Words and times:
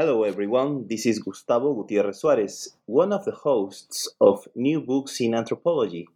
Hello, 0.00 0.22
everyone. 0.22 0.86
This 0.86 1.06
is 1.06 1.18
Gustavo 1.18 1.74
Gutierrez 1.74 2.20
Suarez, 2.20 2.76
one 2.86 3.12
of 3.12 3.24
the 3.24 3.32
hosts 3.32 4.08
of 4.20 4.46
New 4.54 4.80
Books 4.80 5.20
in 5.20 5.34
Anthropology, 5.34 6.06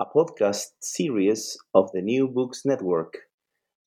a 0.00 0.04
podcast 0.04 0.72
series 0.80 1.56
of 1.72 1.92
the 1.92 2.02
New 2.02 2.26
Books 2.26 2.62
Network. 2.64 3.14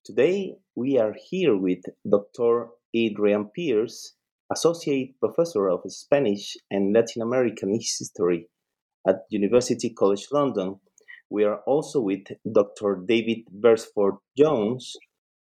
Today, 0.06 0.56
we 0.76 0.98
are 0.98 1.14
here 1.30 1.58
with 1.58 1.82
Dr. 2.10 2.70
Adrian 2.94 3.50
Pearce, 3.54 4.14
Associate 4.50 5.14
Professor 5.20 5.68
of 5.68 5.82
Spanish 5.88 6.56
and 6.72 6.94
Latin 6.96 7.22
American 7.22 7.74
History 7.74 8.48
at 9.06 9.26
University 9.30 9.90
College 9.90 10.28
London. 10.32 10.80
We 11.30 11.44
are 11.44 11.60
also 11.68 12.00
with 12.00 12.28
Dr. 12.50 13.04
David 13.06 13.40
Beresford 13.52 14.16
Jones, 14.38 14.96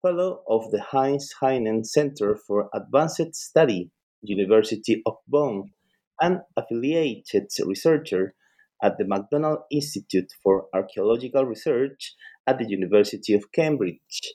Fellow 0.05 0.43
of 0.47 0.71
the 0.71 0.83
Heinz 0.83 1.33
Heine 1.41 1.83
Center 1.83 2.37
for 2.37 2.69
Advanced 2.75 3.35
Study, 3.35 3.91
University 4.21 5.01
of 5.07 5.15
Bonn, 5.27 5.71
and 6.21 6.41
affiliated 6.59 7.47
researcher 7.65 8.35
at 8.83 8.99
the 8.99 9.07
McDonald 9.07 9.61
Institute 9.71 10.31
for 10.43 10.67
Archaeological 10.75 11.47
Research 11.47 12.15
at 12.47 12.59
the 12.59 12.69
University 12.69 13.33
of 13.33 13.51
Cambridge. 13.51 14.35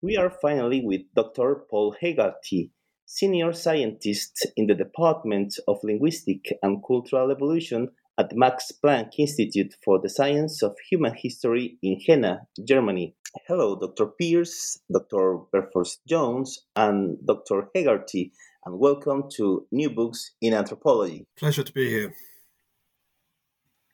We 0.00 0.16
are 0.16 0.30
finally 0.40 0.80
with 0.82 1.02
Dr. 1.14 1.66
Paul 1.68 1.94
Heggarty, 2.02 2.70
Senior 3.04 3.52
Scientist 3.52 4.46
in 4.56 4.68
the 4.68 4.74
Department 4.74 5.52
of 5.68 5.84
Linguistic 5.84 6.46
and 6.62 6.82
Cultural 6.82 7.30
Evolution 7.30 7.90
at 8.22 8.30
the 8.30 8.36
Max 8.36 8.70
Planck 8.70 9.18
Institute 9.18 9.74
for 9.84 9.98
the 10.00 10.08
Science 10.08 10.62
of 10.62 10.76
Human 10.88 11.12
History 11.12 11.76
in 11.82 11.98
Jena, 11.98 12.46
Germany. 12.64 13.16
Hello, 13.48 13.74
Dr. 13.74 14.06
Pearce, 14.06 14.78
Dr. 14.92 15.38
Beresford 15.50 15.88
Jones, 16.06 16.60
and 16.76 17.18
Dr. 17.26 17.68
Heggarty, 17.74 18.30
and 18.64 18.78
welcome 18.78 19.24
to 19.38 19.66
New 19.72 19.90
Books 19.90 20.36
in 20.40 20.54
Anthropology. 20.54 21.26
Pleasure 21.36 21.64
to 21.64 21.72
be 21.72 21.90
here. 21.90 22.14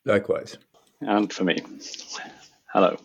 Likewise. 0.05 0.59
And 1.01 1.33
for 1.33 1.45
me. 1.45 1.57
Hello. 2.75 2.99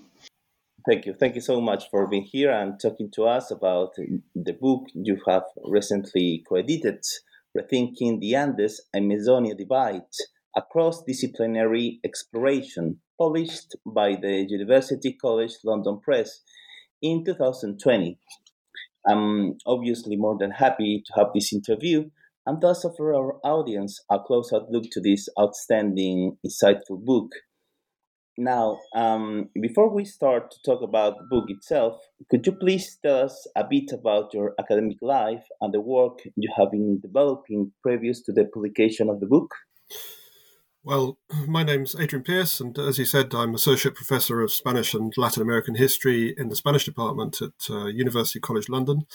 Thank 0.85 1.05
you. 1.05 1.13
Thank 1.13 1.35
you 1.35 1.41
so 1.41 1.61
much 1.61 1.90
for 1.90 2.05
being 2.05 2.23
here 2.23 2.51
and 2.51 2.78
talking 2.81 3.09
to 3.11 3.23
us 3.28 3.50
about 3.50 3.95
the 4.35 4.57
book 4.59 4.88
you 4.94 5.22
have 5.25 5.44
recently 5.63 6.44
co-edited, 6.50 7.01
Rethinking 7.57 8.19
the 8.19 8.35
Andes 8.35 8.81
and 8.94 9.09
Amazonia 9.09 9.55
Divide, 9.55 10.01
a 10.56 10.62
cross-disciplinary 10.62 12.00
exploration 12.03 13.00
published 13.19 13.75
by 13.86 14.16
the 14.16 14.46
University 14.47 15.14
College 15.14 15.53
London 15.64 16.00
Press 16.03 16.41
in 17.02 17.24
2020. 17.25 18.18
I'm 19.08 19.58
obviously 19.66 20.16
more 20.16 20.38
than 20.40 20.52
happy 20.52 21.03
to 21.06 21.14
have 21.18 21.28
this 21.34 21.52
interview 21.52 22.09
and 22.46 22.62
thus 22.62 22.86
offer 22.86 23.14
our 23.14 23.40
audience 23.44 24.00
a 24.12 24.19
close-up 24.19 24.68
look 24.69 24.86
to 24.91 25.02
this 25.02 25.28
outstanding, 25.40 26.38
insightful 26.46 27.03
book. 27.03 27.31
Now, 28.38 28.80
um, 28.96 29.50
before 29.62 29.94
we 29.94 30.06
start 30.06 30.52
to 30.52 30.58
talk 30.66 30.81
about 30.81 31.18
the 31.18 31.28
book 31.30 31.46
itself, 31.50 32.02
could 32.31 32.46
you 32.46 32.53
please 32.53 32.97
tell 33.03 33.25
us 33.25 33.47
a 33.56 33.64
bit 33.64 33.91
about 33.94 34.34
your 34.34 34.56
academic 34.59 34.97
life 35.02 35.46
and 35.62 35.74
the 35.74 35.81
work 35.81 36.20
you 36.35 36.52
have 36.58 36.72
been 36.72 37.00
developing 37.00 37.72
previous 37.84 38.22
to 38.24 38.31
the 38.31 38.46
publication 38.46 39.09
of 39.09 39.20
the 39.20 39.28
book? 39.28 39.53
Well, 40.85 41.17
my 41.47 41.63
name's 41.63 41.95
Adrian 41.97 42.25
Pearce, 42.25 42.59
and 42.59 42.77
as 42.77 42.99
you 42.99 43.05
said, 43.05 43.33
I'm 43.33 43.55
Associate 43.55 43.95
Professor 43.95 44.41
of 44.41 44.51
Spanish 44.51 44.94
and 44.94 45.13
Latin 45.16 45.41
American 45.41 45.75
History 45.75 46.35
in 46.38 46.49
the 46.49 46.57
Spanish 46.57 46.83
Department 46.83 47.41
at 47.41 47.69
uh, 47.69 47.85
University 47.85 48.41
College 48.41 48.67
London. 48.67 49.05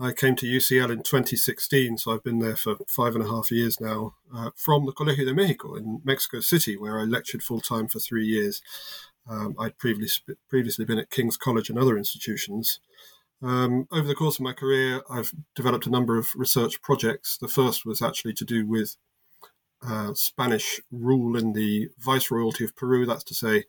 I 0.00 0.10
came 0.10 0.34
to 0.34 0.46
UCL 0.46 0.90
in 0.90 1.04
2016, 1.04 1.98
so 1.98 2.10
I've 2.10 2.24
been 2.24 2.40
there 2.40 2.56
for 2.56 2.74
five 2.88 3.14
and 3.14 3.24
a 3.24 3.28
half 3.28 3.52
years 3.52 3.80
now, 3.80 4.16
uh, 4.34 4.50
from 4.56 4.84
the 4.84 4.92
Colegio 4.92 5.24
de 5.24 5.32
Mexico 5.32 5.76
in 5.76 6.00
Mexico 6.02 6.40
City, 6.40 6.76
where 6.76 6.98
I 6.98 7.04
lectured 7.04 7.44
full 7.44 7.60
time 7.60 7.86
for 7.86 8.00
three 8.00 8.26
years. 8.26 8.60
Um, 9.30 9.54
I'd 9.60 9.78
previously, 9.78 10.34
previously 10.50 10.84
been 10.84 10.98
at 10.98 11.10
King's 11.10 11.36
College 11.36 11.70
and 11.70 11.78
other 11.78 11.96
institutions. 11.96 12.80
Um, 13.40 13.86
over 13.92 14.08
the 14.08 14.16
course 14.16 14.40
of 14.40 14.44
my 14.44 14.54
career, 14.54 15.02
I've 15.08 15.32
developed 15.54 15.86
a 15.86 15.90
number 15.90 16.18
of 16.18 16.34
research 16.34 16.82
projects. 16.82 17.38
The 17.38 17.46
first 17.46 17.86
was 17.86 18.02
actually 18.02 18.34
to 18.34 18.44
do 18.44 18.66
with 18.66 18.96
uh, 19.82 20.14
Spanish 20.14 20.80
rule 20.90 21.36
in 21.36 21.52
the 21.52 21.88
Viceroyalty 21.98 22.64
of 22.64 22.76
Peru, 22.76 23.06
that's 23.06 23.24
to 23.24 23.34
say, 23.34 23.64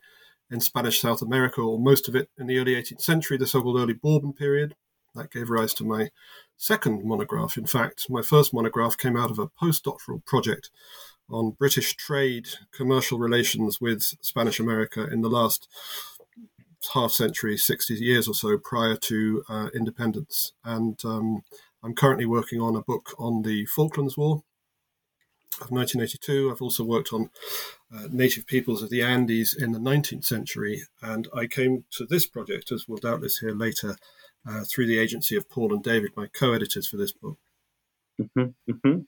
in 0.50 0.60
Spanish 0.60 1.00
South 1.00 1.22
America, 1.22 1.60
or 1.60 1.78
most 1.78 2.08
of 2.08 2.16
it 2.16 2.30
in 2.38 2.46
the 2.46 2.58
early 2.58 2.74
18th 2.74 3.02
century, 3.02 3.36
the 3.36 3.46
so 3.46 3.62
called 3.62 3.78
early 3.78 3.92
Bourbon 3.92 4.32
period. 4.32 4.74
That 5.14 5.30
gave 5.30 5.50
rise 5.50 5.74
to 5.74 5.84
my 5.84 6.10
second 6.56 7.04
monograph. 7.04 7.56
In 7.56 7.66
fact, 7.66 8.06
my 8.08 8.22
first 8.22 8.54
monograph 8.54 8.96
came 8.96 9.16
out 9.16 9.30
of 9.30 9.38
a 9.38 9.48
postdoctoral 9.48 10.24
project 10.24 10.70
on 11.30 11.56
British 11.58 11.96
trade, 11.96 12.48
commercial 12.72 13.18
relations 13.18 13.80
with 13.80 14.02
Spanish 14.22 14.60
America 14.60 15.06
in 15.10 15.20
the 15.20 15.28
last 15.28 15.68
half 16.94 17.10
century, 17.10 17.56
60 17.56 17.94
years 17.94 18.28
or 18.28 18.34
so 18.34 18.56
prior 18.58 18.96
to 18.96 19.42
uh, 19.48 19.68
independence. 19.74 20.52
And 20.64 20.98
um, 21.04 21.42
I'm 21.82 21.94
currently 21.94 22.26
working 22.26 22.60
on 22.60 22.76
a 22.76 22.82
book 22.82 23.14
on 23.18 23.42
the 23.42 23.66
Falklands 23.66 24.16
War 24.16 24.42
of 25.60 25.70
1982. 25.70 26.50
I've 26.50 26.62
also 26.62 26.84
worked 26.84 27.12
on 27.12 27.30
uh, 27.94 28.08
native 28.10 28.46
peoples 28.46 28.82
of 28.82 28.90
the 28.90 29.02
Andes 29.02 29.54
in 29.54 29.72
the 29.72 29.78
19th 29.78 30.24
century. 30.24 30.82
And 31.02 31.28
I 31.34 31.46
came 31.46 31.84
to 31.92 32.06
this 32.06 32.26
project, 32.26 32.72
as 32.72 32.86
we'll 32.88 32.98
doubtless 32.98 33.38
hear 33.38 33.54
later, 33.54 33.96
uh, 34.48 34.64
through 34.64 34.86
the 34.86 34.98
agency 34.98 35.36
of 35.36 35.48
Paul 35.48 35.72
and 35.72 35.82
David, 35.82 36.12
my 36.16 36.26
co 36.26 36.52
editors 36.52 36.86
for 36.88 36.96
this 36.96 37.12
book. 37.12 37.38
Mm-hmm, 38.20 38.72
mm-hmm. 38.72 39.00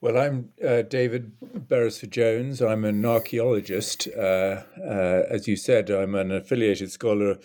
Well, 0.00 0.16
I'm 0.16 0.50
uh, 0.64 0.82
David 0.82 1.32
Beresford 1.68 2.12
Jones. 2.12 2.62
I'm 2.62 2.84
an 2.84 3.04
archaeologist. 3.04 4.06
Uh, 4.16 4.62
uh, 4.80 5.22
as 5.28 5.48
you 5.48 5.56
said, 5.56 5.90
I'm 5.90 6.14
an 6.14 6.30
affiliated 6.30 6.92
scholar 6.92 7.38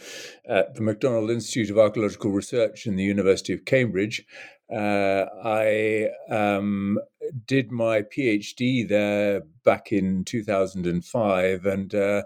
at 0.48 0.76
the 0.76 0.82
McDonald 0.82 1.32
Institute 1.32 1.72
of 1.72 1.80
Archaeological 1.80 2.30
Research 2.30 2.86
in 2.86 2.96
the 2.96 3.04
University 3.04 3.54
of 3.54 3.66
Cambridge. 3.66 4.24
Uh, 4.72 5.26
I 5.44 6.10
um, 6.30 7.00
did 7.46 7.72
my 7.72 8.02
PhD 8.04 8.88
there 8.88 9.42
back 9.64 9.92
in 9.92 10.26
2005 10.26 11.66
and 11.66 11.96
uh, 11.96 12.24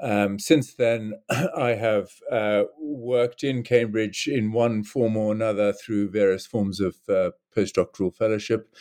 Um, 0.00 0.38
since 0.38 0.74
then, 0.74 1.14
I 1.56 1.70
have 1.70 2.10
uh, 2.30 2.64
worked 2.80 3.44
in 3.44 3.62
Cambridge 3.62 4.28
in 4.28 4.52
one 4.52 4.82
form 4.84 5.16
or 5.16 5.32
another 5.32 5.72
through 5.72 6.10
various 6.10 6.46
forms 6.46 6.80
of 6.80 6.96
uh, 7.08 7.30
postdoctoral 7.56 8.14
fellowship. 8.14 8.74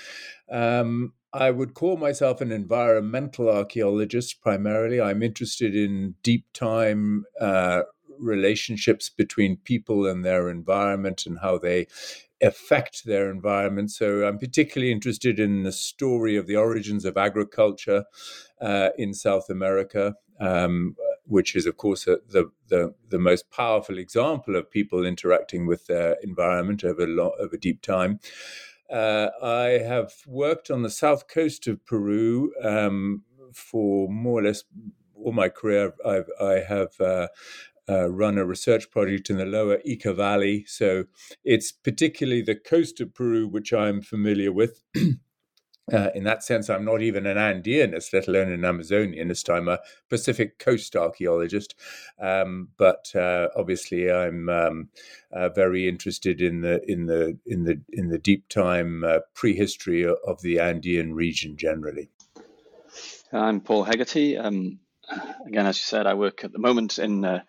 Um, 0.52 1.14
I 1.34 1.52
would 1.52 1.74
call 1.76 1.98
myself 1.98 2.42
an 2.42 2.52
environmental 2.52 3.50
archaeologist 3.50 4.42
primarily. 4.42 5.02
I'm 5.02 5.22
interested 5.24 5.76
in 5.76 6.16
deep 6.24 6.46
time 6.54 7.26
uh, 7.40 7.82
relationships 8.20 9.10
between 9.10 9.58
people 9.58 10.08
and 10.08 10.26
their 10.26 10.50
environment 10.50 11.26
and 11.26 11.40
how 11.40 11.58
they 11.60 11.88
affect 12.42 13.06
their 13.06 13.30
environment. 13.30 13.92
So 13.92 14.28
I'm 14.28 14.40
particularly 14.40 14.92
interested 14.92 15.40
in 15.40 15.64
the 15.64 15.72
story 15.72 16.36
of 16.38 16.48
the 16.48 16.56
origins 16.56 17.06
of 17.06 17.18
agriculture 17.18 18.06
uh, 18.62 18.90
in 18.98 19.14
South 19.14 19.50
America. 19.50 20.16
Um, 20.40 20.96
which 21.30 21.56
is, 21.56 21.66
of 21.68 21.78
course, 21.78 22.08
a, 22.08 22.18
the, 22.28 22.50
the 22.70 22.94
the 23.10 23.20
most 23.20 23.52
powerful 23.52 23.98
example 23.98 24.56
of 24.56 24.72
people 24.72 25.06
interacting 25.06 25.68
with 25.68 25.86
their 25.86 26.18
environment 26.24 26.84
over 26.84 27.06
long, 27.06 27.34
over 27.40 27.56
deep 27.56 27.82
time. 27.82 28.20
Uh, 28.92 29.30
I 29.42 29.80
have 29.88 30.12
worked 30.26 30.72
on 30.72 30.82
the 30.82 30.90
south 30.90 31.28
coast 31.28 31.68
of 31.68 31.86
Peru 31.86 32.52
um, 32.64 33.24
for 33.54 34.10
more 34.10 34.40
or 34.40 34.44
less 34.44 34.64
all 35.14 35.32
my 35.32 35.50
career. 35.50 35.94
I've, 36.04 36.30
I 36.42 36.64
have 36.68 37.00
uh, 37.00 37.28
uh, 37.90 38.10
run 38.10 38.38
a 38.38 38.46
research 38.46 38.92
project 38.92 39.30
in 39.30 39.38
the 39.38 39.46
lower 39.46 39.80
Ica 39.88 40.16
Valley. 40.16 40.66
So 40.68 41.06
it's 41.44 41.72
particularly 41.72 42.42
the 42.42 42.56
coast 42.56 43.02
of 43.02 43.14
Peru, 43.14 43.48
which 43.48 43.74
I'm 43.74 44.02
familiar 44.02 44.52
with. 44.52 44.82
Uh, 45.92 46.10
in 46.14 46.24
that 46.24 46.44
sense, 46.44 46.70
I'm 46.70 46.86
not 46.86 47.02
even 47.02 47.26
an 47.26 47.38
Andeanist, 47.38 48.14
let 48.14 48.28
alone 48.28 48.52
an 48.52 48.62
Amazonianist. 48.62 49.52
I'm 49.52 49.68
a 49.68 49.80
Pacific 50.10 50.60
Coast 50.60 50.96
archaeologist, 50.96 51.74
um, 52.22 52.70
but 52.78 53.12
uh, 53.16 53.48
obviously, 53.56 54.12
I'm 54.12 54.50
um, 54.50 54.90
uh, 55.32 55.50
very 55.50 55.88
interested 55.88 56.42
in 56.42 56.62
the 56.62 56.80
in 56.88 57.08
the 57.08 57.40
in 57.46 57.64
the 57.64 57.82
in 57.92 58.10
the 58.10 58.20
deep 58.20 58.48
time 58.50 59.04
uh, 59.04 59.20
prehistory 59.34 60.06
of 60.06 60.42
the 60.42 60.60
Andean 60.60 61.16
region 61.16 61.58
generally. 61.58 62.12
I'm 63.32 63.62
Paul 63.62 63.86
Heggarty. 63.86 64.44
Um, 64.44 64.80
again, 65.46 65.66
as 65.66 65.78
you 65.78 65.84
said, 65.84 66.08
I 66.08 66.14
work 66.14 66.44
at 66.44 66.52
the 66.52 66.60
moment 66.60 67.00
in 67.00 67.26
uh, 67.26 67.42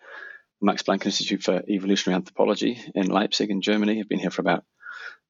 Max 0.61 0.83
Planck 0.83 1.05
Institute 1.05 1.41
for 1.41 1.63
Evolutionary 1.67 2.15
Anthropology 2.15 2.79
in 2.93 3.07
Leipzig, 3.07 3.49
in 3.49 3.61
Germany. 3.61 3.99
I've 3.99 4.09
been 4.09 4.19
here 4.19 4.29
for 4.29 4.41
about 4.41 4.63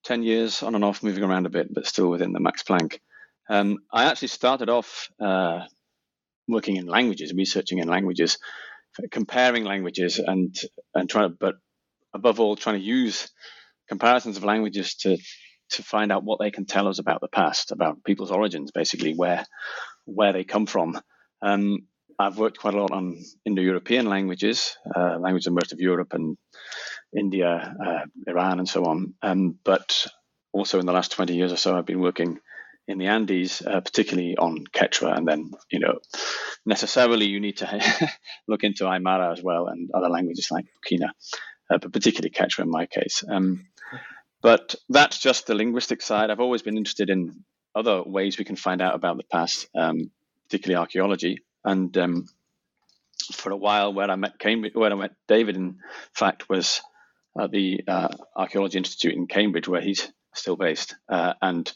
10 0.04 0.24
years 0.24 0.62
on 0.62 0.76
and 0.76 0.84
off, 0.84 1.04
moving 1.04 1.24
around 1.24 1.46
a 1.46 1.50
bit, 1.50 1.74
but 1.74 1.88
still 1.88 2.10
within 2.10 2.34
the 2.34 2.40
Max 2.40 2.64
Planck. 2.64 3.00
Um, 3.50 3.80
I 3.92 4.06
actually 4.06 4.30
started 4.30 4.70
off 4.70 5.10
uh, 5.20 5.62
working 6.48 6.76
in 6.76 6.86
languages, 6.86 7.34
researching 7.34 7.80
in 7.80 7.88
languages, 7.88 8.38
comparing 9.10 9.64
languages, 9.64 10.20
and 10.20 10.56
and 10.94 11.10
trying 11.10 11.30
to, 11.30 11.38
but 11.40 11.56
above 12.14 12.40
all, 12.40 12.56
trying 12.56 12.80
to 12.80 12.86
use 12.86 13.30
comparisons 13.88 14.38
of 14.38 14.44
languages 14.44 14.96
to 14.96 15.18
to 15.72 15.84
find 15.84 16.12
out 16.12 16.24
what 16.24 16.40
they 16.40 16.52
can 16.52 16.66
tell 16.66 16.88
us 16.88 17.00
about 17.00 17.22
the 17.22 17.28
past, 17.30 17.72
about 17.72 18.04
people's 18.04 18.32
origins, 18.32 18.72
basically 18.72 19.14
where 19.14 19.46
where 20.06 20.34
they 20.34 20.44
come 20.44 20.66
from. 20.66 21.00
Um, 21.42 21.88
I've 22.22 22.38
worked 22.38 22.60
quite 22.60 22.74
a 22.74 22.82
lot 22.82 22.92
on 22.92 23.24
Indo-European 23.46 24.06
languages, 24.06 24.78
uh, 24.96 25.18
languages 25.18 25.48
of 25.48 25.54
most 25.54 25.74
of 25.74 25.80
Europe 25.80 26.14
and 26.14 26.38
India, 27.16 27.76
uh, 27.86 28.06
Iran, 28.28 28.60
and 28.60 28.70
so 28.70 28.86
on. 28.86 29.16
Um, 29.22 29.58
but 29.64 30.08
also 30.54 30.80
in 30.80 30.86
the 30.86 30.94
last 30.94 31.12
20 31.12 31.36
years 31.36 31.52
or 31.52 31.58
so, 31.58 31.78
I've 31.78 31.86
been 31.86 32.02
working 32.02 32.40
in 32.88 32.98
the 32.98 33.08
Andes, 33.08 33.62
uh, 33.62 33.82
particularly 33.82 34.38
on 34.38 34.66
Quechua, 34.74 35.18
and 35.18 35.28
then 35.28 35.52
you 35.72 35.80
know 35.80 36.00
necessarily 36.66 37.28
you 37.28 37.40
need 37.40 37.58
to 37.58 38.10
look 38.48 38.64
into 38.64 38.84
Aymara 38.84 39.32
as 39.32 39.42
well 39.44 39.68
and 39.68 39.90
other 39.94 40.10
languages 40.10 40.50
like 40.52 40.66
Puquina, 40.66 41.10
uh, 41.70 41.78
but 41.78 41.94
particularly 41.94 42.32
Quechua 42.32 42.64
in 42.64 42.70
my 42.70 42.86
case. 42.86 43.24
Um, 43.28 43.68
but 44.42 44.76
that's 44.90 45.20
just 45.20 45.48
the 45.48 45.56
linguistic 45.56 46.02
side. 46.02 46.30
I've 46.30 46.40
always 46.40 46.64
been 46.64 46.78
interested 46.78 47.10
in 47.10 47.44
other 47.76 48.04
ways 48.04 48.38
we 48.38 48.46
can 48.46 48.56
find 48.56 48.82
out 48.82 48.96
about 48.96 49.18
the 49.18 49.24
past, 49.24 49.68
um, 49.76 50.12
particularly 50.48 50.82
archaeology. 50.82 51.40
And 51.64 51.96
um, 51.98 52.26
for 53.34 53.52
a 53.52 53.58
while, 53.58 53.94
where 53.94 54.10
I 54.10 54.16
met 54.16 54.40
Cambridge, 54.40 54.74
where 54.74 54.92
I 54.92 54.96
met 54.96 55.16
David, 55.28 55.56
in 55.56 55.78
fact, 56.14 56.50
was 56.50 56.82
at 57.40 57.52
the 57.52 57.82
uh, 57.88 58.10
Archaeology 58.36 58.78
Institute 58.78 59.16
in 59.16 59.28
Cambridge, 59.28 59.68
where 59.68 59.82
he's 59.82 60.12
still 60.34 60.56
based. 60.56 60.96
Uh, 61.10 61.34
and 61.42 61.72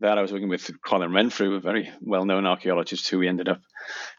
there 0.00 0.10
I 0.10 0.22
was 0.22 0.32
working 0.32 0.48
with 0.48 0.70
Colin 0.84 1.12
Renfrew, 1.12 1.54
a 1.54 1.60
very 1.60 1.90
well 2.00 2.24
known 2.24 2.46
archaeologist 2.46 3.08
who 3.08 3.18
we 3.18 3.28
ended 3.28 3.48
up 3.48 3.60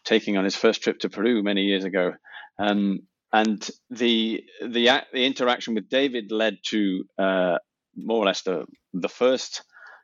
taking 0.06 0.38
on 0.38 0.44
his 0.44 0.56
first 0.56 0.82
trip 0.82 1.00
to 1.00 1.10
Peru 1.10 1.44
many 1.44 1.64
years 1.64 1.84
ago. 1.84 2.14
Um, 2.58 3.02
and 3.32 3.68
the, 3.90 4.44
the, 4.62 5.02
the 5.14 5.26
interaction 5.26 5.76
with 5.76 5.90
David 5.90 6.32
led 6.32 6.58
to 6.68 7.04
uh, 7.18 7.58
more 7.96 8.24
or 8.24 8.26
less 8.26 8.42
the, 8.42 8.66
the 8.94 9.10
first 9.10 9.64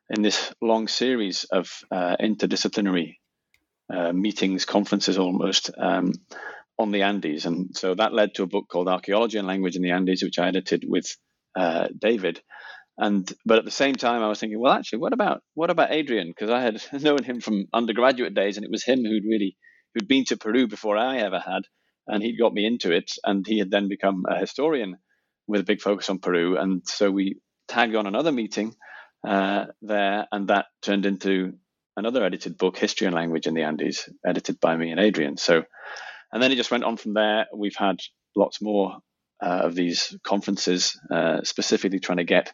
in 0.10 0.22
this 0.22 0.54
long 0.62 0.88
series 0.88 1.46
of 1.46 1.70
uh, 1.92 2.16
interdisciplinary 2.22 3.16
uh, 3.94 4.14
meetings, 4.14 4.66
conferences 4.66 5.18
almost. 5.18 5.72
Um, 5.78 6.14
on 6.78 6.92
the 6.92 7.04
Andes. 7.04 7.46
And 7.46 7.76
so 7.76 7.96
that 7.96 8.14
led 8.14 8.36
to 8.36 8.44
a 8.44 8.48
book 8.48 8.66
called 8.70 8.88
Archaeology 8.88 9.38
and 9.38 9.48
Language 9.48 9.76
in 9.76 9.82
the 9.82 9.92
Andes, 9.92 10.24
which 10.24 10.40
I 10.40 10.48
edited 10.48 10.84
with 10.88 11.06
uh, 11.56 11.88
David. 11.98 12.42
And 12.98 13.32
but 13.46 13.58
at 13.58 13.66
the 13.66 13.72
same 13.72 13.96
time, 13.96 14.22
I 14.22 14.30
was 14.30 14.40
thinking, 14.40 14.60
well, 14.60 14.74
actually, 14.74 15.00
what 15.00 15.14
about 15.14 15.42
what 15.54 15.70
about 15.70 15.92
Adrian? 15.92 16.30
Because 16.30 16.50
I 16.50 16.62
had 16.62 16.82
known 17.04 17.24
him 17.24 17.42
from 17.42 17.66
undergraduate 17.74 18.34
days, 18.34 18.56
and 18.58 18.66
it 18.66 18.72
was 18.72 18.86
him 18.86 19.04
who'd 19.04 19.26
really 19.26 19.58
who'd 19.94 20.08
been 20.08 20.26
to 20.26 20.38
Peru 20.38 20.68
before 20.68 20.98
I 20.98 21.18
ever 21.18 21.40
had, 21.40 21.64
and 22.08 22.24
he'd 22.24 22.40
got 22.40 22.54
me 22.54 22.66
into 22.66 22.92
it. 22.92 23.12
And 23.24 23.46
he 23.46 23.60
had 23.60 23.70
then 23.70 23.90
become 23.90 24.24
a 24.30 24.40
historian 24.40 24.98
with 25.48 25.62
a 25.62 25.66
big 25.66 25.82
focus 25.82 26.10
on 26.10 26.20
Peru. 26.20 26.58
And 26.58 26.84
so 26.86 27.12
we 27.12 27.40
tagged 27.68 27.96
on 27.96 28.08
another 28.08 28.32
meeting 28.32 28.76
uh, 29.28 29.66
there, 29.82 30.28
and 30.32 30.48
that 30.48 30.68
turned 30.82 31.06
into 31.06 31.54
another 31.98 32.24
edited 32.24 32.58
book, 32.58 32.78
History 32.78 33.08
and 33.08 33.16
Language 33.16 33.48
in 33.48 33.54
the 33.54 33.64
Andes, 33.64 34.10
edited 34.26 34.60
by 34.60 34.76
me 34.76 34.92
and 34.92 35.00
Adrian. 35.00 35.38
So 35.38 35.64
and 36.32 36.44
then 36.44 36.52
it 36.52 36.58
just 36.58 36.72
went 36.72 36.84
on 36.84 36.98
from 36.98 37.14
there. 37.14 37.46
We've 37.56 37.76
had 37.78 38.00
lots 38.36 38.62
more 38.62 38.98
uh, 39.42 39.62
of 39.64 39.76
these 39.76 40.18
conferences, 40.24 41.00
uh, 41.10 41.44
specifically 41.44 42.00
trying 42.00 42.18
to 42.18 42.24
get 42.26 42.54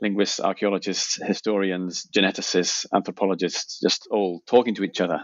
linguists, 0.00 0.40
archaeologists, 0.40 1.18
historians, 1.22 2.06
geneticists, 2.14 2.86
anthropologists, 2.94 3.80
just 3.80 4.08
all 4.10 4.42
talking 4.46 4.74
to 4.76 4.84
each 4.84 5.00
other 5.00 5.20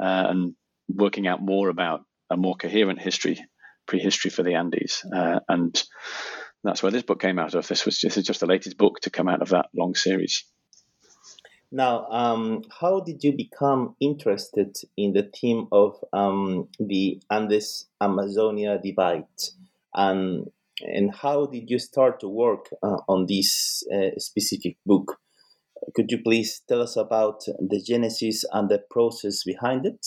uh, 0.00 0.26
and 0.28 0.54
working 0.88 1.26
out 1.26 1.40
more 1.40 1.68
about 1.68 2.00
a 2.30 2.36
more 2.36 2.56
coherent 2.56 3.00
history, 3.00 3.38
prehistory 3.86 4.30
for 4.30 4.42
the 4.42 4.54
Andes. 4.54 5.04
Uh, 5.14 5.40
and 5.48 5.82
that's 6.64 6.82
where 6.82 6.92
this 6.92 7.04
book 7.04 7.20
came 7.20 7.38
out 7.38 7.54
of. 7.54 7.68
This 7.68 7.86
was 7.86 7.98
just, 7.98 8.22
just 8.24 8.40
the 8.40 8.46
latest 8.46 8.76
book 8.76 9.00
to 9.02 9.10
come 9.10 9.28
out 9.28 9.42
of 9.42 9.50
that 9.50 9.66
long 9.76 9.94
series. 9.94 10.44
Now, 11.70 12.06
um, 12.06 12.62
how 12.80 13.00
did 13.00 13.22
you 13.22 13.32
become 13.36 13.94
interested 14.00 14.76
in 14.96 15.12
the 15.12 15.30
theme 15.38 15.66
of 15.70 16.02
um, 16.12 16.68
the 16.78 17.20
Andes 17.30 17.86
Amazonia 18.00 18.80
divide? 18.82 19.26
And, 19.94 20.50
and 20.80 21.14
how 21.14 21.46
did 21.46 21.68
you 21.68 21.78
start 21.78 22.20
to 22.20 22.28
work 22.28 22.70
uh, 22.82 22.98
on 23.06 23.26
this 23.26 23.84
uh, 23.92 24.18
specific 24.18 24.78
book? 24.86 25.18
Could 25.94 26.10
you 26.10 26.22
please 26.22 26.62
tell 26.66 26.80
us 26.80 26.96
about 26.96 27.44
the 27.44 27.82
genesis 27.84 28.44
and 28.52 28.68
the 28.68 28.82
process 28.90 29.44
behind 29.44 29.84
it? 29.84 30.06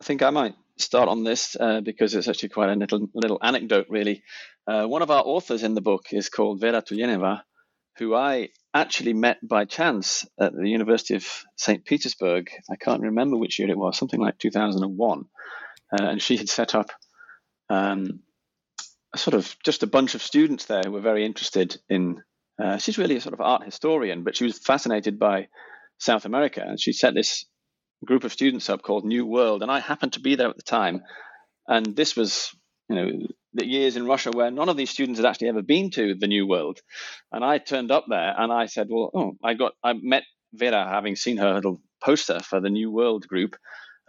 I 0.00 0.04
think 0.04 0.22
I 0.22 0.30
might 0.30 0.54
start 0.78 1.08
on 1.08 1.22
this 1.22 1.56
uh, 1.58 1.80
because 1.80 2.14
it's 2.14 2.28
actually 2.28 2.48
quite 2.48 2.70
a 2.70 2.74
little 2.74 3.08
little 3.14 3.38
anecdote, 3.40 3.86
really. 3.88 4.22
Uh, 4.66 4.86
one 4.86 5.02
of 5.02 5.10
our 5.10 5.22
authors 5.24 5.62
in 5.62 5.74
the 5.74 5.80
book 5.80 6.06
is 6.12 6.28
called 6.28 6.60
Vera 6.60 6.82
Tyuleneva, 6.82 7.42
who 7.98 8.14
I 8.14 8.48
actually 8.74 9.12
met 9.12 9.38
by 9.46 9.64
chance 9.64 10.26
at 10.40 10.54
the 10.54 10.68
University 10.68 11.14
of 11.14 11.26
St. 11.56 11.84
Petersburg. 11.84 12.50
I 12.70 12.76
can't 12.76 13.02
remember 13.02 13.36
which 13.36 13.58
year 13.58 13.70
it 13.70 13.78
was, 13.78 13.98
something 13.98 14.20
like 14.20 14.38
2001. 14.38 15.24
Uh, 15.92 16.04
and 16.04 16.22
she 16.22 16.36
had 16.36 16.48
set 16.48 16.74
up 16.74 16.90
um, 17.68 18.20
a 19.14 19.18
sort 19.18 19.34
of 19.34 19.54
just 19.64 19.82
a 19.82 19.86
bunch 19.86 20.14
of 20.14 20.22
students 20.22 20.64
there 20.66 20.82
who 20.84 20.92
were 20.92 21.00
very 21.00 21.24
interested 21.24 21.78
in. 21.88 22.22
Uh, 22.62 22.78
she's 22.78 22.98
really 22.98 23.16
a 23.16 23.20
sort 23.20 23.34
of 23.34 23.40
art 23.40 23.64
historian, 23.64 24.24
but 24.24 24.36
she 24.36 24.44
was 24.44 24.58
fascinated 24.58 25.18
by 25.18 25.48
South 25.98 26.24
America. 26.24 26.62
And 26.66 26.80
she 26.80 26.92
set 26.92 27.14
this 27.14 27.44
group 28.04 28.24
of 28.24 28.32
students 28.32 28.68
up 28.68 28.82
called 28.82 29.04
New 29.04 29.26
World. 29.26 29.62
And 29.62 29.70
I 29.70 29.80
happened 29.80 30.14
to 30.14 30.20
be 30.20 30.34
there 30.34 30.48
at 30.48 30.56
the 30.56 30.62
time. 30.62 31.02
And 31.66 31.94
this 31.94 32.16
was, 32.16 32.54
you 32.88 32.96
know, 32.96 33.10
the 33.54 33.66
years 33.66 33.96
in 33.96 34.06
Russia 34.06 34.30
where 34.30 34.50
none 34.50 34.68
of 34.68 34.76
these 34.76 34.90
students 34.90 35.18
had 35.18 35.26
actually 35.26 35.48
ever 35.48 35.62
been 35.62 35.90
to 35.90 36.14
the 36.14 36.26
New 36.26 36.46
World, 36.46 36.80
and 37.30 37.44
I 37.44 37.58
turned 37.58 37.90
up 37.90 38.06
there 38.08 38.34
and 38.36 38.52
I 38.52 38.66
said, 38.66 38.88
"Well, 38.90 39.10
oh, 39.14 39.32
I 39.42 39.54
got 39.54 39.72
I 39.82 39.92
met 39.94 40.24
Vera 40.52 40.88
having 40.88 41.16
seen 41.16 41.36
her 41.38 41.54
little 41.54 41.80
poster 42.02 42.40
for 42.40 42.60
the 42.60 42.70
New 42.70 42.90
World 42.90 43.26
group 43.26 43.56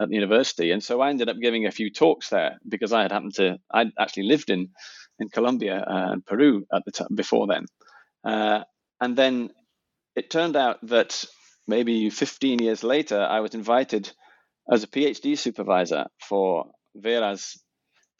at 0.00 0.08
the 0.08 0.14
university, 0.14 0.70
and 0.70 0.82
so 0.82 1.00
I 1.00 1.10
ended 1.10 1.28
up 1.28 1.36
giving 1.40 1.66
a 1.66 1.70
few 1.70 1.90
talks 1.90 2.30
there 2.30 2.58
because 2.68 2.92
I 2.92 3.02
had 3.02 3.12
happened 3.12 3.34
to 3.34 3.58
I'd 3.70 3.92
actually 3.98 4.24
lived 4.24 4.50
in 4.50 4.70
in 5.18 5.28
Colombia 5.28 5.84
and 5.86 6.24
Peru 6.24 6.66
at 6.72 6.84
the 6.84 6.92
time 6.92 7.14
before 7.14 7.46
then, 7.46 7.66
uh, 8.24 8.64
and 9.00 9.16
then 9.16 9.50
it 10.16 10.30
turned 10.30 10.56
out 10.56 10.78
that 10.88 11.24
maybe 11.66 12.10
15 12.10 12.60
years 12.60 12.82
later 12.82 13.20
I 13.20 13.40
was 13.40 13.54
invited 13.54 14.10
as 14.70 14.82
a 14.82 14.86
PhD 14.86 15.36
supervisor 15.36 16.06
for 16.20 16.66
Vera's 16.94 17.58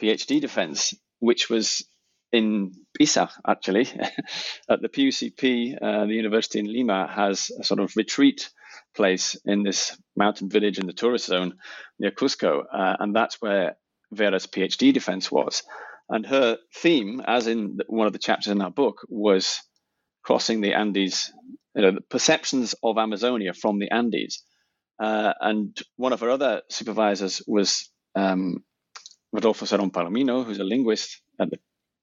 PhD 0.05 0.41
defense, 0.41 0.95
which 1.21 1.49
was 1.49 1.87
in 2.33 2.73
Pisac, 2.99 3.31
actually, 3.47 3.87
at 4.69 4.83
the 4.83 4.89
PUCP, 4.89 5.79
uh, 5.81 6.07
the 6.07 6.15
university 6.15 6.59
in 6.59 6.67
Lima 6.67 7.07
has 7.07 7.51
a 7.59 7.65
sort 7.65 7.81
of 7.81 7.97
retreat 7.97 8.51
place 8.95 9.37
in 9.45 9.63
this 9.63 9.97
mountain 10.17 10.51
village 10.51 10.79
in 10.79 10.87
the 10.87 10.93
tourist 10.93 11.27
zone 11.27 11.55
near 11.99 12.11
Cusco, 12.11 12.65
uh, 12.73 12.97
and 12.99 13.15
that's 13.15 13.41
where 13.41 13.77
Vera's 14.13 14.47
PhD 14.47 14.93
defense 14.93 15.31
was. 15.31 15.63
And 16.09 16.27
her 16.27 16.59
theme, 16.75 17.23
as 17.27 17.47
in 17.47 17.79
one 17.87 18.07
of 18.07 18.13
the 18.13 18.19
chapters 18.19 18.53
in 18.53 18.61
our 18.61 18.71
book, 18.71 19.07
was 19.09 19.61
crossing 20.23 20.61
the 20.61 20.75
Andes, 20.75 21.33
you 21.75 21.83
know, 21.83 21.93
the 21.93 22.01
perceptions 22.03 22.75
of 22.83 22.99
Amazonia 22.99 23.55
from 23.55 23.79
the 23.79 23.91
Andes. 23.91 24.43
Uh, 25.01 25.33
and 25.41 25.77
one 25.97 26.13
of 26.13 26.21
her 26.21 26.31
other 26.31 26.63
supervisors 26.69 27.43
was 27.47 27.91
um, 28.15 28.65
Rodolfo 29.35 29.67
Cerrón 29.67 29.91
Palomino, 29.91 30.45
who's 30.45 30.61
a 30.61 30.65
linguist 30.65 31.21
at 31.41 31.51
the 31.51 31.59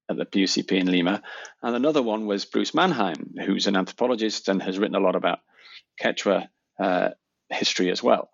at 0.10 0.18
the 0.18 0.26
PUCP 0.26 0.74
in 0.74 0.92
Lima, 0.92 1.24
and 1.64 1.76
another 1.76 2.02
one 2.02 2.26
was 2.26 2.44
Bruce 2.44 2.74
Mannheim, 2.74 3.34
who's 3.46 3.68
an 3.68 3.78
anthropologist 3.78 4.50
and 4.50 4.62
has 4.62 4.78
written 4.78 4.96
a 4.96 5.00
lot 5.00 5.16
about 5.16 5.40
Quechua 6.02 6.50
uh, 6.78 7.10
history 7.50 7.90
as 7.90 8.04
well. 8.04 8.30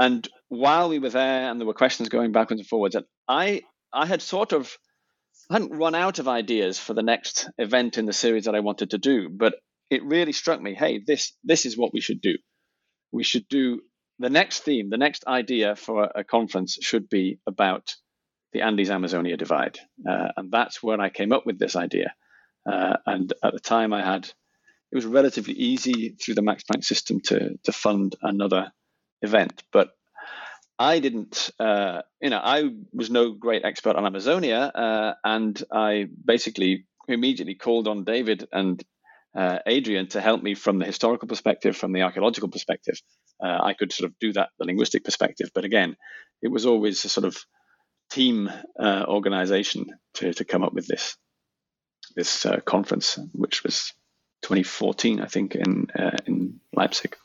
And 0.00 0.28
while 0.48 0.88
we 0.88 0.98
were 0.98 1.10
there, 1.10 1.48
and 1.48 1.60
there 1.60 1.66
were 1.66 1.74
questions 1.74 2.08
going 2.08 2.32
backwards 2.32 2.60
and 2.60 2.68
forwards, 2.68 2.96
and 2.96 3.04
I 3.28 3.62
I 3.92 4.06
had 4.06 4.20
sort 4.20 4.52
of 4.52 4.76
I 5.48 5.54
hadn't 5.54 5.78
run 5.78 5.94
out 5.94 6.18
of 6.18 6.26
ideas 6.26 6.80
for 6.80 6.94
the 6.94 7.02
next 7.04 7.48
event 7.58 7.98
in 7.98 8.06
the 8.06 8.12
series 8.12 8.46
that 8.46 8.56
I 8.56 8.60
wanted 8.60 8.90
to 8.90 8.98
do, 8.98 9.28
but 9.28 9.54
it 9.90 10.02
really 10.02 10.32
struck 10.32 10.60
me, 10.60 10.74
hey, 10.74 11.00
this 11.06 11.36
this 11.44 11.66
is 11.66 11.78
what 11.78 11.92
we 11.92 12.00
should 12.00 12.20
do. 12.20 12.36
We 13.12 13.22
should 13.22 13.46
do 13.46 13.82
the 14.18 14.30
next 14.30 14.64
theme, 14.64 14.90
the 14.90 14.96
next 14.96 15.24
idea 15.28 15.76
for 15.76 16.10
a 16.12 16.24
conference 16.24 16.78
should 16.80 17.08
be 17.08 17.38
about 17.46 17.94
the 18.54 18.62
Andes 18.62 18.88
Amazonia 18.88 19.36
divide. 19.36 19.78
Uh, 20.08 20.28
and 20.36 20.50
that's 20.50 20.82
where 20.82 21.00
I 21.00 21.10
came 21.10 21.32
up 21.32 21.44
with 21.44 21.58
this 21.58 21.76
idea. 21.76 22.14
Uh, 22.64 22.96
and 23.04 23.30
at 23.42 23.52
the 23.52 23.60
time, 23.60 23.92
I 23.92 24.02
had 24.02 24.24
it 24.24 24.94
was 24.94 25.04
relatively 25.04 25.54
easy 25.54 26.10
through 26.10 26.36
the 26.36 26.42
Max 26.42 26.62
Planck 26.62 26.84
system 26.84 27.20
to, 27.26 27.58
to 27.64 27.72
fund 27.72 28.14
another 28.22 28.72
event. 29.22 29.62
But 29.72 29.90
I 30.78 31.00
didn't, 31.00 31.50
uh, 31.58 32.02
you 32.22 32.30
know, 32.30 32.40
I 32.42 32.70
was 32.92 33.10
no 33.10 33.32
great 33.32 33.64
expert 33.64 33.96
on 33.96 34.06
Amazonia. 34.06 34.60
Uh, 34.72 35.14
and 35.24 35.60
I 35.72 36.06
basically 36.24 36.86
immediately 37.08 37.56
called 37.56 37.88
on 37.88 38.04
David 38.04 38.46
and 38.52 38.82
uh, 39.36 39.58
Adrian 39.66 40.06
to 40.10 40.20
help 40.20 40.44
me 40.44 40.54
from 40.54 40.78
the 40.78 40.86
historical 40.86 41.26
perspective, 41.26 41.76
from 41.76 41.92
the 41.92 42.02
archaeological 42.02 42.48
perspective. 42.48 43.00
Uh, 43.44 43.58
I 43.64 43.74
could 43.74 43.92
sort 43.92 44.08
of 44.08 44.18
do 44.20 44.32
that, 44.34 44.50
the 44.60 44.64
linguistic 44.64 45.02
perspective. 45.02 45.50
But 45.52 45.64
again, 45.64 45.96
it 46.40 46.52
was 46.52 46.66
always 46.66 47.04
a 47.04 47.08
sort 47.08 47.26
of 47.26 47.36
team 48.10 48.50
uh, 48.78 49.04
organization 49.08 49.86
to, 50.14 50.32
to 50.32 50.44
come 50.44 50.62
up 50.62 50.72
with 50.72 50.86
this 50.86 51.16
this 52.14 52.46
uh, 52.46 52.60
conference, 52.60 53.18
which 53.32 53.64
was 53.64 53.92
2014, 54.42 55.20
I 55.20 55.26
think, 55.26 55.54
in 55.54 55.88
uh, 55.98 56.16
in 56.26 56.60
Leipzig. 56.74 57.16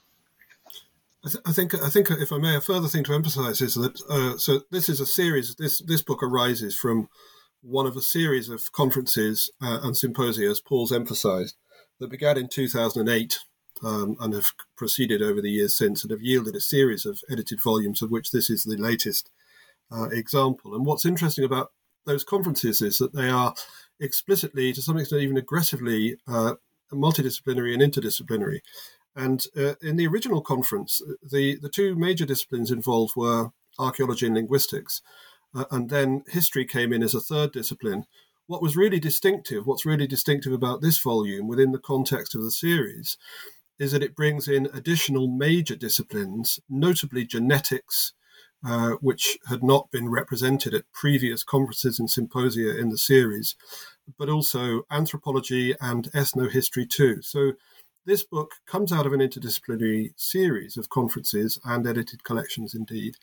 I, 1.25 1.29
th- 1.29 1.43
I, 1.45 1.51
think 1.51 1.75
I 1.75 1.89
think 1.89 2.09
if 2.11 2.31
I 2.31 2.37
may, 2.37 2.55
a 2.55 2.61
further 2.61 2.87
thing 2.87 3.03
to 3.03 3.13
emphasise 3.13 3.61
is 3.61 3.75
that 3.75 4.01
uh, 4.09 4.37
so 4.37 4.61
this 4.71 4.89
is 4.89 4.99
a 4.99 5.05
series. 5.05 5.55
This 5.55 5.79
this 5.81 6.01
book 6.01 6.23
arises 6.23 6.77
from 6.77 7.09
one 7.61 7.85
of 7.85 7.97
a 7.97 8.01
series 8.01 8.47
of 8.49 8.71
conferences 8.71 9.51
uh, 9.61 9.79
and 9.83 9.97
symposia, 9.97 10.49
as 10.49 10.61
Paul's 10.61 10.93
emphasised, 10.93 11.57
that 11.99 12.09
began 12.09 12.37
in 12.37 12.47
2008 12.47 13.39
um, 13.83 14.15
and 14.21 14.33
have 14.33 14.53
proceeded 14.77 15.21
over 15.21 15.41
the 15.41 15.51
years 15.51 15.77
since, 15.77 16.03
and 16.03 16.11
have 16.11 16.21
yielded 16.21 16.55
a 16.55 16.61
series 16.61 17.05
of 17.05 17.19
edited 17.29 17.61
volumes, 17.61 18.01
of 18.01 18.11
which 18.11 18.31
this 18.31 18.49
is 18.49 18.63
the 18.63 18.77
latest 18.77 19.29
uh, 19.91 20.09
example. 20.09 20.75
And 20.75 20.85
what's 20.85 21.05
interesting 21.05 21.45
about 21.45 21.71
those 22.05 22.23
conferences 22.23 22.81
is 22.81 22.97
that 22.97 23.13
they 23.13 23.29
are 23.29 23.53
explicitly, 23.99 24.73
to 24.73 24.81
some 24.81 24.97
extent, 24.97 25.21
even 25.21 25.37
aggressively 25.37 26.17
uh, 26.27 26.55
multidisciplinary 26.91 27.73
and 27.73 27.81
interdisciplinary. 27.81 28.59
And 29.15 29.43
uh, 29.57 29.75
in 29.81 29.97
the 29.97 30.07
original 30.07 30.41
conference, 30.41 31.01
the, 31.21 31.57
the 31.61 31.69
two 31.69 31.95
major 31.95 32.25
disciplines 32.25 32.71
involved 32.71 33.13
were 33.15 33.49
archaeology 33.77 34.25
and 34.25 34.35
linguistics. 34.35 35.01
Uh, 35.53 35.65
and 35.71 35.89
then 35.89 36.23
history 36.27 36.65
came 36.65 36.93
in 36.93 37.03
as 37.03 37.13
a 37.13 37.19
third 37.19 37.51
discipline. 37.51 38.05
What 38.47 38.61
was 38.61 38.77
really 38.77 38.99
distinctive, 38.99 39.65
what's 39.65 39.85
really 39.85 40.07
distinctive 40.07 40.53
about 40.53 40.81
this 40.81 40.99
volume 40.99 41.47
within 41.47 41.71
the 41.71 41.79
context 41.79 42.35
of 42.35 42.43
the 42.43 42.51
series, 42.51 43.17
is 43.79 43.91
that 43.91 44.03
it 44.03 44.15
brings 44.15 44.47
in 44.47 44.67
additional 44.73 45.27
major 45.27 45.75
disciplines, 45.75 46.59
notably 46.69 47.25
genetics, 47.25 48.13
uh, 48.65 48.91
which 49.01 49.37
had 49.47 49.63
not 49.63 49.89
been 49.91 50.09
represented 50.09 50.73
at 50.73 50.91
previous 50.91 51.43
conferences 51.43 51.99
and 51.99 52.09
symposia 52.09 52.77
in 52.77 52.89
the 52.89 52.97
series, 52.97 53.55
but 54.17 54.29
also 54.29 54.83
anthropology 54.91 55.75
and 55.79 56.11
ethnohistory 56.11 56.89
too. 56.89 57.21
So 57.21 57.53
this 58.05 58.23
book 58.23 58.53
comes 58.65 58.91
out 58.91 59.05
of 59.05 59.13
an 59.13 59.19
interdisciplinary 59.19 60.13
series 60.15 60.77
of 60.77 60.89
conferences 60.89 61.59
and 61.63 61.85
edited 61.85 62.23
collections 62.23 62.73
indeed. 62.73 63.15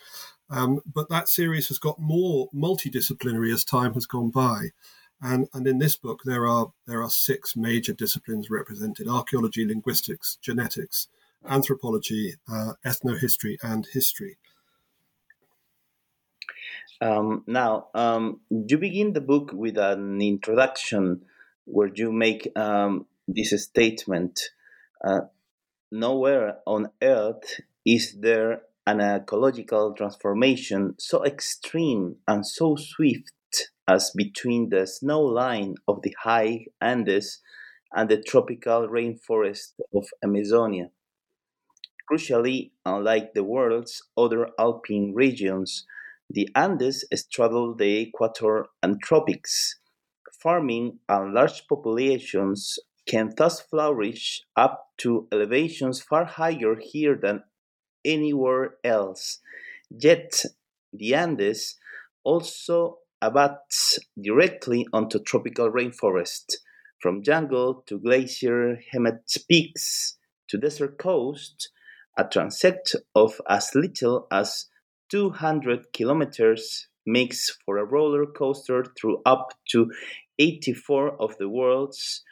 Um, 0.49 0.81
but 0.87 1.09
that 1.09 1.28
series 1.28 1.69
has 1.69 1.78
got 1.78 2.00
more 2.00 2.49
multidisciplinary 2.55 3.52
as 3.52 3.64
time 3.64 3.95
has 3.95 4.07
gone 4.07 4.31
by. 4.31 4.71
And, 5.21 5.49
and 5.55 5.66
in 5.66 5.78
this 5.78 5.97
book, 5.97 6.21
there 6.25 6.47
are 6.47 6.73
there 6.87 7.02
are 7.02 7.11
six 7.11 7.57
major 7.57 7.95
disciplines 7.95 8.50
represented: 8.50 9.09
archaeology, 9.09 9.66
linguistics, 9.66 10.38
genetics, 10.43 11.09
anthropology, 11.49 12.35
uh, 12.50 12.75
ethnohistory, 12.85 13.57
and 13.62 13.87
history. 13.93 14.37
Um, 17.00 17.45
now, 17.47 17.88
um, 17.95 18.41
you 18.50 18.79
begin 18.79 19.12
the 19.12 19.21
book 19.21 19.50
with 19.53 19.76
an 19.76 20.21
introduction 20.21 21.23
where 21.65 21.91
you 21.95 22.11
make 22.12 22.50
um, 22.57 23.07
this 23.29 23.50
statement 23.62 24.41
uh, 25.05 25.21
Nowhere 25.93 26.59
on 26.67 26.91
earth 27.00 27.61
is 27.85 28.17
there 28.19 28.62
an 28.88 29.00
ecological 29.00 29.95
transformation 29.95 30.97
so 30.99 31.25
extreme 31.25 32.17
and 32.26 32.45
so 32.45 32.75
swift 32.75 33.33
as 33.87 34.11
between 34.11 34.69
the 34.71 34.85
snow 34.87 35.21
line 35.21 35.76
of 35.87 36.03
the 36.03 36.12
high 36.25 36.67
Andes 36.81 37.41
and 37.95 38.09
the 38.09 38.21
tropical 38.21 38.88
rainforest 38.88 39.75
of 39.95 40.09
Amazonia. 40.25 40.91
Crucially, 42.11 42.73
unlike 42.85 43.33
the 43.35 43.45
world's 43.45 44.03
other 44.17 44.50
alpine 44.59 45.12
regions, 45.15 45.87
the 46.28 46.49
Andes 46.54 47.04
straddle 47.14 47.75
the 47.75 48.00
equator 48.00 48.66
and 48.83 49.00
tropics. 49.00 49.78
Farming 50.42 50.99
and 51.09 51.33
large 51.33 51.66
populations 51.68 52.78
can 53.09 53.33
thus 53.37 53.61
flourish 53.61 54.42
up 54.56 54.90
to 54.99 55.28
elevations 55.33 56.02
far 56.02 56.25
higher 56.25 56.76
here 56.80 57.18
than 57.21 57.42
anywhere 58.04 58.75
else. 58.85 59.40
Yet, 59.90 60.45
the 60.92 61.14
Andes 61.14 61.78
also 62.25 62.99
abuts 63.23 63.99
directly 64.21 64.87
onto 64.92 65.18
tropical 65.21 65.71
rainforest, 65.71 66.56
from 67.00 67.23
jungle 67.23 67.85
to 67.87 67.99
glacier 67.99 68.78
hemmed 68.92 69.21
peaks 69.49 70.18
to 70.49 70.59
desert 70.59 70.99
coast, 70.99 71.71
a 72.18 72.25
transect 72.25 72.97
of 73.14 73.40
as 73.49 73.71
little 73.75 74.26
as 74.30 74.66
200 75.11 75.93
kilometers 75.93 76.89
makes 77.07 77.51
for 77.65 77.79
a 77.79 77.85
roller 77.85 78.27
coaster 78.27 78.85
through 78.99 79.23
up 79.25 79.53
to 79.71 79.91
84 80.39 81.21
of 81.21 81.37
the 81.39 81.49
world's 81.49 82.23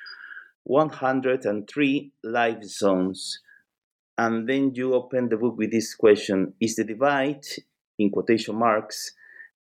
103 0.65 2.13
life 2.25 2.63
zones. 2.65 3.41
And 4.17 4.49
then 4.49 4.73
you 4.75 4.95
open 4.95 5.29
the 5.29 5.37
book 5.37 5.57
with 5.57 5.71
this 5.71 5.95
question 5.95 6.55
Is 6.61 6.77
the 6.77 6.85
divide, 6.85 7.45
in 7.99 8.11
quotation 8.11 8.57
marks, 8.57 9.13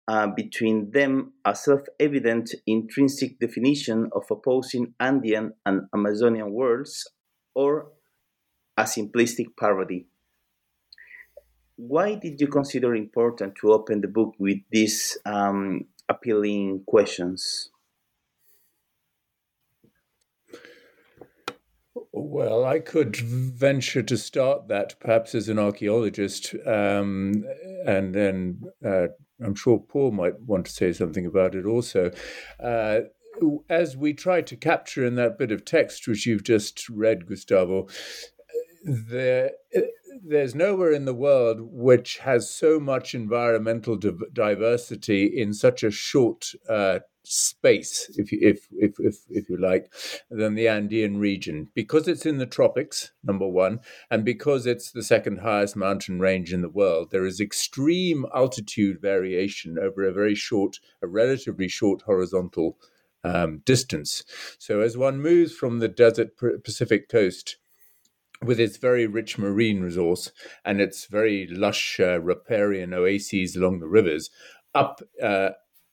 uh, 0.08 0.28
between 0.28 0.92
them 0.92 1.34
a 1.46 1.56
self 1.56 1.82
evident 2.00 2.54
intrinsic 2.68 3.40
definition 3.40 4.10
of 4.14 4.24
opposing 4.30 4.94
Andean 5.00 5.54
and 5.66 5.88
Amazonian 5.94 6.52
worlds, 6.52 7.10
or 7.56 7.88
a 8.78 8.84
simplistic 8.84 9.48
parody? 9.60 10.08
Why 11.88 12.14
did 12.14 12.40
you 12.40 12.48
consider 12.48 12.94
important 12.94 13.56
to 13.56 13.72
open 13.72 14.02
the 14.02 14.08
book 14.08 14.36
with 14.38 14.60
these 14.72 15.18
um, 15.26 15.86
appealing 16.08 16.84
questions? 16.86 17.72
Well, 22.14 22.66
I 22.66 22.80
could 22.80 23.16
venture 23.16 24.04
to 24.04 24.18
start 24.18 24.68
that 24.68 25.00
perhaps 25.00 25.34
as 25.34 25.50
an 25.50 25.58
archaeologist, 25.58 26.54
um, 26.68 27.46
and 27.88 28.14
then 28.14 28.62
uh, 28.86 29.08
I'm 29.44 29.56
sure 29.56 29.80
Paul 29.80 30.12
might 30.12 30.40
want 30.40 30.68
to 30.68 30.72
say 30.72 30.94
something 30.94 31.26
about 31.26 31.56
it 31.56 31.66
also. 31.66 32.12
Uh, 32.60 33.00
as 33.70 33.98
we 33.98 34.14
try 34.14 34.42
to 34.42 34.56
capture 34.56 35.04
in 35.04 35.16
that 35.16 35.40
bit 35.40 35.52
of 35.52 35.66
text 35.66 36.08
which 36.08 36.28
you've 36.28 36.44
just 36.44 36.88
read, 36.90 37.26
Gustavo, 37.26 37.88
there 38.84 39.52
there's 40.24 40.56
nowhere 40.56 40.92
in 40.92 41.06
the 41.06 41.14
world 41.14 41.60
which 41.62 42.18
has 42.20 42.50
so 42.50 42.80
much 42.80 43.14
environmental 43.16 43.98
diversity 44.34 45.26
in 45.26 45.54
such 45.54 45.84
a 45.84 45.92
short 45.92 46.52
uh, 46.70 47.00
space, 47.24 48.10
if 48.18 48.32
you, 48.32 48.40
if, 48.42 48.68
if 48.72 49.00
if 49.00 49.18
if 49.30 49.50
you 49.50 49.58
like, 49.58 49.94
than 50.30 50.56
the 50.56 50.68
Andean 50.68 51.18
region 51.18 51.70
because 51.76 52.08
it's 52.08 52.26
in 52.26 52.38
the 52.38 52.46
tropics, 52.46 53.12
number 53.24 53.48
one, 53.48 53.80
and 54.10 54.26
because 54.26 54.66
it's 54.66 54.92
the 54.92 55.04
second 55.04 55.40
highest 55.40 55.76
mountain 55.76 56.20
range 56.20 56.54
in 56.54 56.62
the 56.62 56.70
world. 56.70 57.12
There 57.12 57.26
is 57.26 57.40
extreme 57.40 58.26
altitude 58.34 59.02
variation 59.02 59.78
over 59.80 60.04
a 60.04 60.14
very 60.14 60.36
short, 60.36 60.80
a 61.02 61.08
relatively 61.08 61.68
short 61.68 62.02
horizontal 62.02 62.78
um, 63.24 63.62
distance. 63.66 64.24
So 64.58 64.82
as 64.82 64.98
one 64.98 65.22
moves 65.22 65.54
from 65.54 65.80
the 65.80 65.88
desert 65.88 66.32
Pacific 66.64 67.08
coast 67.08 67.58
with 68.44 68.60
its 68.60 68.78
very 68.78 69.06
rich 69.06 69.38
marine 69.38 69.82
resource 69.82 70.32
and 70.66 70.82
its 70.82 71.06
very 71.06 71.48
lush 71.48 72.00
uh, 72.00 72.20
riparian 72.20 72.94
oases 72.94 73.56
along 73.56 73.80
the 73.80 73.88
rivers 73.88 74.30
up 74.74 75.02
uh, 75.22 75.50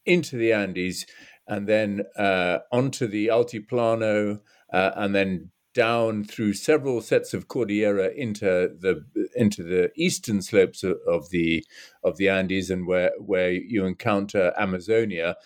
into 0.06 0.36
the 0.36 0.52
Andes 0.52 1.04
and 1.46 1.66
then 1.66 2.02
uh, 2.16 2.58
onto 2.72 3.06
the 3.06 3.28
Altiplano 3.28 4.40
uh, 4.72 4.90
and 4.96 5.14
then 5.14 5.50
down 5.74 6.24
through 6.24 6.54
several 6.54 7.00
sets 7.00 7.34
of 7.34 7.46
cordillera 7.46 8.08
into 8.16 8.44
the 8.80 9.04
into 9.36 9.62
the 9.62 9.90
eastern 9.96 10.42
slopes 10.42 10.82
of, 10.82 10.96
of 11.06 11.30
the 11.30 11.64
of 12.02 12.16
the 12.16 12.28
Andes 12.28 12.70
and 12.70 12.86
where 12.86 13.12
where 13.18 13.52
you 13.52 13.84
encounter 13.84 14.52
Amazonia, 14.56 15.36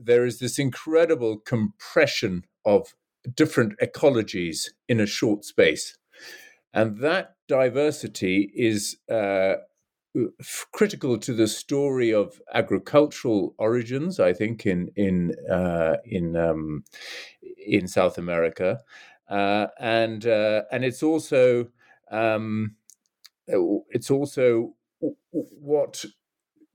there 0.00 0.24
is 0.24 0.38
this 0.38 0.58
incredible 0.58 1.38
compression 1.38 2.44
of 2.64 2.94
different 3.34 3.78
ecologies 3.78 4.68
in 4.88 5.00
a 5.00 5.06
short 5.06 5.44
space. 5.44 5.98
And 6.74 6.98
that 6.98 7.36
diversity 7.46 8.50
is 8.54 8.96
uh, 9.10 9.54
critical 10.72 11.18
to 11.18 11.32
the 11.32 11.48
story 11.48 12.12
of 12.12 12.40
agricultural 12.52 13.54
origins, 13.58 14.20
I 14.20 14.32
think, 14.32 14.66
in 14.66 14.90
in 14.96 15.34
uh, 15.50 15.96
in 16.04 16.36
um, 16.36 16.84
in 17.66 17.86
South 17.86 18.18
America, 18.18 18.80
uh, 19.28 19.68
and 19.78 20.26
uh, 20.26 20.62
and 20.72 20.84
it's 20.84 21.02
also 21.02 21.68
um, 22.10 22.76
it's 23.46 24.10
also 24.10 24.74
what 25.30 26.04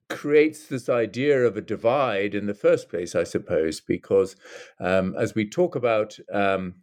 creates 0.10 0.68
this 0.68 0.89
idea 0.89 1.46
of 1.46 1.56
a 1.56 1.62
divide 1.62 2.34
in 2.34 2.48
the 2.48 2.53
first 2.53 2.89
place, 2.89 3.15
I 3.15 3.24
suppose, 3.24 3.79
because 3.79 4.36
um, 4.79 5.15
as 5.18 5.36
we 5.36 5.48
talk 5.48 5.75
about 5.75 6.18
um, 6.34 6.75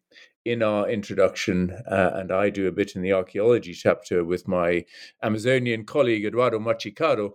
in 0.52 0.62
our 0.62 0.88
introduction, 0.88 1.70
uh, 1.90 2.10
and 2.18 2.30
I 2.30 2.50
do 2.50 2.66
a 2.66 2.72
bit 2.72 2.96
in 2.96 3.02
the 3.02 3.12
archaeology 3.12 3.74
chapter 3.74 4.24
with 4.24 4.46
my 4.48 4.84
Amazonian 5.22 5.84
colleague 5.84 6.24
Eduardo 6.26 6.58
Machicado, 6.58 7.32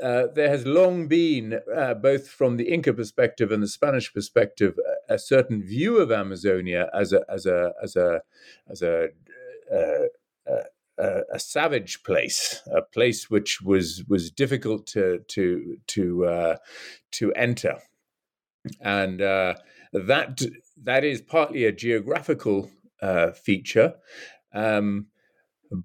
Uh, 0.00 0.28
there 0.34 0.48
has 0.48 0.64
long 0.64 1.08
been, 1.08 1.58
uh, 1.76 1.94
both 1.94 2.28
from 2.28 2.56
the 2.56 2.68
Inca 2.74 2.92
perspective 2.92 3.54
and 3.54 3.62
the 3.62 3.68
Spanish 3.78 4.12
perspective, 4.12 4.72
a, 5.08 5.14
a 5.14 5.18
certain 5.18 5.60
view 5.60 5.98
of 5.98 6.12
Amazonia 6.12 6.88
as 6.94 7.12
a 7.12 7.20
as 7.28 7.46
a 7.46 7.72
as 7.82 7.96
a 7.96 8.22
as 8.72 8.82
a, 8.82 9.08
uh, 9.72 10.06
uh, 11.02 11.22
a 11.32 11.38
savage 11.38 12.02
place, 12.04 12.62
a 12.80 12.82
place 12.96 13.28
which 13.34 13.60
was 13.60 14.04
was 14.08 14.30
difficult 14.30 14.86
to 14.94 15.04
to 15.34 15.76
to 15.94 16.02
uh, 16.34 16.56
to 17.18 17.32
enter, 17.32 17.76
and 18.80 19.18
that 19.20 20.40
that 20.84 21.04
is 21.04 21.20
partly 21.20 21.64
a 21.64 21.72
geographical 21.72 22.70
uh, 23.02 23.30
feature. 23.32 23.94
Um, 24.52 25.06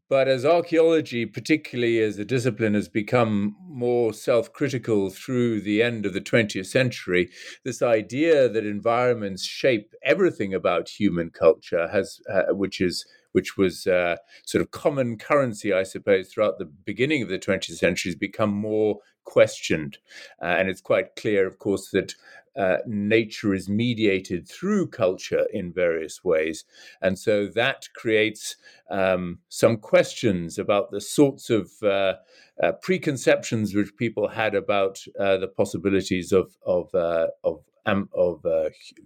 but 0.09 0.27
as 0.27 0.45
archaeology, 0.45 1.25
particularly 1.25 1.99
as 1.99 2.17
a 2.17 2.25
discipline, 2.25 2.73
has 2.73 2.87
become 2.87 3.55
more 3.67 4.13
self 4.13 4.53
critical 4.53 5.09
through 5.09 5.61
the 5.61 5.83
end 5.83 6.05
of 6.05 6.13
the 6.13 6.21
20th 6.21 6.67
century, 6.67 7.29
this 7.65 7.81
idea 7.81 8.47
that 8.47 8.65
environments 8.65 9.43
shape 9.43 9.93
everything 10.03 10.53
about 10.53 10.87
human 10.87 11.29
culture 11.29 11.89
has, 11.89 12.21
uh, 12.31 12.53
which 12.53 12.79
is 12.79 13.05
which 13.33 13.57
was 13.57 13.87
uh, 13.87 14.15
sort 14.45 14.61
of 14.61 14.69
common 14.69 15.17
currency, 15.17 15.73
I 15.73 15.83
suppose, 15.83 16.29
throughout 16.29 16.59
the 16.59 16.71
beginning 16.85 17.23
of 17.23 17.29
the 17.29 17.39
20th 17.39 17.77
century, 17.77 18.11
has 18.11 18.15
become 18.15 18.51
more 18.51 18.99
questioned. 19.23 19.97
Uh, 20.41 20.45
and 20.45 20.69
it's 20.69 20.81
quite 20.81 21.15
clear, 21.15 21.47
of 21.47 21.57
course, 21.57 21.89
that 21.93 22.13
uh, 22.55 22.77
nature 22.85 23.53
is 23.53 23.67
mediated 23.67 24.47
through 24.47 24.87
culture 24.87 25.45
in 25.51 25.73
various 25.73 26.23
ways. 26.23 26.65
And 27.01 27.17
so 27.17 27.47
that 27.47 27.87
creates 27.95 28.55
um, 28.89 29.39
some 29.49 29.77
questions 29.77 30.59
about 30.59 30.91
the 30.91 31.01
sorts 31.01 31.49
of 31.49 31.71
uh, 31.81 32.13
uh, 32.61 32.73
preconceptions 32.81 33.73
which 33.73 33.95
people 33.97 34.27
had 34.27 34.53
about 34.55 34.99
uh, 35.19 35.37
the 35.37 35.47
possibilities 35.47 36.31
of, 36.31 36.55
of, 36.65 36.93
uh, 36.93 37.27
of, 37.43 37.63
um, 37.85 38.09
of 38.13 38.45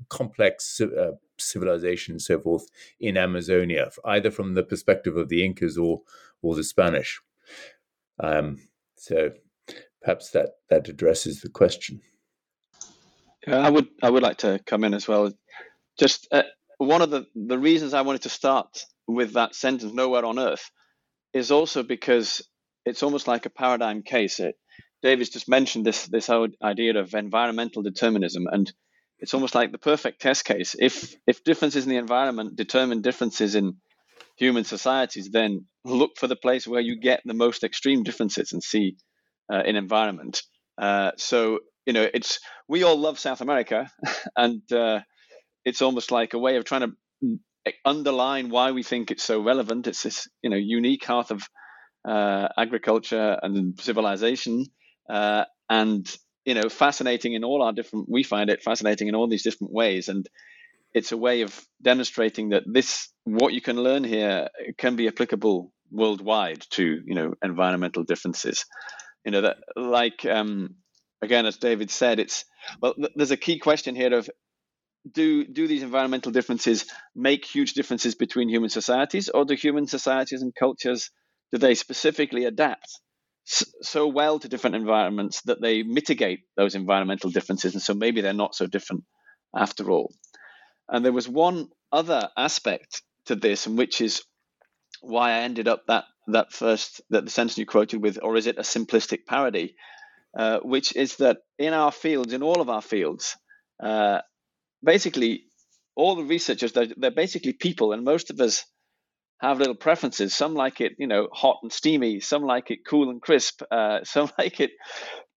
complex 0.10 0.82
civilization 1.38 2.14
and 2.14 2.22
so 2.22 2.40
forth 2.40 2.68
in 3.00 3.18
Amazonia, 3.18 3.90
either 4.06 4.32
from 4.32 4.56
the 4.56 4.64
perspective 4.64 5.16
of 5.16 5.30
the 5.30 5.44
Incas 5.44 5.78
or, 5.78 6.02
or 6.42 6.56
the 6.56 6.64
Spanish. 6.64 7.22
Um, 8.20 8.58
so 8.96 9.32
perhaps 10.02 10.32
that, 10.32 10.50
that 10.70 10.90
addresses 10.90 11.42
the 11.42 11.50
question. 11.50 12.02
I 13.48 13.70
would 13.70 13.88
I 14.04 14.10
would 14.10 14.24
like 14.24 14.38
to 14.40 14.60
come 14.66 14.84
in 14.84 14.94
as 14.94 15.08
well. 15.08 15.32
Just 16.00 16.28
uh, 16.32 16.44
one 16.78 17.02
of 17.02 17.10
the 17.10 17.26
the 17.36 17.58
reasons 17.58 17.94
I 17.94 18.02
wanted 18.02 18.24
to 18.24 18.30
start 18.30 18.86
with 19.08 19.34
that 19.34 19.56
sentence 19.56 19.94
"nowhere 19.94 20.26
on 20.26 20.40
earth" 20.40 20.70
is 21.34 21.52
also 21.52 21.84
because 21.84 22.48
it's 22.86 23.04
almost 23.04 23.28
like 23.28 23.46
a 23.46 23.50
paradigm 23.50 24.04
case. 24.04 24.40
It, 24.40 24.56
David's 25.02 25.30
just 25.30 25.50
mentioned 25.50 25.86
this 25.86 26.08
this 26.08 26.30
idea 26.30 26.98
of 26.98 27.14
environmental 27.14 27.84
determinism, 27.84 28.48
and 28.52 28.72
it's 29.20 29.34
almost 29.34 29.56
like 29.56 29.72
the 29.72 29.78
perfect 29.78 30.22
test 30.22 30.46
case. 30.46 30.76
If 30.80 31.16
if 31.28 31.44
differences 31.44 31.86
in 31.86 31.90
the 31.90 31.98
environment 31.98 32.56
determine 32.56 33.02
differences 33.02 33.56
in 33.56 33.78
human 34.38 34.64
societies, 34.64 35.30
then 35.32 35.66
look 35.86 36.18
for 36.18 36.28
the 36.28 36.36
place 36.36 36.68
where 36.68 36.82
you 36.82 37.00
get 37.00 37.22
the 37.26 37.34
most 37.34 37.64
extreme 37.64 38.04
differences 38.04 38.54
and 38.54 38.64
see 38.64 38.98
uh, 39.52 39.64
in 39.66 39.76
environment. 39.76 40.42
Uh, 40.78 41.12
so 41.18 41.60
you 41.88 41.94
know, 41.94 42.08
it's 42.14 42.40
we 42.68 42.84
all 42.84 42.98
love 42.98 43.18
South 43.18 43.40
America, 43.42 43.90
and 44.36 44.62
uh, 44.74 45.00
it's 45.64 45.82
almost 45.82 46.12
like 46.12 46.34
a 46.34 46.40
way 46.40 46.58
of 46.58 46.66
trying 46.66 46.82
to 46.82 47.40
underline 47.86 48.50
why 48.50 48.72
we 48.72 48.84
think 48.84 49.10
it's 49.10 49.24
so 49.24 49.42
relevant. 49.42 49.88
It's 49.88 50.04
this, 50.04 50.28
you 50.44 50.50
know, 50.50 50.58
unique 50.58 51.06
heart 51.06 51.32
of 51.32 51.48
uh, 52.08 52.50
agriculture 52.58 53.40
and 53.42 53.80
civilization, 53.80 54.66
uh, 55.10 55.46
and 55.70 56.06
you 56.46 56.54
know, 56.56 56.70
fascinating 56.70 57.34
in 57.34 57.46
all 57.46 57.64
our 57.64 57.72
different. 57.72 58.08
We 58.10 58.24
find 58.24 58.50
it 58.50 58.64
fascinating 58.64 59.08
in 59.08 59.16
all 59.16 59.30
these 59.30 59.44
different 59.44 59.74
ways, 59.74 60.10
and 60.10 60.28
it's 60.94 61.14
a 61.14 61.18
way 61.18 61.42
of 61.42 61.58
demonstrating 61.82 62.50
that 62.50 62.64
this 62.66 63.10
what 63.24 63.54
you 63.54 63.62
can 63.62 63.78
learn 63.78 64.04
here 64.04 64.50
can 64.78 64.98
be 64.98 65.08
applicable 65.08 65.72
worldwide 65.90 66.66
to 66.72 66.84
you 66.84 67.16
know 67.16 67.34
environmental 67.42 68.04
differences. 68.04 68.66
You 69.24 69.32
know 69.32 69.42
that 69.42 69.58
like 69.78 70.26
um, 70.26 70.76
again, 71.22 71.46
as 71.46 71.58
David 71.58 71.92
said, 71.92 72.20
it's 72.20 72.46
well. 72.82 72.96
There's 73.16 73.32
a 73.32 73.38
key 73.38 73.60
question 73.60 73.96
here 73.96 74.14
of 74.14 74.30
do 75.10 75.46
do 75.46 75.68
these 75.68 75.84
environmental 75.84 76.32
differences 76.32 76.86
make 77.16 77.46
huge 77.46 77.74
differences 77.74 78.16
between 78.16 78.50
human 78.50 78.70
societies, 78.70 79.30
or 79.30 79.46
do 79.46 79.56
human 79.56 79.88
societies 79.88 80.42
and 80.42 80.54
cultures 80.54 81.12
do 81.52 81.58
they 81.58 81.76
specifically 81.76 82.46
adapt 82.46 83.00
so 83.46 84.08
well 84.08 84.40
to 84.40 84.50
different 84.50 84.76
environments 84.76 85.42
that 85.44 85.62
they 85.62 85.82
mitigate 85.82 86.42
those 86.58 86.76
environmental 86.76 87.30
differences, 87.30 87.74
and 87.74 87.82
so 87.82 87.94
maybe 87.94 88.22
they're 88.22 88.34
not 88.34 88.56
so 88.56 88.68
different 88.68 89.06
after 89.56 89.90
all. 89.90 90.14
And 90.90 91.04
there 91.06 91.14
was 91.14 91.30
one 91.30 91.70
other 91.92 92.30
aspect 92.38 93.02
to 93.26 93.36
this, 93.36 93.66
and 93.66 93.78
which 93.78 94.02
is 94.02 94.24
why 95.02 95.32
I 95.32 95.40
ended 95.40 95.68
up 95.68 95.84
that 95.88 96.06
that 96.28 96.52
first 96.52 97.02
that 97.10 97.24
the 97.24 97.32
sentence 97.32 97.58
you 97.58 97.66
quoted 97.66 98.02
with, 98.02 98.20
or 98.22 98.36
is 98.36 98.48
it 98.48 98.58
a 98.58 98.64
simplistic 98.64 99.26
parody? 99.26 99.76
Uh, 100.38 100.60
which 100.60 100.96
is 100.96 101.16
that 101.18 101.38
in 101.58 101.74
our 101.74 101.92
fields, 101.92 102.34
in 102.34 102.44
all 102.44 102.62
of 102.62 102.70
our 102.70 102.82
fields, 102.82 103.36
uh, 103.82 104.20
basically 104.84 105.44
all 105.96 106.16
the 106.16 106.24
researchers 106.24 106.74
they're, 106.74 106.90
they're, 106.96 107.12
basically 107.12 107.54
people, 107.54 107.92
and 107.92 108.04
most 108.04 108.30
of 108.30 108.40
us 108.40 108.64
have 109.40 109.58
little 109.60 109.76
preferences. 109.76 110.36
Some 110.36 110.54
like 110.54 110.80
it, 110.82 110.94
you 111.00 111.08
know, 111.08 111.28
hot 111.32 111.60
and 111.64 111.72
steamy. 111.72 112.20
Some 112.20 112.44
like 112.44 112.70
it 112.70 112.80
cool 112.88 113.10
and 113.10 113.22
crisp. 113.22 113.62
Uh, 113.72 114.00
some 114.04 114.30
like 114.38 114.60
it 114.60 114.72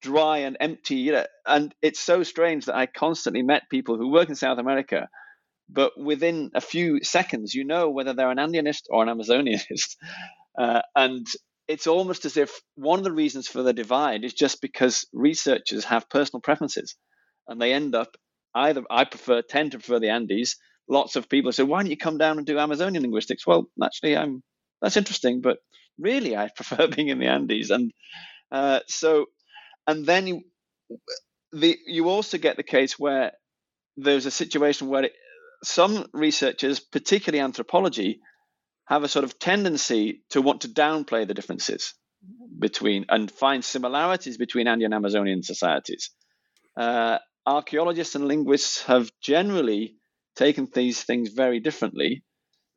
dry 0.03 0.39
and 0.39 0.57
empty. 0.61 0.97
You 0.97 1.13
know, 1.13 1.27
and 1.47 1.75
it's 1.81 2.01
so 2.01 2.23
strange 2.23 2.67
that 2.67 2.77
I 2.77 2.87
constantly 2.87 3.43
met 3.43 3.71
people 3.71 3.97
who 3.97 4.11
work 4.11 4.29
in 4.29 4.35
South 4.35 4.59
America 4.59 5.09
but 5.73 5.93
within 5.99 6.51
a 6.55 6.61
few 6.61 7.03
seconds, 7.03 7.55
you 7.55 7.65
know 7.65 7.91
whether 7.91 8.13
they're 8.13 8.31
an 8.31 8.39
Andeanist 8.39 8.83
or 8.91 9.03
an 9.03 9.09
Amazonianist. 9.09 9.97
Uh, 10.59 10.83
and 10.97 11.29
it's 11.71 11.87
almost 11.87 12.25
as 12.25 12.37
if 12.37 12.61
one 12.75 12.99
of 12.99 13.05
the 13.05 13.13
reasons 13.13 13.47
for 13.47 13.63
the 13.63 13.73
divide 13.73 14.25
is 14.25 14.35
just 14.35 14.61
because 14.61 15.07
researchers 15.13 15.85
have 15.85 16.11
personal 16.11 16.41
preferences 16.41 16.97
and 17.47 17.63
they 17.63 17.73
end 17.73 17.95
up 17.95 18.17
either 18.57 18.83
I 18.91 19.05
prefer 19.05 19.41
tend 19.43 19.71
to 19.73 19.79
prefer 19.79 20.01
the 20.01 20.09
Andes. 20.09 20.57
Lots 20.89 21.15
of 21.15 21.29
people 21.29 21.53
say, 21.53 21.63
why 21.63 21.81
don't 21.81 21.91
you 21.91 21.97
come 21.97 22.19
down 22.19 22.39
and 22.39 22.47
do 22.47 22.59
Amazonian 22.59 23.03
linguistics? 23.03 23.47
Well, 23.47 23.67
actually, 23.81 24.17
I'm 24.17 24.43
that's 24.83 24.97
interesting, 24.97 25.43
but 25.43 25.59
really 25.97 26.37
I 26.37 26.49
prefer 26.57 26.89
being 26.89 27.07
in 27.07 27.21
the 27.21 27.29
Andes. 27.29 27.71
And 27.71 27.93
uh, 28.51 28.81
so, 28.89 29.27
and 29.87 30.05
then 30.05 30.27
you, 30.27 30.43
the 31.53 31.79
you 31.87 32.09
also 32.09 32.37
get 32.37 32.57
the 32.57 32.65
case 32.65 32.99
where 32.99 33.31
there's 33.97 34.27
a 34.27 34.33
situation 34.33 34.89
where 34.89 35.05
it, 35.05 35.13
some 35.63 36.07
researchers, 36.13 36.81
particularly 36.81 37.45
anthropology, 37.45 38.19
have 38.91 39.05
a 39.05 39.09
sort 39.09 39.25
of 39.25 39.39
tendency 39.39 40.25
to 40.31 40.43
want 40.43 40.63
to 40.63 40.69
downplay 40.69 41.27
the 41.27 41.33
differences 41.33 41.95
between 42.59 43.07
and 43.09 43.31
find 43.31 43.65
similarities 43.65 44.37
between 44.37 44.67
Andean 44.67 44.93
Amazonian 44.93 45.45
societies. 45.45 46.11
Uh, 46.77 47.19
archaeologists 47.47 48.17
and 48.17 48.27
linguists 48.27 48.83
have 48.83 49.09
generally 49.23 49.95
taken 50.35 50.69
these 50.75 51.05
things 51.05 51.31
very 51.31 51.61
differently. 51.61 52.25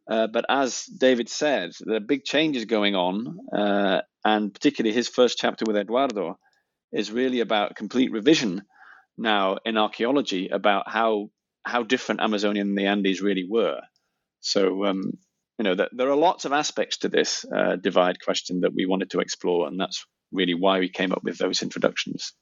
Uh, 0.10 0.28
but 0.28 0.46
as 0.50 0.86
David 0.86 1.30
said, 1.30 1.72
there 1.80 1.98
are 1.98 2.12
big 2.14 2.24
changes 2.26 2.66
going 2.66 2.94
on, 2.94 3.40
uh, 3.58 4.02
and 4.24 4.54
particularly 4.54 4.94
his 4.94 5.10
first 5.10 5.40
chapter 5.40 5.66
with 5.66 5.78
Eduardo 5.78 6.38
is 6.92 7.12
really 7.12 7.40
about 7.40 7.76
complete 7.76 8.12
revision 8.12 8.62
now 9.18 9.58
in 9.66 9.78
archaeology 9.78 10.50
about 10.50 10.88
how 10.88 11.30
how 11.66 11.82
different 11.82 12.22
Amazonian 12.22 12.68
and 12.68 12.78
the 12.78 12.88
Andes 12.88 13.22
really 13.22 13.48
were. 13.50 13.80
So 14.42 14.86
um, 14.86 15.14
you 15.58 15.64
know, 15.64 15.76
that 15.76 15.90
there 15.94 16.10
are 16.10 16.16
lots 16.16 16.46
of 16.46 16.54
aspects 16.54 16.98
to 16.98 17.10
this 17.10 17.46
uh, 17.46 17.76
divide 17.76 18.20
question 18.20 18.62
that 18.62 18.74
we 18.74 18.86
wanted 18.86 19.12
to 19.12 19.20
explore, 19.20 19.68
and 19.68 19.80
that's 19.80 20.06
really 20.32 20.56
why 20.56 20.80
we 20.80 20.90
came 20.90 21.12
up 21.12 21.24
with 21.24 21.38
those 21.38 21.62
introductions. 21.62 22.34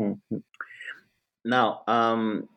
Mm-hmm. 0.00 0.36
Now, 1.44 1.82
um, 1.86 2.48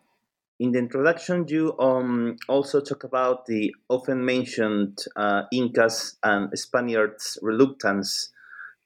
in 0.59 0.71
the 0.71 0.79
introduction, 0.79 1.45
you 1.47 1.77
um, 1.79 2.37
also 2.47 2.81
talk 2.81 3.03
about 3.03 3.45
the 3.45 3.73
often 3.89 4.23
mentioned 4.23 4.99
uh, 5.15 5.43
Incas 5.51 6.17
and 6.23 6.57
Spaniards' 6.57 7.37
reluctance 7.41 8.29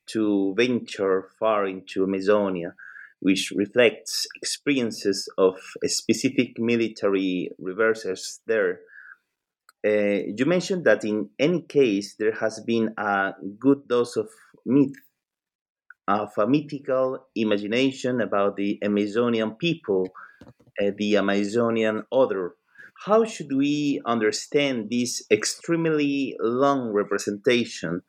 to 0.08 0.54
venture 0.56 1.30
far 1.40 1.68
into 1.68 2.04
Amazonia, 2.04 2.74
which 3.20 3.52
reflects 3.56 4.28
experiences 4.36 5.30
of 5.38 5.58
specific 5.86 6.58
military 6.60 7.52
reverses 7.60 8.40
there 8.48 8.80
uh, 9.86 10.24
you 10.38 10.46
mentioned 10.46 10.86
that 10.86 11.06
in 11.06 11.30
any 11.40 11.62
case, 11.62 12.16
there 12.18 12.34
has 12.34 12.60
been 12.62 12.94
a 12.98 13.34
good 13.60 13.88
dose 13.88 14.16
of 14.18 14.30
myth, 14.66 14.96
of 16.08 16.32
a 16.38 16.48
mythical 16.48 17.28
imagination 17.36 18.20
about 18.22 18.56
the 18.56 18.80
Amazonian 18.84 19.52
people, 19.56 20.08
uh, 20.82 20.92
the 20.98 21.18
Amazonian 21.18 22.04
other. 22.12 22.56
How 23.06 23.26
should 23.26 23.54
we 23.54 24.02
understand 24.06 24.90
this 24.92 25.26
extremely 25.32 26.36
long 26.42 26.92
representation? 26.94 28.02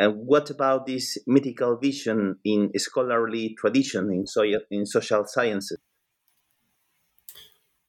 And 0.00 0.26
what 0.26 0.50
about 0.50 0.86
this 0.86 1.18
mythical 1.26 1.76
vision 1.78 2.38
in 2.44 2.72
scholarly 2.78 3.56
tradition 3.58 4.12
in, 4.12 4.26
so- 4.26 4.44
in 4.70 4.86
social 4.86 5.24
sciences? 5.26 5.78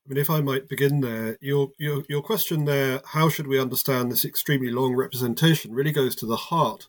I 0.05 0.09
mean, 0.09 0.17
if 0.17 0.29
I 0.29 0.41
might 0.41 0.67
begin 0.67 1.01
there, 1.01 1.37
your, 1.41 1.69
your 1.77 2.03
your 2.09 2.21
question 2.23 2.65
there, 2.65 3.01
how 3.05 3.29
should 3.29 3.47
we 3.47 3.59
understand 3.59 4.11
this 4.11 4.25
extremely 4.25 4.71
long 4.71 4.95
representation, 4.95 5.73
really 5.73 5.91
goes 5.91 6.15
to 6.17 6.25
the 6.25 6.35
heart 6.35 6.87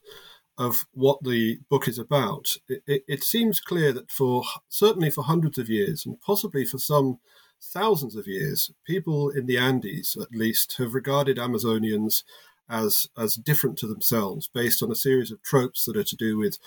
of 0.59 0.87
what 0.92 1.22
the 1.22 1.59
book 1.70 1.88
is 1.88 1.98
about. 1.98 2.57
It, 2.68 2.83
it, 2.87 3.05
it 3.09 3.25
seems 3.25 3.61
clear 3.61 3.92
that 3.92 4.11
for 4.11 4.44
certainly 4.68 5.11
for 5.11 5.25
hundreds 5.25 5.59
of 5.59 5.68
years, 5.68 6.05
and 6.07 6.20
possibly 6.20 6.64
for 6.64 6.79
some 6.79 7.18
thousands 7.61 8.16
of 8.16 8.27
years, 8.27 8.70
people 8.87 9.31
in 9.31 9.46
the 9.46 9.59
Andes, 9.59 10.16
at 10.20 10.33
least, 10.33 10.77
have 10.79 10.94
regarded 10.94 11.37
Amazonians 11.38 12.22
as 12.73 13.07
as 13.17 13.35
different 13.35 13.77
to 13.79 13.87
themselves, 13.87 14.49
based 14.53 14.83
on 14.83 14.91
a 14.91 14.97
series 14.97 15.31
of 15.31 15.43
tropes 15.43 15.85
that 15.85 15.97
are 15.97 16.03
to 16.03 16.17
do 16.17 16.39
with 16.39 16.59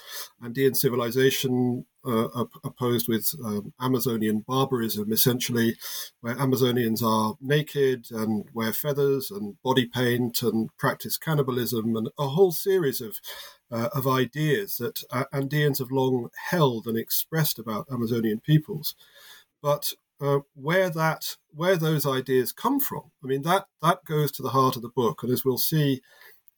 Andean 0.41 0.75
civilization 0.75 1.85
uh, 2.07 2.45
opposed 2.63 3.07
with 3.07 3.33
um, 3.43 3.73
Amazonian 3.81 4.45
barbarism, 4.47 5.11
essentially, 5.11 5.75
where 6.21 6.35
Amazonians 6.35 7.01
are 7.01 7.35
naked 7.41 8.05
and 8.11 8.45
wear 8.53 8.71
feathers 8.71 9.31
and 9.31 9.59
body 9.63 9.87
paint 9.87 10.43
and 10.43 10.69
practice 10.77 11.17
cannibalism, 11.17 11.95
and 11.97 12.09
a 12.19 12.27
whole 12.27 12.51
series 12.51 13.01
of 13.01 13.19
uh, 13.71 13.89
of 13.93 14.07
ideas 14.07 14.77
that 14.77 15.03
uh, 15.09 15.25
Andeans 15.33 15.79
have 15.79 15.91
long 15.91 16.29
held 16.49 16.85
and 16.85 16.97
expressed 16.97 17.57
about 17.57 17.87
Amazonian 17.91 18.39
peoples. 18.39 18.93
But 19.61 19.93
uh, 20.21 20.39
where 20.53 20.89
that 20.89 21.35
where 21.53 21.75
those 21.75 22.05
ideas 22.05 22.51
come 22.51 22.79
from. 22.79 23.11
I 23.23 23.27
mean 23.27 23.41
that 23.43 23.67
that 23.81 24.05
goes 24.05 24.31
to 24.33 24.43
the 24.43 24.49
heart 24.49 24.75
of 24.75 24.81
the 24.81 24.89
book, 24.89 25.23
and 25.23 25.31
as 25.31 25.43
we'll 25.43 25.57
see 25.57 26.01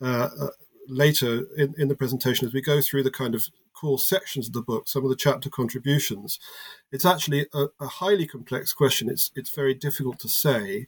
uh, 0.01 0.29
uh, 0.39 0.47
later 0.87 1.45
in, 1.57 1.73
in 1.77 1.87
the 1.87 1.95
presentation, 1.95 2.47
as 2.47 2.53
we 2.53 2.61
go 2.61 2.81
through 2.81 3.03
the 3.03 3.11
kind 3.11 3.35
of 3.35 3.47
core 3.73 3.99
sections 3.99 4.47
of 4.47 4.53
the 4.53 4.61
book, 4.61 4.87
some 4.87 5.03
of 5.03 5.09
the 5.09 5.15
chapter 5.15 5.49
contributions, 5.49 6.39
it's 6.91 7.05
actually 7.05 7.47
a, 7.53 7.67
a 7.79 7.87
highly 7.87 8.27
complex 8.27 8.73
question. 8.73 9.09
It's 9.09 9.31
it's 9.35 9.53
very 9.53 9.73
difficult 9.73 10.19
to 10.19 10.29
say, 10.29 10.85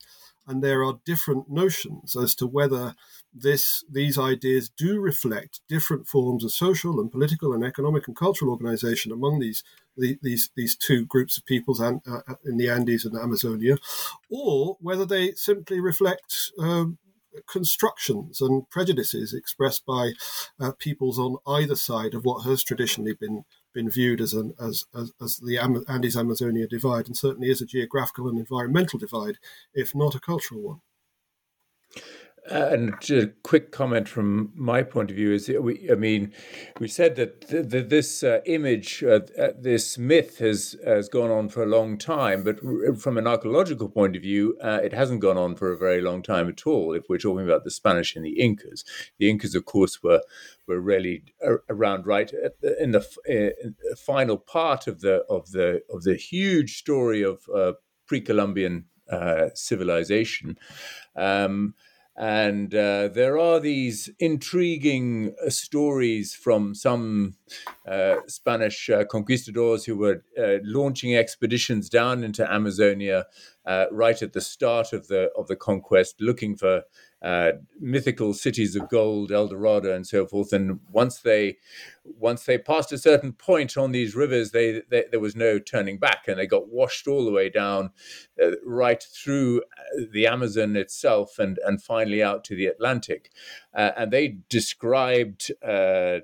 and 0.47 0.63
there 0.63 0.83
are 0.83 0.99
different 1.05 1.49
notions 1.49 2.15
as 2.15 2.35
to 2.35 2.47
whether 2.47 2.95
this 3.33 3.83
these 3.91 4.17
ideas 4.17 4.69
do 4.69 4.99
reflect 4.99 5.61
different 5.67 6.07
forms 6.07 6.43
of 6.43 6.51
social 6.51 6.99
and 6.99 7.11
political 7.11 7.53
and 7.53 7.63
economic 7.63 8.07
and 8.07 8.15
cultural 8.15 8.51
organization 8.51 9.11
among 9.11 9.39
these 9.39 9.63
these 10.21 10.49
these 10.55 10.75
two 10.75 11.05
groups 11.05 11.37
of 11.37 11.45
peoples 11.45 11.79
and, 11.79 12.01
uh, 12.09 12.35
in 12.45 12.57
the 12.57 12.69
Andes 12.69 13.05
and 13.05 13.17
Amazonia, 13.17 13.77
or 14.29 14.77
whether 14.79 15.05
they 15.05 15.31
simply 15.33 15.79
reflect 15.79 16.51
um, 16.59 16.97
constructions 17.47 18.41
and 18.41 18.69
prejudices 18.69 19.33
expressed 19.33 19.85
by 19.85 20.11
uh, 20.59 20.71
peoples 20.79 21.19
on 21.19 21.37
either 21.47 21.75
side 21.75 22.13
of 22.13 22.25
what 22.25 22.43
has 22.43 22.63
traditionally 22.63 23.13
been 23.13 23.45
been 23.73 23.89
viewed 23.89 24.21
as 24.21 24.33
an 24.33 24.53
as 24.59 24.85
as, 24.95 25.11
as 25.21 25.37
the 25.37 25.57
Andes 25.57 26.17
Amazonia 26.17 26.67
divide, 26.67 27.07
and 27.07 27.17
certainly 27.17 27.49
is 27.49 27.61
a 27.61 27.65
geographical 27.65 28.27
and 28.27 28.39
environmental 28.39 28.99
divide, 28.99 29.37
if 29.73 29.93
not 29.93 30.15
a 30.15 30.19
cultural 30.19 30.61
one. 30.61 30.81
Uh, 32.51 32.69
and 32.71 32.95
just 32.99 33.25
a 33.25 33.31
quick 33.43 33.71
comment 33.71 34.07
from 34.07 34.51
my 34.55 34.81
point 34.81 35.11
of 35.11 35.15
view 35.15 35.31
is, 35.31 35.49
we, 35.59 35.87
I 35.91 35.95
mean, 35.95 36.33
we 36.79 36.87
said 36.87 37.15
that 37.17 37.47
th- 37.47 37.69
th- 37.69 37.89
this 37.89 38.23
uh, 38.23 38.39
image, 38.45 39.03
uh, 39.03 39.19
uh 39.37 39.49
this 39.59 39.97
myth 39.97 40.39
has 40.39 40.75
has 40.83 41.09
gone 41.09 41.29
on 41.29 41.49
for 41.49 41.61
a 41.61 41.67
long 41.67 41.97
time, 41.97 42.43
but 42.43 42.57
r- 42.65 42.95
from 42.95 43.17
an 43.17 43.27
archaeological 43.27 43.87
point 43.87 44.15
of 44.15 44.23
view, 44.23 44.57
uh, 44.63 44.79
it 44.83 44.93
hasn't 44.93 45.21
gone 45.21 45.37
on 45.37 45.55
for 45.55 45.71
a 45.71 45.77
very 45.77 46.01
long 46.01 46.23
time 46.23 46.49
at 46.49 46.65
all. 46.65 46.93
If 46.93 47.03
we're 47.07 47.19
talking 47.19 47.45
about 47.45 47.65
the 47.65 47.71
Spanish 47.71 48.15
and 48.15 48.25
the 48.25 48.39
Incas, 48.39 48.83
the 49.19 49.29
Incas, 49.29 49.53
of 49.53 49.65
course, 49.65 50.01
were 50.01 50.21
were 50.67 50.79
really 50.79 51.23
around 51.69 52.07
right 52.07 52.31
the, 52.61 52.81
in, 52.81 52.91
the, 52.91 53.05
in 53.27 53.75
the 53.89 53.95
final 53.95 54.37
part 54.37 54.87
of 54.87 55.01
the 55.01 55.17
of 55.29 55.51
the 55.51 55.81
of 55.93 56.03
the 56.03 56.15
huge 56.15 56.77
story 56.77 57.21
of 57.21 57.47
uh, 57.53 57.73
pre-Columbian 58.07 58.85
civilization. 59.53 60.57
Um, 61.15 61.73
and 62.19 62.75
uh, 62.75 63.07
there 63.07 63.39
are 63.39 63.61
these 63.61 64.09
intriguing 64.19 65.33
uh, 65.43 65.49
stories 65.49 66.35
from 66.35 66.75
some 66.75 67.35
uh, 67.87 68.15
Spanish 68.27 68.89
uh, 68.89 69.05
conquistadors 69.05 69.85
who 69.85 69.95
were 69.95 70.25
uh, 70.37 70.57
launching 70.63 71.15
expeditions 71.15 71.87
down 71.87 72.25
into 72.25 72.45
Amazonia 72.51 73.25
uh, 73.65 73.85
right 73.89 74.21
at 74.21 74.33
the 74.33 74.41
start 74.41 74.91
of 74.91 75.07
the 75.07 75.29
of 75.37 75.47
the 75.47 75.55
conquest, 75.55 76.15
looking 76.19 76.57
for 76.57 76.83
uh, 77.21 77.51
mythical 77.79 78.33
cities 78.33 78.75
of 78.75 78.89
gold, 78.89 79.31
El 79.31 79.47
Dorado, 79.47 79.93
and 79.93 80.07
so 80.07 80.25
forth. 80.25 80.53
And 80.53 80.79
once 80.91 81.19
they 81.19 81.57
once 82.05 82.43
they 82.43 82.57
passed 82.57 82.91
a 82.91 82.97
certain 82.97 83.33
point 83.33 83.77
on 83.77 83.91
these 83.91 84.15
rivers, 84.15 84.51
they, 84.51 84.81
they 84.89 85.05
there 85.11 85.19
was 85.19 85.35
no 85.35 85.59
turning 85.59 85.97
back, 85.97 86.27
and 86.27 86.39
they 86.39 86.47
got 86.47 86.69
washed 86.69 87.07
all 87.07 87.25
the 87.25 87.31
way 87.31 87.49
down, 87.49 87.91
uh, 88.41 88.51
right 88.65 89.03
through 89.03 89.61
uh, 89.61 90.05
the 90.11 90.27
Amazon 90.27 90.75
itself, 90.75 91.39
and 91.39 91.59
and 91.65 91.81
finally 91.81 92.23
out 92.23 92.43
to 92.45 92.55
the 92.55 92.67
Atlantic. 92.67 93.31
Uh, 93.73 93.91
and 93.97 94.11
they 94.11 94.37
described 94.49 95.51
uh, 95.61 96.19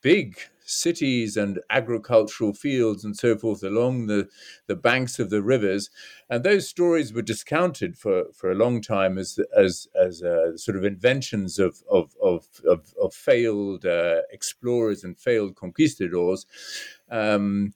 big 0.00 0.38
cities 0.64 1.36
and 1.36 1.60
agricultural 1.70 2.54
fields 2.54 3.04
and 3.04 3.16
so 3.16 3.36
forth 3.36 3.62
along 3.62 4.06
the, 4.06 4.28
the 4.66 4.74
banks 4.74 5.18
of 5.18 5.30
the 5.30 5.42
rivers. 5.42 5.90
And 6.28 6.42
those 6.42 6.68
stories 6.68 7.12
were 7.12 7.22
discounted 7.22 7.96
for, 7.96 8.24
for 8.32 8.50
a 8.50 8.54
long 8.54 8.80
time 8.80 9.18
as, 9.18 9.38
as, 9.56 9.86
as 9.94 10.22
uh, 10.22 10.56
sort 10.56 10.76
of 10.76 10.84
inventions 10.84 11.58
of, 11.58 11.82
of, 11.90 12.16
of, 12.22 12.46
of, 12.66 12.94
of 13.00 13.14
failed 13.14 13.84
uh, 13.84 14.22
explorers 14.30 15.04
and 15.04 15.18
failed 15.18 15.54
conquistadors. 15.54 16.46
Um, 17.10 17.74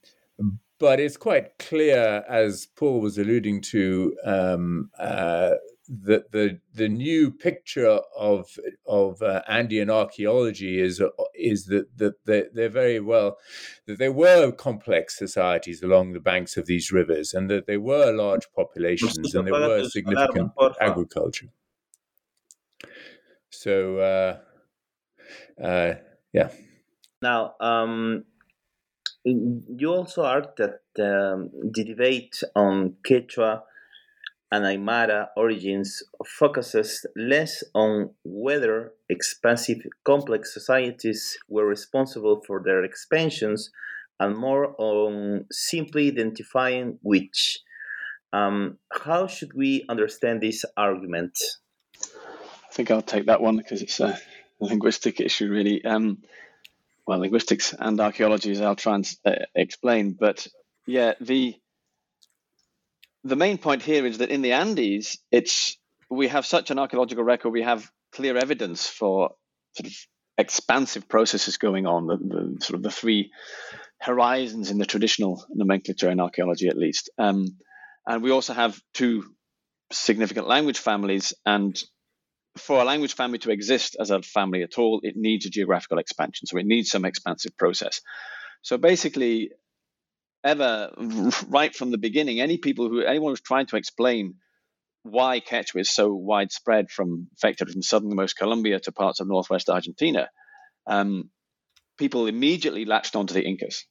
but 0.79 1.01
it's 1.01 1.17
quite 1.17 1.59
clear, 1.59 2.25
as 2.29 2.67
Paul 2.67 3.01
was 3.01 3.19
alluding 3.19 3.63
to, 3.63 4.17
um, 4.25 4.91
uh, 4.99 5.55
the 5.89 6.25
the 6.33 6.61
the 6.75 6.89
new 6.89 7.31
picture 7.31 8.01
of 8.17 8.59
of 8.87 9.23
uh, 9.23 9.43
Andean 9.49 9.91
archaeology 9.91 10.81
is 10.81 11.03
is 11.35 11.67
that 11.67 11.97
that 11.97 12.15
they're, 12.27 12.49
they're, 12.53 12.69
very 12.69 13.01
well 13.01 13.39
that 13.87 13.99
there 13.99 14.13
were 14.13 14.53
complex 14.53 15.19
societies 15.19 15.83
along 15.83 16.13
the 16.13 16.21
banks 16.21 16.57
of 16.57 16.67
these 16.67 16.93
rivers 16.93 17.33
and 17.33 17.49
that 17.49 17.67
there 17.67 17.81
were 17.81 18.13
large 18.13 18.47
populations 18.55 19.35
and 19.35 19.47
there 19.47 19.55
were 19.55 19.85
significant 19.85 20.53
agriculture. 20.81 21.49
So. 23.51 23.99
Uh, 23.99 24.39
uh, 25.63 25.95
yeah. 26.33 26.51
Now, 27.21 27.55
um, 27.61 28.25
you 29.25 29.93
also 29.93 30.25
argue 30.25 30.53
that 30.59 31.05
um, 31.05 31.51
the 31.73 31.85
debate 31.85 32.43
on 32.55 32.97
Quechua 33.07 33.63
and 34.51 34.65
Aymara 34.65 35.29
origins 35.37 36.03
focuses 36.27 37.07
less 37.17 37.63
on 37.75 38.11
whether 38.25 38.93
expansive 39.09 39.79
complex 40.05 40.55
societies 40.55 41.39
were 41.49 41.67
responsible 41.67 42.43
for 42.47 42.63
their 42.65 42.83
expansions 42.83 43.71
and 44.21 44.37
more 44.37 44.75
on 44.79 45.45
simply 45.51 46.09
identifying 46.09 46.99
which. 47.03 47.61
Um, 48.33 48.79
how 48.93 49.27
should 49.27 49.53
we 49.55 49.85
understand 49.89 50.41
this 50.41 50.65
argument? 50.77 51.39
I 52.05 52.73
think 52.73 52.91
I'll 52.91 53.03
take 53.03 53.27
that 53.27 53.41
one 53.41 53.57
because 53.57 53.83
it's 53.83 54.01
a 54.01 54.19
linguistic 54.61 55.21
issue, 55.21 55.49
really. 55.51 55.85
Um, 55.85 56.19
well, 57.07 57.19
linguistics 57.19 57.75
and 57.79 58.01
archaeology, 58.01 58.53
as 58.53 58.61
I'll 58.61 58.77
try 58.77 58.97
and 58.97 59.11
uh, 59.25 59.33
explain. 59.55 60.13
But 60.13 60.47
yeah, 60.87 61.15
the 61.21 61.55
the 63.29 63.37
main 63.37 63.59
point 63.59 63.83
here 63.83 64.07
is 64.07 64.19
that 64.19 64.31
in 64.31 64.43
the 64.43 64.53
Andes, 64.53 65.19
it's 65.31 65.79
we 66.11 66.29
have 66.29 66.47
such 66.47 66.71
an 66.71 66.79
archaeological 66.79 67.25
record. 67.25 67.51
We 67.51 67.63
have 67.63 67.91
clear 68.13 68.37
evidence 68.37 68.87
for 68.87 69.35
sort 69.75 69.87
of 69.87 69.95
expansive 70.39 71.09
processes 71.09 71.57
going 71.57 71.87
on. 71.87 72.07
The, 72.07 72.17
the 72.17 72.65
sort 72.65 72.77
of 72.77 72.83
the 72.83 72.91
three 72.91 73.31
horizons 74.01 74.71
in 74.71 74.79
the 74.79 74.87
traditional 74.87 75.45
nomenclature 75.51 76.11
in 76.11 76.21
archaeology, 76.21 76.69
at 76.69 76.77
least. 76.77 77.11
Um, 77.19 77.59
and 78.07 78.23
we 78.23 78.31
also 78.31 78.55
have 78.55 78.81
two 78.95 79.25
significant 79.93 80.47
language 80.47 80.79
families. 80.79 81.35
And 81.45 81.81
for 82.57 82.81
a 82.81 82.85
language 82.85 83.15
family 83.15 83.39
to 83.39 83.51
exist 83.51 83.97
as 84.01 84.11
a 84.11 84.23
family 84.23 84.63
at 84.63 84.79
all, 84.79 85.01
it 85.03 85.15
needs 85.17 85.47
a 85.47 85.51
geographical 85.51 85.99
expansion. 85.99 86.47
So 86.47 86.59
it 86.59 86.67
needs 86.67 86.91
some 86.91 87.05
expansive 87.05 87.57
process. 87.57 88.01
So 88.63 88.79
basically, 88.79 89.51
ever 90.49 90.91
right 91.49 91.75
from 91.75 91.91
the 91.91 91.99
beginning, 91.99 92.41
any 92.41 92.59
people 92.59 92.89
who 92.89 93.03
anyone 93.03 93.33
who's 93.33 93.41
trying 93.41 93.67
to 93.67 93.77
explain 93.77 94.35
why 95.03 95.41
Quechua 95.41 95.81
is 95.81 95.91
so 95.91 96.13
widespread 96.15 96.91
from 96.91 97.29
effectively 97.37 97.73
from 97.75 97.83
southernmost 97.83 98.37
Colombia 98.37 98.81
to 98.81 98.93
parts 98.93 99.21
of 99.21 99.29
northwest 99.29 99.69
Argentina, 99.71 100.29
um, 100.87 101.31
people 101.99 102.27
immediately 102.27 102.85
latched 102.85 103.17
onto 103.17 103.35
the 103.35 103.45
Incas 103.45 103.85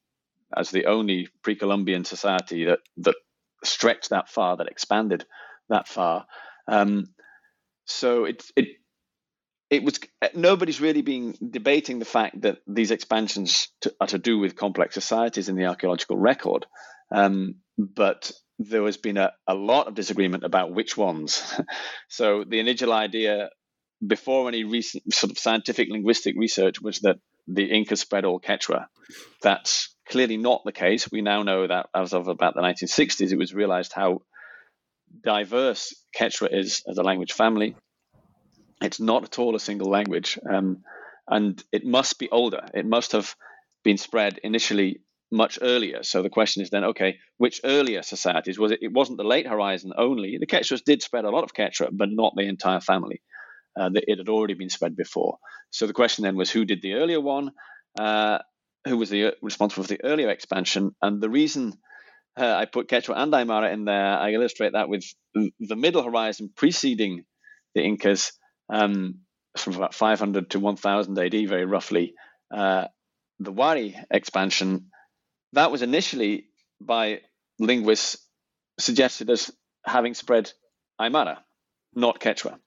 as 0.55 0.71
the 0.71 0.85
only 0.85 1.27
pre-Columbian 1.43 2.05
society 2.05 2.65
that 2.65 2.79
that 2.97 3.15
stretched 3.63 4.09
that 4.09 4.29
far, 4.29 4.57
that 4.57 4.67
expanded 4.67 5.25
that 5.69 5.87
far. 5.87 6.25
Um, 6.67 7.13
so 7.85 8.25
it 8.25 8.43
it 8.55 8.67
it 9.69 9.83
was 9.83 9.99
nobody's 10.33 10.81
really 10.81 11.01
been 11.01 11.35
debating 11.49 11.99
the 11.99 12.05
fact 12.05 12.41
that 12.41 12.59
these 12.67 12.91
expansions 12.91 13.67
to, 13.81 13.93
are 13.99 14.07
to 14.07 14.17
do 14.17 14.39
with 14.39 14.55
complex 14.55 14.93
societies 14.93 15.49
in 15.49 15.55
the 15.55 15.65
archaeological 15.65 16.17
record, 16.17 16.65
um, 17.11 17.55
but 17.77 18.31
there 18.59 18.85
has 18.85 18.97
been 18.97 19.17
a, 19.17 19.33
a 19.45 19.53
lot 19.53 19.87
of 19.87 19.95
disagreement 19.95 20.43
about 20.43 20.73
which 20.73 20.97
ones. 20.97 21.53
so 22.09 22.43
the 22.43 22.59
initial 22.59 22.93
idea 22.93 23.49
before 24.05 24.47
any 24.47 24.63
recent 24.63 25.13
sort 25.13 25.31
of 25.31 25.39
scientific 25.39 25.89
linguistic 25.89 26.35
research 26.37 26.81
was 26.81 26.99
that 26.99 27.17
the 27.47 27.65
Incas 27.65 28.01
spread 28.01 28.25
all 28.25 28.39
Quechua. 28.39 28.87
That's 29.41 29.95
clearly 30.07 30.37
not 30.37 30.63
the 30.65 30.71
case. 30.71 31.11
We 31.11 31.21
now 31.21 31.43
know 31.43 31.67
that 31.67 31.87
as 31.95 32.13
of 32.13 32.27
about 32.27 32.55
the 32.55 32.61
1960s, 32.61 33.31
it 33.31 33.37
was 33.37 33.53
realized 33.53 33.93
how 33.93 34.21
diverse 35.23 35.95
Quechua 36.17 36.49
is 36.51 36.83
as 36.87 36.97
a 36.97 37.03
language 37.03 37.33
family. 37.33 37.75
It's 38.81 38.99
not 38.99 39.23
at 39.23 39.39
all 39.39 39.55
a 39.55 39.59
single 39.59 39.89
language, 39.89 40.37
um, 40.49 40.83
and 41.27 41.61
it 41.71 41.85
must 41.85 42.19
be 42.19 42.29
older. 42.29 42.65
It 42.73 42.85
must 42.85 43.11
have 43.13 43.35
been 43.83 43.97
spread 43.97 44.39
initially 44.43 45.01
much 45.31 45.59
earlier. 45.61 46.03
So 46.03 46.21
the 46.21 46.29
question 46.29 46.61
is 46.61 46.69
then, 46.69 46.85
okay, 46.85 47.17
which 47.37 47.61
earlier 47.63 48.01
societies 48.01 48.59
was 48.59 48.71
it? 48.71 48.79
It 48.81 48.93
wasn't 48.93 49.17
the 49.17 49.23
late 49.23 49.47
Horizon 49.47 49.93
only. 49.97 50.37
The 50.39 50.47
Quechuas 50.47 50.83
did 50.83 51.01
spread 51.01 51.25
a 51.25 51.29
lot 51.29 51.43
of 51.43 51.53
Quechua, 51.53 51.89
but 51.91 52.09
not 52.11 52.33
the 52.35 52.47
entire 52.47 52.79
family. 52.79 53.21
Uh, 53.79 53.89
it 53.93 54.17
had 54.17 54.29
already 54.29 54.53
been 54.53 54.69
spread 54.69 54.95
before. 54.95 55.37
So 55.69 55.85
the 55.85 55.93
question 55.93 56.23
then 56.23 56.35
was, 56.35 56.49
who 56.49 56.65
did 56.65 56.81
the 56.81 56.93
earlier 56.93 57.19
one? 57.19 57.51
Uh, 57.99 58.39
who 58.85 58.97
was 58.97 59.09
the 59.09 59.33
responsible 59.41 59.83
for 59.83 59.89
the 59.89 60.03
earlier 60.03 60.29
expansion? 60.29 60.95
And 61.01 61.21
the 61.21 61.29
reason 61.29 61.73
uh, 62.39 62.55
I 62.55 62.65
put 62.65 62.87
Quechua 62.87 63.17
and 63.17 63.33
Aymara 63.33 63.73
in 63.73 63.85
there, 63.85 64.17
I 64.17 64.31
illustrate 64.31 64.73
that 64.73 64.89
with 64.89 65.03
the 65.33 65.75
middle 65.75 66.03
horizon 66.03 66.51
preceding 66.55 67.25
the 67.75 67.83
Incas, 67.83 68.31
um, 68.69 69.19
from 69.57 69.75
about 69.75 69.93
500 69.93 70.51
to 70.51 70.59
1000 70.59 71.17
AD, 71.17 71.31
very 71.31 71.65
roughly. 71.65 72.13
Uh, 72.53 72.85
the 73.39 73.51
Wari 73.51 73.95
expansion, 74.09 74.87
that 75.53 75.71
was 75.71 75.81
initially 75.81 76.45
by 76.81 77.21
linguists 77.59 78.17
suggested 78.79 79.29
as 79.29 79.51
having 79.85 80.13
spread 80.13 80.51
Aymara, 80.99 81.37
not 81.93 82.19
Quechua. 82.19 82.59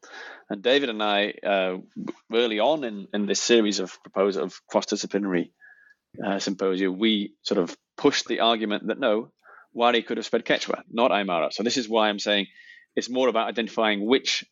And 0.49 0.63
David 0.63 0.89
and 0.89 1.03
I, 1.03 1.35
uh, 1.47 1.79
early 2.33 2.59
on 2.59 2.83
in, 2.83 3.07
in 3.15 3.27
this 3.27 3.41
series 3.41 3.79
of 3.79 4.03
proposal 4.03 4.45
of 4.45 4.61
cross-disciplinary 4.67 5.53
uh, 6.25 6.41
symposia, 6.41 6.91
we 6.91 7.35
sort 7.43 7.59
of 7.59 7.77
pushed 7.97 8.27
the 8.27 8.41
argument 8.41 8.89
that 8.89 8.99
no, 8.99 9.31
Wari 9.73 10.03
could 10.03 10.17
have 10.17 10.27
spread 10.27 10.45
Quechua, 10.45 10.83
not 10.91 11.13
Aymara. 11.13 11.53
So 11.53 11.63
this 11.63 11.77
is 11.77 11.89
why 11.89 12.09
I'm 12.09 12.19
saying 12.19 12.47
it's 12.97 13.09
more 13.09 13.29
about 13.29 13.49
identifying 13.49 14.05
which 14.05 14.45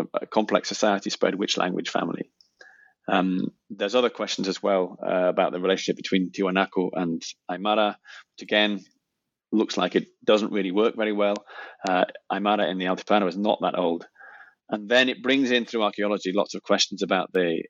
uh, 0.00 0.26
complex 0.30 0.68
society 0.68 1.10
spread 1.10 1.34
which 1.34 1.56
language 1.56 1.90
family. 1.90 2.30
Um, 3.10 3.52
there's 3.70 3.94
other 3.94 4.10
questions 4.10 4.48
as 4.48 4.62
well 4.62 4.98
uh, 5.02 5.28
about 5.28 5.52
the 5.52 5.60
relationship 5.60 5.96
between 5.96 6.30
Tiwanaku 6.30 6.90
and 6.92 7.22
Aymara, 7.50 7.96
which 8.34 8.42
again 8.42 8.84
looks 9.50 9.76
like 9.76 9.96
it 9.96 10.08
doesn't 10.24 10.52
really 10.52 10.72
work 10.72 10.94
very 10.94 11.12
well. 11.12 11.36
Uh, 11.88 12.04
Aymara 12.30 12.70
in 12.70 12.78
the 12.78 12.84
Altiplano 12.84 13.26
is 13.28 13.36
not 13.36 13.60
that 13.62 13.78
old. 13.78 14.06
And 14.68 14.88
then 14.88 15.08
it 15.08 15.22
brings 15.22 15.50
in 15.50 15.64
through 15.64 15.82
archaeology 15.82 16.32
lots 16.34 16.54
of 16.54 16.62
questions 16.62 17.02
about 17.02 17.32
the 17.32 17.62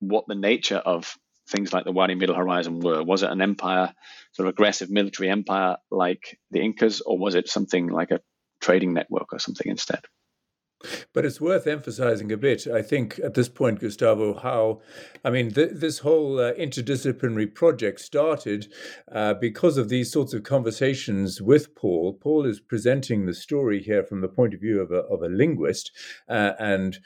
what 0.00 0.24
the 0.26 0.34
nature 0.34 0.76
of 0.76 1.14
things 1.50 1.72
like 1.72 1.84
the 1.84 1.92
Wari 1.92 2.14
Middle 2.14 2.36
Horizon 2.36 2.80
were. 2.80 3.02
Was 3.02 3.22
it 3.22 3.30
an 3.30 3.42
empire, 3.42 3.92
sort 4.32 4.48
of 4.48 4.54
aggressive 4.54 4.90
military 4.90 5.28
empire 5.28 5.76
like 5.90 6.38
the 6.50 6.60
Incas, 6.60 7.02
or 7.04 7.18
was 7.18 7.34
it 7.34 7.48
something 7.48 7.88
like 7.88 8.10
a 8.10 8.20
trading 8.60 8.94
network 8.94 9.32
or 9.32 9.38
something 9.38 9.70
instead? 9.70 10.00
But 11.12 11.24
it's 11.24 11.40
worth 11.40 11.66
emphasizing 11.66 12.30
a 12.30 12.36
bit, 12.36 12.66
I 12.66 12.82
think, 12.82 13.18
at 13.24 13.34
this 13.34 13.48
point, 13.48 13.80
Gustavo, 13.80 14.34
how, 14.38 14.80
I 15.24 15.30
mean, 15.30 15.50
th- 15.50 15.72
this 15.72 15.98
whole 15.98 16.38
uh, 16.38 16.52
interdisciplinary 16.54 17.52
project 17.52 18.00
started 18.00 18.72
uh, 19.10 19.34
because 19.34 19.76
of 19.76 19.88
these 19.88 20.12
sorts 20.12 20.34
of 20.34 20.44
conversations 20.44 21.42
with 21.42 21.74
Paul. 21.74 22.12
Paul 22.12 22.46
is 22.46 22.60
presenting 22.60 23.26
the 23.26 23.34
story 23.34 23.82
here 23.82 24.04
from 24.04 24.20
the 24.20 24.28
point 24.28 24.54
of 24.54 24.60
view 24.60 24.80
of 24.80 24.92
a, 24.92 25.00
of 25.00 25.22
a 25.22 25.28
linguist. 25.28 25.90
Uh, 26.28 26.52
and 26.58 26.98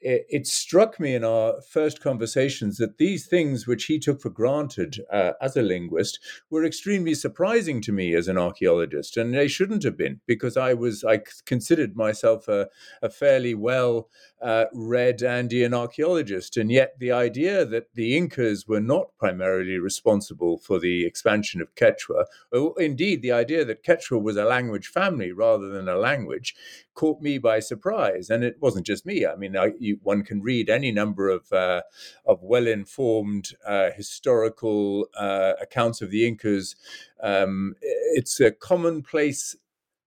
it, 0.00 0.26
it, 0.28 0.46
struck 0.46 0.98
me 1.00 1.14
in 1.14 1.24
our 1.24 1.60
first 1.62 2.00
conversations 2.00 2.78
that 2.78 2.98
these 2.98 3.26
things 3.26 3.66
which 3.66 3.84
he 3.84 3.98
took 3.98 4.20
for 4.20 4.30
granted 4.30 5.00
uh, 5.12 5.32
as 5.40 5.56
a 5.56 5.62
linguist 5.62 6.18
were 6.50 6.64
extremely 6.64 7.14
surprising 7.14 7.80
to 7.82 7.92
me 7.92 8.14
as 8.14 8.28
an 8.28 8.38
archaeologist, 8.38 9.16
and 9.16 9.34
they 9.34 9.48
shouldn't 9.48 9.82
have 9.82 9.96
been 9.96 10.20
because 10.26 10.56
I 10.56 10.74
was 10.74 11.04
I 11.04 11.22
considered 11.46 11.96
myself 11.96 12.48
a, 12.48 12.68
a 13.02 13.10
fairly 13.10 13.54
well 13.54 14.08
uh, 14.40 14.66
read 14.72 15.22
Andean 15.22 15.74
archaeologist, 15.74 16.56
and 16.56 16.70
yet 16.70 16.94
the 16.98 17.12
idea 17.12 17.64
that 17.64 17.94
the 17.94 18.16
Incas 18.16 18.66
were 18.68 18.80
not 18.80 19.08
primarily 19.18 19.78
responsible 19.78 20.58
for 20.58 20.78
the 20.78 21.04
expansion 21.04 21.60
of 21.60 21.74
Quechua, 21.74 22.24
or 22.52 22.80
indeed 22.80 23.22
the 23.22 23.32
idea 23.32 23.64
that 23.64 23.82
Quechua 23.82 24.22
was 24.22 24.36
a 24.36 24.44
language 24.44 24.86
family 24.86 25.32
rather 25.32 25.68
than 25.68 25.88
a 25.88 25.96
language, 25.96 26.54
caught 26.98 27.20
me 27.22 27.38
by 27.38 27.60
surprise. 27.60 28.28
And 28.28 28.42
it 28.42 28.56
wasn't 28.60 28.86
just 28.86 29.06
me. 29.06 29.24
I 29.24 29.36
mean, 29.36 29.56
I, 29.56 29.72
you, 29.78 29.98
one 30.02 30.22
can 30.24 30.42
read 30.42 30.68
any 30.68 30.90
number 30.90 31.28
of 31.28 31.52
uh, 31.52 31.82
of 32.26 32.42
well-informed 32.42 33.46
uh, 33.64 33.90
historical 33.96 35.08
uh, 35.16 35.52
accounts 35.60 36.02
of 36.02 36.10
the 36.10 36.26
Incas. 36.26 36.74
Um, 37.22 37.74
it's 38.18 38.40
a 38.40 38.50
commonplace 38.50 39.56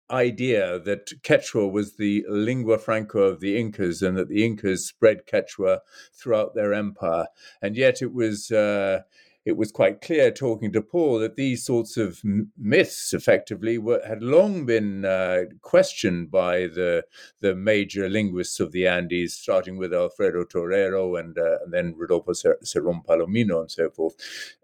idea 0.10 0.80
that 0.80 1.06
Quechua 1.24 1.72
was 1.72 1.96
the 1.96 2.26
lingua 2.28 2.78
franca 2.78 3.20
of 3.20 3.40
the 3.40 3.58
Incas 3.58 4.02
and 4.02 4.18
that 4.18 4.28
the 4.28 4.44
Incas 4.44 4.86
spread 4.86 5.26
Quechua 5.26 5.80
throughout 6.14 6.54
their 6.56 6.74
empire. 6.74 7.28
And 7.62 7.78
yet 7.78 8.02
it 8.02 8.14
was. 8.14 8.52
Uh, 9.42 9.52
it 9.52 9.58
was 9.58 9.72
quite 9.72 10.02
clear 10.02 10.32
talking 10.32 10.72
to 10.72 10.82
Paul 10.82 11.20
that 11.20 11.36
these 11.36 11.66
sorts 11.66 11.98
of 11.98 12.22
myths 12.58 13.14
effectively 13.14 13.78
were, 13.78 14.02
had 14.08 14.22
long 14.22 14.66
been 14.66 15.06
uh, 15.06 15.44
questioned 15.62 16.32
by 16.32 16.62
the 16.68 17.04
the 17.40 17.56
major 17.56 18.10
linguists 18.10 18.60
of 18.60 18.72
the 18.72 18.88
Andes, 18.88 19.34
starting 19.34 19.78
with 19.78 19.94
Alfredo 19.94 20.46
Torero 20.46 21.16
and, 21.16 21.38
uh, 21.38 21.58
and 21.64 21.74
then 21.74 21.96
Rodolfo 21.98 22.34
Cerrón 22.34 23.06
Palomino 23.06 23.62
and 23.62 23.72
so 23.72 23.90
forth. 23.90 24.16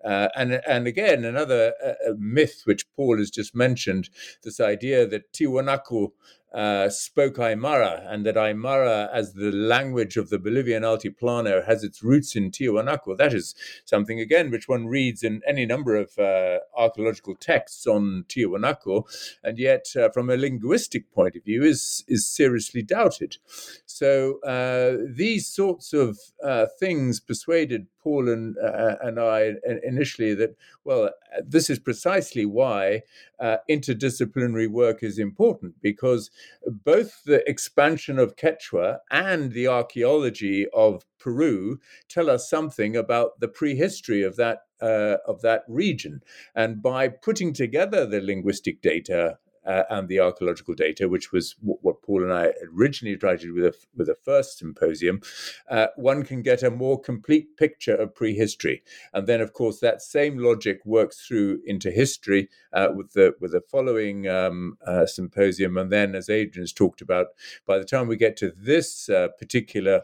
Uh, 0.04 0.30
and 0.36 0.62
and 0.68 0.88
again, 0.88 1.26
another 1.26 1.74
uh, 1.84 2.14
myth 2.18 2.62
which 2.66 2.86
Paul 2.96 3.18
has 3.18 3.32
just 3.32 3.56
mentioned, 3.56 4.10
this 4.44 4.60
idea 4.60 5.08
that 5.08 5.34
Tiwanaku 5.34 6.12
uh, 6.58 6.90
spoke 6.90 7.36
Aymara, 7.36 8.04
and 8.12 8.26
that 8.26 8.36
Aymara, 8.36 9.10
as 9.14 9.34
the 9.34 9.52
language 9.52 10.18
of 10.18 10.30
the 10.32 10.40
Bolivian 10.40 10.82
Altiplano, 10.82 11.64
has 11.66 11.84
its 11.84 12.02
roots 12.02 12.36
in 12.36 12.50
Tiwanaku. 12.50 13.16
That 13.16 13.32
is 13.32 13.54
something, 13.86 14.20
again, 14.20 14.50
which 14.50 14.68
one 14.68 14.88
reads 14.88 15.22
in 15.22 15.42
any 15.48 15.68
number 15.68 15.96
of 15.96 16.18
uh, 16.18 16.58
archaeological 16.76 17.36
texts 17.36 17.86
on 17.86 18.26
Tiwanaku, 18.28 19.04
and 19.44 19.60
yet, 19.60 19.86
uh, 19.96 20.10
from 20.10 20.32
a 20.32 20.36
linguistic 20.36 21.12
point 21.14 21.36
of 21.36 21.44
view, 21.44 21.64
is, 21.64 22.04
is 22.08 22.26
seriously 22.26 22.82
doubted. 22.82 23.38
So 23.86 24.40
uh, 24.40 25.06
these 25.08 25.46
sorts 25.46 25.94
of 25.94 26.18
uh, 26.44 26.66
things 26.80 27.20
persuaded 27.20 27.86
Paul 28.08 28.30
and, 28.30 28.56
uh, 28.58 28.96
and 29.02 29.20
I 29.20 29.56
initially 29.84 30.34
that, 30.36 30.56
well, 30.86 31.10
this 31.46 31.70
is 31.70 31.78
precisely 31.78 32.46
why 32.46 33.02
uh, 33.38 33.58
interdisciplinary 33.70 34.70
work 34.70 35.04
is 35.04 35.20
important 35.20 35.76
because 35.82 36.32
both 36.66 37.26
the 37.26 37.44
expansion 37.50 38.18
of 38.18 38.38
Quechua 38.38 39.00
and 39.12 39.52
the 39.52 39.68
archaeology 39.68 40.68
of 40.74 41.06
Peru 41.20 41.82
tell 42.08 42.30
us 42.30 42.50
something 42.50 42.96
about 42.96 43.42
the 43.42 43.50
prehistory 43.50 44.24
of 44.24 44.38
that 44.38 44.60
uh, 44.82 45.18
of 45.28 45.42
that 45.42 45.64
region. 45.68 46.22
And 46.56 46.82
by 46.82 47.10
putting 47.10 47.52
together 47.52 48.06
the 48.06 48.22
linguistic 48.22 48.82
data 48.82 49.38
uh, 49.68 49.84
and 49.90 50.08
the 50.08 50.20
archaeological 50.20 50.74
data, 50.74 51.10
which 51.10 51.32
was 51.32 51.54
w- 51.56 51.78
what 51.82 52.02
Paul 52.02 52.24
and 52.24 52.34
I 52.34 52.54
originally 52.74 53.18
tried 53.18 53.42
to 53.42 53.48
do 53.48 53.54
with 53.54 53.64
the, 53.64 53.76
with 53.96 54.08
the 54.08 54.18
first 54.24 54.58
symposium, 54.58 55.22
uh, 55.70 55.88
one 55.96 56.24
can 56.24 56.42
get 56.42 56.64
a 56.64 56.72
more 56.72 57.00
complete 57.00 57.58
picture 57.58 57.96
of 57.96 58.16
prehistory. 58.16 58.84
And 59.14 59.28
then, 59.28 59.42
of 59.42 59.54
course, 59.54 59.80
that 59.80 60.02
same 60.02 60.38
logic 60.38 60.80
works 60.86 61.26
through 61.28 61.60
into 61.66 61.92
history 61.92 62.50
uh, 62.74 62.90
with 62.96 63.14
the 63.14 63.34
with 63.40 63.52
the 63.52 63.62
following 63.62 64.28
um, 64.28 64.78
uh, 64.86 65.06
symposium. 65.06 65.78
And 65.78 65.92
then, 65.92 66.16
as 66.16 66.30
Adrian's 66.30 66.74
talked 66.74 67.02
about, 67.02 67.28
by 67.66 67.78
the 67.78 67.86
time 67.86 68.08
we 68.08 68.16
get 68.16 68.38
to 68.38 68.54
this 68.56 69.10
uh, 69.10 69.28
particular 69.38 70.04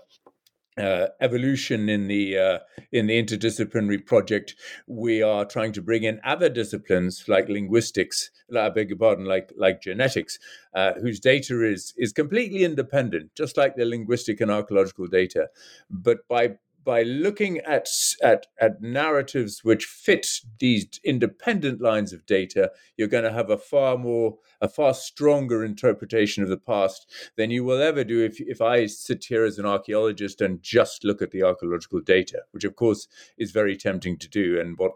uh, 0.78 1.08
evolution 1.22 1.90
in 1.90 2.08
the 2.08 2.38
uh, 2.38 2.60
in 2.92 3.08
the 3.08 3.22
interdisciplinary 3.22 4.06
project, 4.06 4.56
we 4.88 5.22
are 5.22 5.46
trying 5.46 5.72
to 5.74 5.82
bring 5.82 6.04
in 6.04 6.20
other 6.24 6.50
disciplines 6.50 7.26
like 7.28 7.48
linguistics, 7.50 8.32
I 8.56 8.70
beg 8.70 8.90
your 8.90 8.98
pardon, 8.98 9.26
like 9.26 9.52
like 9.56 9.82
genetics, 9.82 10.40
uh, 10.74 10.94
whose 10.94 11.20
data 11.20 11.64
is 11.64 11.94
is 11.98 12.14
completely 12.14 12.64
independent, 12.64 13.36
just 13.36 13.58
like 13.58 13.76
the 13.76 13.86
linguistic 13.86 14.42
and 14.42 14.52
archaeological 14.52 15.08
data. 15.08 15.50
But 15.90 16.28
by 16.28 16.56
by 16.84 17.04
looking 17.04 17.60
at, 17.60 17.88
at, 18.22 18.48
at 18.60 18.82
narratives 18.82 19.64
which 19.64 19.86
fit 19.86 20.28
these 20.60 20.88
independent 21.04 21.82
lines 21.82 22.14
of 22.14 22.26
data, 22.26 22.72
you're 22.98 23.08
going 23.08 23.24
to 23.24 23.32
have 23.32 23.50
a 23.50 23.58
far 23.58 23.98
more, 23.98 24.38
a 24.62 24.68
far 24.68 24.94
stronger 24.94 25.64
interpretation 25.64 26.44
of 26.44 26.50
the 26.50 26.58
past 26.58 27.10
than 27.38 27.52
you 27.52 27.64
will 27.64 27.82
ever 27.82 28.04
do 28.04 28.24
if, 28.24 28.40
if 28.40 28.62
I 28.62 28.86
sit 28.86 29.26
here 29.26 29.46
as 29.46 29.60
an 29.60 29.66
archaeologist 29.66 30.42
and 30.42 30.62
just 30.62 31.04
look 31.04 31.22
at 31.22 31.32
the 31.32 31.44
archaeological 31.44 32.02
data, 32.02 32.42
which 32.52 32.64
of 32.64 32.76
course 32.76 33.08
is 33.38 33.52
very 33.52 33.78
tempting 33.78 34.18
to 34.18 34.30
do 34.30 34.60
and 34.60 34.78
what 34.78 34.94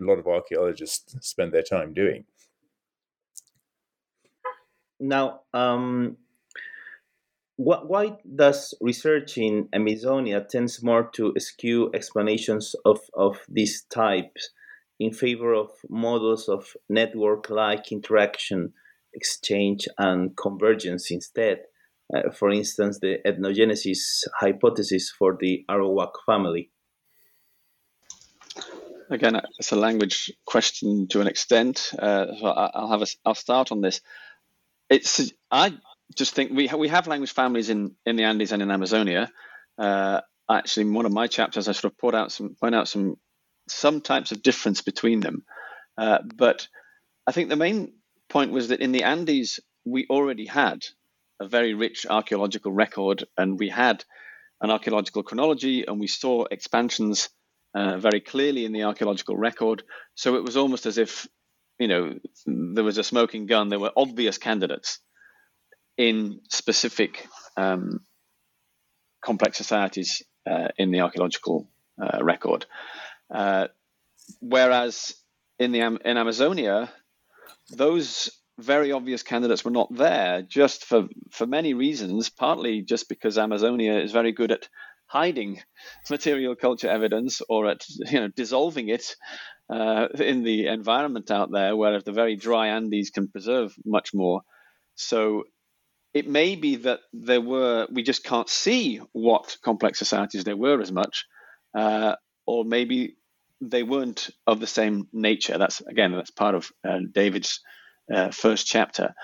a 0.00 0.04
lot 0.04 0.18
of 0.18 0.26
archaeologists 0.26 1.16
spend 1.26 1.52
their 1.52 1.62
time 1.62 1.94
doing. 1.94 2.24
Now, 5.00 5.40
um, 5.52 6.16
why 7.56 8.16
does 8.34 8.74
research 8.80 9.36
in 9.38 9.68
Amazonia 9.72 10.44
tends 10.48 10.82
more 10.82 11.10
to 11.14 11.34
skew 11.38 11.90
explanations 11.94 12.74
of, 12.84 13.00
of 13.14 13.38
these 13.48 13.84
types 13.84 14.50
in 14.98 15.12
favor 15.12 15.54
of 15.54 15.70
models 15.88 16.48
of 16.48 16.74
network-like 16.88 17.92
interaction, 17.92 18.72
exchange, 19.14 19.86
and 19.98 20.36
convergence 20.36 21.10
instead? 21.10 21.58
Uh, 22.14 22.30
for 22.30 22.50
instance, 22.50 22.98
the 23.00 23.18
ethnogenesis 23.26 24.24
hypothesis 24.40 25.10
for 25.10 25.36
the 25.40 25.64
Arawak 25.70 26.12
family. 26.26 26.70
Again, 29.10 29.40
it's 29.58 29.72
a 29.72 29.76
language 29.76 30.32
question 30.46 31.06
to 31.08 31.20
an 31.20 31.26
extent. 31.26 31.92
Uh, 31.98 32.26
so 32.38 32.46
I'll 32.46 32.90
have 32.90 33.02
a, 33.02 33.06
I'll 33.26 33.34
start 33.34 33.72
on 33.72 33.82
this. 33.82 34.00
It's 34.88 35.32
I 35.50 35.74
just 36.16 36.34
think 36.34 36.52
we 36.52 36.66
ha- 36.66 36.76
we 36.76 36.88
have 36.88 37.06
language 37.06 37.32
families 37.32 37.68
in 37.68 37.96
in 38.06 38.16
the 38.16 38.24
Andes 38.24 38.52
and 38.52 38.62
in 38.62 38.70
Amazonia. 38.70 39.30
Uh, 39.78 40.20
actually, 40.50 40.86
in 40.86 40.94
one 40.94 41.06
of 41.06 41.12
my 41.12 41.26
chapters, 41.26 41.68
I 41.68 41.72
sort 41.72 41.92
of 41.92 41.98
point 41.98 42.16
out 42.16 42.32
some 42.32 42.54
point 42.60 42.74
out 42.74 42.88
some 42.88 43.16
some 43.68 44.00
types 44.00 44.32
of 44.32 44.42
difference 44.42 44.82
between 44.82 45.20
them. 45.20 45.44
Uh, 45.96 46.18
but 46.36 46.68
I 47.26 47.32
think 47.32 47.48
the 47.48 47.56
main 47.56 47.92
point 48.28 48.52
was 48.52 48.68
that 48.68 48.80
in 48.80 48.92
the 48.92 49.04
Andes, 49.04 49.60
we 49.84 50.06
already 50.08 50.46
had 50.46 50.84
a 51.40 51.46
very 51.46 51.74
rich 51.74 52.06
archaeological 52.08 52.72
record, 52.72 53.24
and 53.36 53.58
we 53.58 53.68
had 53.68 54.04
an 54.60 54.70
archaeological 54.70 55.22
chronology, 55.22 55.86
and 55.86 56.00
we 56.00 56.06
saw 56.06 56.44
expansions 56.50 57.28
uh, 57.74 57.98
very 57.98 58.20
clearly 58.20 58.64
in 58.64 58.72
the 58.72 58.84
archaeological 58.84 59.36
record. 59.36 59.82
So 60.14 60.36
it 60.36 60.44
was 60.44 60.56
almost 60.56 60.86
as 60.86 60.98
if, 60.98 61.26
you 61.78 61.88
know, 61.88 62.18
there 62.46 62.84
was 62.84 62.98
a 62.98 63.04
smoking 63.04 63.46
gun. 63.46 63.68
There 63.68 63.80
were 63.80 63.92
obvious 63.96 64.38
candidates 64.38 65.00
in 65.96 66.40
specific 66.48 67.26
um, 67.56 68.00
complex 69.24 69.58
societies 69.58 70.22
uh, 70.48 70.68
in 70.78 70.90
the 70.90 71.00
archaeological 71.00 71.68
uh, 72.00 72.22
record. 72.22 72.66
Uh, 73.32 73.68
whereas 74.40 75.14
in 75.58 75.72
the 75.72 75.80
in 75.80 76.16
Amazonia, 76.16 76.90
those 77.70 78.30
very 78.58 78.92
obvious 78.92 79.22
candidates 79.22 79.64
were 79.64 79.70
not 79.70 79.94
there, 79.94 80.42
just 80.42 80.84
for 80.84 81.08
for 81.30 81.46
many 81.46 81.74
reasons. 81.74 82.28
Partly 82.28 82.82
just 82.82 83.08
because 83.08 83.38
Amazonia 83.38 83.98
is 84.00 84.12
very 84.12 84.32
good 84.32 84.52
at 84.52 84.68
hiding 85.06 85.60
material 86.10 86.56
culture 86.56 86.88
evidence 86.88 87.42
or 87.48 87.68
at 87.68 87.84
you 88.10 88.20
know 88.20 88.28
dissolving 88.28 88.88
it 88.88 89.14
uh, 89.70 90.08
in 90.18 90.42
the 90.42 90.66
environment 90.66 91.30
out 91.30 91.50
there, 91.50 91.76
whereas 91.76 92.04
the 92.04 92.12
very 92.12 92.36
dry 92.36 92.68
Andes 92.68 93.10
can 93.10 93.28
preserve 93.28 93.74
much 93.84 94.12
more. 94.12 94.42
So 94.94 95.44
it 96.14 96.28
may 96.28 96.56
be 96.56 96.76
that 96.76 97.00
there 97.12 97.40
were 97.40 97.86
we 97.90 98.02
just 98.02 98.24
can't 98.24 98.48
see 98.48 99.00
what 99.12 99.56
complex 99.62 99.98
societies 99.98 100.44
there 100.44 100.56
were 100.56 100.80
as 100.80 100.92
much, 100.92 101.26
uh, 101.76 102.16
or 102.46 102.64
maybe 102.64 103.16
they 103.60 103.82
weren't 103.82 104.30
of 104.46 104.60
the 104.60 104.66
same 104.66 105.08
nature. 105.12 105.58
That's 105.58 105.80
again 105.80 106.12
that's 106.12 106.30
part 106.30 106.54
of 106.54 106.70
uh, 106.86 106.98
David's 107.10 107.60
uh, 108.12 108.30
first 108.30 108.66
chapter. 108.66 109.14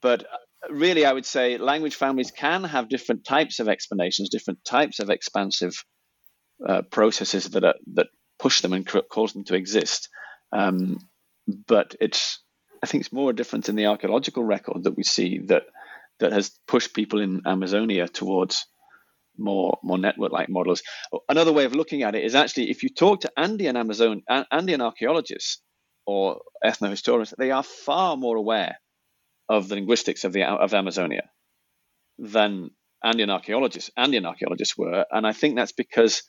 But 0.00 0.26
really, 0.70 1.04
I 1.04 1.12
would 1.12 1.26
say 1.26 1.58
language 1.58 1.96
families 1.96 2.30
can 2.30 2.64
have 2.64 2.88
different 2.88 3.24
types 3.24 3.60
of 3.60 3.68
explanations, 3.68 4.30
different 4.30 4.64
types 4.64 5.00
of 5.00 5.10
expansive 5.10 5.84
uh, 6.66 6.82
processes 6.82 7.50
that 7.50 7.64
are, 7.64 7.74
that 7.94 8.08
push 8.38 8.60
them 8.62 8.72
and 8.72 8.86
cause 8.86 9.32
them 9.32 9.44
to 9.44 9.54
exist. 9.54 10.08
Um, 10.52 10.98
but 11.66 11.94
it's 12.00 12.40
I 12.82 12.86
think 12.86 13.02
it's 13.02 13.12
more 13.12 13.30
a 13.30 13.36
difference 13.36 13.68
in 13.68 13.76
the 13.76 13.86
archaeological 13.86 14.44
record 14.44 14.84
that 14.84 14.96
we 14.96 15.02
see 15.02 15.40
that 15.46 15.64
that 16.20 16.32
has 16.32 16.50
pushed 16.66 16.94
people 16.94 17.20
in 17.20 17.42
Amazonia 17.46 18.08
towards 18.08 18.66
more 19.36 19.78
more 19.82 19.98
network 19.98 20.32
like 20.32 20.48
models. 20.48 20.82
Another 21.28 21.52
way 21.52 21.64
of 21.64 21.74
looking 21.74 22.02
at 22.02 22.14
it 22.14 22.24
is 22.24 22.34
actually 22.34 22.70
if 22.70 22.82
you 22.82 22.88
talk 22.88 23.20
to 23.22 23.32
Andean 23.36 23.76
Amazon 23.76 24.22
Andean 24.50 24.80
archaeologists 24.80 25.62
or 26.06 26.40
ethnohistorians, 26.64 27.34
they 27.38 27.50
are 27.50 27.62
far 27.62 28.16
more 28.16 28.36
aware 28.36 28.78
of 29.48 29.68
the 29.68 29.76
linguistics 29.76 30.24
of 30.24 30.32
the 30.32 30.44
of 30.44 30.74
Amazonia 30.74 31.30
than 32.18 32.70
Andean 33.04 33.30
archaeologists 33.30 33.90
Andean 33.96 34.26
archaeologists 34.26 34.76
were, 34.76 35.06
and 35.10 35.26
I 35.26 35.32
think 35.32 35.56
that's 35.56 35.72
because 35.72 36.22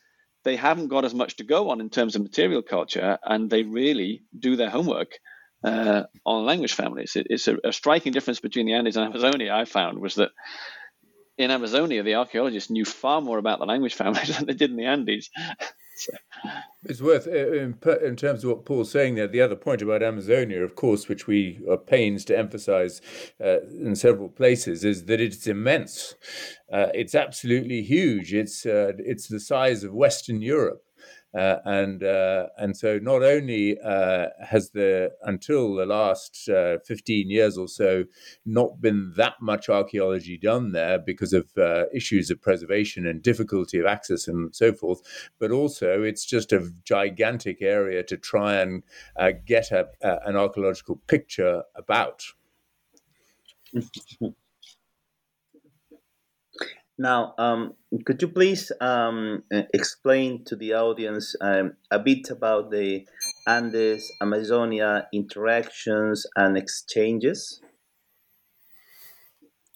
they 0.46 0.56
haven't 0.56 0.88
got 0.88 1.06
as 1.06 1.14
much 1.14 1.38
to 1.38 1.44
go 1.44 1.70
on 1.70 1.82
in 1.82 1.90
terms 1.90 2.16
of 2.16 2.22
material 2.22 2.62
culture, 2.62 3.18
and 3.24 3.50
they 3.50 3.64
really 3.64 4.24
do 4.38 4.56
their 4.56 4.70
homework 4.70 5.10
uh, 5.64 6.04
on 6.26 6.46
language 6.46 6.74
families. 6.74 7.16
It, 7.16 7.28
it's 7.30 7.48
a, 7.48 7.58
a, 7.64 7.74
striking 7.74 8.14
difference 8.14 8.40
between 8.40 8.66
the 8.66 8.74
Andes 8.74 8.98
and 8.98 9.06
Amazonia. 9.06 9.54
I 9.54 9.66
found 9.66 10.00
was 10.00 10.16
that 10.16 10.32
in 11.38 11.52
Amazonia, 11.52 12.04
the 12.04 12.16
archaeologists 12.16 12.70
knew 12.70 12.86
far 12.86 13.22
more 13.22 13.38
about 13.38 13.60
the 13.60 13.66
language 13.66 13.94
families 14.04 14.38
than 14.38 14.46
they 14.46 14.54
did 14.54 14.72
in 14.72 14.78
the 14.78 14.86
Andes. 14.86 15.30
It's 16.86 17.02
worth, 17.02 17.28
uh, 17.28 17.52
in, 17.52 17.78
in, 18.02 18.16
terms 18.16 18.44
of 18.44 18.50
what 18.50 18.66
Paul's 18.66 18.90
saying 18.90 19.16
there, 19.16 19.28
the 19.28 19.42
other 19.42 19.58
point 19.58 19.82
about 19.82 20.02
Amazonia, 20.02 20.64
of 20.64 20.76
course, 20.76 21.10
which 21.10 21.28
we 21.28 21.60
are 21.70 21.78
pains 21.78 22.24
to 22.26 22.38
emphasize 22.38 23.02
uh, 23.44 23.60
in 23.68 23.98
several 23.98 24.30
places, 24.30 24.86
is 24.86 25.06
that 25.06 25.20
it's 25.20 25.46
immense. 25.46 26.16
Uh, 26.72 26.88
it's 26.94 27.16
absolutely 27.16 27.82
huge. 27.82 28.34
It's 28.34 28.66
uh, 28.66 28.94
it's 28.98 29.28
the 29.28 29.42
size 29.42 29.84
of 29.84 29.94
Western 29.94 30.42
Europe. 30.42 30.84
Uh, 31.38 31.58
and 31.66 32.04
uh, 32.04 32.48
and 32.58 32.76
so 32.76 32.98
not 32.98 33.22
only 33.22 33.78
uh, 33.82 34.26
has 34.44 34.72
the 34.72 35.12
until 35.24 35.76
the 35.76 35.86
last 35.86 36.50
uh, 36.50 36.80
15 36.86 37.30
years 37.30 37.56
or 37.56 37.68
so 37.68 38.04
not 38.48 38.82
been 38.82 39.14
that 39.16 39.36
much 39.40 39.70
archaeology 39.70 40.40
done 40.40 40.72
there 40.72 40.98
because 40.98 41.32
of 41.32 41.46
uh, 41.56 41.84
issues 41.94 42.32
of 42.32 42.42
preservation 42.42 43.06
and 43.06 43.22
difficulty 43.22 43.78
of 43.78 43.86
access 43.86 44.28
and 44.28 44.56
so 44.56 44.74
forth, 44.74 45.02
but 45.38 45.52
also 45.52 46.02
it's 46.02 46.26
just 46.26 46.52
a 46.52 46.72
gigantic 46.84 47.62
area 47.62 48.02
to 48.02 48.18
try 48.18 48.56
and 48.56 48.84
uh, 49.16 49.32
get 49.46 49.72
a, 49.72 49.88
an 50.02 50.36
archaeological 50.36 50.96
picture 51.06 51.62
about. 51.76 52.24
Now, 57.02 57.34
um, 57.38 57.76
could 58.06 58.22
you 58.22 58.28
please 58.28 58.74
um, 58.82 59.44
explain 59.74 60.44
to 60.44 60.58
the 60.58 60.74
audience 60.74 61.34
um, 61.40 61.78
a 61.90 61.98
bit 61.98 62.30
about 62.30 62.72
the 62.72 63.06
Andes 63.48 64.12
Amazonia 64.22 65.08
interactions 65.14 66.28
and 66.36 66.58
exchanges? 66.58 67.62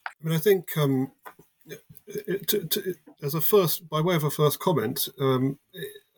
I 0.06 0.28
mean, 0.28 0.36
I 0.36 0.40
think 0.40 0.78
um, 0.78 1.14
as 3.24 3.34
a 3.34 3.40
first, 3.40 3.88
by 3.88 4.02
way 4.02 4.16
of 4.16 4.26
a 4.26 4.30
first 4.30 4.60
comment, 4.60 5.08
um, 5.18 5.60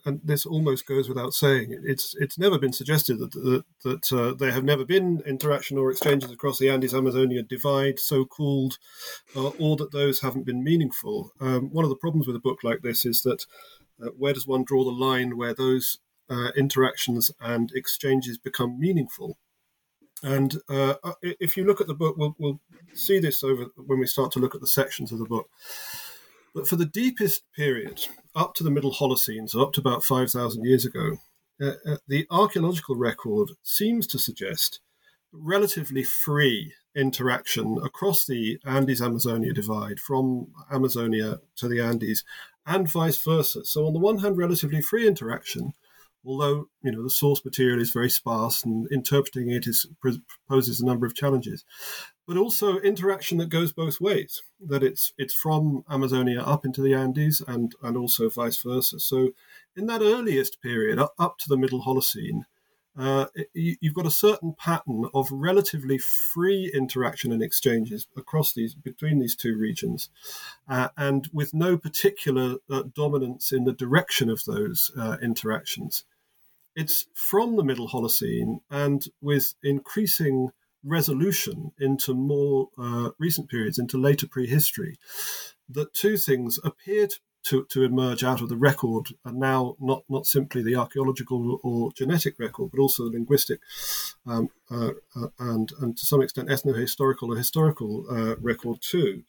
and 0.06 0.22
this 0.24 0.46
almost 0.46 0.86
goes 0.86 1.10
without 1.10 1.34
saying, 1.34 1.78
it's 1.84 2.16
it's 2.20 2.38
never 2.38 2.60
been 2.60 2.74
suggested 2.74 3.18
that 3.20 3.32
that, 3.32 3.64
that 3.84 4.14
uh, 4.14 4.34
there 4.34 4.52
have 4.52 4.64
never 4.64 4.86
been 4.86 5.22
interaction 5.26 5.78
or 5.78 5.90
exchanges 5.90 6.32
across 6.32 6.60
the 6.60 6.70
Andes 6.70 6.94
Amazonia 6.94 7.42
divide, 7.42 8.00
so 8.00 8.24
called, 8.24 8.78
uh, 9.36 9.50
or 9.60 9.76
that 9.78 9.92
those 9.92 10.22
haven't 10.22 10.46
been 10.46 10.64
meaningful. 10.64 11.32
Um, 11.40 11.72
one 11.72 11.84
of 11.84 11.90
the 11.90 11.96
problems 11.96 12.28
with 12.28 12.36
a 12.36 12.40
book 12.40 12.64
like 12.64 12.82
this 12.82 13.06
is 13.06 13.24
that 13.24 13.46
uh, 14.02 14.10
where 14.18 14.34
does 14.34 14.48
one 14.48 14.64
draw 14.64 14.84
the 14.84 14.92
line 14.92 15.38
where 15.38 15.54
those 15.54 15.98
uh, 16.30 16.52
interactions 16.56 17.32
and 17.40 17.72
exchanges 17.76 18.38
become 18.38 18.80
meaningful? 18.80 19.38
And 20.24 20.58
uh, 20.70 20.96
if 21.22 21.58
you 21.58 21.66
look 21.66 21.82
at 21.82 21.88
the 21.88 21.94
book, 21.94 22.16
we'll, 22.18 22.36
we'll 22.40 22.60
see 22.94 23.20
this 23.20 23.44
over 23.44 23.66
when 23.76 24.00
we 24.00 24.08
start 24.08 24.32
to 24.32 24.40
look 24.40 24.56
at 24.56 24.62
the 24.62 24.68
sections 24.68 25.12
of 25.12 25.20
the 25.20 25.26
book. 25.26 25.50
But 26.54 26.68
for 26.68 26.78
the 26.78 26.86
deepest 26.86 27.44
period, 27.56 28.08
up 28.36 28.54
to 28.56 28.64
the 28.64 28.72
Middle 28.72 28.92
Holocene, 28.92 29.50
so 29.50 29.62
up 29.62 29.74
to 29.74 29.82
about 29.82 30.04
5,000 30.04 30.64
years 30.64 30.86
ago, 30.86 31.18
uh, 31.62 31.74
uh, 31.86 31.98
the 32.08 32.28
archaeological 32.30 32.96
record 32.96 33.52
seems 33.64 34.06
to 34.08 34.20
suggest 34.20 34.80
relatively 35.32 36.04
free 36.04 36.74
interaction 36.96 37.78
across 37.84 38.26
the 38.26 38.60
Andes 38.66 39.02
Amazonia 39.02 39.54
divide 39.54 40.00
from 40.00 40.48
Amazonia 40.72 41.40
to 41.58 41.68
the 41.68 41.82
Andes 41.82 42.24
and 42.66 42.90
vice 42.90 43.22
versa. 43.24 43.64
So, 43.66 43.86
on 43.86 43.94
the 43.94 44.00
one 44.00 44.20
hand, 44.20 44.38
relatively 44.38 44.82
free 44.82 45.08
interaction, 45.08 45.74
although 46.26 46.68
you 46.82 46.92
know 46.92 47.04
the 47.04 47.10
source 47.10 47.44
material 47.46 47.80
is 47.80 47.92
very 47.92 48.10
sparse 48.10 48.64
and 48.64 48.92
interpreting 48.92 49.50
it 49.50 49.68
is 49.68 49.86
poses 50.50 50.82
a 50.82 50.86
number 50.86 51.06
of 51.06 51.16
challenges 51.16 51.64
but 52.28 52.38
also 52.38 52.80
interaction 52.80 53.38
that 53.38 53.50
goes 53.50 53.72
both 53.72 54.02
ways. 54.02 54.42
That 54.60 54.84
it's 54.84 55.14
it's 55.18 55.34
from 55.34 55.84
Amazonia 55.90 56.42
up 56.42 56.66
into 56.66 56.82
the 56.82 56.94
Andes 56.94 57.42
and 57.48 57.74
and 57.82 57.96
also 57.96 58.30
vice 58.30 58.62
versa. 58.62 59.00
So 59.00 59.32
in 59.76 59.88
that 59.88 60.02
earliest 60.02 60.62
period, 60.62 61.00
up, 61.00 61.38
to 61.40 61.50
the 61.50 61.58
Middle 61.58 61.84
Holocene, 61.84 62.44
uh, 62.98 63.26
you, 63.54 63.76
have 63.84 63.94
got 63.94 64.06
a 64.06 64.12
certain 64.12 64.56
pattern 64.58 65.06
of 65.14 65.28
relatively 65.32 65.98
free 65.98 66.72
interaction 66.74 67.32
and 67.32 67.44
exchanges 67.44 68.08
across 68.16 68.54
these 68.54 68.74
between 68.74 69.20
these 69.20 69.36
two 69.36 69.58
regions, 69.58 70.10
uh, 70.70 70.90
and 70.98 71.30
with 71.34 71.54
no 71.54 71.78
particular 71.78 72.56
uh, 72.70 72.84
dominance 72.94 73.52
in 73.52 73.66
the 73.66 73.74
direction 73.74 74.30
of 74.30 74.44
those 74.46 74.92
uh, 74.98 75.18
interactions. 75.22 76.06
It's 76.76 77.06
from 77.14 77.56
the 77.56 77.64
Middle 77.64 77.88
Holocene 77.88 78.60
and 78.70 79.06
with 79.22 79.54
increasing 79.64 80.52
resolution 80.86 81.72
into 81.80 82.14
more 82.14 82.70
uh, 82.78 83.10
recent 83.20 83.50
periods, 83.50 83.80
into 83.80 83.98
later 83.98 84.28
prehistory, 84.28 84.98
that 85.68 85.94
two 85.94 86.16
things 86.16 86.60
appeared 86.64 87.16
to, 87.46 87.66
to 87.70 87.84
emerge 87.84 88.24
out 88.24 88.42
of 88.42 88.50
the 88.50 88.58
record, 88.58 89.08
and 89.24 89.38
now 89.38 89.76
not, 89.80 90.04
not 90.10 90.26
simply 90.26 90.64
the 90.64 90.76
archaeological 90.76 91.60
or 91.64 91.92
genetic 91.94 92.40
record, 92.40 92.72
but 92.72 92.80
also 92.80 93.04
the 93.04 93.12
linguistic 93.12 93.60
um, 94.26 94.50
uh, 94.72 94.92
uh, 95.16 95.28
and, 95.40 95.72
and 95.80 95.96
to 95.96 96.06
some 96.06 96.24
extent 96.24 96.50
ethno-historical 96.50 97.32
or 97.32 97.38
historical 97.38 98.06
uh, 98.10 98.36
record 98.38 98.80
too. 98.82 99.24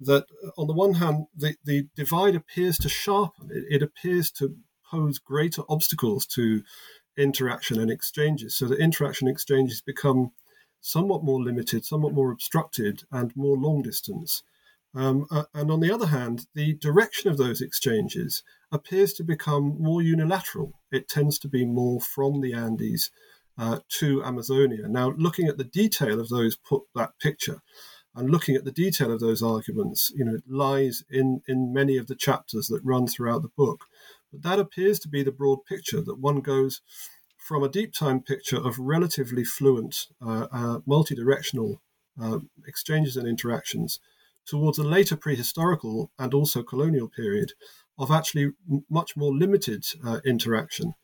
That 0.00 0.26
on 0.58 0.66
the 0.66 0.74
one 0.74 0.94
hand, 0.94 1.26
the, 1.34 1.56
the 1.64 1.86
divide 1.96 2.34
appears 2.34 2.76
to 2.78 2.90
sharpen, 2.90 3.48
it, 3.50 3.64
it 3.76 3.82
appears 3.82 4.30
to 4.32 4.54
pose 4.90 5.18
greater 5.18 5.62
obstacles 5.70 6.26
to 6.26 6.62
interaction 7.16 7.80
and 7.80 7.90
exchanges, 7.90 8.54
so 8.54 8.66
that 8.66 8.78
interaction 8.78 9.28
exchanges 9.28 9.80
become 9.80 10.32
somewhat 10.82 11.24
more 11.24 11.42
limited, 11.42 11.84
somewhat 11.84 12.12
more 12.12 12.30
obstructed, 12.30 13.04
and 13.10 13.34
more 13.34 13.56
long 13.56 13.80
distance. 13.80 14.42
Um, 14.94 15.26
uh, 15.30 15.44
and 15.54 15.70
on 15.70 15.80
the 15.80 15.92
other 15.92 16.08
hand, 16.08 16.46
the 16.54 16.74
direction 16.74 17.30
of 17.30 17.38
those 17.38 17.62
exchanges 17.62 18.42
appears 18.70 19.14
to 19.14 19.24
become 19.24 19.76
more 19.80 20.02
unilateral. 20.02 20.78
It 20.90 21.08
tends 21.08 21.38
to 21.40 21.48
be 21.48 21.64
more 21.64 22.00
from 22.00 22.42
the 22.42 22.52
Andes 22.52 23.10
uh, 23.56 23.78
to 24.00 24.22
Amazonia. 24.22 24.88
Now, 24.88 25.12
looking 25.16 25.48
at 25.48 25.56
the 25.56 25.64
detail 25.64 26.20
of 26.20 26.28
those 26.28 26.56
put 26.56 26.82
that 26.94 27.18
picture, 27.18 27.62
and 28.14 28.30
looking 28.30 28.54
at 28.54 28.64
the 28.64 28.72
detail 28.72 29.10
of 29.10 29.20
those 29.20 29.42
arguments, 29.42 30.12
you 30.14 30.24
know, 30.24 30.34
it 30.34 30.44
lies 30.46 31.02
in 31.10 31.40
in 31.48 31.72
many 31.72 31.96
of 31.96 32.08
the 32.08 32.14
chapters 32.14 32.66
that 32.66 32.84
run 32.84 33.06
throughout 33.06 33.42
the 33.42 33.56
book. 33.56 33.86
But 34.30 34.42
that 34.42 34.58
appears 34.58 34.98
to 35.00 35.08
be 35.08 35.22
the 35.22 35.32
broad 35.32 35.64
picture 35.66 36.02
that 36.02 36.18
one 36.18 36.40
goes 36.40 36.82
from 37.42 37.62
a 37.62 37.68
deep 37.68 37.92
time 37.92 38.20
picture 38.20 38.56
of 38.56 38.78
relatively 38.78 39.44
fluent, 39.44 40.06
uh, 40.24 40.46
uh, 40.52 40.78
multi 40.86 41.14
directional 41.14 41.82
uh, 42.20 42.38
exchanges 42.66 43.16
and 43.16 43.26
interactions 43.26 43.98
towards 44.46 44.78
a 44.78 44.82
later 44.82 45.16
prehistorical 45.16 46.08
and 46.18 46.34
also 46.34 46.62
colonial 46.62 47.08
period 47.08 47.52
of 47.98 48.10
actually 48.10 48.52
much 48.88 49.16
more 49.16 49.34
limited 49.34 49.84
uh, 50.04 50.20
interaction. 50.24 50.94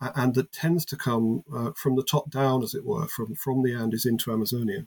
and 0.00 0.34
that 0.34 0.52
tends 0.52 0.84
to 0.84 0.96
come 0.96 1.42
uh, 1.52 1.72
from 1.76 1.96
the 1.96 2.04
top 2.04 2.30
down, 2.30 2.62
as 2.62 2.74
it 2.74 2.84
were, 2.84 3.06
from, 3.08 3.34
from 3.34 3.62
the 3.62 3.74
Andes 3.74 4.06
into 4.06 4.32
Amazonia. 4.32 4.86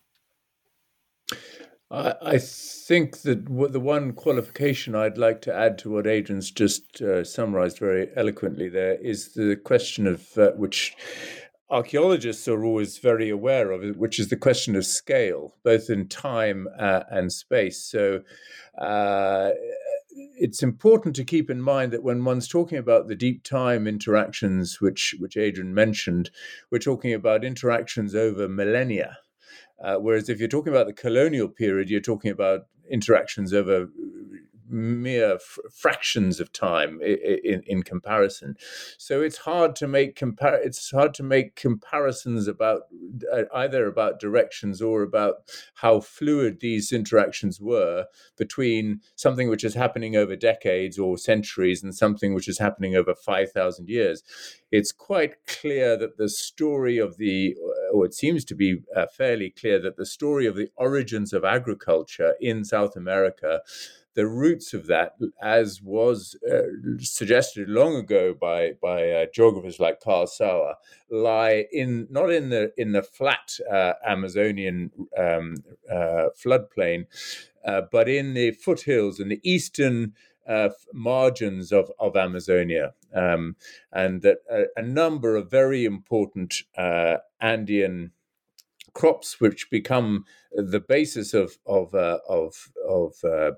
I, 1.91 2.37
think 2.37 3.21
that 3.23 3.45
the 3.45 3.79
one 3.79 4.13
qualification 4.13 4.95
I'd 4.95 5.17
like 5.17 5.41
to 5.41 5.53
add 5.53 5.77
to 5.79 5.91
what 5.91 6.07
Adrian's 6.07 6.49
just 6.49 7.01
uh, 7.01 7.23
summarized 7.23 7.79
very 7.79 8.09
eloquently 8.15 8.69
there 8.69 8.95
is 8.95 9.33
the 9.33 9.57
question 9.57 10.07
of 10.07 10.37
uh, 10.37 10.51
which 10.51 10.95
archaeologists 11.69 12.47
are 12.47 12.63
always 12.63 12.97
very 12.97 13.29
aware 13.29 13.71
of, 13.71 13.97
which 13.97 14.19
is 14.19 14.29
the 14.29 14.37
question 14.37 14.75
of 14.75 14.85
scale, 14.85 15.55
both 15.63 15.89
in 15.89 16.07
time 16.07 16.67
uh, 16.79 17.03
and 17.09 17.31
space. 17.31 17.83
So 17.83 18.21
uh, 18.77 19.51
it's 20.09 20.63
important 20.63 21.15
to 21.17 21.25
keep 21.25 21.49
in 21.49 21.61
mind 21.61 21.91
that 21.91 22.03
when 22.03 22.23
one's 22.23 22.47
talking 22.47 22.77
about 22.77 23.07
the 23.07 23.15
deep 23.15 23.43
time 23.43 23.85
interactions, 23.85 24.79
which 24.79 25.15
which 25.19 25.35
Adrian 25.35 25.73
mentioned, 25.73 26.29
we're 26.69 26.79
talking 26.79 27.13
about 27.13 27.43
interactions 27.43 28.15
over 28.15 28.47
millennia. 28.47 29.17
Uh, 29.83 29.95
whereas 29.95 30.29
if 30.29 30.39
you're 30.39 30.47
talking 30.47 30.73
about 30.73 30.87
the 30.87 30.93
colonial 30.93 31.47
period, 31.47 31.89
you're 31.89 31.99
talking 31.99 32.31
about 32.31 32.67
interactions 32.89 33.53
over 33.53 33.87
mere 34.71 35.33
f- 35.35 35.59
fractions 35.71 36.39
of 36.39 36.51
time 36.53 37.01
in, 37.01 37.61
in, 37.67 37.83
comparison. 37.83 38.55
So 38.97 39.21
it's 39.21 39.37
hard 39.37 39.75
to 39.77 39.87
make 39.87 40.17
compar- 40.17 40.65
It's 40.65 40.91
hard 40.91 41.13
to 41.15 41.23
make 41.23 41.55
comparisons 41.55 42.47
about 42.47 42.83
uh, 43.31 43.43
either 43.53 43.85
about 43.85 44.19
directions 44.19 44.81
or 44.81 45.03
about 45.03 45.35
how 45.75 45.99
fluid 45.99 46.61
these 46.61 46.93
interactions 46.93 47.59
were 47.59 48.05
between 48.37 49.01
something 49.15 49.49
which 49.49 49.63
is 49.63 49.73
happening 49.73 50.15
over 50.15 50.35
decades 50.35 50.97
or 50.97 51.17
centuries 51.17 51.83
and 51.83 51.93
something 51.93 52.33
which 52.33 52.47
is 52.47 52.59
happening 52.59 52.95
over 52.95 53.13
five 53.13 53.51
thousand 53.51 53.89
years. 53.89 54.23
It's 54.71 54.93
quite 54.93 55.45
clear 55.47 55.97
that 55.97 56.17
the 56.17 56.29
story 56.29 56.97
of 56.97 57.17
the, 57.17 57.55
or 57.91 58.05
it 58.05 58.13
seems 58.13 58.45
to 58.45 58.55
be 58.55 58.81
uh, 58.95 59.05
fairly 59.07 59.49
clear 59.49 59.79
that 59.79 59.97
the 59.97 60.05
story 60.05 60.45
of 60.45 60.55
the 60.55 60.69
origins 60.75 61.33
of 61.33 61.43
agriculture 61.43 62.35
in 62.39 62.63
South 62.63 62.95
America 62.95 63.61
the 64.13 64.27
roots 64.27 64.73
of 64.73 64.87
that, 64.87 65.13
as 65.41 65.81
was 65.81 66.35
uh, 66.51 66.63
suggested 66.99 67.69
long 67.69 67.95
ago 67.95 68.33
by 68.33 68.73
by 68.81 69.09
uh, 69.09 69.25
geographers 69.33 69.79
like 69.79 70.01
Carl 70.01 70.27
Sauer, 70.27 70.75
lie 71.09 71.65
in 71.71 72.07
not 72.09 72.29
in 72.31 72.49
the 72.49 72.71
in 72.77 72.91
the 72.91 73.03
flat 73.03 73.57
uh, 73.71 73.93
Amazonian 74.05 74.91
um, 75.17 75.55
uh, 75.89 76.27
floodplain, 76.43 77.05
uh, 77.65 77.81
but 77.91 78.09
in 78.09 78.33
the 78.33 78.51
foothills 78.51 79.19
in 79.19 79.29
the 79.29 79.39
eastern. 79.43 80.13
Uh, 80.47 80.69
margins 80.91 81.71
of, 81.71 81.91
of 81.99 82.17
Amazonia, 82.17 82.93
um, 83.13 83.55
and 83.91 84.23
that 84.23 84.39
a, 84.49 84.63
a, 84.75 84.81
number 84.81 85.35
of 85.35 85.51
very 85.51 85.85
important 85.85 86.63
Andean 87.39 88.11
crops, 88.93 89.39
which 89.39 89.69
become 89.69 90.25
the 90.51 90.79
basis 90.79 91.33
of 91.33 91.57
of 91.65 91.93
uh, 91.93 92.19
of, 92.27 92.69
of 92.87 93.13
uh, 93.23 93.51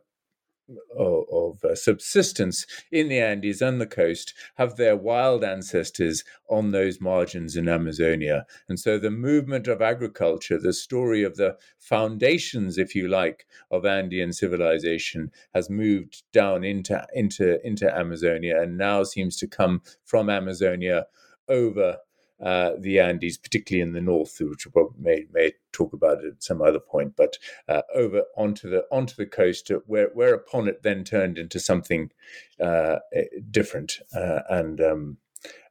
of, 0.98 1.64
uh, 1.64 1.76
subsistence 1.76 2.66
in 2.92 3.10
the 3.10 3.20
Andes 3.20 3.62
and 3.62 3.80
the 3.80 3.88
coast 3.88 4.34
have 4.56 4.76
their 4.76 4.96
wild 4.96 5.44
ancestors 5.44 6.24
on 6.50 6.72
those 6.72 7.00
margins 7.00 7.56
in 7.56 7.70
Amazonia. 7.70 8.46
And 8.68 8.80
so 8.80 8.98
the 8.98 9.12
movement 9.12 9.68
of 9.68 9.82
agriculture, 9.82 10.58
the 10.58 10.74
story 10.74 11.24
of 11.24 11.36
the 11.36 11.58
foundations, 11.80 12.78
if 12.78 12.96
you 12.96 13.08
like, 13.08 13.46
of 13.72 13.86
Andean 13.86 14.34
civilization 14.34 15.32
has 15.54 15.70
moved 15.70 16.24
down 16.32 16.64
into, 16.64 17.06
into, 17.14 17.66
into 17.66 17.94
Amazonia 17.96 18.62
and 18.62 18.78
now 18.78 19.04
seems 19.04 19.38
to 19.38 19.48
come 19.48 19.82
from 20.04 20.30
Amazonia 20.30 21.06
over 21.48 21.98
uh, 22.42 22.72
the 22.78 23.00
Andes, 23.00 23.38
particularly 23.38 23.82
in 23.82 23.94
the 23.94 24.02
north, 24.02 24.38
which 24.40 24.68
we 24.68 24.84
may, 25.00 25.26
may 25.32 25.54
talk 25.72 25.94
about 25.94 26.24
at 26.26 26.44
some 26.44 26.62
other 26.62 26.80
point. 26.80 27.16
But 27.16 27.38
uh, 27.68 27.82
over 27.94 28.24
onto 28.36 28.70
the 28.70 28.86
onto 28.92 29.16
the 29.16 29.26
coast, 29.26 29.72
uh, 29.72 29.80
where 29.86 30.10
whereupon 30.14 30.68
it 30.68 30.84
then 30.84 31.04
turned 31.04 31.38
into 31.38 31.60
something 31.60 32.12
uh, 32.60 32.98
eh, 33.14 33.26
different 33.50 34.00
uh, 34.16 34.42
and 34.50 34.82
um, 34.82 35.18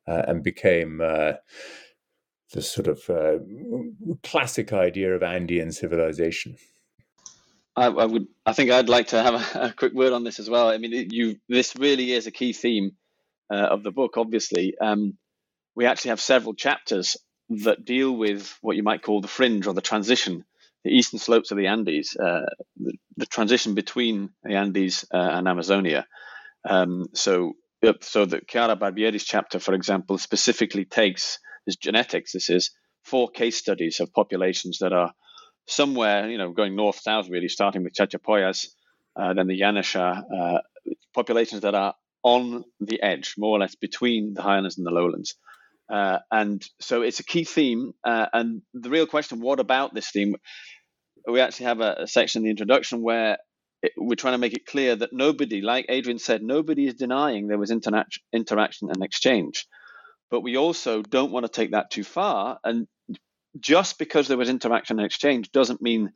uh, 0.06 0.22
and 0.26 0.42
became 0.42 0.98
the 0.98 1.40
sort 2.60 2.86
of 2.86 3.42
classic 4.22 4.72
idea 4.72 5.14
of 5.14 5.22
Andean 5.22 5.72
civilization. 5.72 6.56
I, 7.74 7.86
I, 7.86 8.04
would. 8.04 8.26
I 8.44 8.52
think 8.52 8.70
I'd 8.70 8.88
like 8.88 9.08
to 9.08 9.22
have 9.22 9.34
a, 9.34 9.60
a, 9.66 9.72
quick 9.72 9.94
word 9.94 10.12
on 10.12 10.24
this 10.24 10.38
as 10.38 10.50
well. 10.50 10.68
I 10.68 10.78
mean, 10.78 11.08
you. 11.10 11.36
This 11.48 11.74
really 11.76 12.12
is 12.12 12.26
a 12.26 12.30
key 12.30 12.52
theme 12.52 12.92
uh, 13.50 13.56
of 13.56 13.82
the 13.82 13.90
book. 13.90 14.16
Obviously, 14.16 14.74
um, 14.78 15.16
we 15.74 15.86
actually 15.86 16.10
have 16.10 16.20
several 16.20 16.54
chapters 16.54 17.16
that 17.48 17.84
deal 17.84 18.12
with 18.12 18.56
what 18.60 18.76
you 18.76 18.82
might 18.82 19.02
call 19.02 19.20
the 19.20 19.28
fringe 19.28 19.66
or 19.66 19.74
the 19.74 19.80
transition, 19.80 20.44
the 20.84 20.90
eastern 20.90 21.18
slopes 21.18 21.50
of 21.50 21.58
the 21.58 21.66
Andes, 21.66 22.16
uh, 22.16 22.46
the, 22.76 22.94
the, 23.16 23.26
transition 23.26 23.74
between 23.74 24.30
the 24.42 24.54
Andes 24.54 25.04
uh, 25.12 25.16
and 25.16 25.46
Amazonia. 25.48 26.06
Um, 26.68 27.06
so, 27.14 27.54
so 28.00 28.24
the 28.24 28.40
Chiara 28.40 28.76
Barbieri's 28.76 29.24
chapter, 29.24 29.58
for 29.58 29.74
example, 29.74 30.18
specifically 30.18 30.84
takes 30.84 31.38
this 31.66 31.76
genetics. 31.76 32.32
This 32.32 32.48
is 32.50 32.70
four 33.04 33.28
case 33.28 33.56
studies 33.56 34.00
of 34.00 34.12
populations 34.12 34.78
that 34.78 34.92
are 34.92 35.12
somewhere, 35.66 36.28
you 36.28 36.38
know, 36.38 36.52
going 36.52 36.76
north 36.76 37.00
south, 37.00 37.28
really, 37.28 37.48
starting 37.48 37.84
with 37.84 37.94
Chachapoyas, 37.94 38.68
uh, 39.16 39.34
then 39.34 39.46
the 39.46 39.60
Yanesha, 39.60 40.22
uh, 40.22 40.58
populations 41.14 41.62
that 41.62 41.74
are 41.74 41.94
on 42.22 42.64
the 42.80 43.02
edge, 43.02 43.34
more 43.36 43.56
or 43.56 43.60
less 43.60 43.74
between 43.74 44.34
the 44.34 44.42
highlands 44.42 44.78
and 44.78 44.86
the 44.86 44.90
lowlands. 44.90 45.34
Uh, 45.90 46.18
and 46.30 46.64
so 46.80 47.02
it's 47.02 47.20
a 47.20 47.24
key 47.24 47.44
theme. 47.44 47.92
Uh, 48.04 48.26
and 48.32 48.62
the 48.74 48.90
real 48.90 49.06
question, 49.06 49.40
what 49.40 49.60
about 49.60 49.94
this 49.94 50.10
theme? 50.10 50.36
We 51.28 51.40
actually 51.40 51.66
have 51.66 51.80
a, 51.80 51.96
a 52.00 52.06
section 52.06 52.40
in 52.40 52.44
the 52.44 52.50
introduction 52.50 53.02
where 53.02 53.38
it, 53.82 53.92
we're 53.96 54.16
trying 54.16 54.34
to 54.34 54.38
make 54.38 54.54
it 54.54 54.66
clear 54.66 54.96
that 54.96 55.12
nobody, 55.12 55.60
like 55.62 55.86
Adrian 55.88 56.18
said, 56.18 56.42
nobody 56.42 56.86
is 56.86 56.94
denying 56.94 57.48
there 57.48 57.58
was 57.58 57.70
interna- 57.70 58.06
interaction 58.32 58.90
and 58.90 59.02
exchange. 59.04 59.66
But 60.30 60.42
we 60.42 60.56
also 60.56 61.02
don't 61.02 61.32
want 61.32 61.46
to 61.46 61.52
take 61.52 61.72
that 61.72 61.90
too 61.90 62.04
far. 62.04 62.58
And 62.64 62.88
just 63.60 63.98
because 63.98 64.28
there 64.28 64.38
was 64.38 64.50
interaction 64.50 64.98
and 64.98 65.06
exchange 65.06 65.52
doesn't 65.52 65.82
mean 65.82 66.12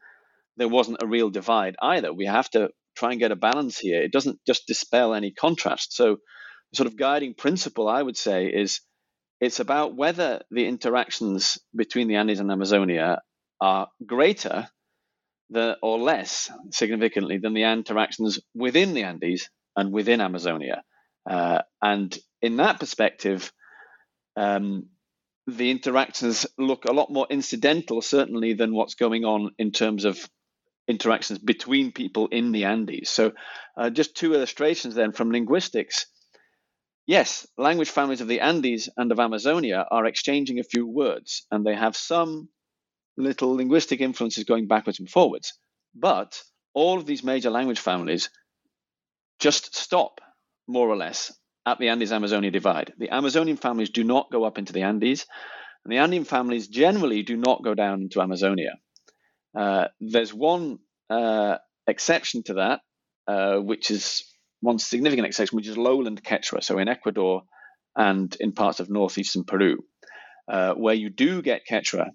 there 0.58 0.68
wasn't 0.68 1.02
a 1.02 1.08
real 1.08 1.30
divide 1.30 1.76
either. 1.82 2.12
We 2.14 2.26
have 2.26 2.50
to 2.52 2.70
try 2.96 3.12
and 3.12 3.20
get 3.20 3.32
a 3.32 3.36
balance 3.36 3.78
here. 3.78 4.02
It 4.02 4.12
doesn't 4.12 4.40
just 4.46 4.66
dispel 4.68 5.14
any 5.14 5.32
contrast. 5.32 5.94
So, 5.96 6.18
sort 6.74 6.88
of 6.88 6.96
guiding 6.96 7.34
principle, 7.34 7.88
I 7.88 8.02
would 8.02 8.18
say, 8.18 8.46
is 8.48 8.80
it's 9.40 9.60
about 9.60 9.94
whether 9.94 10.42
the 10.50 10.66
interactions 10.66 11.58
between 11.74 12.08
the 12.08 12.16
Andes 12.16 12.40
and 12.40 12.50
Amazonia 12.50 13.20
are 13.60 13.88
greater 14.04 14.68
or 15.54 15.98
less 15.98 16.50
significantly 16.70 17.38
than 17.38 17.54
the 17.54 17.62
interactions 17.62 18.40
within 18.54 18.94
the 18.94 19.04
Andes 19.04 19.48
and 19.76 19.92
within 19.92 20.20
Amazonia. 20.20 20.82
Uh, 21.28 21.62
and 21.82 22.16
in 22.42 22.56
that 22.56 22.80
perspective, 22.80 23.52
um, 24.36 24.88
the 25.46 25.70
interactions 25.70 26.46
look 26.58 26.84
a 26.84 26.92
lot 26.92 27.12
more 27.12 27.26
incidental, 27.30 28.02
certainly, 28.02 28.54
than 28.54 28.74
what's 28.74 28.94
going 28.94 29.24
on 29.24 29.50
in 29.58 29.70
terms 29.70 30.04
of 30.04 30.18
interactions 30.88 31.38
between 31.38 31.92
people 31.92 32.28
in 32.28 32.52
the 32.52 32.64
Andes. 32.64 33.10
So, 33.10 33.32
uh, 33.76 33.90
just 33.90 34.16
two 34.16 34.34
illustrations 34.34 34.94
then 34.94 35.12
from 35.12 35.30
linguistics. 35.30 36.06
Yes, 37.06 37.46
language 37.56 37.90
families 37.90 38.20
of 38.20 38.28
the 38.28 38.40
Andes 38.40 38.88
and 38.96 39.12
of 39.12 39.20
Amazonia 39.20 39.86
are 39.90 40.06
exchanging 40.06 40.58
a 40.58 40.64
few 40.64 40.86
words, 40.86 41.46
and 41.52 41.64
they 41.64 41.74
have 41.74 41.96
some 41.96 42.48
little 43.16 43.54
linguistic 43.54 44.00
influences 44.00 44.44
going 44.44 44.66
backwards 44.66 44.98
and 44.98 45.08
forwards. 45.08 45.58
But 45.94 46.40
all 46.74 46.98
of 46.98 47.06
these 47.06 47.22
major 47.22 47.50
language 47.50 47.78
families 47.78 48.28
just 49.38 49.76
stop, 49.76 50.20
more 50.66 50.88
or 50.88 50.96
less, 50.96 51.32
at 51.64 51.78
the 51.78 51.88
Andes 51.88 52.12
Amazonia 52.12 52.50
divide. 52.50 52.92
The 52.98 53.10
Amazonian 53.10 53.56
families 53.56 53.90
do 53.90 54.02
not 54.02 54.30
go 54.32 54.44
up 54.44 54.58
into 54.58 54.72
the 54.72 54.82
Andes, 54.82 55.26
and 55.84 55.92
the 55.92 55.98
Andean 55.98 56.24
families 56.24 56.66
generally 56.66 57.22
do 57.22 57.36
not 57.36 57.62
go 57.62 57.74
down 57.74 58.02
into 58.02 58.20
Amazonia. 58.20 58.72
Uh, 59.56 59.86
there's 60.00 60.34
one 60.34 60.78
uh, 61.08 61.58
exception 61.86 62.42
to 62.44 62.54
that, 62.54 62.80
uh, 63.28 63.58
which 63.58 63.90
is 63.90 64.24
one 64.60 64.78
significant 64.78 65.26
exception, 65.26 65.56
which 65.56 65.68
is 65.68 65.76
lowland 65.76 66.22
Quechua. 66.22 66.62
So 66.62 66.78
in 66.78 66.88
Ecuador 66.88 67.42
and 67.94 68.34
in 68.40 68.52
parts 68.52 68.80
of 68.80 68.90
northeastern 68.90 69.44
Peru, 69.44 69.78
uh, 70.48 70.74
where 70.74 70.94
you 70.94 71.10
do 71.10 71.42
get 71.42 71.66
Quechua 71.68 72.10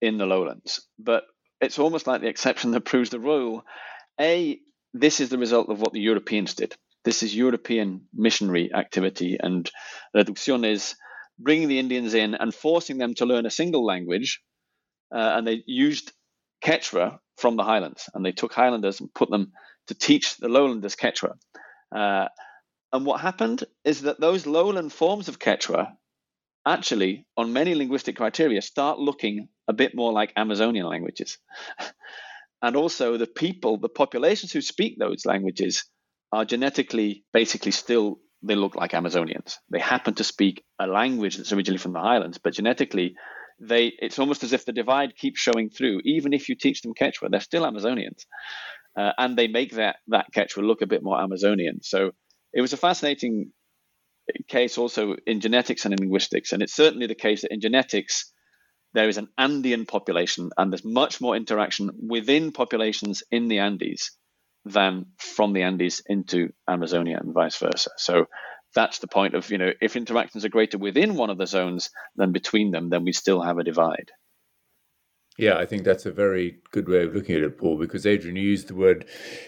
in 0.00 0.18
the 0.18 0.26
lowlands. 0.26 0.86
But 0.98 1.24
it's 1.60 1.78
almost 1.78 2.06
like 2.06 2.20
the 2.20 2.28
exception 2.28 2.72
that 2.72 2.84
proves 2.84 3.10
the 3.10 3.20
rule. 3.20 3.64
A, 4.20 4.58
this 4.94 5.20
is 5.20 5.28
the 5.28 5.38
result 5.38 5.68
of 5.68 5.80
what 5.80 5.92
the 5.92 6.00
Europeans 6.00 6.54
did. 6.54 6.74
This 7.04 7.22
is 7.22 7.34
European 7.34 8.02
missionary 8.12 8.72
activity, 8.74 9.38
and 9.40 9.70
reducción 10.14 10.66
is 10.66 10.96
bringing 11.38 11.68
the 11.68 11.78
Indians 11.78 12.14
in 12.14 12.34
and 12.34 12.54
forcing 12.54 12.98
them 12.98 13.14
to 13.14 13.26
learn 13.26 13.46
a 13.46 13.50
single 13.50 13.84
language. 13.84 14.40
Uh, 15.14 15.34
and 15.36 15.46
they 15.46 15.62
used 15.66 16.12
Quechua 16.64 17.18
from 17.36 17.56
the 17.56 17.62
highlands, 17.62 18.08
and 18.12 18.24
they 18.24 18.32
took 18.32 18.52
Highlanders 18.52 19.00
and 19.00 19.12
put 19.14 19.30
them 19.30 19.52
to 19.86 19.94
teach 19.94 20.36
the 20.38 20.48
lowlanders 20.48 20.96
Quechua. 20.96 21.34
Uh, 21.96 22.28
and 22.92 23.06
what 23.06 23.20
happened 23.20 23.64
is 23.84 24.02
that 24.02 24.20
those 24.20 24.46
lowland 24.46 24.92
forms 24.92 25.28
of 25.28 25.38
Quechua 25.38 25.92
actually, 26.66 27.24
on 27.36 27.52
many 27.52 27.74
linguistic 27.74 28.16
criteria, 28.16 28.60
start 28.60 28.98
looking 28.98 29.48
a 29.68 29.72
bit 29.72 29.94
more 29.94 30.12
like 30.12 30.32
Amazonian 30.36 30.86
languages. 30.86 31.38
and 32.62 32.76
also, 32.76 33.16
the 33.16 33.26
people, 33.26 33.78
the 33.78 33.88
populations 33.88 34.52
who 34.52 34.60
speak 34.60 34.98
those 34.98 35.24
languages, 35.24 35.84
are 36.32 36.44
genetically 36.44 37.24
basically 37.32 37.70
still 37.70 38.18
they 38.42 38.56
look 38.56 38.74
like 38.74 38.92
Amazonians. 38.92 39.56
They 39.70 39.78
happen 39.78 40.14
to 40.14 40.24
speak 40.24 40.62
a 40.78 40.86
language 40.86 41.36
that's 41.36 41.52
originally 41.52 41.78
from 41.78 41.92
the 41.92 42.00
highlands, 42.00 42.38
but 42.38 42.52
genetically 42.52 43.14
they 43.60 43.92
it's 43.98 44.18
almost 44.18 44.42
as 44.42 44.52
if 44.52 44.66
the 44.66 44.72
divide 44.72 45.16
keeps 45.16 45.40
showing 45.40 45.70
through. 45.70 46.00
Even 46.04 46.32
if 46.32 46.48
you 46.48 46.56
teach 46.56 46.82
them 46.82 46.94
Quechua, 46.94 47.30
they're 47.30 47.40
still 47.40 47.62
Amazonians, 47.62 48.26
uh, 48.96 49.12
and 49.18 49.36
they 49.36 49.48
make 49.48 49.72
that 49.72 49.96
that 50.08 50.26
Quechua 50.34 50.66
look 50.66 50.82
a 50.82 50.86
bit 50.86 51.02
more 51.02 51.20
Amazonian. 51.20 51.82
So 51.82 52.12
it 52.52 52.60
was 52.60 52.72
a 52.72 52.78
fascinating 52.78 53.52
case 54.48 54.78
also 54.78 55.16
in 55.26 55.40
genetics 55.40 55.84
and 55.84 55.94
in 55.94 56.00
linguistics, 56.00 56.52
and 56.52 56.62
it's 56.62 56.74
certainly 56.74 57.06
the 57.06 57.14
case 57.14 57.42
that 57.42 57.52
in 57.52 57.60
genetics 57.60 58.32
there 58.94 59.08
is 59.08 59.18
an 59.18 59.28
Andean 59.36 59.84
population, 59.86 60.50
and 60.56 60.72
there's 60.72 60.84
much 60.84 61.20
more 61.20 61.36
interaction 61.36 61.90
within 62.08 62.52
populations 62.52 63.22
in 63.30 63.48
the 63.48 63.58
Andes 63.58 64.12
than 64.64 65.06
from 65.18 65.52
the 65.52 65.62
Andes 65.62 66.02
into 66.06 66.48
Amazonia 66.68 67.18
and 67.18 67.34
vice 67.34 67.56
versa. 67.58 67.90
So 67.98 68.26
that's 68.74 68.98
the 68.98 69.06
point 69.06 69.34
of, 69.34 69.50
you 69.50 69.58
know, 69.58 69.70
if 69.80 69.96
interactions 69.96 70.44
are 70.44 70.48
greater 70.48 70.78
within 70.78 71.14
one 71.14 71.30
of 71.30 71.38
the 71.38 71.46
zones 71.46 71.90
than 72.16 72.32
between 72.32 72.70
them, 72.70 72.88
then 72.88 73.04
we 73.04 73.12
still 73.12 73.40
have 73.42 73.58
a 73.58 73.64
divide. 73.64 74.10
Yeah, 75.38 75.58
I 75.58 75.66
think 75.66 75.84
that's 75.84 76.06
a 76.06 76.10
very 76.12 76.58
good 76.70 76.88
way 76.88 77.04
of 77.04 77.14
looking 77.14 77.36
at 77.36 77.42
it, 77.42 77.58
Paul, 77.58 77.76
because 77.76 78.06
Adrian 78.06 78.36
used 78.36 78.68
the 78.68 78.74
word 78.74 79.04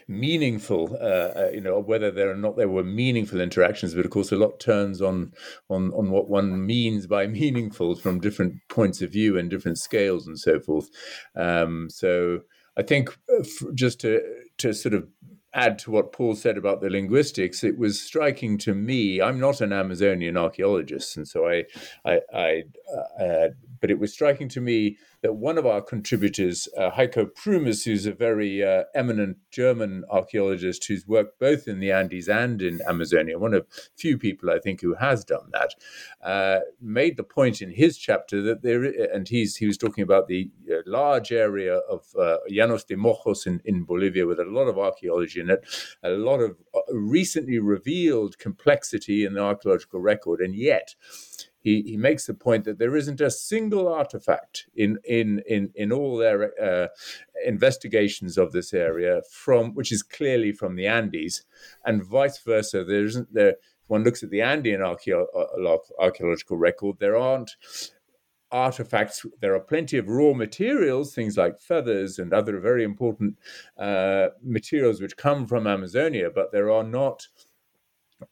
meaningful, 0.06 0.98
uh, 1.00 1.04
uh, 1.38 1.50
you 1.52 1.62
know, 1.62 1.78
whether 1.78 2.10
there 2.10 2.30
or 2.30 2.36
not 2.36 2.56
there 2.56 2.68
were 2.68 2.84
meaningful 2.84 3.40
interactions, 3.40 3.94
but 3.94 4.04
of 4.04 4.10
course 4.10 4.30
a 4.30 4.36
lot 4.36 4.60
turns 4.60 5.00
on 5.00 5.32
on 5.70 5.92
on 5.94 6.10
what 6.10 6.28
one 6.28 6.66
means 6.66 7.06
by 7.06 7.26
meaningful 7.40 7.96
from 7.96 8.20
different 8.20 8.56
points 8.68 9.00
of 9.00 9.12
view 9.12 9.38
and 9.38 9.48
different 9.48 9.78
scales 9.78 10.26
and 10.26 10.38
so 10.38 10.60
forth. 10.60 10.90
Um, 11.34 11.88
so 11.88 12.40
I 12.76 12.82
think 12.82 13.16
uh, 13.34 13.44
just 13.74 14.00
to 14.00 14.20
to 14.58 14.74
sort 14.74 14.94
of 14.94 15.08
add 15.54 15.78
to 15.78 15.90
what 15.90 16.12
Paul 16.12 16.34
said 16.34 16.58
about 16.58 16.80
the 16.82 16.90
linguistics, 16.90 17.64
it 17.64 17.78
was 17.78 18.00
striking 18.00 18.58
to 18.58 18.74
me. 18.74 19.20
I'm 19.22 19.40
not 19.40 19.60
an 19.62 19.72
Amazonian 19.72 20.36
archaeologist, 20.36 21.16
and 21.16 21.26
so 21.26 21.48
I, 21.48 21.64
I, 22.04 22.20
I 22.34 22.62
uh, 23.20 23.48
but 23.80 23.90
it 23.90 23.98
was 23.98 24.12
striking 24.12 24.48
to 24.48 24.60
me 24.60 24.96
that 25.22 25.34
one 25.34 25.58
of 25.58 25.66
our 25.66 25.80
contributors, 25.80 26.68
uh, 26.76 26.90
Heiko 26.90 27.26
Prümers, 27.26 27.84
who's 27.84 28.06
a 28.06 28.12
very 28.12 28.62
uh, 28.62 28.84
eminent 28.94 29.38
German 29.50 30.04
archaeologist 30.10 30.84
who's 30.86 31.06
worked 31.06 31.38
both 31.38 31.66
in 31.66 31.80
the 31.80 31.90
Andes 31.90 32.28
and 32.28 32.62
in 32.62 32.80
Amazonia, 32.88 33.38
one 33.38 33.54
of 33.54 33.66
few 33.96 34.18
people 34.18 34.50
I 34.50 34.58
think 34.58 34.80
who 34.80 34.94
has 34.94 35.24
done 35.24 35.50
that, 35.52 35.74
uh, 36.22 36.60
made 36.80 37.16
the 37.16 37.24
point 37.24 37.60
in 37.62 37.70
his 37.70 37.98
chapter 37.98 38.42
that 38.42 38.62
there, 38.62 38.84
and 38.84 39.28
he's 39.28 39.56
he 39.56 39.66
was 39.66 39.78
talking 39.78 40.02
about 40.02 40.28
the 40.28 40.50
uh, 40.70 40.76
large 40.86 41.32
area 41.32 41.76
of 41.90 42.06
uh, 42.18 42.38
Llanos 42.50 42.86
de 42.86 42.96
Mojos 42.96 43.46
in, 43.46 43.60
in 43.64 43.84
Bolivia 43.84 44.26
with 44.26 44.38
a 44.38 44.44
lot 44.44 44.68
of 44.68 44.78
archaeology 44.78 45.40
in 45.40 45.50
it, 45.50 45.64
a 46.02 46.10
lot 46.10 46.40
of 46.40 46.56
uh, 46.74 46.80
recently 46.92 47.58
revealed 47.58 48.38
complexity 48.38 49.24
in 49.24 49.34
the 49.34 49.40
archaeological 49.40 50.00
record, 50.00 50.40
and 50.40 50.54
yet 50.54 50.94
he, 51.60 51.82
he 51.82 51.96
makes 51.96 52.26
the 52.26 52.34
point 52.34 52.64
that 52.64 52.78
there 52.78 52.96
isn't 52.96 53.20
a 53.20 53.30
single 53.30 53.88
artifact 53.88 54.66
in 54.74 54.98
in 55.04 55.42
in, 55.46 55.70
in 55.74 55.92
all 55.92 56.16
their 56.16 56.52
uh, 56.62 56.88
investigations 57.44 58.38
of 58.38 58.52
this 58.52 58.72
area 58.72 59.22
from 59.30 59.74
which 59.74 59.92
is 59.92 60.02
clearly 60.02 60.52
from 60.52 60.76
the 60.76 60.86
Andes, 60.86 61.44
and 61.84 62.04
vice 62.04 62.38
versa. 62.38 62.84
There 62.84 63.04
isn't 63.04 63.32
there. 63.32 63.50
If 63.50 63.90
one 63.90 64.04
looks 64.04 64.22
at 64.22 64.30
the 64.30 64.42
Andean 64.42 64.82
uh, 64.82 64.96
archaeological 65.98 66.58
record, 66.58 66.96
there 67.00 67.16
aren't 67.16 67.56
artifacts. 68.50 69.24
There 69.40 69.54
are 69.54 69.60
plenty 69.60 69.98
of 69.98 70.08
raw 70.08 70.32
materials, 70.32 71.14
things 71.14 71.36
like 71.36 71.58
feathers 71.58 72.18
and 72.18 72.32
other 72.32 72.58
very 72.60 72.84
important 72.84 73.38
uh, 73.78 74.28
materials 74.42 75.00
which 75.00 75.16
come 75.16 75.46
from 75.46 75.66
Amazonia, 75.66 76.30
but 76.34 76.52
there 76.52 76.70
are 76.70 76.84
not 76.84 77.28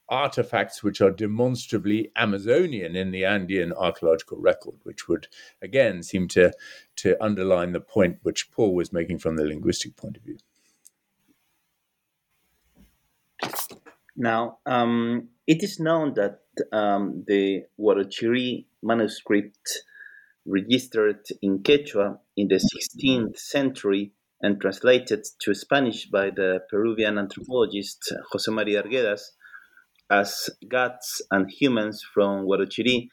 artifacts 0.08 0.82
which 0.82 1.00
are 1.00 1.10
demonstrably 1.10 2.10
Amazonian 2.16 2.96
in 2.96 3.10
the 3.10 3.24
Andean 3.24 3.72
archaeological 3.72 4.38
record, 4.38 4.76
which 4.82 5.08
would 5.08 5.28
again 5.62 6.02
seem 6.02 6.28
to 6.28 6.52
to 6.96 7.22
underline 7.22 7.72
the 7.72 7.80
point 7.80 8.18
which 8.22 8.50
Paul 8.50 8.74
was 8.74 8.92
making 8.92 9.18
from 9.18 9.36
the 9.36 9.44
linguistic 9.44 9.96
point 9.96 10.16
of 10.16 10.22
view. 10.22 10.38
Now, 14.16 14.58
um, 14.64 15.28
it 15.46 15.62
is 15.62 15.78
known 15.78 16.14
that 16.14 16.40
um, 16.72 17.24
the 17.26 17.64
Huarochirí 17.78 18.66
manuscript 18.82 19.82
registered 20.46 21.26
in 21.42 21.58
Quechua 21.62 22.18
in 22.36 22.48
the 22.48 22.56
16th 22.56 23.38
century 23.38 24.12
and 24.40 24.60
translated 24.60 25.26
to 25.40 25.54
Spanish 25.54 26.06
by 26.06 26.30
the 26.30 26.60
Peruvian 26.70 27.18
anthropologist 27.18 28.12
Jose 28.30 28.50
Maria 28.50 28.82
Arguedas 28.82 29.20
as 30.10 30.50
Gods 30.68 31.22
and 31.30 31.50
Humans 31.50 32.02
from 32.14 32.46
Huarochirí 32.46 33.08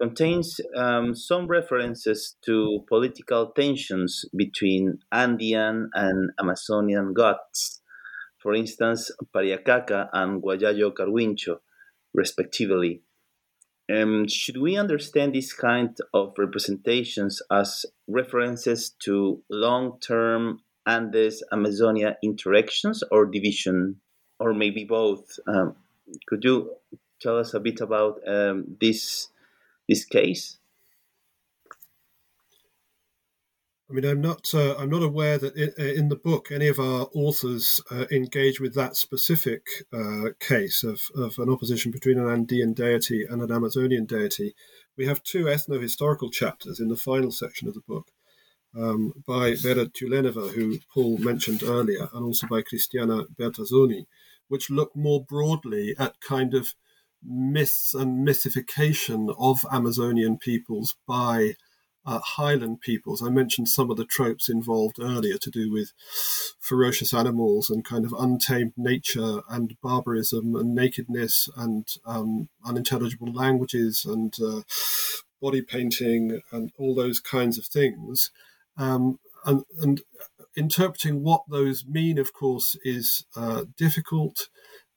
contains 0.00 0.60
um, 0.76 1.14
some 1.14 1.46
references 1.46 2.36
to 2.44 2.84
political 2.88 3.50
tensions 3.50 4.24
between 4.36 4.98
Andean 5.12 5.90
and 5.94 6.30
Amazonian 6.40 7.12
gods, 7.14 7.82
for 8.38 8.54
instance, 8.54 9.10
Pariacaca 9.34 10.08
and 10.12 10.42
Huallallo 10.42 10.92
Carhuincho, 10.92 11.56
respectively. 12.14 13.02
Um, 13.90 14.28
should 14.28 14.58
we 14.58 14.76
understand 14.76 15.34
this 15.34 15.52
kind 15.52 15.96
of 16.14 16.34
representations 16.38 17.42
as 17.50 17.86
references 18.06 18.94
to 19.04 19.42
long 19.50 19.98
term 20.00 20.60
Andes 20.86 21.42
Amazonia 21.50 22.16
interactions 22.22 23.02
or 23.10 23.26
division, 23.26 24.00
or 24.38 24.54
maybe 24.54 24.84
both? 24.84 25.24
Um, 25.46 25.74
could 26.26 26.44
you 26.44 26.76
tell 27.20 27.38
us 27.38 27.54
a 27.54 27.60
bit 27.60 27.80
about 27.80 28.20
um, 28.26 28.76
this 28.80 29.28
this 29.88 30.04
case? 30.04 30.58
I 33.90 33.94
mean, 33.94 34.04
I'm 34.04 34.20
not 34.20 34.52
uh, 34.52 34.76
I'm 34.76 34.90
not 34.90 35.02
aware 35.02 35.38
that 35.38 35.56
in, 35.56 35.72
uh, 35.78 35.92
in, 35.92 36.10
the 36.10 36.16
book 36.16 36.52
any 36.52 36.68
of 36.68 36.78
our 36.78 37.08
authors 37.14 37.80
uh, 37.90 38.04
engage 38.12 38.60
with 38.60 38.74
that 38.74 38.96
specific 38.96 39.66
uh, 39.94 40.30
case 40.38 40.84
of, 40.84 41.00
of 41.16 41.38
an 41.38 41.48
opposition 41.48 41.90
between 41.90 42.18
an 42.18 42.28
Andean 42.28 42.74
deity 42.74 43.24
and 43.28 43.40
an 43.40 43.50
Amazonian 43.50 44.04
deity. 44.04 44.54
We 44.98 45.06
have 45.06 45.22
two 45.22 45.44
ethno-historical 45.44 46.30
chapters 46.30 46.80
in 46.80 46.88
the 46.88 46.96
final 46.98 47.30
section 47.30 47.66
of 47.66 47.72
the 47.72 47.80
book 47.80 48.10
um, 48.76 49.12
by 49.26 49.54
Vera 49.54 49.86
Tyuleneva, 49.86 50.52
who 50.52 50.80
Paul 50.92 51.16
mentioned 51.18 51.62
earlier, 51.62 52.10
and 52.12 52.24
also 52.24 52.46
by 52.46 52.60
Cristiana 52.60 53.24
Bertazoni, 53.38 54.04
which 54.48 54.70
look 54.70 54.94
more 54.96 55.24
broadly 55.24 55.94
at 55.98 56.20
kind 56.20 56.54
of 56.54 56.74
myths 57.22 57.94
and 57.94 58.24
mythification 58.24 59.30
of 59.38 59.64
Amazonian 59.70 60.38
peoples 60.38 60.96
by 61.06 61.54
uh, 62.06 62.20
highland 62.20 62.80
peoples. 62.80 63.22
I 63.22 63.28
mentioned 63.28 63.68
some 63.68 63.90
of 63.90 63.98
the 63.98 64.04
tropes 64.04 64.48
involved 64.48 64.98
earlier 64.98 65.36
to 65.36 65.50
do 65.50 65.70
with 65.70 65.92
ferocious 66.58 67.12
animals 67.12 67.68
and 67.68 67.84
kind 67.84 68.06
of 68.06 68.14
untamed 68.18 68.72
nature 68.76 69.42
and 69.50 69.76
barbarism 69.82 70.56
and 70.56 70.74
nakedness 70.74 71.50
and 71.56 71.86
um, 72.06 72.48
unintelligible 72.64 73.32
languages 73.32 74.06
and 74.06 74.34
uh, 74.42 74.62
body 75.42 75.60
painting 75.60 76.40
and 76.50 76.72
all 76.78 76.94
those 76.94 77.20
kinds 77.20 77.58
of 77.58 77.66
things. 77.66 78.30
Um, 78.78 79.18
and, 79.44 79.64
and 79.82 80.00
interpreting 80.58 81.22
what 81.22 81.42
those 81.48 81.86
mean, 81.86 82.18
of 82.18 82.32
course, 82.32 82.76
is 82.82 83.24
uh, 83.36 83.64
difficult. 83.76 84.48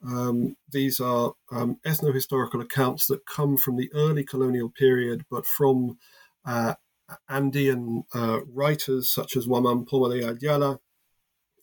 Um, 0.05 0.55
these 0.72 0.99
are 0.99 1.34
um, 1.51 1.78
ethno-historical 1.86 2.59
accounts 2.62 3.05
that 3.07 3.28
come 3.28 3.55
from 3.57 3.76
the 3.76 3.91
early 3.93 4.24
colonial 4.24 4.70
period, 4.70 5.26
but 5.30 5.45
from 5.45 5.99
uh, 6.43 6.74
Andean 7.30 8.03
uh, 8.14 8.39
writers 8.51 9.12
such 9.14 9.38
as 9.38 9.45
Huamán 9.45 9.88
Poma 9.88 10.09
de 10.09 10.28
Ayala, 10.28 10.80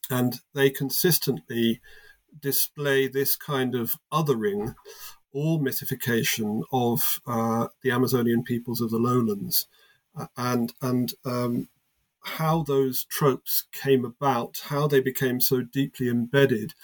and 0.09 0.41
they 0.55 0.71
consistently 0.71 1.81
display 2.41 3.09
this 3.09 3.37
kind 3.37 3.75
of 3.75 3.97
othering 4.13 4.75
or 5.33 5.61
mythification 5.61 6.63
of 6.73 7.21
uh, 7.27 7.67
the 7.83 7.91
Amazonian 7.91 8.45
peoples 8.45 8.81
of 8.81 8.91
the 8.91 8.99
lowlands, 8.99 9.67
and 10.37 10.73
and 10.81 11.15
um, 11.25 11.69
how 12.37 12.63
those 12.63 13.05
tropes 13.05 13.65
came 13.73 14.05
about, 14.05 14.63
how 14.65 14.87
they 14.87 15.01
became 15.01 15.41
so 15.41 15.63
deeply 15.63 16.09
embedded. 16.09 16.75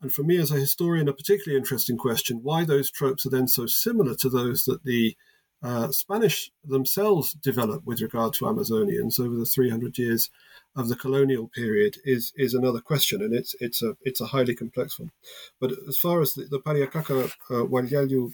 And 0.00 0.12
for 0.12 0.22
me, 0.22 0.36
as 0.38 0.50
a 0.50 0.56
historian, 0.56 1.08
a 1.08 1.12
particularly 1.12 1.58
interesting 1.58 1.96
question 1.96 2.40
why 2.42 2.64
those 2.64 2.90
tropes 2.90 3.26
are 3.26 3.30
then 3.30 3.48
so 3.48 3.66
similar 3.66 4.14
to 4.16 4.28
those 4.28 4.64
that 4.64 4.84
the 4.84 5.16
uh, 5.64 5.90
Spanish 5.90 6.52
themselves 6.62 7.32
developed 7.32 7.86
with 7.86 8.02
regard 8.02 8.34
to 8.34 8.44
Amazonians 8.44 9.18
over 9.18 9.34
the 9.34 9.46
300 9.46 9.96
years 9.96 10.28
of 10.76 10.88
the 10.88 10.96
colonial 10.96 11.48
period 11.48 11.96
is 12.04 12.32
is 12.36 12.52
another 12.52 12.80
question, 12.80 13.22
and 13.22 13.32
it's 13.32 13.54
it's 13.60 13.82
a 13.82 13.96
it's 14.02 14.20
a 14.20 14.26
highly 14.26 14.54
complex 14.54 14.98
one. 14.98 15.10
But 15.58 15.72
as 15.88 15.96
far 15.96 16.20
as 16.20 16.34
the, 16.34 16.44
the 16.44 16.60
Pariacaca 16.60 17.30
uh, 17.50 17.64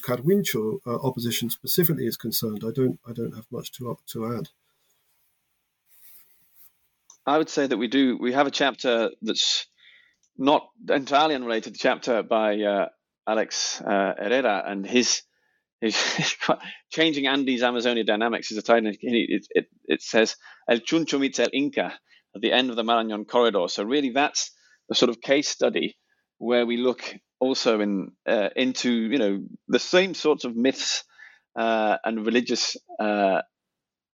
Carhuincho 0.06 0.78
uh, 0.84 0.96
opposition 1.06 1.50
specifically 1.50 2.06
is 2.06 2.16
concerned, 2.16 2.64
I 2.66 2.72
don't 2.72 2.98
I 3.06 3.12
don't 3.12 3.36
have 3.36 3.46
much 3.52 3.70
to 3.72 3.96
to 4.06 4.36
add. 4.36 4.48
I 7.26 7.38
would 7.38 7.48
say 7.48 7.66
that 7.66 7.76
we 7.76 7.88
do. 7.88 8.16
We 8.20 8.32
have 8.32 8.46
a 8.46 8.50
chapter 8.50 9.10
that's 9.22 9.66
not 10.36 10.68
entirely 10.88 11.34
unrelated. 11.34 11.74
The 11.74 11.78
chapter 11.78 12.22
by 12.22 12.60
uh, 12.60 12.88
Alex 13.28 13.80
uh, 13.80 14.14
Herrera 14.18 14.64
and 14.66 14.86
his 14.86 15.22
his 15.80 15.96
changing 16.90 17.26
Andes 17.26 17.62
Amazonia 17.62 18.04
dynamics 18.04 18.50
is 18.50 18.58
a 18.58 18.62
title. 18.62 18.90
It, 19.00 19.46
it, 19.50 19.66
it 19.84 20.02
says 20.02 20.36
El 20.68 20.78
Chuncho 20.78 21.18
meets 21.18 21.38
El 21.38 21.48
Inca 21.52 21.98
at 22.34 22.40
the 22.40 22.52
end 22.52 22.70
of 22.70 22.76
the 22.76 22.82
Marañón 22.82 23.26
corridor. 23.26 23.68
So 23.68 23.84
really, 23.84 24.10
that's 24.10 24.50
the 24.88 24.94
sort 24.94 25.10
of 25.10 25.20
case 25.20 25.48
study 25.48 25.96
where 26.38 26.66
we 26.66 26.76
look 26.76 27.14
also 27.38 27.80
in 27.80 28.12
uh, 28.26 28.48
into 28.56 28.92
you 28.92 29.18
know 29.18 29.42
the 29.68 29.78
same 29.78 30.14
sorts 30.14 30.44
of 30.44 30.56
myths 30.56 31.04
uh, 31.58 31.96
and 32.04 32.24
religious 32.26 32.76
uh, 32.98 33.42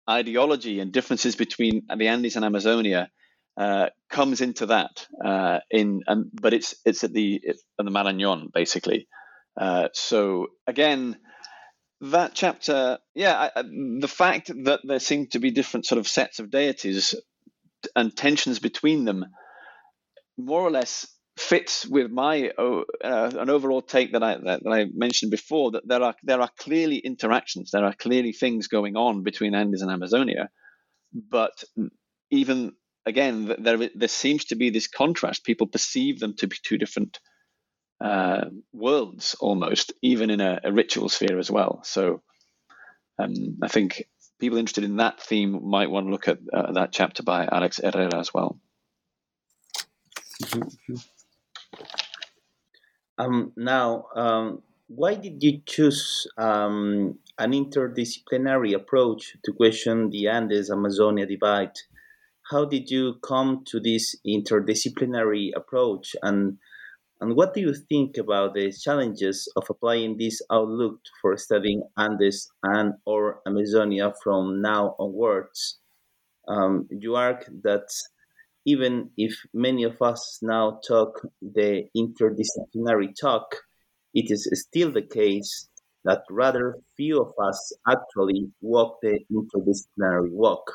ideology 0.08 0.80
and 0.80 0.92
differences 0.92 1.36
between 1.36 1.82
the 1.96 2.08
Andes 2.08 2.36
and 2.36 2.44
Amazonia 2.44 3.10
uh, 3.56 3.88
comes 4.10 4.40
into 4.40 4.66
that 4.66 5.06
uh, 5.24 5.60
in, 5.70 6.02
um, 6.08 6.30
but 6.32 6.52
it's 6.52 6.74
it's 6.84 7.04
at 7.04 7.12
the 7.12 7.40
at 7.48 7.84
the 7.86 7.90
Marañón 7.90 8.52
basically. 8.52 9.08
Uh, 9.58 9.88
so 9.92 10.48
again, 10.66 11.16
that 12.00 12.32
chapter, 12.34 12.98
yeah, 13.14 13.50
I, 13.54 13.62
the 13.62 14.08
fact 14.08 14.50
that 14.64 14.80
there 14.84 14.98
seem 14.98 15.28
to 15.28 15.38
be 15.38 15.50
different 15.52 15.86
sort 15.86 15.98
of 15.98 16.08
sets 16.08 16.38
of 16.40 16.50
deities 16.50 17.14
and 17.94 18.16
tensions 18.16 18.58
between 18.58 19.04
them, 19.04 19.24
more 20.36 20.62
or 20.62 20.70
less 20.70 21.06
fits 21.36 21.84
with 21.86 22.10
my 22.10 22.50
uh, 22.50 22.82
an 23.02 23.50
overall 23.50 23.82
take 23.82 24.12
that 24.12 24.22
I 24.22 24.36
that, 24.36 24.62
that, 24.62 24.70
I 24.70 24.86
mentioned 24.94 25.30
before 25.30 25.72
that 25.72 25.86
there 25.86 26.02
are 26.02 26.14
there 26.22 26.40
are 26.40 26.50
clearly 26.58 26.98
interactions, 26.98 27.70
there 27.70 27.84
are 27.84 27.94
clearly 27.94 28.32
things 28.32 28.68
going 28.68 28.96
on 28.96 29.22
between 29.22 29.54
Andes 29.54 29.82
and 29.82 29.90
Amazonia, 29.90 30.48
but 31.12 31.64
even 32.30 32.72
again 33.04 33.52
there 33.58 33.88
there 33.94 34.08
seems 34.08 34.46
to 34.46 34.54
be 34.54 34.70
this 34.70 34.86
contrast. 34.86 35.44
People 35.44 35.66
perceive 35.66 36.20
them 36.20 36.34
to 36.38 36.46
be 36.46 36.56
two 36.62 36.78
different 36.78 37.18
uh, 38.00 38.44
worlds 38.72 39.34
almost, 39.40 39.92
even 40.02 40.30
in 40.30 40.40
a, 40.40 40.60
a, 40.64 40.72
ritual 40.72 41.08
sphere 41.08 41.38
as 41.38 41.50
well. 41.50 41.80
So 41.84 42.22
um, 43.18 43.58
I 43.62 43.68
think 43.68 44.04
people 44.40 44.58
interested 44.58 44.84
in 44.84 44.96
that 44.96 45.20
theme 45.20 45.68
might 45.68 45.90
want 45.90 46.06
to 46.06 46.10
look 46.10 46.28
at 46.28 46.38
uh, 46.52 46.72
that 46.72 46.92
chapter 46.92 47.22
by 47.22 47.46
Alex 47.50 47.80
Herrera 47.82 48.18
as 48.18 48.34
well. 48.34 48.60
Mm-hmm. 50.42 50.94
Um, 53.18 53.52
now, 53.56 54.06
um, 54.16 54.62
why 54.88 55.14
did 55.14 55.42
you 55.42 55.60
choose 55.66 56.26
um, 56.36 57.18
an 57.38 57.52
interdisciplinary 57.52 58.74
approach 58.74 59.36
to 59.44 59.52
question 59.52 60.10
the 60.10 60.28
Andes 60.28 60.70
Amazonia 60.70 61.26
divide? 61.26 61.72
How 62.50 62.64
did 62.64 62.90
you 62.90 63.14
come 63.22 63.64
to 63.68 63.80
this 63.80 64.16
interdisciplinary 64.26 65.50
approach, 65.56 66.14
and 66.22 66.58
and 67.20 67.34
what 67.36 67.54
do 67.54 67.60
you 67.60 67.72
think 67.72 68.18
about 68.18 68.54
the 68.54 68.70
challenges 68.72 69.50
of 69.56 69.64
applying 69.70 70.18
this 70.18 70.42
outlook 70.52 71.00
for 71.22 71.36
studying 71.38 71.82
Andes 71.96 72.50
and 72.62 72.94
or 73.06 73.40
Amazonia 73.46 74.12
from 74.22 74.60
now 74.60 74.94
onwards? 74.98 75.78
Um, 76.46 76.86
you 76.90 77.16
argue 77.16 77.60
that 77.62 77.88
even 78.64 79.10
if 79.16 79.34
many 79.52 79.84
of 79.84 80.00
us 80.00 80.38
now 80.42 80.80
talk 80.86 81.20
the 81.42 81.84
interdisciplinary 81.96 83.12
talk, 83.18 83.56
it 84.14 84.30
is 84.30 84.48
still 84.54 84.92
the 84.92 85.02
case 85.02 85.68
that 86.04 86.22
rather 86.30 86.76
few 86.96 87.20
of 87.20 87.32
us 87.42 87.72
actually 87.88 88.50
walk 88.60 88.98
the 89.02 89.20
interdisciplinary 89.32 90.30
walk. 90.30 90.70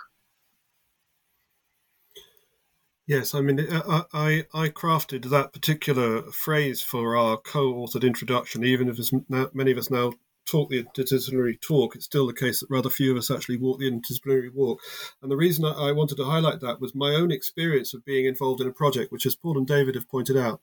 Yes, 3.07 3.33
I 3.33 3.41
mean, 3.41 3.59
I, 3.71 4.03
I, 4.13 4.45
I 4.53 4.69
crafted 4.69 5.25
that 5.29 5.51
particular 5.51 6.21
phrase 6.31 6.83
for 6.83 7.17
our 7.17 7.37
co-authored 7.37 8.03
introduction, 8.03 8.63
even 8.63 8.87
if 8.87 8.99
as 8.99 9.11
many 9.51 9.71
of 9.71 9.79
us 9.79 9.89
now 9.89 10.13
talk 10.49 10.69
the 10.69 10.83
interdisciplinary 10.83 11.59
talk, 11.61 11.95
it's 11.95 12.05
still 12.05 12.27
the 12.27 12.33
case 12.33 12.59
that 12.59 12.69
rather 12.69 12.89
few 12.89 13.11
of 13.11 13.17
us 13.17 13.29
actually 13.29 13.57
walk 13.57 13.79
the 13.79 13.89
interdisciplinary 13.89 14.53
walk. 14.53 14.81
And 15.21 15.31
the 15.31 15.37
reason 15.37 15.65
I 15.65 15.91
wanted 15.91 16.17
to 16.17 16.25
highlight 16.25 16.59
that 16.61 16.81
was 16.81 16.95
my 16.95 17.13
own 17.13 17.31
experience 17.31 17.93
of 17.93 18.05
being 18.05 18.25
involved 18.25 18.61
in 18.61 18.67
a 18.67 18.71
project, 18.71 19.11
which, 19.11 19.25
as 19.25 19.35
Paul 19.35 19.57
and 19.57 19.67
David 19.67 19.95
have 19.95 20.09
pointed 20.09 20.37
out, 20.37 20.61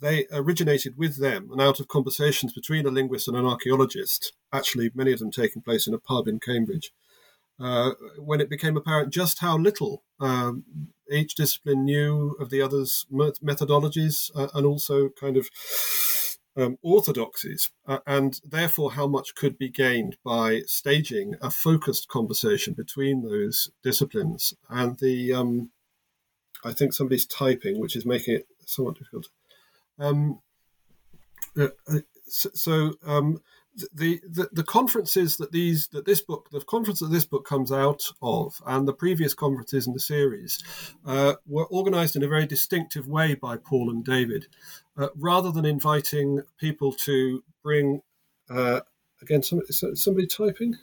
they 0.00 0.26
originated 0.32 0.96
with 0.96 1.20
them 1.20 1.50
and 1.52 1.60
out 1.60 1.80
of 1.80 1.88
conversations 1.88 2.52
between 2.52 2.86
a 2.86 2.90
linguist 2.90 3.28
and 3.28 3.36
an 3.36 3.46
archaeologist, 3.46 4.32
actually, 4.52 4.90
many 4.94 5.12
of 5.12 5.18
them 5.18 5.30
taking 5.30 5.62
place 5.62 5.86
in 5.86 5.94
a 5.94 5.98
pub 5.98 6.26
in 6.26 6.40
Cambridge. 6.40 6.92
Uh, 7.58 7.90
when 8.16 8.40
it 8.40 8.48
became 8.48 8.74
apparent 8.74 9.12
just 9.12 9.40
how 9.40 9.58
little 9.58 10.02
um, 10.18 10.64
each 11.10 11.34
discipline 11.34 11.84
knew 11.84 12.34
of 12.40 12.48
the 12.48 12.62
other's 12.62 13.04
methodologies 13.12 14.30
uh, 14.34 14.48
and 14.54 14.64
also 14.64 15.10
kind 15.10 15.36
of 15.36 15.50
um, 16.56 16.78
orthodoxies, 16.82 17.70
uh, 17.86 17.98
and 18.06 18.40
therefore 18.44 18.92
how 18.92 19.06
much 19.06 19.34
could 19.34 19.56
be 19.58 19.68
gained 19.68 20.16
by 20.24 20.62
staging 20.66 21.34
a 21.40 21.50
focused 21.50 22.08
conversation 22.08 22.74
between 22.74 23.22
those 23.22 23.70
disciplines. 23.82 24.54
And 24.68 24.98
the, 24.98 25.32
um, 25.32 25.70
I 26.64 26.72
think 26.72 26.92
somebody's 26.92 27.26
typing, 27.26 27.78
which 27.78 27.96
is 27.96 28.04
making 28.04 28.34
it 28.36 28.48
somewhat 28.66 28.98
difficult. 28.98 29.28
Um, 29.98 30.40
uh, 31.58 31.68
uh 31.88 32.00
so, 32.32 32.94
um, 33.04 33.42
the, 33.94 34.20
the, 34.28 34.48
the 34.52 34.64
conferences 34.64 35.36
that 35.36 35.52
these 35.52 35.88
that 35.88 36.04
this 36.04 36.20
book 36.20 36.48
the 36.50 36.60
conference 36.60 37.00
that 37.00 37.10
this 37.10 37.24
book 37.24 37.46
comes 37.46 37.70
out 37.70 38.02
of 38.20 38.60
and 38.66 38.86
the 38.86 38.92
previous 38.92 39.32
conferences 39.32 39.86
in 39.86 39.92
the 39.92 40.00
series 40.00 40.62
uh, 41.06 41.34
were 41.46 41.66
organized 41.66 42.16
in 42.16 42.22
a 42.24 42.28
very 42.28 42.46
distinctive 42.46 43.06
way 43.06 43.34
by 43.34 43.56
Paul 43.56 43.90
and 43.90 44.04
David 44.04 44.48
uh, 44.96 45.08
rather 45.16 45.52
than 45.52 45.64
inviting 45.64 46.42
people 46.58 46.92
to 46.92 47.44
bring 47.62 48.02
uh, 48.48 48.80
again 49.22 49.42
somebody, 49.42 49.72
somebody 49.72 50.26
typing? 50.26 50.76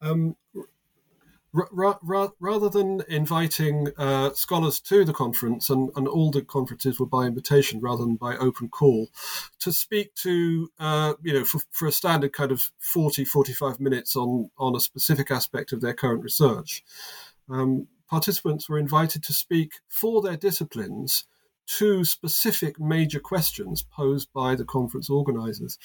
Um, 0.00 0.36
ra- 1.70 1.98
ra- 2.02 2.30
rather 2.40 2.68
than 2.68 3.02
inviting 3.08 3.88
uh, 3.96 4.32
scholars 4.34 4.80
to 4.80 5.04
the 5.04 5.12
conference, 5.12 5.70
and, 5.70 5.90
and 5.96 6.08
all 6.08 6.30
the 6.30 6.42
conferences 6.42 6.98
were 6.98 7.06
by 7.06 7.24
invitation 7.24 7.80
rather 7.80 8.04
than 8.04 8.16
by 8.16 8.36
open 8.36 8.68
call, 8.68 9.08
to 9.60 9.72
speak 9.72 10.14
to, 10.16 10.70
uh, 10.78 11.14
you 11.22 11.32
know, 11.32 11.44
for, 11.44 11.60
for 11.70 11.86
a 11.86 11.92
standard 11.92 12.32
kind 12.32 12.52
of 12.52 12.70
40, 12.78 13.24
45 13.24 13.80
minutes 13.80 14.16
on, 14.16 14.50
on 14.58 14.76
a 14.76 14.80
specific 14.80 15.30
aspect 15.30 15.72
of 15.72 15.80
their 15.80 15.94
current 15.94 16.22
research. 16.22 16.84
Um, 17.48 17.88
participants 18.08 18.68
were 18.68 18.78
invited 18.78 19.22
to 19.24 19.32
speak 19.32 19.72
for 19.88 20.22
their 20.22 20.36
disciplines 20.36 21.24
two 21.68 22.02
specific 22.02 22.80
major 22.80 23.20
questions 23.20 23.82
posed 23.82 24.32
by 24.32 24.54
the 24.54 24.64
conference 24.64 25.10
organizers. 25.10 25.78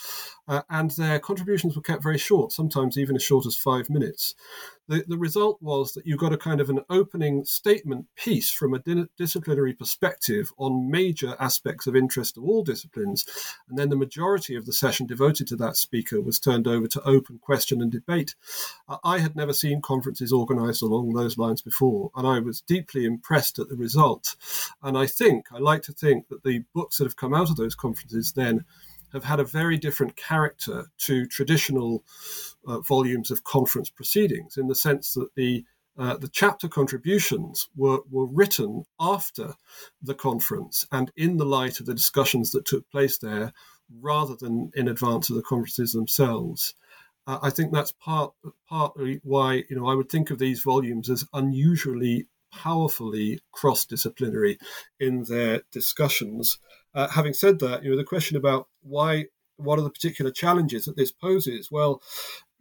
Uh, 0.48 0.62
and 0.70 0.92
their 0.92 1.20
contributions 1.20 1.76
were 1.76 1.82
kept 1.82 2.02
very 2.02 2.18
short, 2.18 2.52
sometimes 2.52 2.98
even 2.98 3.16
as 3.16 3.22
short 3.22 3.46
as 3.46 3.58
five 3.58 3.90
minutes. 3.90 4.34
The, 4.88 5.04
the 5.08 5.18
result 5.18 5.62
was 5.62 5.94
that 5.94 6.06
you 6.06 6.18
got 6.18 6.34
a 6.34 6.38
kind 6.38 6.60
of 6.60 6.70
an 6.70 6.82
opening 6.90 7.46
statement 7.46 8.08
piece 8.16 8.52
from 8.52 8.74
a 8.74 8.80
di- 8.80 9.08
disciplinary 9.18 9.74
perspective 9.74 10.52
on 10.58 10.92
major 10.92 11.36
aspects 11.40 11.88
of 11.88 11.96
interest 11.96 12.36
to 12.36 12.44
all 12.44 12.64
disciplines. 12.64 13.26
And 13.70 13.78
then 13.78 13.90
the 13.90 13.96
majority 13.96 14.56
of 14.56 14.66
the 14.66 14.74
session 14.74 15.08
devoted 15.08 15.48
to 15.48 15.56
that 15.58 15.78
speaker 15.78 16.22
was 16.22 16.40
turned 16.40 16.68
over 16.68 16.88
to 16.88 17.02
open 17.04 17.40
question 17.40 17.82
and 17.82 17.92
debate. 17.92 18.36
Uh, 18.88 18.98
I 19.04 19.20
had 19.20 19.36
never 19.36 19.54
seen 19.54 19.82
conferences 19.82 20.34
organized 20.34 20.84
along 20.84 21.14
those 21.14 21.38
lines 21.38 21.62
before, 21.62 22.12
and 22.16 22.28
I 22.28 22.40
was 22.40 22.62
deeply 22.62 23.06
impressed 23.06 23.60
at 23.60 23.70
the 23.70 23.76
result. 23.76 24.36
And 24.82 24.98
I 24.98 25.06
think, 25.06 25.48
I 25.52 25.60
like 25.60 25.84
to 25.84 25.94
think 25.94 26.28
that 26.28 26.44
the 26.44 26.64
books 26.74 26.98
that 26.98 27.06
have 27.06 27.16
come 27.16 27.34
out 27.34 27.50
of 27.50 27.56
those 27.56 27.76
conferences 27.76 28.34
then 28.34 28.66
have 29.14 29.24
had 29.24 29.40
a 29.40 29.46
very 29.46 29.78
different 29.78 30.16
character 30.16 30.88
to 30.98 31.26
traditional 31.28 32.04
uh, 32.68 32.80
volumes 32.80 33.32
of 33.32 33.44
conference 33.44 33.90
proceedings 33.90 34.58
in 34.58 34.68
the 34.68 34.76
sense 34.76 35.14
that 35.14 35.34
the 35.36 35.66
uh, 35.96 36.18
the 36.18 36.28
chapter 36.28 36.68
contributions 36.68 37.70
were, 37.76 38.00
were 38.10 38.26
written 38.26 38.84
after 39.00 39.54
the 40.02 40.16
conference 40.16 40.88
and 40.92 41.12
in 41.16 41.38
the 41.38 41.46
light 41.46 41.80
of 41.80 41.86
the 41.86 41.94
discussions 41.94 42.52
that 42.52 42.66
took 42.66 42.90
place 42.90 43.20
there 43.20 43.54
rather 44.02 44.36
than 44.36 44.72
in 44.74 44.88
advance 44.88 45.30
of 45.30 45.36
the 45.36 45.44
conferences 45.44 45.92
themselves. 45.94 46.74
Uh, 47.28 47.38
I 47.44 47.52
think 47.52 47.72
that's 47.72 47.92
part 47.92 48.34
partly 48.68 49.22
why 49.24 49.66
you 49.70 49.76
know 49.76 49.88
I 49.88 49.94
would 49.94 50.10
think 50.10 50.32
of 50.32 50.40
these 50.40 50.64
volumes 50.64 51.10
as 51.10 51.26
unusually 51.32 52.28
powerfully 52.54 53.40
cross 53.52 53.86
disciplinary 53.86 54.58
in 55.00 55.24
their 55.24 55.62
discussions. 55.72 56.60
Uh, 56.94 57.08
having 57.08 57.34
said 57.34 57.60
that, 57.60 57.84
you 57.84 57.90
know, 57.90 57.98
the 57.98 58.04
question 58.04 58.38
about 58.38 58.68
why, 58.82 59.26
what 59.58 59.80
are 59.80 59.84
the 59.84 59.90
particular 59.90 60.32
challenges 60.32 60.86
that 60.86 60.96
this 60.96 61.12
poses? 61.12 61.70
Well, 61.72 62.02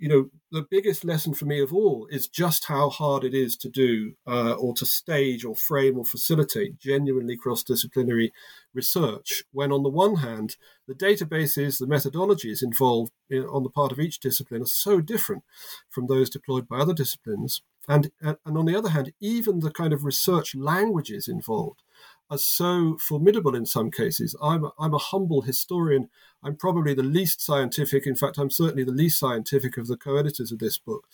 you 0.03 0.09
know, 0.09 0.31
the 0.51 0.67
biggest 0.69 1.05
lesson 1.05 1.33
for 1.33 1.45
me 1.45 1.61
of 1.61 1.73
all 1.73 2.09
is 2.11 2.27
just 2.27 2.65
how 2.65 2.91
hard 2.91 3.23
it 3.23 3.35
is 3.35 3.57
to 3.59 3.69
do 3.69 4.15
uh, 4.27 4.55
or 4.55 4.75
to 4.75 4.85
stage 4.85 5.45
or 5.45 5.55
frame 5.55 5.97
or 5.97 6.05
facilitate 6.05 6.77
genuinely 6.77 7.37
cross 7.37 7.63
disciplinary 7.63 8.33
research. 8.75 9.45
When, 9.53 9.71
on 9.71 9.85
the 9.85 9.89
one 9.89 10.17
hand, 10.17 10.57
the 10.89 10.95
databases, 10.95 11.79
the 11.79 11.87
methodologies 11.87 12.65
involved 12.65 13.13
in, 13.31 13.45
on 13.45 13.63
the 13.63 13.71
part 13.71 13.93
of 13.93 14.01
each 14.01 14.19
discipline 14.19 14.63
are 14.63 14.67
so 14.67 15.01
different 15.01 15.45
from 15.89 16.09
those 16.09 16.29
deployed 16.29 16.67
by 16.67 16.79
other 16.79 16.95
disciplines. 16.95 17.63
And, 17.89 18.11
and 18.21 18.37
on 18.45 18.67
the 18.67 18.75
other 18.75 18.91
hand, 18.91 19.13
even 19.21 19.61
the 19.61 19.71
kind 19.71 19.93
of 19.93 20.05
research 20.05 20.57
languages 20.57 21.29
involved 21.29 21.85
are 22.33 22.39
so 22.39 22.97
formidable 22.99 23.55
in 23.55 23.67
some 23.67 23.91
cases. 23.91 24.35
I'm 24.43 24.65
a, 24.65 24.73
I'm 24.79 24.95
a 24.95 24.99
humble 24.99 25.43
historian. 25.43 26.09
I'm 26.43 26.57
probably 26.57 26.95
the 26.95 27.03
least 27.03 27.43
scientific. 27.43 28.07
In 28.07 28.17
fact, 28.17 28.39
I'm 28.39 28.51
certainly 28.51 28.85
the 28.85 28.91
least 28.91 29.19
scientific 29.19 29.77
of 29.77 29.87
the 29.87 29.99
co-editors 29.99 30.51
of 30.51 30.59
this 30.59 30.79
book. 30.79 31.07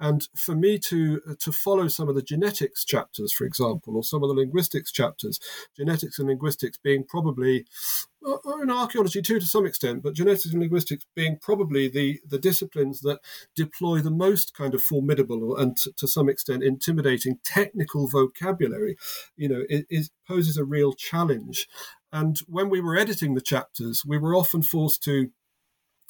And 0.00 0.28
for 0.34 0.56
me 0.56 0.78
to 0.80 1.22
uh, 1.30 1.34
to 1.38 1.52
follow 1.52 1.86
some 1.86 2.08
of 2.08 2.16
the 2.16 2.22
genetics 2.22 2.84
chapters, 2.84 3.32
for 3.32 3.44
example, 3.44 3.96
or 3.96 4.02
some 4.02 4.24
of 4.24 4.28
the 4.28 4.34
linguistics 4.34 4.90
chapters, 4.90 5.38
genetics 5.76 6.18
and 6.18 6.26
linguistics 6.26 6.78
being 6.78 7.04
probably 7.04 7.64
or 8.26 8.62
in 8.62 8.70
archaeology 8.70 9.22
too 9.22 9.38
to 9.38 9.46
some 9.46 9.66
extent, 9.66 10.02
but 10.02 10.14
genetics 10.14 10.46
and 10.46 10.60
linguistics 10.60 11.06
being 11.14 11.38
probably 11.40 11.88
the, 11.88 12.20
the 12.26 12.38
disciplines 12.38 13.00
that 13.00 13.20
deploy 13.54 14.00
the 14.00 14.10
most 14.10 14.54
kind 14.54 14.74
of 14.74 14.82
formidable 14.82 15.56
and 15.56 15.76
to, 15.76 15.92
to 15.96 16.08
some 16.08 16.28
extent 16.28 16.62
intimidating 16.62 17.38
technical 17.44 18.08
vocabulary, 18.08 18.96
you 19.36 19.48
know, 19.48 19.62
it, 19.68 19.86
it 19.88 20.10
poses 20.26 20.56
a 20.56 20.64
real 20.64 20.92
challenge. 20.92 21.68
And 22.12 22.38
when 22.46 22.68
we 22.68 22.80
were 22.80 22.96
editing 22.96 23.34
the 23.34 23.40
chapters, 23.40 24.04
we 24.04 24.18
were 24.18 24.34
often 24.34 24.62
forced 24.62 25.02
to 25.04 25.30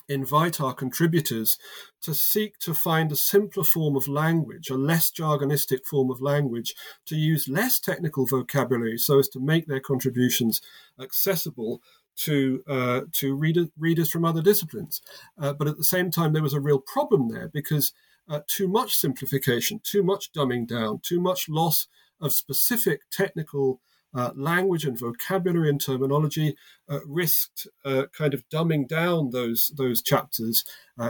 invite 0.08 0.60
our 0.60 0.72
contributors 0.72 1.58
to 2.00 2.14
seek 2.14 2.58
to 2.58 2.72
find 2.72 3.10
a 3.10 3.16
simpler 3.16 3.64
form 3.64 3.96
of 3.96 4.08
language, 4.08 4.70
a 4.70 4.76
less 4.76 5.10
jargonistic 5.10 5.84
form 5.84 6.10
of 6.10 6.20
language, 6.20 6.74
to 7.06 7.16
use 7.16 7.48
less 7.48 7.80
technical 7.80 8.26
vocabulary 8.26 8.98
so 8.98 9.18
as 9.18 9.28
to 9.28 9.40
make 9.40 9.66
their 9.66 9.80
contributions 9.80 10.60
accessible 11.00 11.82
to 12.16 12.62
uh, 12.66 13.00
to 13.12 13.34
reader, 13.34 13.66
readers 13.78 14.10
from 14.10 14.24
other 14.24 14.42
disciplines. 14.42 15.02
Uh, 15.38 15.52
but 15.52 15.68
at 15.68 15.76
the 15.76 15.84
same 15.84 16.10
time, 16.10 16.32
there 16.32 16.42
was 16.42 16.54
a 16.54 16.60
real 16.60 16.80
problem 16.80 17.28
there 17.28 17.48
because 17.48 17.92
uh, 18.28 18.40
too 18.48 18.68
much 18.68 18.96
simplification, 18.96 19.80
too 19.82 20.02
much 20.02 20.32
dumbing 20.32 20.66
down, 20.66 21.00
too 21.02 21.20
much 21.20 21.48
loss 21.48 21.86
of 22.20 22.32
specific 22.32 23.02
technical 23.10 23.80
uh, 24.14 24.30
language 24.34 24.86
and 24.86 24.98
vocabulary 24.98 25.68
and 25.68 25.78
terminology 25.78 26.56
uh, 26.88 27.00
risked 27.06 27.66
uh, 27.84 28.04
kind 28.16 28.32
of 28.32 28.48
dumbing 28.48 28.88
down 28.88 29.30
those 29.30 29.72
those 29.76 30.00
chapters 30.00 30.64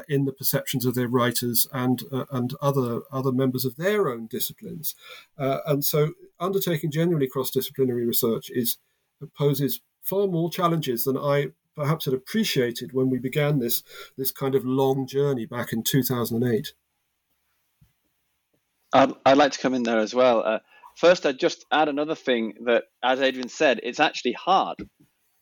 in 0.09 0.25
the 0.25 0.33
perceptions 0.33 0.85
of 0.85 0.97
their 0.97 1.07
writers 1.07 1.69
and 1.73 2.03
and 2.33 2.55
other 2.61 3.03
other 3.13 3.31
members 3.31 3.65
of 3.65 3.77
their 3.77 4.09
own 4.09 4.27
disciplines. 4.27 4.97
And 5.39 5.85
so, 5.85 6.15
undertaking 6.41 6.91
genuinely 6.91 7.29
cross 7.29 7.53
disciplinary 7.53 8.05
research 8.05 8.51
is 8.51 8.79
poses 9.39 9.81
far 10.09 10.27
more 10.27 10.51
challenges 10.51 11.05
than 11.05 11.17
I 11.17 11.49
perhaps 11.75 12.07
had 12.07 12.15
appreciated 12.15 12.93
when 12.93 13.11
we 13.11 13.19
began 13.19 13.59
this 13.59 13.83
this 14.17 14.31
kind 14.31 14.55
of 14.55 14.65
long 14.65 15.07
journey 15.07 15.47
back 15.47 15.73
in 15.73 15.83
2008. 15.83 16.73
I'd, 18.93 19.13
I'd 19.27 19.37
like 19.37 19.53
to 19.53 19.59
come 19.59 19.75
in 19.75 19.83
there 19.83 19.99
as 19.99 20.15
well. 20.15 20.61
First, 20.97 21.27
I'd 21.27 21.39
just 21.39 21.67
add 21.71 21.89
another 21.89 22.15
thing 22.15 22.55
that, 22.65 22.85
as 23.05 23.21
Adrian 23.21 23.51
said, 23.51 23.81
it's 23.83 24.01
actually 24.01 24.33
hard 24.33 24.79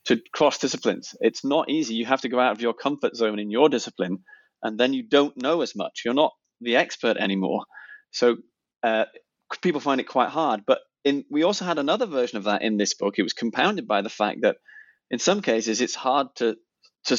to 0.07 0.21
cross 0.33 0.59
disciplines. 0.59 1.15
It's 1.21 1.45
not 1.45 1.71
easy. 1.71 1.95
You 1.95 2.07
have 2.07 2.23
to 2.23 2.29
go 2.29 2.41
out 2.41 2.53
of 2.53 2.61
your 2.61 2.75
comfort 2.75 3.15
zone 3.15 3.39
in 3.39 3.51
your 3.51 3.69
discipline, 3.69 4.19
and 4.62 4.79
then 4.79 4.93
you 4.93 5.05
don't 5.09 5.41
know 5.41 5.61
as 5.62 5.77
much. 5.77 6.03
You're 6.05 6.15
not 6.15 6.33
the 6.61 6.77
expert 6.77 7.17
anymore. 7.19 7.65
So 8.11 8.37
uh, 8.83 9.05
people 9.62 9.81
find 9.81 10.01
it 10.01 10.09
quite 10.09 10.31
hard. 10.31 10.62
But 10.67 10.81
in, 11.05 11.25
we 11.31 11.43
also 11.45 11.65
had 11.65 11.79
another 11.79 12.07
version 12.07 12.39
of 12.39 12.45
that 12.45 12.63
in 12.63 12.77
this 12.77 12.95
book. 12.95 13.19
It 13.19 13.23
was 13.23 13.33
compounded 13.33 13.87
by 13.87 14.03
the 14.03 14.09
fact 14.09 14.43
that 14.43 14.57
in 15.11 15.19
some 15.19 15.43
cases 15.43 15.81
it's 15.81 15.95
hard 15.95 16.29
to 16.37 16.57
to 17.07 17.17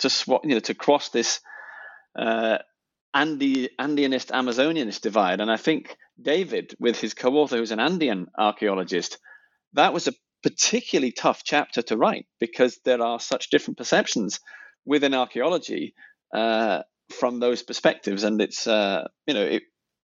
to 0.00 0.10
swap, 0.10 0.42
you 0.44 0.54
know, 0.54 0.60
to 0.60 0.74
cross 0.74 1.08
this 1.08 1.40
uh, 2.18 2.58
Andeanist 3.14 4.30
Amazonianist 4.30 5.00
divide. 5.00 5.40
And 5.40 5.50
I 5.50 5.56
think 5.56 5.96
David, 6.20 6.74
with 6.78 7.00
his 7.00 7.14
co-author, 7.14 7.56
who's 7.56 7.72
an 7.72 7.80
Andean 7.80 8.26
archaeologist, 8.38 9.18
that 9.74 9.92
was 9.92 10.08
a 10.08 10.14
particularly 10.42 11.12
tough 11.12 11.42
chapter 11.44 11.82
to 11.82 11.96
write 11.96 12.26
because 12.40 12.78
there 12.84 13.00
are 13.00 13.20
such 13.20 13.50
different 13.50 13.78
perceptions 13.78 14.40
within 14.84 15.14
archaeology 15.14 15.94
uh, 16.34 16.82
from 17.10 17.40
those 17.40 17.62
perspectives, 17.62 18.24
and 18.24 18.40
it's 18.40 18.66
uh, 18.66 19.08
you 19.26 19.34
know 19.34 19.44
it, 19.44 19.62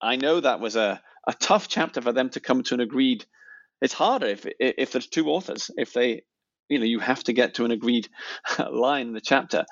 I 0.01 0.16
know 0.16 0.41
that 0.41 0.61
was 0.61 0.77
a, 0.77 1.01
a 1.27 1.35
tough 1.35 1.68
chapter 1.68 2.01
for 2.01 2.12
them 2.12 2.31
to 2.31 2.41
come 2.41 2.62
to 2.64 2.75
an 2.75 2.81
agreed. 2.81 3.25
It's 3.81 3.95
harder 3.95 4.27
if 4.27 4.47
if 4.59 4.93
there's 4.93 5.07
two 5.07 5.29
authors 5.29 5.71
if 5.77 5.93
they 5.93 6.23
you 6.68 6.79
know 6.79 6.85
you 6.85 6.99
have 6.99 7.25
to 7.25 7.33
get 7.33 7.55
to 7.55 7.64
an 7.64 7.71
agreed 7.71 8.09
line 8.71 9.09
in 9.09 9.12
the 9.12 9.21
chapter. 9.21 9.64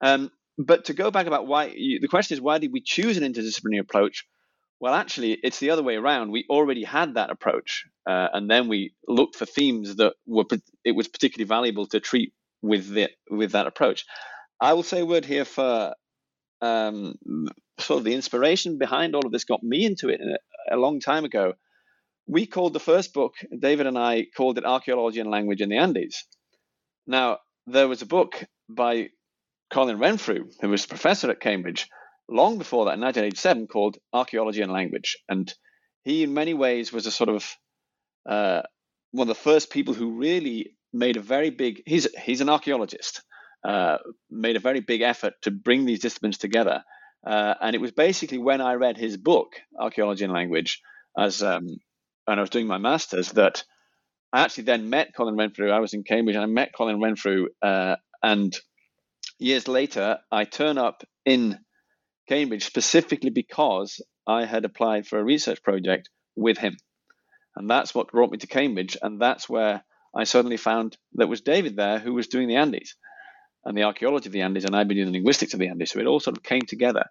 Um, 0.00 0.30
but 0.58 0.86
to 0.86 0.94
go 0.94 1.10
back 1.10 1.26
about 1.26 1.46
why 1.46 1.72
you, 1.74 1.98
the 2.00 2.08
question 2.08 2.36
is 2.36 2.40
why 2.40 2.58
did 2.58 2.72
we 2.72 2.80
choose 2.80 3.16
an 3.16 3.24
interdisciplinary 3.24 3.80
approach? 3.80 4.24
Well, 4.80 4.94
actually, 4.94 5.32
it's 5.32 5.60
the 5.60 5.70
other 5.70 5.82
way 5.82 5.96
around. 5.96 6.30
We 6.30 6.44
already 6.50 6.84
had 6.84 7.14
that 7.14 7.30
approach, 7.30 7.84
uh, 8.08 8.28
and 8.32 8.50
then 8.50 8.68
we 8.68 8.94
looked 9.08 9.36
for 9.36 9.46
themes 9.46 9.96
that 9.96 10.14
were 10.26 10.44
it 10.84 10.92
was 10.92 11.08
particularly 11.08 11.48
valuable 11.48 11.86
to 11.86 12.00
treat 12.00 12.32
with 12.60 12.88
the, 12.88 13.10
with 13.30 13.52
that 13.52 13.66
approach. 13.66 14.04
I 14.60 14.72
will 14.72 14.82
say 14.82 15.00
a 15.00 15.06
word 15.06 15.24
here 15.24 15.44
for 15.44 15.94
um, 16.60 17.14
sort 17.78 17.98
of 17.98 18.04
the 18.04 18.14
inspiration 18.14 18.78
behind 18.78 19.14
all 19.14 19.26
of 19.26 19.32
this 19.32 19.44
got 19.44 19.62
me 19.62 19.84
into 19.84 20.08
it 20.08 20.20
a, 20.20 20.38
a 20.70 20.76
long 20.76 21.00
time 21.00 21.24
ago. 21.24 21.54
We 22.26 22.46
called 22.46 22.72
the 22.72 22.80
first 22.80 23.12
book, 23.12 23.34
David 23.56 23.86
and 23.86 23.98
I 23.98 24.26
called 24.36 24.58
it 24.58 24.64
Archaeology 24.64 25.20
and 25.20 25.30
Language 25.30 25.60
in 25.60 25.68
the 25.68 25.76
Andes. 25.76 26.24
Now, 27.06 27.38
there 27.66 27.88
was 27.88 28.02
a 28.02 28.06
book 28.06 28.42
by 28.68 29.10
Colin 29.70 29.98
Renfrew, 29.98 30.48
who 30.60 30.68
was 30.68 30.84
a 30.84 30.88
professor 30.88 31.30
at 31.30 31.40
Cambridge, 31.40 31.88
long 32.28 32.58
before 32.58 32.86
that 32.86 32.94
in 32.94 33.00
1987 33.00 33.66
called 33.66 33.98
Archaeology 34.12 34.62
and 34.62 34.72
Language. 34.72 35.16
And 35.28 35.52
he, 36.04 36.22
in 36.22 36.34
many 36.34 36.54
ways, 36.54 36.92
was 36.92 37.06
a 37.06 37.10
sort 37.10 37.30
of 37.30 37.56
uh, 38.28 38.62
one 39.12 39.28
of 39.28 39.36
the 39.36 39.42
first 39.42 39.70
people 39.70 39.94
who 39.94 40.18
really 40.18 40.76
made 40.92 41.16
a 41.16 41.20
very 41.20 41.50
big. 41.50 41.82
He's 41.86 42.08
he's 42.22 42.40
an 42.40 42.48
archaeologist. 42.48 43.22
Uh, 43.64 43.96
made 44.30 44.56
a 44.56 44.60
very 44.60 44.80
big 44.80 45.00
effort 45.00 45.32
to 45.40 45.50
bring 45.50 45.86
these 45.86 46.00
disciplines 46.00 46.36
together. 46.36 46.84
Uh, 47.26 47.54
and 47.60 47.74
it 47.74 47.80
was 47.80 47.92
basically 47.92 48.38
when 48.38 48.60
I 48.60 48.74
read 48.74 48.96
his 48.96 49.16
book, 49.16 49.54
Archaeology 49.78 50.24
and 50.24 50.32
Language, 50.32 50.80
as 51.16 51.42
um, 51.42 51.66
and 52.26 52.38
I 52.38 52.40
was 52.40 52.50
doing 52.50 52.66
my 52.66 52.78
masters, 52.78 53.32
that 53.32 53.64
I 54.32 54.42
actually 54.42 54.64
then 54.64 54.90
met 54.90 55.14
Colin 55.16 55.36
Renfrew. 55.36 55.70
I 55.70 55.80
was 55.80 55.94
in 55.94 56.04
Cambridge, 56.04 56.36
and 56.36 56.42
I 56.42 56.48
met 56.48 56.74
Colin 56.74 57.00
Renfrew, 57.00 57.46
uh, 57.62 57.96
and 58.22 58.54
years 59.38 59.68
later, 59.68 60.18
I 60.30 60.44
turn 60.44 60.78
up 60.78 61.04
in 61.24 61.58
Cambridge 62.28 62.64
specifically 62.64 63.30
because 63.30 64.00
I 64.26 64.44
had 64.44 64.64
applied 64.64 65.06
for 65.06 65.18
a 65.18 65.24
research 65.24 65.62
project 65.62 66.08
with 66.36 66.58
him. 66.58 66.76
And 67.56 67.70
that's 67.70 67.94
what 67.94 68.10
brought 68.10 68.30
me 68.30 68.38
to 68.38 68.46
Cambridge. 68.46 68.96
And 69.00 69.20
that's 69.20 69.48
where 69.48 69.84
I 70.16 70.24
suddenly 70.24 70.56
found 70.56 70.96
that 71.14 71.28
was 71.28 71.42
David 71.42 71.76
there 71.76 71.98
who 71.98 72.14
was 72.14 72.28
doing 72.28 72.48
the 72.48 72.56
Andes 72.56 72.96
and 73.64 73.76
the 73.76 73.84
archaeology 73.84 74.28
of 74.28 74.32
the 74.32 74.42
Andes, 74.42 74.64
and 74.64 74.76
I've 74.76 74.88
been 74.88 74.96
doing 74.96 75.12
the 75.12 75.18
linguistics 75.18 75.54
of 75.54 75.60
the 75.60 75.68
Andes. 75.68 75.90
So 75.90 76.00
it 76.00 76.06
all 76.06 76.20
sort 76.20 76.36
of 76.36 76.42
came 76.42 76.62
together. 76.62 77.06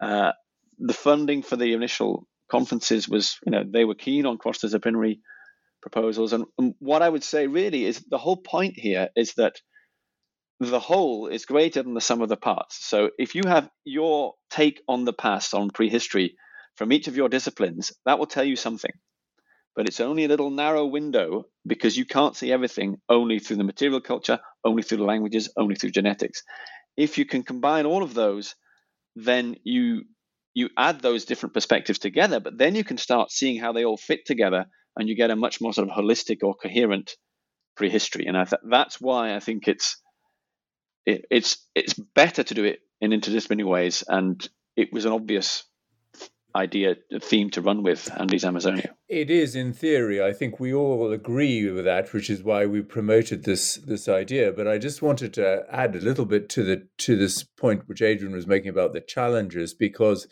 Uh, 0.00 0.32
the 0.78 0.92
funding 0.92 1.42
for 1.42 1.56
the 1.56 1.72
initial 1.72 2.26
conferences 2.50 3.08
was, 3.08 3.38
you 3.44 3.52
know, 3.52 3.64
they 3.68 3.84
were 3.84 3.94
keen 3.94 4.26
on 4.26 4.38
cross 4.38 4.58
disciplinary 4.58 5.20
proposals. 5.82 6.32
And, 6.32 6.44
and 6.58 6.74
what 6.78 7.02
I 7.02 7.08
would 7.08 7.24
say 7.24 7.46
really 7.46 7.84
is 7.84 8.04
the 8.08 8.18
whole 8.18 8.36
point 8.36 8.74
here 8.76 9.08
is 9.16 9.34
that 9.34 9.60
the 10.60 10.80
whole 10.80 11.26
is 11.26 11.44
greater 11.44 11.82
than 11.82 11.94
the 11.94 12.00
sum 12.00 12.22
of 12.22 12.28
the 12.28 12.36
parts. 12.36 12.78
So 12.86 13.10
if 13.18 13.34
you 13.34 13.42
have 13.46 13.68
your 13.84 14.34
take 14.50 14.80
on 14.88 15.04
the 15.04 15.12
past, 15.12 15.54
on 15.54 15.70
prehistory, 15.70 16.36
from 16.76 16.92
each 16.92 17.08
of 17.08 17.16
your 17.16 17.28
disciplines, 17.28 17.92
that 18.04 18.18
will 18.18 18.26
tell 18.26 18.44
you 18.44 18.56
something. 18.56 18.92
But 19.76 19.86
it's 19.86 20.00
only 20.00 20.24
a 20.24 20.28
little 20.28 20.50
narrow 20.50 20.86
window 20.86 21.44
because 21.66 21.96
you 21.96 22.06
can't 22.06 22.34
see 22.34 22.50
everything 22.50 22.96
only 23.08 23.38
through 23.38 23.58
the 23.58 23.64
material 23.64 24.00
culture, 24.00 24.40
only 24.64 24.82
through 24.82 24.98
the 24.98 25.04
languages, 25.04 25.52
only 25.56 25.74
through 25.74 25.90
genetics. 25.90 26.42
If 26.96 27.18
you 27.18 27.26
can 27.26 27.42
combine 27.42 27.84
all 27.84 28.02
of 28.02 28.14
those, 28.14 28.54
then 29.14 29.56
you 29.64 30.04
you 30.54 30.70
add 30.78 31.00
those 31.00 31.26
different 31.26 31.52
perspectives 31.52 31.98
together, 31.98 32.40
but 32.40 32.56
then 32.56 32.74
you 32.74 32.82
can 32.82 32.96
start 32.96 33.30
seeing 33.30 33.60
how 33.60 33.72
they 33.72 33.84
all 33.84 33.98
fit 33.98 34.24
together 34.24 34.64
and 34.96 35.06
you 35.06 35.14
get 35.14 35.30
a 35.30 35.36
much 35.36 35.60
more 35.60 35.74
sort 35.74 35.88
of 35.88 35.94
holistic 35.94 36.38
or 36.42 36.54
coherent 36.54 37.14
prehistory. 37.76 38.24
And 38.26 38.36
I 38.36 38.44
th- 38.44 38.62
that's 38.68 38.98
why 38.98 39.36
I 39.36 39.40
think 39.40 39.68
it's 39.68 40.00
it, 41.04 41.26
it's 41.30 41.58
it's 41.74 41.94
better 41.94 42.42
to 42.42 42.54
do 42.54 42.64
it 42.64 42.80
in 43.00 43.10
interdisciplinary 43.10 43.68
ways, 43.68 44.02
and 44.08 44.46
it 44.76 44.92
was 44.92 45.04
an 45.04 45.12
obvious 45.12 45.64
idea 46.54 46.96
theme 47.20 47.50
to 47.50 47.60
run 47.60 47.82
with 47.82 48.10
Andes 48.18 48.44
Amazonia. 48.44 48.94
It 49.08 49.30
is 49.30 49.54
in 49.54 49.72
theory. 49.72 50.20
I 50.20 50.32
think 50.32 50.58
we 50.58 50.74
all 50.74 51.12
agree 51.12 51.70
with 51.70 51.84
that, 51.84 52.12
which 52.12 52.28
is 52.28 52.42
why 52.42 52.66
we 52.66 52.82
promoted 52.82 53.44
this 53.44 53.76
this 53.76 54.08
idea. 54.08 54.50
But 54.50 54.66
I 54.66 54.78
just 54.78 55.00
wanted 55.00 55.32
to 55.34 55.64
add 55.70 55.94
a 55.94 56.00
little 56.00 56.24
bit 56.24 56.48
to 56.50 56.64
the 56.64 56.88
to 56.98 57.16
this 57.16 57.44
point 57.44 57.88
which 57.88 58.02
Adrian 58.02 58.34
was 58.34 58.48
making 58.48 58.70
about 58.70 58.94
the 58.94 59.00
challenges, 59.00 59.74
because 59.74 60.26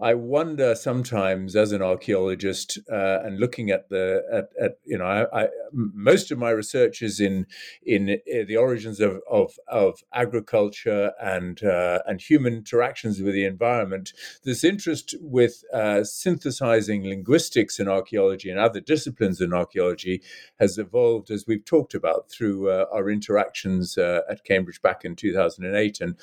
I 0.00 0.14
wonder 0.14 0.74
sometimes, 0.74 1.54
as 1.54 1.72
an 1.72 1.82
archaeologist, 1.82 2.78
uh, 2.90 3.20
and 3.24 3.38
looking 3.38 3.70
at 3.70 3.88
the 3.88 4.24
at, 4.32 4.48
at 4.60 4.78
you 4.84 4.98
know, 4.98 5.04
I, 5.04 5.44
I, 5.44 5.48
most 5.72 6.32
of 6.32 6.38
my 6.38 6.50
research 6.50 7.02
is 7.02 7.20
in 7.20 7.46
in 7.84 8.10
uh, 8.10 8.44
the 8.48 8.56
origins 8.56 8.98
of 8.98 9.20
of, 9.30 9.52
of 9.68 10.02
agriculture 10.12 11.12
and 11.20 11.62
uh, 11.62 12.00
and 12.04 12.20
human 12.20 12.54
interactions 12.54 13.20
with 13.20 13.34
the 13.34 13.44
environment. 13.44 14.12
This 14.42 14.64
interest 14.64 15.14
with 15.20 15.62
uh, 15.72 16.02
synthesizing 16.02 17.04
linguistics 17.04 17.78
in 17.78 17.86
archaeology 17.86 18.07
and 18.12 18.58
other 18.58 18.80
disciplines 18.80 19.40
in 19.40 19.52
archaeology 19.52 20.22
has 20.58 20.78
evolved, 20.78 21.30
as 21.30 21.44
we've 21.46 21.64
talked 21.64 21.94
about, 21.94 22.30
through 22.30 22.70
uh, 22.70 22.86
our 22.92 23.10
interactions 23.10 23.98
uh, 23.98 24.20
at 24.30 24.44
Cambridge 24.44 24.80
back 24.80 25.04
in 25.04 25.16
2008, 25.16 26.00
and 26.00 26.16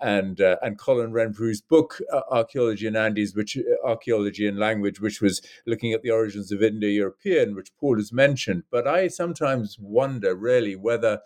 and 0.00 0.40
and 0.40 0.78
Colin 0.78 1.12
Renfrew's 1.12 1.60
book, 1.60 2.00
Archaeology 2.30 2.86
and 2.86 2.96
Andy 2.96 3.18
which 3.34 3.56
uh, 3.56 3.86
archaeology 3.86 4.46
and 4.46 4.58
language, 4.58 5.00
which 5.00 5.20
was 5.20 5.42
looking 5.66 5.92
at 5.92 6.02
the 6.02 6.10
origins 6.10 6.52
of 6.52 6.62
Indo-European, 6.62 7.54
which 7.54 7.74
Paul 7.78 7.96
has 7.96 8.12
mentioned. 8.12 8.64
But 8.70 8.86
I 8.86 9.08
sometimes 9.08 9.76
wonder, 9.78 10.34
really, 10.34 10.76
whether 10.76 11.14
uh, 11.14 11.16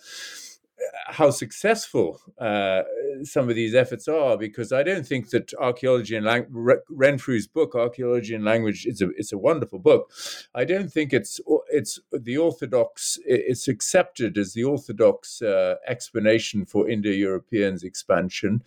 how 1.07 1.31
successful 1.31 2.20
uh, 2.39 2.83
some 3.23 3.49
of 3.49 3.55
these 3.55 3.75
efforts 3.75 4.09
are, 4.09 4.37
because 4.37 4.73
I 4.73 4.83
don't 4.83 5.07
think 5.07 5.31
that 5.31 5.53
archaeology 5.61 6.16
and 6.16 6.27
lang- 6.27 6.47
Renfrew's 6.91 7.47
book, 7.47 7.75
Archaeology 7.75 8.35
and 8.35 8.45
Language, 8.45 8.87
is 8.87 9.01
a 9.01 9.11
it's 9.16 9.33
a 9.33 9.39
wonderful 9.39 9.79
book. 9.79 10.11
I 10.55 10.64
don't 10.64 10.93
think 10.93 11.12
it's 11.12 11.41
it's 11.70 12.01
the 12.12 12.39
orthodox. 12.39 13.18
It's 13.25 13.68
accepted 13.68 14.39
as 14.39 14.55
the 14.55 14.64
orthodox 14.64 15.43
uh, 15.43 15.77
explanation 15.87 16.64
for 16.64 16.89
Indo-Europeans 16.89 17.85
expansion. 17.85 18.62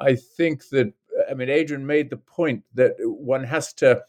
I 0.00 0.14
think 0.14 0.68
that 0.70 0.92
I 1.28 1.34
mean, 1.34 1.50
Adrian 1.50 1.86
made 1.86 2.10
the 2.10 2.16
point 2.16 2.64
that 2.74 2.94
one 3.00 3.44
has 3.44 3.72
to 3.74 4.04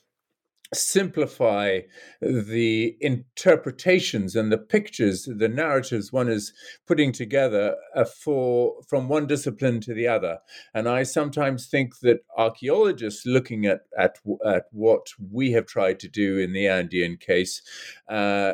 simplify 0.73 1.79
the 2.21 2.95
interpretations 3.01 4.35
and 4.35 4.51
the 4.51 4.57
pictures, 4.57 5.27
the 5.37 5.49
narratives 5.49 6.13
one 6.13 6.29
is 6.29 6.53
putting 6.85 7.11
together 7.11 7.75
uh, 7.95 8.05
for 8.05 8.75
from 8.87 9.09
one 9.09 9.27
discipline 9.27 9.81
to 9.81 9.93
the 9.93 10.07
other. 10.07 10.39
And 10.73 10.87
I 10.87 11.03
sometimes 11.03 11.67
think 11.67 11.99
that 12.01 12.19
archaeologists 12.37 13.25
looking 13.25 13.65
at 13.65 13.81
at, 13.97 14.17
at 14.45 14.65
what 14.71 15.07
we 15.31 15.51
have 15.53 15.65
tried 15.65 15.99
to 16.01 16.07
do 16.07 16.37
in 16.37 16.53
the 16.53 16.67
Andean 16.67 17.17
case. 17.17 17.61
Uh, 18.07 18.53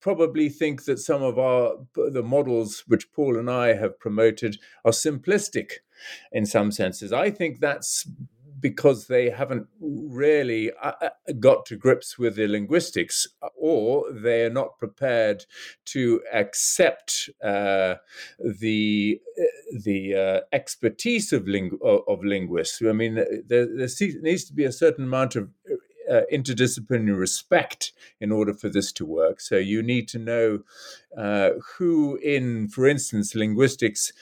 probably 0.00 0.48
think 0.48 0.84
that 0.84 1.00
some 1.00 1.22
of 1.22 1.36
our 1.38 1.72
the 1.96 2.22
models 2.22 2.84
which 2.86 3.10
Paul 3.12 3.36
and 3.36 3.50
I 3.50 3.74
have 3.74 3.98
promoted 3.98 4.56
are 4.84 4.92
simplistic 4.92 5.72
in 6.30 6.46
some 6.46 6.70
senses. 6.70 7.12
I 7.12 7.30
think 7.30 7.58
that's 7.58 8.06
because 8.60 9.06
they 9.06 9.30
haven't 9.30 9.66
really 9.80 10.72
uh, 10.82 10.92
uh, 11.00 11.32
got 11.40 11.66
to 11.66 11.76
grips 11.76 12.18
with 12.18 12.36
the 12.36 12.46
linguistics, 12.46 13.26
or 13.54 14.04
they're 14.12 14.50
not 14.50 14.78
prepared 14.78 15.44
to 15.86 16.22
accept 16.32 17.28
uh, 17.42 17.94
the 18.38 19.20
uh, 19.38 19.42
the 19.84 20.14
uh, 20.14 20.40
expertise 20.52 21.32
of, 21.32 21.46
ling- 21.46 21.78
of 21.82 22.24
linguists. 22.24 22.80
I 22.82 22.92
mean, 22.92 23.14
there, 23.14 23.66
there, 23.66 23.88
needs 24.22 24.44
to 24.44 24.52
be 24.54 24.64
a 24.64 24.72
certain 24.72 25.04
amount 25.04 25.36
of 25.36 25.50
uh, 26.10 26.20
interdisciplinary 26.32 27.18
respect 27.18 27.92
in 28.20 28.32
order 28.32 28.54
for 28.54 28.68
this 28.68 28.92
to 28.92 29.04
work. 29.04 29.40
So 29.40 29.56
you 29.56 29.82
need 29.82 30.08
to 30.08 30.18
know 30.18 30.60
uh, 31.16 31.50
who, 31.76 32.16
in, 32.22 32.68
for 32.68 32.86
instance, 32.86 33.34
linguistics, 33.34 34.12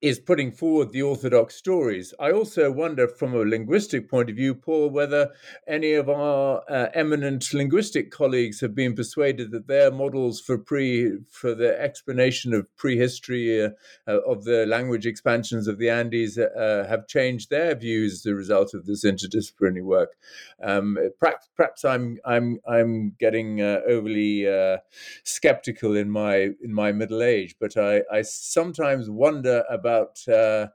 is 0.00 0.18
putting 0.18 0.52
forward 0.52 0.92
the 0.92 1.02
orthodox 1.02 1.56
stories. 1.56 2.12
I 2.20 2.30
also 2.30 2.70
wonder, 2.70 3.08
from 3.08 3.34
a 3.34 3.38
linguistic 3.38 4.08
point 4.08 4.30
of 4.30 4.36
view, 4.36 4.54
Paul, 4.54 4.90
whether 4.90 5.30
any 5.66 5.94
of 5.94 6.08
our 6.08 6.62
uh, 6.68 6.88
eminent 6.94 7.52
linguistic 7.54 8.10
colleagues 8.10 8.60
have 8.60 8.74
been 8.74 8.94
persuaded 8.94 9.50
that 9.52 9.66
their 9.66 9.90
models 9.90 10.40
for 10.40 10.58
pre 10.58 11.18
for 11.30 11.54
the 11.54 11.80
explanation 11.80 12.52
of 12.52 12.74
prehistory 12.76 13.64
uh, 13.64 13.70
uh, 14.06 14.20
of 14.20 14.44
the 14.44 14.66
language 14.66 15.06
expansions 15.06 15.66
of 15.66 15.78
the 15.78 15.88
Andes 15.88 16.38
uh, 16.38 16.86
have 16.88 17.06
changed 17.08 17.50
their 17.50 17.74
views 17.74 18.14
as 18.14 18.26
a 18.26 18.34
result 18.34 18.74
of 18.74 18.86
this 18.86 19.04
interdisciplinary 19.04 19.82
work. 19.84 20.16
Um, 20.62 20.98
perhaps, 21.18 21.48
perhaps, 21.56 21.84
I'm 21.84 22.18
I'm 22.24 22.60
I'm 22.68 23.16
getting 23.18 23.62
uh, 23.62 23.80
overly 23.86 24.46
uh, 24.46 24.78
skeptical 25.24 25.96
in 25.96 26.10
my 26.10 26.50
in 26.62 26.72
my 26.74 26.92
middle 26.92 27.22
age, 27.22 27.56
but 27.58 27.76
I, 27.76 28.02
I 28.12 28.22
sometimes 28.22 29.08
wonder 29.08 29.64
about 29.68 29.77
uh, 30.28 30.68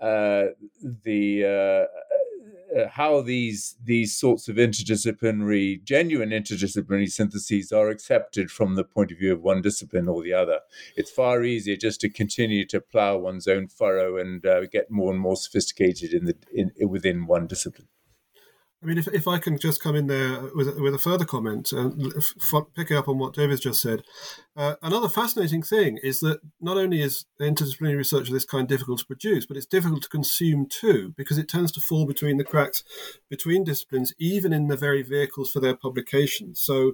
uh, 0.00 0.48
the 1.04 1.44
uh, 1.44 2.88
how 2.90 3.20
these 3.20 3.76
these 3.84 4.16
sorts 4.16 4.48
of 4.48 4.56
interdisciplinary, 4.56 5.82
genuine 5.84 6.30
interdisciplinary 6.30 7.10
syntheses 7.10 7.72
are 7.72 7.88
accepted 7.88 8.50
from 8.50 8.74
the 8.74 8.84
point 8.84 9.10
of 9.10 9.18
view 9.18 9.32
of 9.32 9.42
one 9.42 9.62
discipline 9.62 10.08
or 10.08 10.22
the 10.22 10.32
other. 10.32 10.60
It's 10.96 11.10
far 11.10 11.42
easier 11.44 11.76
just 11.76 12.00
to 12.02 12.10
continue 12.10 12.66
to 12.66 12.80
plough 12.80 13.18
one's 13.18 13.48
own 13.48 13.68
furrow 13.68 14.16
and 14.16 14.44
uh, 14.44 14.66
get 14.66 14.90
more 14.90 15.12
and 15.12 15.20
more 15.20 15.36
sophisticated 15.36 16.12
in 16.12 16.26
the 16.26 16.36
in, 16.52 16.72
within 16.88 17.26
one 17.26 17.46
discipline. 17.46 17.88
I 18.80 18.86
mean, 18.86 18.96
if, 18.96 19.08
if 19.08 19.26
I 19.26 19.38
can 19.38 19.58
just 19.58 19.82
come 19.82 19.96
in 19.96 20.06
there 20.06 20.40
with, 20.54 20.78
with 20.78 20.94
a 20.94 20.98
further 20.98 21.24
comment, 21.24 21.72
uh, 21.72 21.90
picking 22.76 22.96
up 22.96 23.08
on 23.08 23.18
what 23.18 23.34
David's 23.34 23.60
just 23.60 23.82
said, 23.82 24.02
uh, 24.56 24.76
another 24.82 25.08
fascinating 25.08 25.62
thing 25.62 25.98
is 26.00 26.20
that 26.20 26.38
not 26.60 26.78
only 26.78 27.02
is 27.02 27.26
interdisciplinary 27.40 27.96
research 27.96 28.28
of 28.28 28.34
this 28.34 28.44
kind 28.44 28.68
difficult 28.68 29.00
to 29.00 29.06
produce, 29.06 29.46
but 29.46 29.56
it's 29.56 29.66
difficult 29.66 30.02
to 30.02 30.08
consume 30.08 30.66
too, 30.66 31.12
because 31.16 31.38
it 31.38 31.48
tends 31.48 31.72
to 31.72 31.80
fall 31.80 32.06
between 32.06 32.36
the 32.36 32.44
cracks 32.44 32.84
between 33.28 33.64
disciplines, 33.64 34.14
even 34.16 34.52
in 34.52 34.68
the 34.68 34.76
very 34.76 35.02
vehicles 35.02 35.50
for 35.50 35.58
their 35.58 35.74
publication. 35.74 36.54
So, 36.54 36.92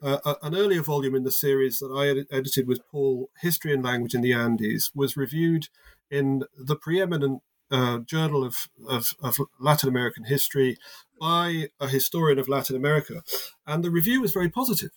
uh, 0.00 0.34
an 0.40 0.54
earlier 0.54 0.82
volume 0.82 1.16
in 1.16 1.24
the 1.24 1.32
series 1.32 1.80
that 1.80 1.90
I 1.92 2.08
ed- 2.08 2.26
edited 2.30 2.68
with 2.68 2.86
Paul, 2.92 3.30
History 3.40 3.74
and 3.74 3.82
Language 3.82 4.14
in 4.14 4.20
the 4.20 4.32
Andes, 4.32 4.92
was 4.94 5.16
reviewed 5.16 5.68
in 6.10 6.44
the 6.56 6.76
preeminent 6.76 7.42
uh, 7.74 7.98
Journal 7.98 8.44
of, 8.44 8.68
of, 8.88 9.14
of, 9.20 9.36
Latin 9.58 9.88
American 9.88 10.24
History 10.24 10.76
by 11.20 11.68
a 11.80 11.88
historian 11.88 12.38
of 12.38 12.48
Latin 12.48 12.76
America. 12.76 13.22
And 13.66 13.82
the 13.82 13.90
review 13.90 14.20
was 14.20 14.32
very 14.32 14.48
positive. 14.48 14.92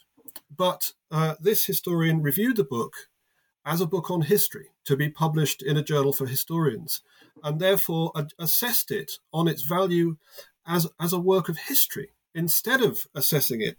But 0.56 0.94
uh, 1.10 1.36
this 1.40 1.66
historian 1.66 2.22
reviewed 2.22 2.58
the 2.58 2.64
book 2.64 2.94
as 3.66 3.82
a 3.82 3.88
book 3.88 4.12
on 4.12 4.22
history 4.22 4.68
to 4.86 4.96
be 4.96 5.10
published 5.10 5.64
in 5.64 5.76
a 5.76 5.84
journal 5.84 6.14
for 6.14 6.28
historians, 6.28 7.02
and 7.44 7.60
therefore 7.60 8.14
assessed 8.38 8.92
it 8.92 9.14
on 9.34 9.48
its 9.48 9.64
value 9.64 10.18
as, 10.66 10.88
as 11.00 11.14
a 11.14 11.20
work 11.20 11.50
of 11.50 11.58
history 11.58 12.10
instead 12.36 12.82
of 12.82 13.08
assessing 13.16 13.62
it 13.62 13.78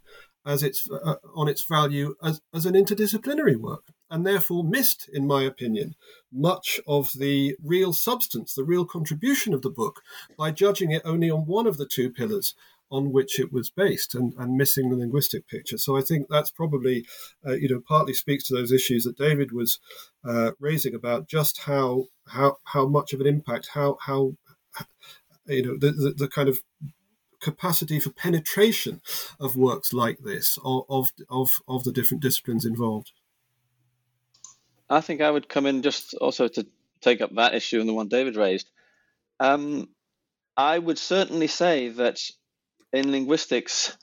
as 0.48 0.62
its 0.62 0.88
uh, 0.90 1.16
on 1.36 1.46
its 1.46 1.62
value 1.62 2.14
as, 2.22 2.40
as 2.54 2.64
an 2.66 2.74
interdisciplinary 2.74 3.56
work 3.56 3.92
and 4.10 4.26
therefore 4.26 4.64
missed, 4.64 5.08
in 5.12 5.26
my 5.26 5.42
opinion, 5.42 5.94
much 6.32 6.80
of 6.86 7.12
the 7.18 7.54
real 7.62 7.92
substance, 7.92 8.54
the 8.54 8.64
real 8.64 8.86
contribution 8.86 9.52
of 9.52 9.60
the 9.60 9.70
book 9.70 10.00
by 10.38 10.50
judging 10.50 10.90
it 10.90 11.02
only 11.04 11.30
on 11.30 11.40
one 11.40 11.66
of 11.66 11.76
the 11.76 11.86
two 11.86 12.10
pillars 12.10 12.54
on 12.90 13.12
which 13.12 13.38
it 13.38 13.52
was 13.52 13.68
based 13.68 14.14
and, 14.14 14.32
and 14.38 14.56
missing 14.56 14.88
the 14.88 14.96
linguistic 14.96 15.46
picture. 15.46 15.76
So 15.76 15.98
I 15.98 16.00
think 16.00 16.28
that's 16.30 16.50
probably, 16.50 17.04
uh, 17.46 17.52
you 17.52 17.68
know, 17.68 17.82
partly 17.86 18.14
speaks 18.14 18.44
to 18.44 18.54
those 18.54 18.72
issues 18.72 19.04
that 19.04 19.18
David 19.18 19.52
was 19.52 19.78
uh, 20.26 20.52
raising 20.58 20.94
about 20.94 21.28
just 21.28 21.62
how 21.62 22.06
how 22.28 22.56
how 22.64 22.86
much 22.86 23.12
of 23.12 23.20
an 23.20 23.26
impact, 23.26 23.68
how 23.74 23.98
how 24.00 24.32
you 25.46 25.62
know 25.62 25.76
the, 25.78 25.92
the, 25.92 26.14
the 26.16 26.28
kind 26.28 26.48
of 26.48 26.60
capacity 27.40 28.00
for 28.00 28.10
penetration 28.10 29.00
of 29.38 29.56
works 29.56 29.92
like 29.92 30.18
this 30.18 30.58
of, 30.64 31.12
of, 31.30 31.50
of 31.66 31.84
the 31.84 31.92
different 31.92 32.22
disciplines 32.22 32.64
involved. 32.64 33.12
I 34.90 35.00
think 35.00 35.20
I 35.20 35.30
would 35.30 35.48
come 35.48 35.66
in 35.66 35.82
just 35.82 36.14
also 36.14 36.48
to 36.48 36.66
take 37.00 37.20
up 37.20 37.34
that 37.34 37.54
issue 37.54 37.80
and 37.80 37.88
the 37.88 37.94
one 37.94 38.08
David 38.08 38.36
raised. 38.36 38.70
Um, 39.38 39.88
I 40.56 40.78
would 40.78 40.98
certainly 40.98 41.46
say 41.46 41.88
that 41.88 42.18
in 42.92 43.12
linguistics, 43.12 43.96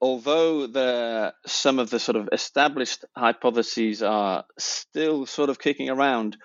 although 0.00 0.66
the 0.66 1.34
some 1.46 1.78
of 1.78 1.90
the 1.90 1.98
sort 1.98 2.16
of 2.16 2.28
established 2.32 3.04
hypotheses 3.16 4.02
are 4.02 4.44
still 4.58 5.26
sort 5.26 5.50
of 5.50 5.58
kicking 5.58 5.90
around, 5.90 6.36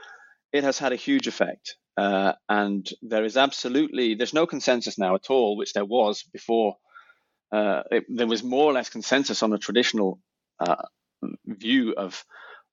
it 0.51 0.63
has 0.63 0.77
had 0.77 0.91
a 0.91 0.97
huge 0.97 1.27
effect. 1.27 1.75
Uh, 1.99 2.33
and 2.47 2.89
there 3.01 3.25
is 3.25 3.35
absolutely 3.35 4.15
there's 4.15 4.33
no 4.33 4.47
consensus 4.47 4.97
now 4.97 5.15
at 5.15 5.29
all, 5.29 5.57
which 5.57 5.73
there 5.73 5.83
was 5.97 6.23
before. 6.31 6.77
Uh, 7.51 7.81
it, 7.91 8.05
there 8.07 8.27
was 8.27 8.41
more 8.41 8.65
or 8.69 8.73
less 8.73 8.89
consensus 8.89 9.43
on 9.43 9.49
the 9.49 9.57
traditional 9.57 10.19
uh, 10.65 10.83
view 11.45 11.93
of 11.97 12.23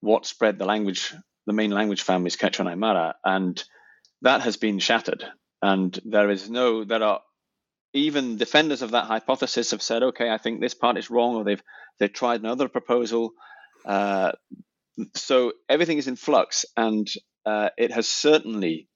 what 0.00 0.26
spread 0.26 0.58
the 0.58 0.64
language, 0.64 1.12
the 1.46 1.52
main 1.52 1.72
language 1.72 2.02
families, 2.02 2.36
Quechua 2.36 2.60
and 2.60 2.68
Aymara, 2.68 3.14
and 3.24 3.64
that 4.22 4.42
has 4.42 4.56
been 4.56 4.78
shattered. 4.78 5.24
And 5.60 5.98
there 6.04 6.30
is 6.30 6.48
no, 6.48 6.84
there 6.84 7.02
are 7.02 7.20
even 7.94 8.36
defenders 8.36 8.82
of 8.82 8.92
that 8.92 9.06
hypothesis 9.06 9.72
have 9.72 9.82
said, 9.82 10.04
okay, 10.04 10.30
I 10.30 10.38
think 10.38 10.60
this 10.60 10.74
part 10.74 10.98
is 10.98 11.10
wrong, 11.10 11.34
or 11.34 11.44
they've 11.44 11.62
they've 11.98 12.12
tried 12.12 12.42
another 12.42 12.68
proposal. 12.68 13.32
Uh, 13.84 14.32
so 15.14 15.52
everything 15.68 15.98
is 15.98 16.06
in 16.06 16.14
flux, 16.14 16.64
and 16.76 17.08
uh, 17.44 17.70
it 17.76 17.90
has 17.90 18.06
certainly 18.06 18.88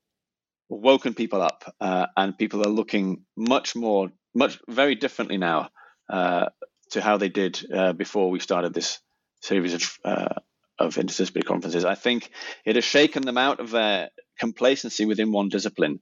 woken 0.70 1.14
people 1.14 1.42
up, 1.42 1.74
uh, 1.80 2.06
and 2.16 2.38
people 2.38 2.66
are 2.66 2.70
looking 2.70 3.24
much 3.36 3.76
more, 3.76 4.10
much 4.34 4.58
very 4.68 4.94
differently 4.94 5.36
now 5.36 5.68
uh, 6.08 6.46
to 6.92 7.00
how 7.00 7.16
they 7.16 7.28
did 7.28 7.60
uh, 7.74 7.92
before 7.92 8.30
we 8.30 8.40
started 8.40 8.72
this 8.72 9.00
series 9.42 9.74
of 9.74 9.98
uh, 10.04 10.34
of 10.78 10.94
interdisciplinary 10.94 11.44
conferences. 11.44 11.84
I 11.84 11.94
think 11.96 12.30
it 12.64 12.76
has 12.76 12.84
shaken 12.84 13.22
them 13.22 13.36
out 13.36 13.60
of 13.60 13.70
their 13.70 14.10
complacency 14.38 15.04
within 15.04 15.32
one 15.32 15.48
discipline, 15.48 16.00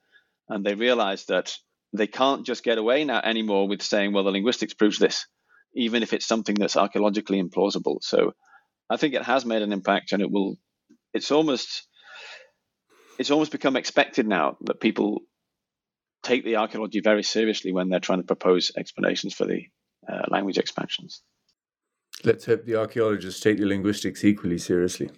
and 0.48 0.64
they 0.64 0.74
realize 0.74 1.24
that 1.26 1.56
they 1.94 2.06
can't 2.06 2.46
just 2.46 2.62
get 2.62 2.78
away 2.78 3.04
now 3.04 3.20
anymore 3.24 3.68
with 3.68 3.82
saying, 3.82 4.12
"Well, 4.12 4.24
the 4.24 4.30
linguistics 4.30 4.74
proves 4.74 4.98
this," 4.98 5.26
even 5.74 6.02
if 6.02 6.12
it's 6.12 6.26
something 6.26 6.54
that's 6.54 6.76
archaeologically 6.76 7.42
implausible. 7.42 8.02
So, 8.02 8.34
I 8.90 8.98
think 8.98 9.14
it 9.14 9.22
has 9.22 9.46
made 9.46 9.62
an 9.62 9.72
impact, 9.72 10.12
and 10.12 10.22
it 10.22 10.30
will. 10.30 10.56
It's 11.14 11.30
almost 11.30 11.88
it's 13.18 13.30
almost 13.30 13.52
become 13.52 13.76
expected 13.76 14.26
now 14.26 14.56
that 14.62 14.80
people 14.80 15.20
take 16.22 16.44
the 16.44 16.56
archaeology 16.56 17.00
very 17.00 17.22
seriously 17.22 17.72
when 17.72 17.88
they're 17.88 18.00
trying 18.00 18.20
to 18.20 18.26
propose 18.26 18.72
explanations 18.76 19.34
for 19.34 19.46
the 19.46 19.62
uh, 20.10 20.22
language 20.28 20.58
expansions. 20.58 21.22
Let's 22.24 22.46
hope 22.46 22.64
the 22.64 22.76
archaeologists 22.76 23.40
take 23.40 23.58
the 23.58 23.66
linguistics 23.66 24.24
equally 24.24 24.58
seriously. 24.58 25.10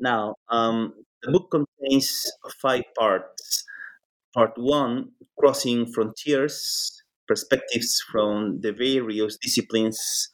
Now, 0.00 0.36
um, 0.48 0.94
the 1.22 1.32
book 1.32 1.50
contains 1.50 2.24
five 2.62 2.84
parts. 2.98 3.64
Part 4.34 4.52
one, 4.56 5.10
Crossing 5.38 5.86
Frontiers, 5.92 7.02
Perspectives 7.26 8.00
from 8.10 8.60
the 8.60 8.72
Various 8.72 9.36
Disciplines. 9.36 10.30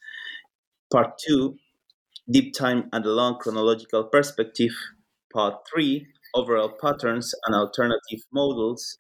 Part 0.92 1.18
two, 1.26 1.56
Deep 2.30 2.54
Time 2.54 2.88
and 2.92 3.04
a 3.04 3.10
Long 3.10 3.38
Chronological 3.40 4.04
Perspective. 4.04 4.72
Part 5.32 5.54
three, 5.72 6.06
overall 6.34 6.72
patterns 6.80 7.34
and 7.46 7.54
alternative 7.54 8.20
models. 8.32 8.96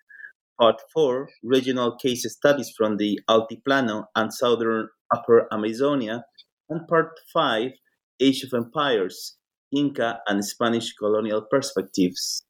Part 0.60 0.76
4, 0.92 1.28
regional 1.42 1.96
case 1.96 2.24
studies 2.32 2.72
from 2.76 2.96
the 2.96 3.20
Altiplano 3.28 4.04
and 4.14 4.32
southern 4.32 4.88
Upper 5.12 5.48
Amazonia. 5.52 6.24
And 6.70 6.86
Part 6.86 7.10
5, 7.32 7.72
Age 8.20 8.44
of 8.44 8.54
Empires, 8.54 9.36
Inca 9.74 10.20
and 10.28 10.44
Spanish 10.44 10.92
colonial 10.94 11.42
perspectives. 11.50 12.44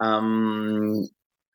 Um, 0.00 1.08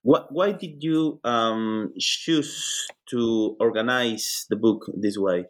what, 0.03 0.27
why 0.31 0.51
did 0.51 0.81
you 0.83 1.19
um, 1.23 1.93
choose 1.99 2.85
to 3.09 3.55
organize 3.59 4.45
the 4.49 4.55
book 4.55 4.85
this 4.99 5.17
way? 5.17 5.45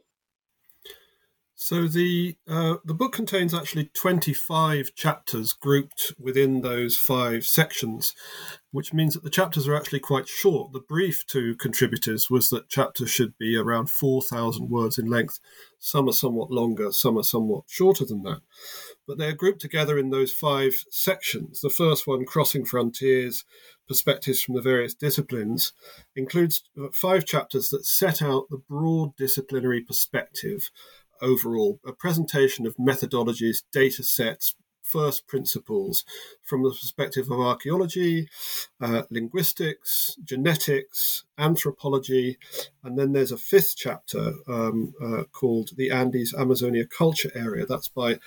So 1.62 1.88
the 1.88 2.38
uh, 2.48 2.78
the 2.84 2.96
book 2.96 3.14
contains 3.14 3.54
actually 3.54 3.92
25 3.94 4.96
chapters 4.96 5.54
grouped 5.54 6.12
within 6.18 6.62
those 6.62 6.98
five 6.98 7.46
sections, 7.46 8.16
which 8.72 8.96
means 8.96 9.14
that 9.14 9.24
the 9.24 9.30
chapters 9.30 9.68
are 9.68 9.76
actually 9.76 10.00
quite 10.00 10.28
short. 10.28 10.74
The 10.74 10.80
brief 10.80 11.24
to 11.28 11.54
contributors 11.58 12.32
was 12.32 12.50
that 12.50 12.68
chapters 12.68 13.12
should 13.12 13.38
be 13.38 13.56
around 13.56 13.92
4,000 13.92 14.72
words 14.72 14.98
in 14.98 15.06
length. 15.06 15.40
Some 15.78 16.10
are 16.10 16.14
somewhat 16.14 16.50
longer, 16.50 16.92
some 16.92 17.16
are 17.16 17.24
somewhat 17.24 17.66
shorter 17.68 18.06
than 18.06 18.24
that. 18.24 18.42
But 19.08 19.20
they're 19.20 19.32
grouped 19.32 19.62
together 19.62 20.00
in 20.00 20.10
those 20.10 20.32
five 20.32 20.74
sections. 20.90 21.62
The 21.62 21.70
first 21.70 22.08
one, 22.08 22.26
Crossing 22.26 22.66
Frontiers, 22.66 23.46
Perspectives 23.88 24.42
from 24.42 24.56
the 24.56 24.62
Various 24.62 24.96
Disciplines, 24.96 25.74
includes 26.16 26.64
five 26.92 27.26
chapters 27.26 27.70
that 27.70 27.86
set 27.86 28.22
out 28.22 28.46
the 28.50 28.62
broad 28.68 29.16
disciplinary 29.16 29.82
perspective 29.82 30.72
overall, 31.22 31.80
a 31.86 31.94
presentation 31.94 32.66
of 32.66 32.76
methodologies, 32.78 33.64
data 33.72 34.04
sets, 34.04 34.56
first 34.92 35.28
principles 35.28 36.04
from 36.44 36.64
the 36.64 36.70
perspective 36.70 37.32
of 37.32 37.40
archaeology, 37.40 38.28
uh, 38.82 39.04
linguistics, 39.10 40.16
genetics, 40.24 41.24
anthropology, 41.38 42.38
and 42.84 42.98
then 42.98 43.14
there's 43.14 43.32
a 43.32 43.38
fifth 43.38 43.76
chapter 43.78 44.34
um, 44.48 44.94
uh, 45.04 45.24
called 45.32 45.70
the 45.78 45.92
Andes 45.92 46.34
Amazonia 46.34 46.86
Culture 46.86 47.32
Area. 47.34 47.66
That's 47.66 47.88
by 47.88 48.18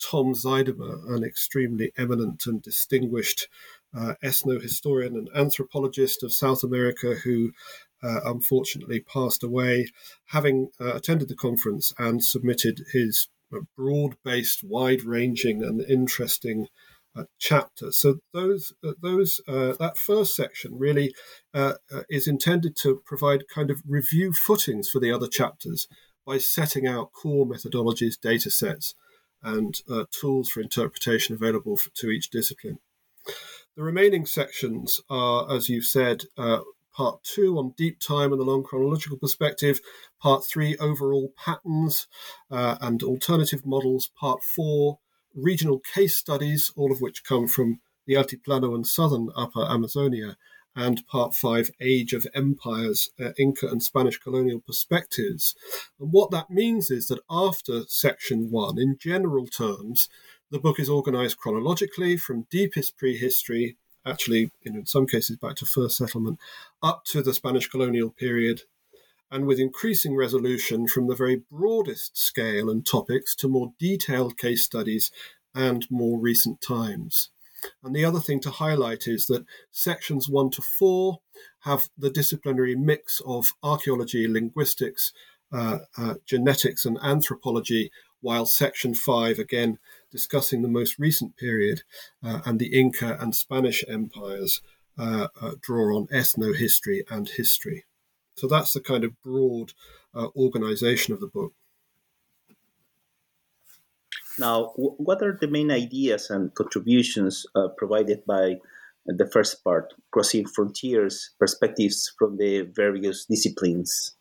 Tom 0.00 0.34
Zuidema, 0.34 1.14
an 1.14 1.24
extremely 1.24 1.92
eminent 1.96 2.44
and 2.46 2.62
distinguished 2.62 3.48
uh, 3.96 4.14
ethnohistorian 4.22 5.14
and 5.14 5.28
anthropologist 5.34 6.22
of 6.22 6.32
South 6.32 6.62
America 6.62 7.14
who 7.24 7.52
uh, 8.02 8.20
unfortunately 8.24 9.00
passed 9.00 9.42
away, 9.42 9.86
having 10.26 10.68
uh, 10.80 10.94
attended 10.94 11.28
the 11.28 11.36
conference 11.36 11.92
and 11.98 12.24
submitted 12.24 12.82
his 12.92 13.28
broad 13.76 14.16
based, 14.24 14.62
wide 14.62 15.02
ranging, 15.02 15.62
and 15.62 15.80
interesting. 15.82 16.66
Uh, 17.16 17.24
chapter. 17.40 17.90
So 17.90 18.20
those 18.32 18.72
uh, 18.86 18.92
those 19.02 19.40
uh, 19.48 19.72
that 19.80 19.98
first 19.98 20.36
section 20.36 20.78
really 20.78 21.12
is 22.08 22.28
intended 22.28 22.76
to 22.82 23.02
provide 23.04 23.48
kind 23.52 23.68
of 23.68 23.82
review 23.84 24.32
footings 24.32 24.88
for 24.88 25.00
the 25.00 25.10
other 25.10 25.26
chapters 25.26 25.88
by 26.24 26.38
setting 26.38 26.86
out 26.86 27.10
core 27.10 27.44
methodologies, 27.44 28.14
data 28.16 28.48
sets, 28.48 28.94
and 29.42 29.74
tools 30.12 30.50
for 30.50 30.60
interpretation 30.60 31.34
available 31.34 31.76
for, 31.76 31.90
to 31.96 32.10
each 32.10 32.30
discipline. 32.30 32.78
The 33.76 33.82
remaining 33.82 34.26
sections 34.26 35.00
are, 35.08 35.50
as 35.50 35.68
you've 35.68 35.86
said, 35.86 36.24
uh, 36.36 36.60
part 37.00 37.24
two 37.24 37.56
on 37.56 37.72
deep 37.78 37.98
time 37.98 38.30
and 38.30 38.38
the 38.38 38.44
long 38.44 38.62
chronological 38.62 39.16
perspective, 39.16 39.80
part 40.20 40.44
three 40.44 40.76
overall 40.76 41.32
patterns 41.34 42.06
uh, 42.50 42.76
and 42.82 43.02
alternative 43.02 43.64
models, 43.64 44.10
part 44.20 44.42
four 44.44 44.98
regional 45.34 45.80
case 45.94 46.14
studies, 46.14 46.70
all 46.76 46.92
of 46.92 47.00
which 47.00 47.24
come 47.24 47.48
from 47.48 47.80
the 48.06 48.12
Altiplano 48.12 48.74
and 48.74 48.86
southern 48.86 49.30
Upper 49.34 49.64
Amazonia, 49.64 50.36
and 50.76 51.06
part 51.06 51.34
five 51.34 51.70
Age 51.80 52.12
of 52.12 52.26
Empires, 52.34 53.08
uh, 53.18 53.30
Inca 53.38 53.68
and 53.68 53.82
Spanish 53.82 54.18
colonial 54.18 54.60
perspectives. 54.60 55.54
And 55.98 56.12
what 56.12 56.30
that 56.32 56.50
means 56.50 56.90
is 56.90 57.06
that 57.06 57.22
after 57.30 57.84
section 57.88 58.50
one, 58.50 58.78
in 58.78 58.98
general 59.00 59.46
terms, 59.46 60.10
the 60.50 60.60
book 60.60 60.78
is 60.78 60.90
organized 60.90 61.38
chronologically 61.38 62.18
from 62.18 62.46
deepest 62.50 62.98
prehistory, 62.98 63.78
actually, 64.06 64.50
in 64.62 64.86
some 64.86 65.06
cases, 65.06 65.36
back 65.36 65.56
to 65.56 65.66
first 65.66 65.96
settlement, 65.96 66.38
up 66.82 67.04
to 67.06 67.22
the 67.22 67.34
Spanish 67.34 67.68
colonial 67.68 68.10
period, 68.10 68.62
and 69.30 69.46
with 69.46 69.58
increasing 69.58 70.16
resolution 70.16 70.88
from 70.88 71.06
the 71.06 71.14
very 71.14 71.42
broadest 71.50 72.18
scale 72.18 72.68
and 72.68 72.84
topics 72.84 73.34
to 73.36 73.48
more 73.48 73.72
detailed 73.78 74.36
case 74.36 74.64
studies 74.64 75.10
and 75.54 75.86
more 75.90 76.18
recent 76.18 76.60
times. 76.60 77.30
And 77.84 77.94
the 77.94 78.04
other 78.04 78.20
thing 78.20 78.40
to 78.40 78.50
highlight 78.50 79.06
is 79.06 79.26
that 79.26 79.44
sections 79.70 80.28
one 80.28 80.50
to 80.50 80.62
four 80.62 81.20
have 81.60 81.88
the 81.96 82.10
disciplinary 82.10 82.74
mix 82.74 83.20
of 83.26 83.52
archaeology, 83.62 84.26
linguistics, 84.26 85.12
uh, 85.52 85.80
uh, 85.98 86.14
genetics, 86.24 86.84
and 86.84 86.98
anthropology, 87.02 87.90
while 88.20 88.46
section 88.46 88.94
five 88.94 89.38
again 89.38 89.78
discussing 90.10 90.62
the 90.62 90.68
most 90.68 90.98
recent 90.98 91.36
period 91.36 91.82
uh, 92.22 92.40
and 92.44 92.58
the 92.58 92.78
Inca 92.78 93.16
and 93.20 93.34
Spanish 93.34 93.84
empires 93.88 94.60
uh, 94.98 95.28
uh, 95.40 95.52
draw 95.60 95.96
on 95.96 96.06
ethno-history 96.08 97.04
and 97.10 97.28
history. 97.28 97.84
So 98.36 98.46
that's 98.46 98.72
the 98.72 98.80
kind 98.80 99.04
of 99.04 99.20
broad 99.22 99.72
uh, 100.14 100.28
organization 100.36 101.14
of 101.14 101.20
the 101.20 101.26
book. 101.26 101.52
Now, 104.38 104.72
what 104.76 105.22
are 105.22 105.36
the 105.38 105.48
main 105.48 105.70
ideas 105.70 106.30
and 106.30 106.54
contributions 106.54 107.44
uh, 107.54 107.68
provided 107.76 108.24
by 108.24 108.56
the 109.06 109.26
first 109.26 109.62
part, 109.64 109.92
Crossing 110.10 110.46
Frontiers, 110.46 111.30
Perspectives 111.38 112.12
from 112.18 112.38
the 112.38 112.62
Various 112.62 113.26
Disciplines? 113.26 114.16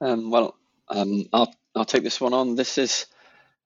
Um, 0.00 0.30
well, 0.30 0.56
um, 0.88 1.26
I'll, 1.32 1.54
I'll 1.76 1.84
take 1.84 2.02
this 2.02 2.20
one 2.20 2.34
on. 2.34 2.56
This 2.56 2.78
is 2.78 3.06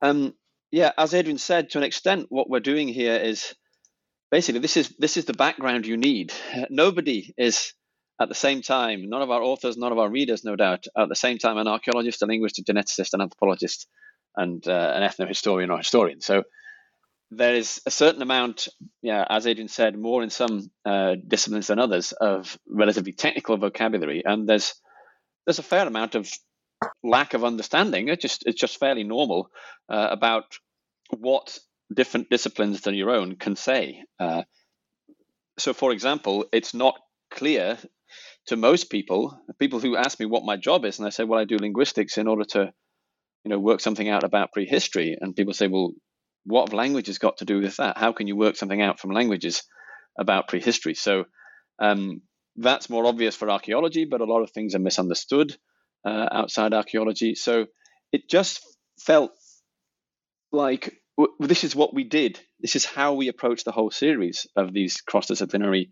um, 0.03 0.34
yeah, 0.70 0.90
as 0.99 1.14
Adrian 1.14 1.38
said, 1.38 1.70
to 1.70 1.78
an 1.78 1.84
extent, 1.84 2.26
what 2.28 2.51
we're 2.51 2.61
doing 2.61 2.88
here 2.88 3.16
is 3.16 3.55
basically 4.30 4.61
this 4.61 4.76
is 4.76 4.95
this 4.99 5.16
is 5.16 5.24
the 5.24 5.32
background 5.32 5.86
you 5.86 5.97
need. 5.97 6.32
Nobody 6.70 7.32
is 7.36 7.72
at 8.20 8.28
the 8.28 8.34
same 8.34 8.62
time, 8.62 9.09
none 9.09 9.22
of 9.22 9.30
our 9.30 9.42
authors, 9.42 9.76
none 9.76 9.92
of 9.92 9.99
our 9.99 10.09
readers, 10.09 10.45
no 10.45 10.57
doubt, 10.57 10.86
at 10.97 11.09
the 11.09 11.16
same 11.16 11.38
time, 11.38 11.59
an 11.59 11.66
archaeologist, 11.66 12.22
a 12.22 12.26
linguist, 12.26 12.59
a 12.59 12.62
geneticist, 12.62 13.12
an 13.12 13.20
anthropologist, 13.20 13.88
and 14.36 14.66
uh, 14.68 14.92
an 14.95 15.03
ethnohistorian 15.03 15.70
or 15.70 15.78
historian. 15.78 16.20
So 16.20 16.45
there 17.30 17.55
is 17.55 17.80
a 17.86 17.90
certain 17.90 18.22
amount, 18.22 18.68
yeah, 19.03 19.24
as 19.28 19.47
Adrian 19.47 19.68
said, 19.68 19.99
more 19.99 20.22
in 20.22 20.30
some 20.30 20.70
uh, 20.84 21.16
disciplines 21.26 21.66
than 21.66 21.78
others 21.78 22.12
of 22.12 22.57
relatively 22.68 23.12
technical 23.12 23.57
vocabulary, 23.57 24.22
and 24.24 24.49
there's 24.49 24.74
there's 25.47 25.59
a 25.59 25.64
fair 25.64 25.86
amount 25.86 26.14
of 26.14 26.30
lack 27.03 27.35
of 27.35 27.45
understanding. 27.45 28.09
It's 28.09 28.22
just 28.22 28.45
it's 28.47 28.61
just 28.61 28.78
fairly 28.78 29.05
normal 29.05 29.51
uh, 29.89 30.09
about 30.11 30.45
what 31.11 31.59
different 31.93 32.30
disciplines 32.30 32.80
than 32.82 32.95
your 32.95 33.11
own 33.11 33.37
can 33.37 33.57
say. 33.57 34.05
Uh, 34.18 34.43
so, 35.59 35.72
for 35.72 35.93
example, 35.93 36.47
it's 36.53 36.74
not 36.74 36.99
clear 37.30 37.78
to 38.47 38.57
most 38.57 38.91
people, 38.91 39.39
people 39.59 39.80
who 39.80 39.97
ask 39.97 40.18
me 40.18 40.26
what 40.26 40.45
my 40.45 40.57
job 40.57 40.85
is, 40.85 40.99
and 40.99 41.07
I 41.07 41.11
say, 41.11 41.24
well, 41.24 41.41
I 41.41 41.45
do 41.45 41.57
linguistics 41.59 42.18
in 42.18 42.26
order 42.26 42.45
to, 42.45 42.72
you 43.45 43.51
know, 43.51 43.59
work 43.59 43.80
something 43.80 44.09
out 44.09 44.24
about 44.24 44.53
prehistory. 44.53 45.16
And 45.20 45.37
people 45.37 45.55
say, 45.55 45.68
well, 45.68 45.93
what 46.45 46.68
have 46.68 46.74
languages 46.74 47.18
got 47.18 47.39
to 47.39 47.45
do 47.45 47.61
with 47.61 47.76
that? 47.76 47.97
How 47.97 48.12
can 48.12 48.26
you 48.26 48.37
work 48.37 48.57
something 48.57 48.82
out 48.82 49.01
from 49.01 49.12
languages 49.12 49.62
about 50.18 50.49
prehistory? 50.49 50.95
So 50.95 51.24
um, 51.78 52.22
that's 52.57 52.91
more 52.91 53.07
obvious 53.07 53.37
for 53.37 53.51
archaeology, 53.51 54.05
but 54.05 54.20
a 54.20 54.26
lot 54.26 54.43
of 54.43 54.51
things 54.51 54.74
are 54.74 54.80
misunderstood 54.80 55.57
uh, 56.05 56.29
outside 56.31 56.75
archaeology. 56.75 57.35
So 57.35 57.67
it 58.13 58.29
just 58.29 58.61
felt 59.01 59.33
like 60.53 60.95
w- 61.19 61.35
this 61.41 61.65
is 61.65 61.77
what 61.77 61.95
we 61.95 62.05
did. 62.05 62.41
This 62.61 62.77
is 62.77 62.85
how 62.85 63.15
we 63.15 63.29
approached 63.29 63.65
the 63.65 63.73
whole 63.73 63.91
series 63.91 64.47
of 64.57 64.73
these 64.73 65.01
cross 65.01 65.27
disciplinary 65.27 65.91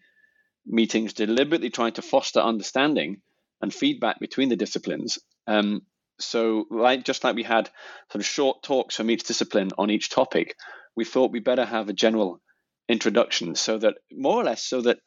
meetings, 0.67 1.13
deliberately 1.13 1.71
trying 1.71 1.93
to 1.95 2.03
foster 2.03 2.41
understanding 2.41 3.21
and 3.61 3.73
feedback 3.73 4.21
between 4.21 4.49
the 4.49 4.57
disciplines. 4.57 5.19
Um, 5.47 5.83
so, 6.19 6.67
like 6.71 7.05
just 7.05 7.25
like 7.25 7.35
we 7.35 7.43
had 7.43 7.71
sort 8.11 8.21
of 8.23 8.27
short 8.27 8.63
talks 8.63 8.97
from 8.97 9.11
each 9.11 9.25
discipline 9.25 9.71
on 9.79 9.91
each 9.91 10.11
topic, 10.11 10.57
we 10.95 11.05
thought 11.05 11.33
we 11.33 11.41
better 11.41 11.65
have 11.65 11.89
a 11.89 11.95
general 11.95 12.41
introduction 12.89 13.55
so 13.55 13.79
that 13.79 13.95
more 14.13 14.41
or 14.41 14.45
less 14.45 14.63
so 14.63 14.83
that 14.83 14.99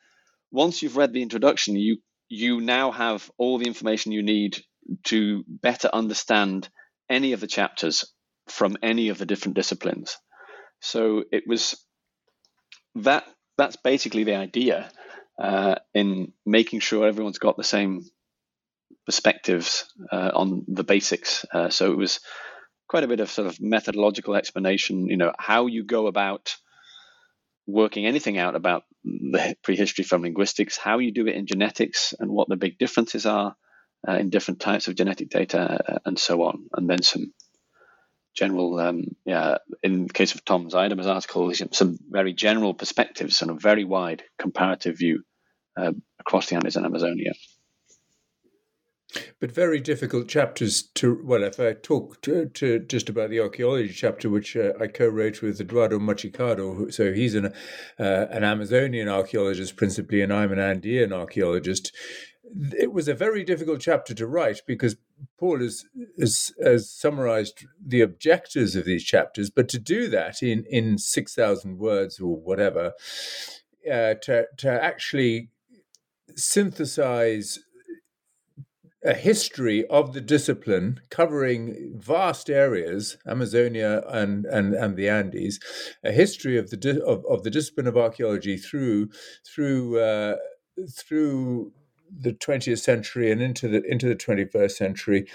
once 0.52 0.82
you've 0.82 0.98
read 0.98 1.14
the 1.14 1.22
introduction, 1.22 1.76
you 1.76 1.98
you 2.28 2.60
now 2.60 2.92
have 2.92 3.30
all 3.38 3.58
the 3.60 3.68
information 3.68 4.12
you 4.12 4.24
need 4.24 4.58
to 5.06 5.44
better 5.48 5.90
understand 5.92 6.70
any 7.10 7.34
of 7.34 7.40
the 7.40 7.48
chapters 7.48 8.06
from 8.48 8.78
any 8.84 9.10
of 9.10 9.18
the 9.18 9.26
different 9.26 9.56
disciplines. 9.56 10.18
So 10.80 11.24
it 11.32 11.44
was 11.48 11.84
that 12.96 13.26
that's 13.58 13.76
basically 13.78 14.24
the 14.24 14.36
idea 14.36 14.90
uh, 15.40 15.76
in 15.94 16.34
making 16.46 16.80
sure 16.80 17.08
everyone's 17.08 17.40
got 17.40 17.58
the 17.58 17.64
same 17.64 18.06
perspectives 19.06 19.86
uh, 20.12 20.32
on 20.34 20.66
the 20.68 20.84
basics. 20.84 21.46
Uh, 21.52 21.70
so 21.70 21.92
it 21.92 21.98
was 21.98 22.20
quite 22.88 23.04
a 23.04 23.08
bit 23.08 23.20
of 23.20 23.30
sort 23.30 23.48
of 23.48 23.60
methodological 23.60 24.36
explanation, 24.36 25.08
you 25.08 25.18
know, 25.18 25.34
how 25.38 25.68
you 25.68 25.84
go 25.84 26.08
about 26.08 26.56
working 27.68 28.06
anything 28.06 28.38
out 28.38 28.56
about 28.56 28.84
the 29.04 29.56
prehistory 29.64 30.04
from 30.04 30.22
linguistics, 30.22 30.78
how 30.78 31.00
you 31.00 31.12
do 31.12 31.28
it 31.28 31.36
in 31.36 31.48
genetics 31.48 32.14
and 32.20 32.30
what 32.30 32.48
the 32.48 32.56
big 32.56 32.78
differences 32.78 33.26
are, 33.26 33.56
uh, 34.08 34.14
in 34.14 34.30
different 34.30 34.60
types 34.60 34.88
of 34.88 34.96
genetic 34.96 35.30
data 35.30 35.94
uh, 35.94 36.00
and 36.06 36.18
so 36.18 36.44
on, 36.44 36.66
and 36.74 36.90
then 36.90 37.02
some 37.02 37.34
general, 38.36 38.80
um, 38.80 39.06
yeah, 39.26 39.58
in 39.82 40.08
the 40.08 40.14
case 40.14 40.36
of 40.36 40.44
Tom 40.44 40.70
Zuidema's 40.70 41.08
article, 41.08 41.52
some 41.72 41.98
very 42.10 42.34
general 42.34 42.74
perspectives 42.74 43.42
and 43.42 43.50
a 43.50 43.56
very 43.56 43.86
wide 43.86 44.24
comparative 44.38 44.98
view 44.98 45.24
uh, 45.78 45.94
across 46.20 46.48
the 46.48 46.56
Andes 46.56 46.76
and 46.76 46.86
Amazonia. 46.86 47.32
But 49.40 49.52
very 49.52 49.80
difficult 49.80 50.28
chapters 50.28 50.84
to, 50.96 51.22
well, 51.24 51.44
if 51.44 51.60
I 51.60 51.74
talk 51.74 52.22
to, 52.24 52.48
to 52.48 52.80
just 52.80 53.08
about 53.08 53.30
the 53.30 53.40
archaeology 53.40 53.94
chapter, 53.94 54.30
which 54.30 54.58
uh, 54.58 54.74
I 54.80 54.88
co 54.88 55.08
wrote 55.08 55.42
with 55.42 55.62
Eduardo 55.62 56.00
Machicado, 56.00 56.94
so 56.94 57.14
he's 57.14 57.36
an, 57.36 57.54
uh, 57.98 58.26
an 58.30 58.44
Amazonian 58.44 59.08
archaeologist 59.08 59.78
principally, 59.78 60.22
and 60.22 60.34
I'm 60.34 60.52
an 60.52 60.60
Andean 60.60 61.14
archaeologist 61.14 61.96
it 62.78 62.92
was 62.92 63.08
a 63.08 63.14
very 63.14 63.44
difficult 63.44 63.82
chapter 63.82 64.14
to 64.14 64.28
write 64.28 64.62
because 64.68 64.98
Paul 65.38 65.60
has, 65.60 65.86
has, 66.20 66.54
has, 66.62 66.90
summarized 66.90 67.66
the 67.84 68.02
objectives 68.02 68.76
of 68.76 68.86
these 68.86 69.04
chapters, 69.04 69.50
but 69.50 69.70
to 69.70 69.80
do 69.80 70.08
that 70.10 70.44
in, 70.44 70.66
in 70.70 70.98
6,000 70.98 71.78
words 71.78 72.20
or 72.20 72.36
whatever, 72.36 72.94
uh, 73.92 74.16
to, 74.22 74.46
to 74.58 74.70
actually 74.70 75.50
synthesize 76.36 77.60
a 79.04 79.14
history 79.14 79.86
of 79.88 80.14
the 80.14 80.22
discipline 80.22 81.00
covering 81.10 81.94
vast 81.96 82.50
areas, 82.50 83.18
Amazonia 83.28 84.04
and, 84.08 84.46
and, 84.46 84.74
and 84.74 84.98
the 84.98 85.08
Andes, 85.08 85.60
a 86.04 86.12
history 86.12 86.58
of 86.58 86.72
the 86.72 86.78
di- 86.78 87.02
of, 87.02 87.24
of 87.30 87.44
the 87.44 87.52
discipline 87.52 87.86
of 87.86 87.96
archaeology 87.96 88.58
through 88.58 89.10
through 89.46 90.00
uh, 90.00 90.38
through 90.90 91.72
the 92.12 92.34
20th 92.34 92.80
century 92.80 93.32
and 93.32 93.42
into 93.42 93.68
the 93.68 93.84
into 93.90 94.08
the 94.08 94.16
21st 94.16 94.72
century, 94.72 95.28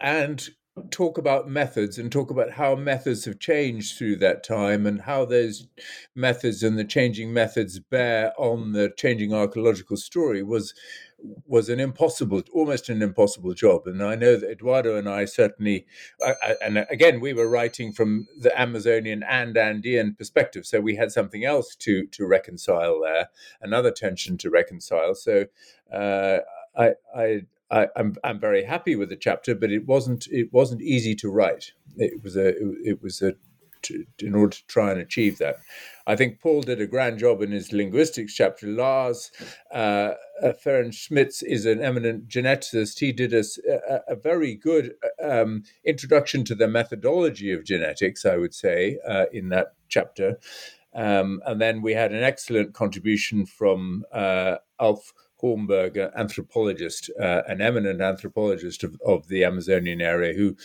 and 0.00 0.48
talk 0.90 1.18
about 1.18 1.48
methods 1.48 1.98
and 1.98 2.10
talk 2.12 2.30
about 2.30 2.52
how 2.52 2.74
methods 2.74 3.24
have 3.24 3.38
changed 3.38 3.96
through 3.96 4.16
that 4.16 4.44
time 4.44 4.86
and 4.86 5.02
how 5.02 5.24
those 5.24 5.66
methods 6.14 6.62
and 6.62 6.78
the 6.78 6.84
changing 6.84 7.32
methods 7.32 7.80
bear 7.80 8.32
on 8.38 8.72
the 8.72 8.92
changing 8.96 9.34
archaeological 9.34 9.96
story 9.96 10.42
was 10.42 10.74
was 11.46 11.68
an 11.68 11.80
impossible, 11.80 12.42
almost 12.52 12.88
an 12.88 13.02
impossible 13.02 13.52
job. 13.52 13.86
And 13.86 14.02
I 14.02 14.14
know 14.14 14.36
that 14.36 14.50
Eduardo 14.50 14.96
and 14.96 15.08
I 15.08 15.24
certainly, 15.24 15.86
and 16.62 16.86
again, 16.90 17.20
we 17.20 17.32
were 17.32 17.48
writing 17.48 17.92
from 17.92 18.26
the 18.38 18.58
Amazonian 18.58 19.22
and 19.22 19.56
Andean 19.56 20.14
perspective, 20.14 20.66
so 20.66 20.80
we 20.80 20.96
had 20.96 21.12
something 21.12 21.44
else 21.44 21.74
to 21.76 22.06
to 22.06 22.26
reconcile 22.26 23.00
there, 23.00 23.28
another 23.60 23.90
tension 23.90 24.38
to 24.38 24.50
reconcile. 24.50 25.14
So 25.14 25.46
uh, 25.92 26.38
I, 26.76 26.92
I 27.16 27.42
I, 27.70 27.88
I'm, 27.96 28.16
I'm 28.24 28.40
very 28.40 28.64
happy 28.64 28.96
with 28.96 29.10
the 29.10 29.16
chapter, 29.16 29.54
but 29.54 29.70
it 29.70 29.86
wasn't 29.86 30.26
it 30.30 30.52
wasn't 30.52 30.82
easy 30.82 31.14
to 31.16 31.30
write. 31.30 31.72
It 31.96 32.22
was 32.22 32.36
a 32.36 32.54
it 32.82 33.02
was 33.02 33.20
a 33.22 33.34
to, 33.82 34.04
in 34.18 34.34
order 34.34 34.56
to 34.56 34.66
try 34.66 34.90
and 34.90 35.00
achieve 35.00 35.38
that. 35.38 35.56
I 36.06 36.16
think 36.16 36.40
Paul 36.40 36.62
did 36.62 36.80
a 36.80 36.86
grand 36.86 37.18
job 37.18 37.42
in 37.42 37.50
his 37.50 37.72
linguistics 37.72 38.34
chapter. 38.34 38.66
Lars 38.66 39.30
uh, 39.72 40.14
uh, 40.42 40.52
Fehren-Schmitz 40.64 41.42
is 41.42 41.66
an 41.66 41.82
eminent 41.82 42.28
geneticist. 42.28 42.98
He 42.98 43.12
did 43.12 43.34
a, 43.34 43.44
a, 43.88 44.12
a 44.12 44.16
very 44.16 44.54
good 44.54 44.94
um, 45.22 45.64
introduction 45.84 46.44
to 46.44 46.54
the 46.54 46.68
methodology 46.68 47.52
of 47.52 47.64
genetics, 47.64 48.24
I 48.24 48.36
would 48.36 48.54
say, 48.54 48.98
uh, 49.06 49.26
in 49.32 49.50
that 49.50 49.74
chapter. 49.88 50.38
Um, 50.94 51.42
and 51.44 51.60
then 51.60 51.82
we 51.82 51.92
had 51.92 52.12
an 52.12 52.24
excellent 52.24 52.72
contribution 52.72 53.44
from 53.44 54.04
uh, 54.12 54.56
Alf 54.80 55.12
Hornborg, 55.42 55.96
an 55.96 56.10
anthropologist, 56.16 57.10
uh, 57.20 57.42
an 57.46 57.60
eminent 57.60 58.00
anthropologist 58.00 58.84
of, 58.84 59.00
of, 59.04 59.28
the 59.28 59.44
Amazonian 59.44 60.00
area, 60.00 60.34
who 60.34 60.56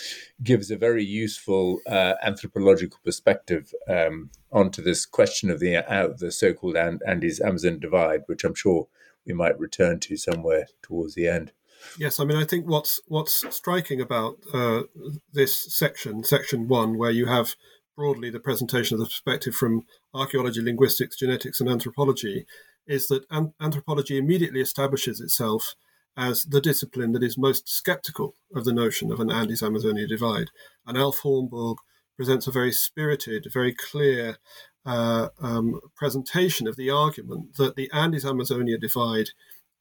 gives 0.42 0.72
a 0.72 0.78
very 0.78 1.04
useful 1.04 1.80
uh, 1.88 2.14
anthropological 2.24 3.00
perspective 3.04 3.74
um, 3.88 4.30
onto 4.52 4.82
this 4.82 5.06
question 5.06 5.50
of 5.50 5.60
the 5.60 5.78
uh, 5.78 6.10
the 6.18 6.32
so-called 6.32 6.76
Andes 6.76 7.40
Amazon 7.42 7.80
divide, 7.80 8.24
which 8.28 8.44
I'm 8.44 8.56
sure 8.56 8.88
we 9.26 9.34
might 9.34 9.60
return 9.60 10.00
to 10.02 10.18
somewhere 10.18 10.68
towards 10.82 11.16
the 11.16 11.28
end. 11.28 11.52
Yes, 11.98 12.20
I 12.20 12.26
mean, 12.26 12.38
I 12.38 12.46
think 12.46 12.66
what's 12.66 13.02
what's 13.08 13.46
striking 13.56 14.02
about 14.02 14.38
uh, 14.54 14.84
this 15.32 15.56
section, 15.56 16.24
section 16.24 16.68
one, 16.68 16.98
where 16.98 17.12
you 17.12 17.26
have 17.28 17.56
broadly 17.96 18.30
the 18.30 18.40
presentation 18.40 18.96
of 18.96 19.00
the 19.00 19.06
perspective 19.06 19.54
from 19.54 19.86
archaeology, 20.14 20.62
linguistics, 20.62 21.18
genetics, 21.18 21.60
and 21.60 21.70
anthropology, 21.70 22.46
is 22.88 23.08
that 23.08 23.26
an- 23.30 23.54
anthropology 23.62 24.18
immediately 24.18 24.62
establishes 24.62 25.22
itself 25.22 25.76
as 26.16 26.46
the 26.46 26.62
discipline 26.62 27.12
that 27.14 27.24
is 27.24 27.38
most 27.38 27.68
skeptical 27.68 28.36
of 28.56 28.66
the 28.66 28.74
notion 28.74 29.12
of 29.12 29.20
an 29.20 29.32
Andes 29.32 29.64
Amazonia 29.64 30.08
divide. 30.08 30.50
And 30.86 30.98
Alf 30.98 31.22
Hornborg 31.22 31.78
presents 32.16 32.46
a 32.46 32.52
very 32.52 32.72
spirited, 32.72 33.48
very 33.52 33.74
clear 33.74 34.38
uh, 34.86 35.30
um, 35.40 35.80
presentation 35.96 36.68
of 36.68 36.76
the 36.76 36.90
argument 36.90 37.56
that 37.58 37.76
the 37.76 37.90
Andes 37.92 38.26
Amazonia 38.26 38.78
divide 38.78 39.30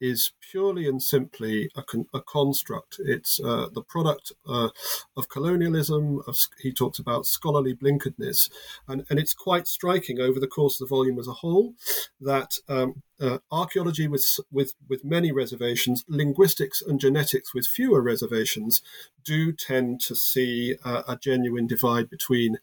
is 0.03 0.33
purely 0.41 0.85
and 0.85 1.01
simply 1.01 1.69
a, 1.77 1.81
con- 1.81 2.07
a 2.13 2.19
construct. 2.19 2.99
It's 2.99 3.39
uh, 3.39 3.69
the 3.73 3.81
product 3.81 4.33
uh, 4.45 4.69
of 5.15 5.29
colonialism. 5.29 6.21
Of, 6.27 6.37
he 6.59 6.73
talks 6.73 6.99
about 6.99 7.25
scholarly 7.25 7.73
blinkeredness, 7.73 8.49
and, 8.85 9.05
and 9.09 9.17
it's 9.17 9.33
quite 9.33 9.65
striking 9.65 10.19
over 10.19 10.41
the 10.41 10.53
course 10.57 10.75
of 10.75 10.89
the 10.89 10.95
volume 10.95 11.19
as 11.19 11.29
a 11.29 11.39
whole 11.41 11.75
that 12.19 12.55
um, 12.67 13.01
uh, 13.21 13.37
archaeology 13.49 14.07
with, 14.09 14.25
with, 14.51 14.73
with 14.89 15.05
many 15.05 15.31
reservations, 15.31 16.03
linguistics 16.09 16.81
and 16.81 16.99
genetics 16.99 17.53
with 17.53 17.65
fewer 17.65 18.01
reservations, 18.01 18.81
do 19.23 19.53
tend 19.53 20.01
to 20.01 20.15
see 20.15 20.75
a 20.83 21.17
genuine 21.21 21.65
divide 21.65 22.09
between 22.09 22.57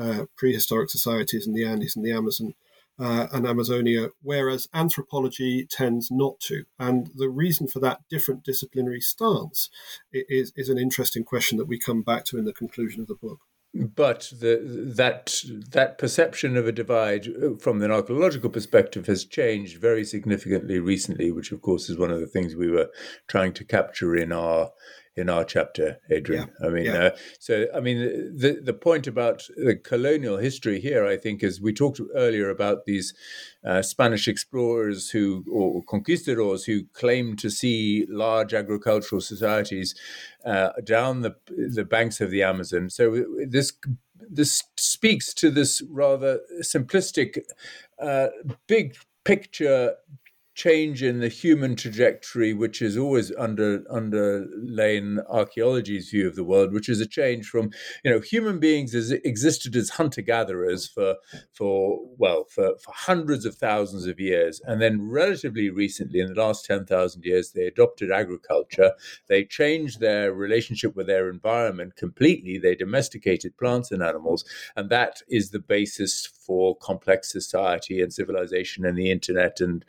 uh, 0.00 0.24
prehistoric 0.34 0.88
societies 0.88 1.46
in 1.46 1.52
the 1.52 1.64
Andes 1.64 1.94
and 1.94 2.04
the 2.04 2.12
Amazon 2.12 2.54
uh, 2.98 3.26
and 3.32 3.46
Amazonia, 3.46 4.08
whereas 4.22 4.68
anthropology 4.72 5.66
tends 5.66 6.10
not 6.10 6.40
to. 6.40 6.64
And 6.78 7.10
the 7.14 7.28
reason 7.28 7.68
for 7.68 7.80
that 7.80 8.00
different 8.08 8.44
disciplinary 8.44 9.00
stance 9.00 9.68
is, 10.12 10.52
is 10.56 10.68
an 10.68 10.78
interesting 10.78 11.24
question 11.24 11.58
that 11.58 11.68
we 11.68 11.78
come 11.78 12.02
back 12.02 12.24
to 12.26 12.38
in 12.38 12.44
the 12.44 12.52
conclusion 12.52 13.00
of 13.00 13.06
the 13.06 13.14
book. 13.14 13.40
But 13.74 14.32
the, 14.32 14.62
that 14.96 15.42
that 15.72 15.98
perception 15.98 16.56
of 16.56 16.66
a 16.66 16.72
divide 16.72 17.28
uh, 17.28 17.56
from 17.58 17.82
an 17.82 17.90
archaeological 17.90 18.48
perspective 18.48 19.06
has 19.06 19.26
changed 19.26 19.78
very 19.78 20.02
significantly 20.02 20.78
recently, 20.78 21.30
which 21.30 21.52
of 21.52 21.60
course 21.60 21.90
is 21.90 21.98
one 21.98 22.10
of 22.10 22.20
the 22.20 22.26
things 22.26 22.54
we 22.54 22.70
were 22.70 22.88
trying 23.28 23.52
to 23.52 23.64
capture 23.64 24.16
in 24.16 24.32
our 24.32 24.70
in 25.16 25.30
our 25.30 25.44
chapter, 25.44 25.98
Adrian. 26.10 26.50
Yeah, 26.60 26.66
I 26.66 26.70
mean, 26.70 26.84
yeah. 26.84 26.92
uh, 26.92 27.10
so 27.38 27.66
I 27.74 27.80
mean, 27.80 27.98
the 28.36 28.60
the 28.62 28.74
point 28.74 29.06
about 29.06 29.48
the 29.56 29.74
colonial 29.76 30.36
history 30.36 30.78
here, 30.78 31.06
I 31.06 31.16
think, 31.16 31.42
is 31.42 31.60
we 31.60 31.72
talked 31.72 32.00
earlier 32.14 32.50
about 32.50 32.84
these 32.84 33.14
uh, 33.64 33.82
Spanish 33.82 34.28
explorers 34.28 35.10
who 35.10 35.44
or 35.50 35.82
conquistadors 35.84 36.64
who 36.64 36.84
claimed 36.92 37.38
to 37.38 37.50
see 37.50 38.06
large 38.08 38.52
agricultural 38.52 39.20
societies 39.20 39.94
uh, 40.44 40.70
down 40.84 41.22
the 41.22 41.34
the 41.48 41.84
banks 41.84 42.20
of 42.20 42.30
the 42.30 42.42
Amazon. 42.42 42.90
So 42.90 43.24
this 43.46 43.72
this 44.28 44.64
speaks 44.76 45.32
to 45.34 45.50
this 45.50 45.82
rather 45.90 46.40
simplistic, 46.62 47.38
uh, 47.98 48.28
big 48.66 48.96
picture 49.24 49.94
change 50.56 51.02
in 51.02 51.20
the 51.20 51.28
human 51.28 51.76
trajectory, 51.76 52.54
which 52.54 52.80
is 52.80 52.96
always 52.96 53.30
under 53.36 53.80
underlain 53.90 55.18
archaeology's 55.28 56.08
view 56.08 56.26
of 56.26 56.34
the 56.34 56.44
world, 56.44 56.72
which 56.72 56.88
is 56.88 57.00
a 57.00 57.06
change 57.06 57.46
from 57.46 57.70
you 58.02 58.10
know 58.10 58.20
human 58.20 58.58
beings 58.58 58.94
as 58.94 59.12
existed 59.12 59.76
as 59.76 59.90
hunter 59.90 60.22
gatherers 60.22 60.88
for 60.88 61.16
for 61.52 62.00
well 62.16 62.44
for, 62.44 62.76
for 62.78 62.92
hundreds 62.92 63.44
of 63.44 63.54
thousands 63.54 64.06
of 64.06 64.18
years, 64.18 64.60
and 64.64 64.80
then 64.80 65.08
relatively 65.08 65.68
recently, 65.68 66.20
in 66.20 66.32
the 66.32 66.40
last 66.40 66.64
ten 66.64 66.86
thousand 66.86 67.24
years, 67.24 67.52
they 67.52 67.66
adopted 67.66 68.10
agriculture. 68.10 68.92
They 69.28 69.44
changed 69.44 70.00
their 70.00 70.32
relationship 70.32 70.96
with 70.96 71.06
their 71.06 71.28
environment 71.28 71.96
completely. 71.96 72.58
They 72.58 72.74
domesticated 72.74 73.58
plants 73.58 73.92
and 73.92 74.02
animals, 74.02 74.44
and 74.74 74.88
that 74.88 75.20
is 75.28 75.50
the 75.50 75.58
basis 75.58 76.26
for 76.26 76.76
complex 76.76 77.30
society 77.30 78.00
and 78.00 78.12
civilization 78.12 78.86
and 78.86 78.96
the 78.96 79.10
internet 79.10 79.60
and 79.60 79.84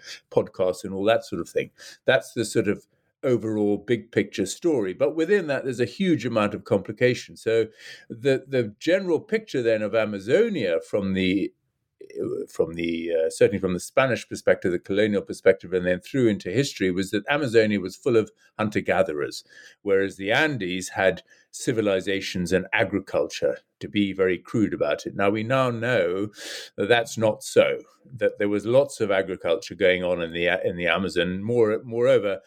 podcasts 0.57 0.83
and 0.83 0.93
all 0.93 1.03
that 1.05 1.25
sort 1.25 1.41
of 1.41 1.49
thing. 1.49 1.71
That's 2.05 2.33
the 2.33 2.45
sort 2.45 2.67
of 2.67 2.85
overall 3.23 3.77
big 3.77 4.11
picture 4.11 4.45
story. 4.45 4.93
But 4.93 5.15
within 5.15 5.47
that, 5.47 5.63
there's 5.63 5.79
a 5.79 5.85
huge 5.85 6.25
amount 6.25 6.53
of 6.53 6.63
complication. 6.63 7.35
So 7.37 7.67
the 8.09 8.45
the 8.47 8.75
general 8.79 9.19
picture 9.19 9.61
then 9.61 9.81
of 9.81 9.95
Amazonia 9.95 10.79
from 10.89 11.13
the 11.13 11.51
from 12.49 12.73
the 12.73 13.11
uh, 13.11 13.29
certainly 13.29 13.59
from 13.59 13.73
the 13.73 13.79
Spanish 13.79 14.27
perspective, 14.27 14.71
the 14.71 14.79
colonial 14.79 15.21
perspective, 15.21 15.73
and 15.73 15.85
then 15.85 15.99
through 15.99 16.27
into 16.27 16.49
history, 16.49 16.91
was 16.91 17.11
that 17.11 17.23
Amazonia 17.29 17.79
was 17.79 17.95
full 17.95 18.17
of 18.17 18.31
hunter 18.57 18.81
gatherers, 18.81 19.43
whereas 19.81 20.17
the 20.17 20.31
Andes 20.31 20.89
had 20.89 21.23
civilizations 21.51 22.51
and 22.51 22.67
agriculture. 22.73 23.57
To 23.79 23.87
be 23.87 24.11
very 24.11 24.39
crude 24.39 24.73
about 24.73 25.05
it, 25.05 25.15
now 25.15 25.29
we 25.29 25.43
now 25.43 25.69
know 25.69 26.29
that 26.77 26.89
that's 26.89 27.15
not 27.15 27.43
so. 27.43 27.79
That 28.11 28.39
there 28.39 28.49
was 28.49 28.65
lots 28.65 28.99
of 29.01 29.11
agriculture 29.11 29.75
going 29.75 30.03
on 30.03 30.21
in 30.21 30.33
the 30.33 30.47
in 30.67 30.77
the 30.77 30.87
Amazon. 30.87 31.43
More, 31.43 31.79
moreover, 31.83 32.39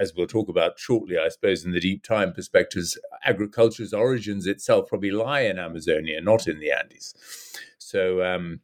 as 0.00 0.12
we'll 0.14 0.26
talk 0.26 0.48
about 0.48 0.78
shortly, 0.78 1.18
I 1.18 1.28
suppose, 1.28 1.64
in 1.64 1.72
the 1.72 1.80
deep 1.80 2.02
time 2.02 2.32
perspectives, 2.32 2.98
agriculture's 3.24 3.92
origins 3.92 4.46
itself 4.46 4.88
probably 4.88 5.10
lie 5.10 5.40
in 5.40 5.58
Amazonia, 5.58 6.20
not 6.20 6.46
in 6.46 6.60
the 6.60 6.72
Andes. 6.72 7.14
So 7.86 8.22
um, 8.22 8.60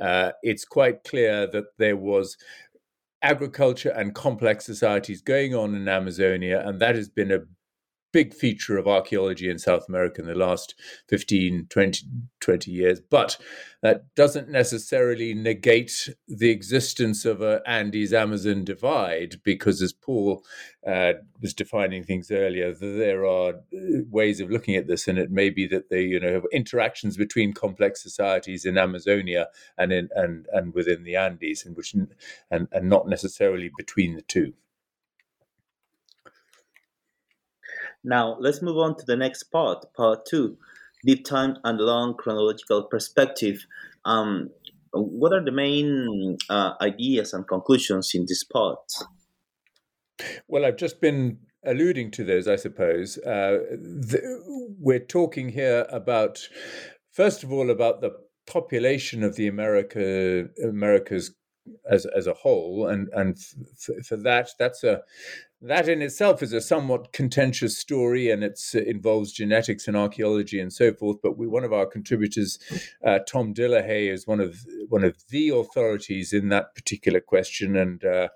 uh, 0.00 0.32
it's 0.42 0.64
quite 0.64 1.04
clear 1.04 1.46
that 1.46 1.76
there 1.78 1.96
was 1.96 2.36
agriculture 3.22 3.90
and 3.90 4.14
complex 4.14 4.66
societies 4.66 5.20
going 5.20 5.54
on 5.54 5.74
in 5.74 5.88
Amazonia, 5.88 6.66
and 6.66 6.80
that 6.80 6.96
has 6.96 7.08
been 7.08 7.32
a 7.32 7.40
big 8.16 8.32
feature 8.32 8.78
of 8.78 8.88
archaeology 8.88 9.50
in 9.50 9.58
South 9.58 9.86
America 9.90 10.22
in 10.22 10.26
the 10.26 10.34
last 10.34 10.74
15, 11.08 11.66
20, 11.68 12.06
20 12.40 12.70
years. 12.70 12.98
But 12.98 13.36
that 13.82 14.14
doesn't 14.14 14.48
necessarily 14.48 15.34
negate 15.34 16.08
the 16.26 16.48
existence 16.48 17.26
of 17.26 17.42
a 17.42 17.60
Andes 17.66 18.14
Amazon 18.14 18.64
divide, 18.64 19.42
because 19.44 19.82
as 19.82 19.92
Paul 19.92 20.42
uh, 20.86 21.12
was 21.42 21.52
defining 21.52 22.04
things 22.04 22.30
earlier, 22.30 22.72
there 22.72 23.26
are 23.26 23.50
uh, 23.50 24.00
ways 24.08 24.40
of 24.40 24.50
looking 24.50 24.76
at 24.76 24.86
this, 24.86 25.06
and 25.06 25.18
it 25.18 25.30
may 25.30 25.50
be 25.50 25.66
that 25.66 25.90
they, 25.90 26.00
you 26.00 26.18
know, 26.18 26.32
have 26.32 26.46
interactions 26.50 27.18
between 27.18 27.52
complex 27.52 28.02
societies 28.02 28.64
in 28.64 28.78
Amazonia 28.78 29.48
and 29.76 29.92
in 29.92 30.08
and 30.14 30.46
and 30.54 30.72
within 30.72 31.04
the 31.04 31.16
Andes, 31.16 31.66
and 31.66 31.76
which 31.76 31.92
and 31.92 32.08
and 32.50 32.88
not 32.88 33.06
necessarily 33.06 33.70
between 33.76 34.14
the 34.14 34.22
two. 34.22 34.54
Now, 38.06 38.36
let's 38.38 38.62
move 38.62 38.78
on 38.78 38.96
to 38.96 39.04
the 39.04 39.16
next 39.16 39.44
part, 39.44 39.84
part 39.94 40.24
two 40.26 40.56
deep 41.04 41.24
time 41.24 41.56
and 41.64 41.78
long 41.78 42.14
chronological 42.14 42.84
perspective. 42.84 43.66
Um, 44.04 44.50
what 44.92 45.32
are 45.32 45.44
the 45.44 45.52
main 45.52 46.38
uh, 46.48 46.72
ideas 46.80 47.34
and 47.34 47.46
conclusions 47.46 48.12
in 48.14 48.24
this 48.26 48.44
part? 48.44 48.78
Well, 50.48 50.64
I've 50.64 50.76
just 50.76 51.00
been 51.00 51.38
alluding 51.64 52.12
to 52.12 52.24
those, 52.24 52.48
I 52.48 52.56
suppose. 52.56 53.18
Uh, 53.18 53.58
the, 53.70 54.20
we're 54.78 55.00
talking 55.00 55.48
here 55.50 55.84
about, 55.90 56.48
first 57.12 57.42
of 57.42 57.52
all, 57.52 57.70
about 57.70 58.00
the 58.00 58.12
population 58.46 59.24
of 59.24 59.34
the 59.34 59.48
America 59.48 60.46
Americas 60.62 61.34
as 61.90 62.06
as 62.06 62.26
a 62.28 62.32
whole, 62.34 62.86
and 62.86 63.08
and 63.12 63.36
f- 63.36 64.06
for 64.06 64.16
that, 64.16 64.50
that's 64.58 64.84
a 64.84 65.02
that 65.62 65.88
in 65.88 66.02
itself 66.02 66.42
is 66.42 66.52
a 66.52 66.60
somewhat 66.60 67.12
contentious 67.12 67.78
story, 67.78 68.30
and 68.30 68.44
it 68.44 68.60
involves 68.74 69.32
genetics 69.32 69.88
and 69.88 69.96
archaeology 69.96 70.60
and 70.60 70.72
so 70.72 70.92
forth. 70.92 71.18
But 71.22 71.38
we, 71.38 71.46
one 71.46 71.64
of 71.64 71.72
our 71.72 71.86
contributors, 71.86 72.58
uh, 73.04 73.20
Tom 73.26 73.54
Dillehay, 73.54 74.10
is 74.12 74.26
one 74.26 74.40
of 74.40 74.66
one 74.88 75.04
of 75.04 75.16
the 75.30 75.48
authorities 75.50 76.32
in 76.32 76.50
that 76.50 76.74
particular 76.74 77.20
question, 77.20 77.76
and 77.76 78.04
uh, 78.04 78.28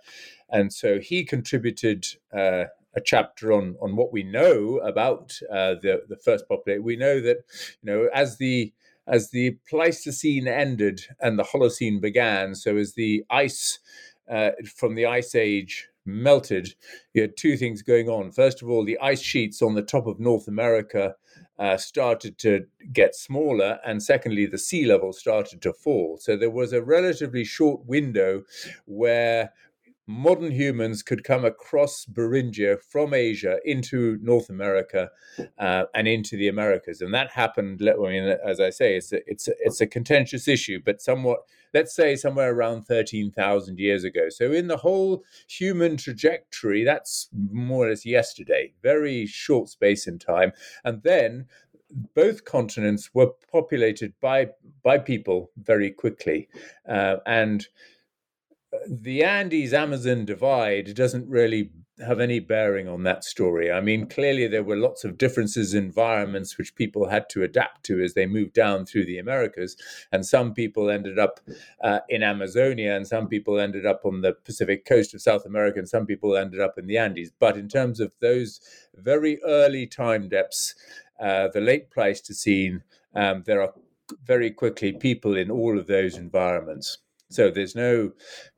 and 0.48 0.72
so 0.72 0.98
he 0.98 1.24
contributed. 1.24 2.06
Uh, 2.36 2.64
a 2.96 3.00
chapter 3.00 3.52
on 3.52 3.76
on 3.80 3.94
what 3.94 4.12
we 4.12 4.24
know 4.24 4.78
about 4.78 5.38
uh, 5.48 5.74
the 5.80 6.02
the 6.08 6.16
first 6.16 6.48
population. 6.48 6.82
We 6.82 6.96
know 6.96 7.20
that 7.20 7.44
you 7.82 7.92
know 7.92 8.08
as 8.12 8.38
the 8.38 8.72
as 9.06 9.30
the 9.30 9.58
Pleistocene 9.68 10.48
ended 10.48 11.02
and 11.20 11.38
the 11.38 11.44
Holocene 11.44 12.00
began, 12.00 12.56
so 12.56 12.76
as 12.76 12.94
the 12.94 13.24
ice 13.30 13.78
uh, 14.28 14.50
from 14.76 14.96
the 14.96 15.06
Ice 15.06 15.36
Age 15.36 15.89
melted, 16.04 16.74
you 17.14 17.22
had 17.22 17.36
two 17.36 17.56
things 17.56 17.82
going 17.82 18.08
on. 18.08 18.32
First 18.32 18.62
of 18.62 18.68
all, 18.68 18.84
the 18.84 18.98
ice 19.00 19.22
sheets 19.22 19.62
on 19.62 19.74
the 19.74 19.82
top 19.82 20.06
of 20.06 20.20
North 20.20 20.48
America 20.48 21.14
uh, 21.58 21.76
started 21.76 22.38
to 22.38 22.66
get 22.92 23.14
smaller, 23.14 23.78
and 23.84 24.02
secondly, 24.02 24.46
the 24.46 24.58
sea 24.58 24.86
level 24.86 25.12
started 25.12 25.60
to 25.62 25.72
fall. 25.72 26.18
So 26.20 26.36
there 26.36 26.50
was 26.50 26.72
a 26.72 26.82
relatively 26.82 27.44
short 27.44 27.84
window 27.86 28.42
where 28.86 29.52
modern 30.10 30.50
humans 30.50 31.02
could 31.02 31.22
come 31.22 31.44
across 31.44 32.04
Beringia 32.04 32.82
from 32.82 33.14
Asia 33.14 33.58
into 33.64 34.18
North 34.20 34.50
America 34.50 35.10
uh, 35.58 35.84
and 35.94 36.08
into 36.08 36.36
the 36.36 36.48
Americas, 36.48 37.00
and 37.00 37.14
that 37.14 37.30
happened. 37.30 37.80
I 37.88 37.94
mean, 37.96 38.24
as 38.44 38.60
I 38.60 38.70
say, 38.70 38.96
it's 38.96 39.12
a, 39.12 39.20
it's 39.30 39.46
a, 39.46 39.52
it's 39.60 39.80
a 39.80 39.86
contentious 39.86 40.48
issue, 40.48 40.80
but 40.84 41.00
somewhat, 41.00 41.40
let's 41.72 41.94
say, 41.94 42.16
somewhere 42.16 42.52
around 42.52 42.82
thirteen 42.82 43.30
thousand 43.30 43.78
years 43.78 44.02
ago. 44.02 44.28
So, 44.30 44.50
in 44.50 44.66
the 44.66 44.78
whole 44.78 45.22
human 45.48 45.96
trajectory, 45.96 46.82
that's 46.82 47.28
more 47.52 47.86
or 47.86 47.90
less 47.90 48.04
yesterday, 48.04 48.72
very 48.82 49.26
short 49.26 49.68
space 49.68 50.08
in 50.08 50.18
time, 50.18 50.52
and 50.84 51.02
then 51.04 51.46
both 52.14 52.44
continents 52.44 53.10
were 53.14 53.30
populated 53.52 54.12
by 54.20 54.48
by 54.82 54.98
people 54.98 55.50
very 55.56 55.90
quickly, 55.90 56.48
uh, 56.88 57.16
and 57.26 57.68
the 58.88 59.24
Andes 59.24 59.72
Amazon 59.72 60.24
divide 60.24 60.94
doesn't 60.94 61.28
really 61.28 61.70
have 62.06 62.20
any 62.20 62.38
bearing 62.38 62.88
on 62.88 63.02
that 63.02 63.24
story. 63.24 63.70
I 63.70 63.80
mean, 63.80 64.06
clearly 64.06 64.46
there 64.46 64.62
were 64.62 64.76
lots 64.76 65.04
of 65.04 65.18
differences 65.18 65.74
in 65.74 65.84
environments 65.84 66.56
which 66.56 66.74
people 66.74 67.08
had 67.08 67.28
to 67.30 67.42
adapt 67.42 67.84
to 67.86 68.00
as 68.02 68.14
they 68.14 68.26
moved 68.26 68.54
down 68.54 68.86
through 68.86 69.04
the 69.04 69.18
Americas. 69.18 69.76
And 70.12 70.24
some 70.24 70.54
people 70.54 70.88
ended 70.88 71.18
up 71.18 71.40
uh, 71.82 72.00
in 72.08 72.22
Amazonia, 72.22 72.96
and 72.96 73.06
some 73.06 73.28
people 73.28 73.58
ended 73.58 73.86
up 73.86 74.02
on 74.04 74.22
the 74.22 74.32
Pacific 74.32 74.86
coast 74.86 75.14
of 75.14 75.20
South 75.20 75.44
America, 75.44 75.78
and 75.78 75.88
some 75.88 76.06
people 76.06 76.36
ended 76.36 76.60
up 76.60 76.78
in 76.78 76.86
the 76.86 76.96
Andes. 76.96 77.32
But 77.38 77.56
in 77.56 77.68
terms 77.68 78.00
of 78.00 78.12
those 78.20 78.60
very 78.94 79.42
early 79.44 79.86
time 79.86 80.28
depths, 80.28 80.74
uh, 81.20 81.48
the 81.48 81.60
late 81.60 81.90
Pleistocene, 81.90 82.82
um, 83.14 83.42
there 83.44 83.60
are 83.60 83.74
very 84.24 84.50
quickly 84.50 84.92
people 84.92 85.36
in 85.36 85.50
all 85.50 85.78
of 85.78 85.86
those 85.86 86.16
environments. 86.16 86.98
So 87.30 87.50
there's 87.50 87.74
no 87.74 88.12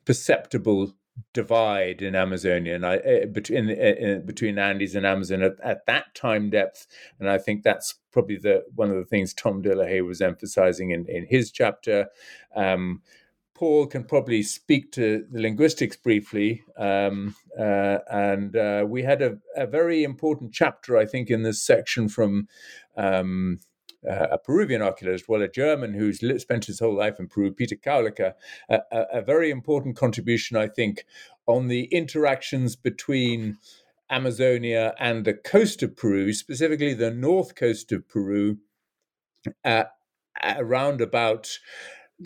perceptible 0.05 0.95
divide 1.35 2.03
in 2.03 2.15
Amazonia 2.15 2.81
I, 2.83 2.97
uh, 2.97 3.27
between 3.27 3.71
uh, 3.71 4.21
between 4.25 4.59
Andes 4.59 4.95
and 4.95 5.07
Amazon 5.07 5.43
at, 5.43 5.61
at, 5.63 5.87
that 5.87 6.15
time 6.15 6.51
depth, 6.51 6.87
and 7.21 7.29
I 7.29 7.39
think 7.39 7.63
that's 7.63 7.95
probably 8.13 8.37
the 8.37 8.65
one 8.75 8.91
of 8.91 8.97
the 8.97 9.05
things 9.05 9.35
Tom 9.35 9.63
Dillehay 9.63 10.05
was 10.07 10.21
emphasizing 10.21 10.91
in, 10.91 11.07
in 11.09 11.27
his 11.27 11.51
chapter. 11.51 12.09
Um, 12.57 13.03
Paul 13.55 13.87
can 13.87 14.05
probably 14.05 14.43
speak 14.43 14.91
to 14.93 15.25
the 15.31 15.41
linguistics 15.41 15.97
briefly, 15.97 16.63
um, 16.79 17.37
uh, 17.59 17.99
and 18.11 18.57
uh, 18.57 18.85
we 18.89 19.03
had 19.03 19.23
a, 19.23 19.39
a, 19.55 19.67
very 19.67 20.03
important 20.03 20.53
chapter, 20.53 20.97
I 20.97 21.07
think, 21.07 21.31
in 21.31 21.43
this 21.43 21.63
section 21.63 22.09
from. 22.09 22.49
Um, 22.97 23.61
uh, 24.09 24.27
a 24.33 24.39
Peruvian 24.39 24.83
archaeologist, 24.83 25.29
well, 25.29 25.43
a 25.43 25.49
German 25.49 25.95
who's 25.95 26.21
spent 26.41 26.65
his 26.65 26.81
whole 26.81 26.95
life 26.95 27.21
in 27.21 27.29
Peru, 27.29 27.53
Peter 27.53 27.77
Kaulicke, 27.77 28.35
a, 28.69 28.81
a, 28.91 29.23
very 29.23 29.51
important 29.51 29.97
contribution, 29.97 30.57
I 30.57 30.69
think, 30.69 31.05
on 31.47 31.69
the 31.69 31.85
interactions 31.85 32.75
between 32.75 33.59
Amazonia 34.11 34.95
and 34.99 35.25
the 35.25 35.35
coast 35.35 35.83
of 35.83 35.97
Peru, 35.97 36.33
specifically 36.33 36.95
the 36.95 37.11
north 37.11 37.55
coast 37.55 37.93
of 37.93 38.09
Peru, 38.09 38.59
uh, 39.65 39.85
around 40.43 41.01
about 41.01 41.59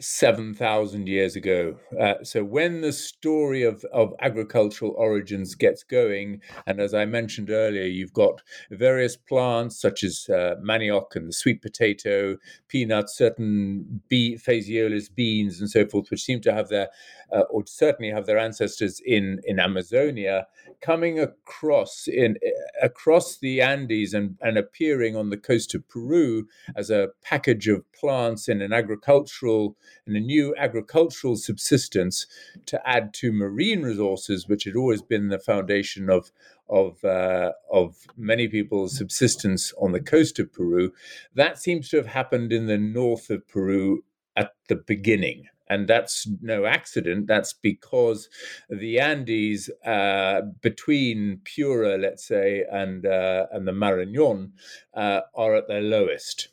7,000 0.01 1.09
years 1.09 1.36
ago. 1.36 1.77
Uh, 1.98 2.14
so, 2.23 2.44
when 2.44 2.81
the 2.81 2.93
story 2.93 3.62
of, 3.62 3.85
of 3.93 4.14
agricultural 4.20 4.94
origins 4.97 5.55
gets 5.55 5.82
going, 5.82 6.40
and 6.66 6.81
as 6.81 6.94
I 6.94 7.05
mentioned 7.05 7.51
earlier, 7.51 7.85
you've 7.85 8.12
got 8.12 8.43
various 8.70 9.16
plants 9.16 9.81
such 9.81 10.05
as 10.05 10.28
uh, 10.28 10.56
manioc 10.62 11.14
and 11.14 11.28
the 11.28 11.32
sweet 11.32 11.62
potato, 11.62 12.36
peanuts, 12.68 13.16
certain 13.16 14.02
bee, 14.09 14.36
phaseolus 14.36 15.09
beans, 15.09 15.60
and 15.60 15.70
so 15.70 15.86
forth, 15.86 16.10
which 16.10 16.23
seem 16.23 16.40
to 16.43 16.52
have 16.52 16.68
their, 16.68 16.89
uh, 17.32 17.40
or 17.51 17.65
certainly 17.66 18.11
have 18.11 18.27
their 18.27 18.39
ancestors 18.39 19.01
in, 19.05 19.40
in 19.44 19.59
Amazonia, 19.59 20.47
coming 20.81 21.19
across 21.19 22.07
in 22.07 22.36
across 22.82 23.39
the 23.39 23.61
Andes 23.61 24.15
and, 24.15 24.36
and 24.40 24.59
appearing 24.59 25.16
on 25.16 25.31
the 25.31 25.36
coast 25.36 25.74
of 25.74 25.89
Peru 25.89 26.48
as 26.77 26.90
a 26.90 27.09
package 27.23 27.69
of 27.69 27.90
plants 27.93 28.48
in 28.48 28.61
an 28.62 28.73
agricultural 28.73 29.77
and 30.07 30.16
a 30.16 30.20
new 30.20 30.55
agricultural 30.57 31.36
subsistence 31.36 32.27
to 32.66 32.89
add 32.89 33.15
to 33.15 33.32
marine 33.32 33.82
resources, 33.82 34.48
which 34.48 34.65
had 34.65 34.77
always 34.77 35.03
been 35.03 35.28
the 35.28 35.39
foundation 35.39 36.11
of 36.11 36.31
of 36.69 37.03
uh, 37.05 37.53
of 37.70 37.97
many 38.16 38.48
people's 38.48 38.97
subsistence 38.97 39.73
on 39.81 39.93
the 39.93 40.01
coast 40.01 40.39
of 40.39 40.53
Peru. 40.53 40.93
That 41.35 41.59
seems 41.59 41.89
to 41.90 41.97
have 41.97 42.07
happened 42.07 42.53
in 42.53 42.66
the 42.66 42.78
north 42.78 43.31
of 43.31 43.47
Peru 43.48 44.05
at 44.36 44.53
the 44.69 44.77
beginning. 44.77 45.48
And 45.69 45.89
that's 45.89 46.29
no 46.41 46.65
accident. 46.67 47.27
That's 47.27 47.53
because 47.53 48.29
the 48.71 49.01
Andes 49.01 49.71
uh, 49.85 50.43
between 50.61 51.41
Piura, 51.45 52.01
let's 52.01 52.27
say, 52.27 52.65
and 52.71 53.05
uh, 53.07 53.47
and 53.53 53.67
the 53.67 53.73
Marañón 53.73 54.53
uh, 54.95 55.21
are 55.35 55.57
at 55.57 55.69
their 55.69 55.83
lowest. 55.83 56.49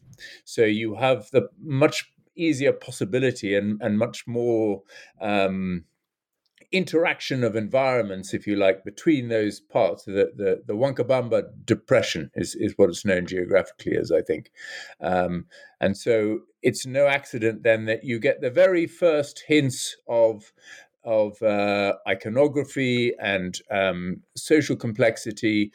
So 0.46 0.64
you 0.64 0.96
have 0.96 1.30
the 1.32 1.50
much 1.62 2.12
easier 2.36 2.74
possibility 2.74 3.56
and, 3.56 3.82
and 3.82 3.98
much 3.98 4.26
more 4.28 4.82
um, 5.22 5.86
interaction 6.74 7.44
of 7.44 7.56
environments, 7.56 8.34
if 8.34 8.48
you 8.48 8.56
like, 8.56 8.84
between 8.84 9.30
those 9.30 9.60
parts. 9.60 10.04
The 10.04 10.32
the, 10.36 10.64
the 10.66 10.74
Huancabamba 10.74 11.44
Depression 11.66 12.32
is, 12.36 12.56
is 12.56 12.74
what 12.76 12.90
it's 12.90 13.06
known 13.06 13.26
geographically 13.28 13.96
as, 13.96 14.12
I 14.12 14.22
think. 14.22 14.52
Um, 15.00 15.46
and 15.80 15.96
so 15.96 16.40
it's 16.62 16.86
no 16.86 17.08
accident 17.08 17.64
then 17.64 17.86
that 17.86 18.04
you 18.04 18.20
get 18.20 18.42
the 18.42 18.50
very 18.50 18.88
first 18.88 19.44
hints 19.48 19.96
of 20.08 20.52
of 21.06 21.42
uh, 21.42 21.94
iconography 22.08 23.14
and 23.20 23.60
um, 23.70 24.22
social 24.36 24.76
complexity 24.76 25.72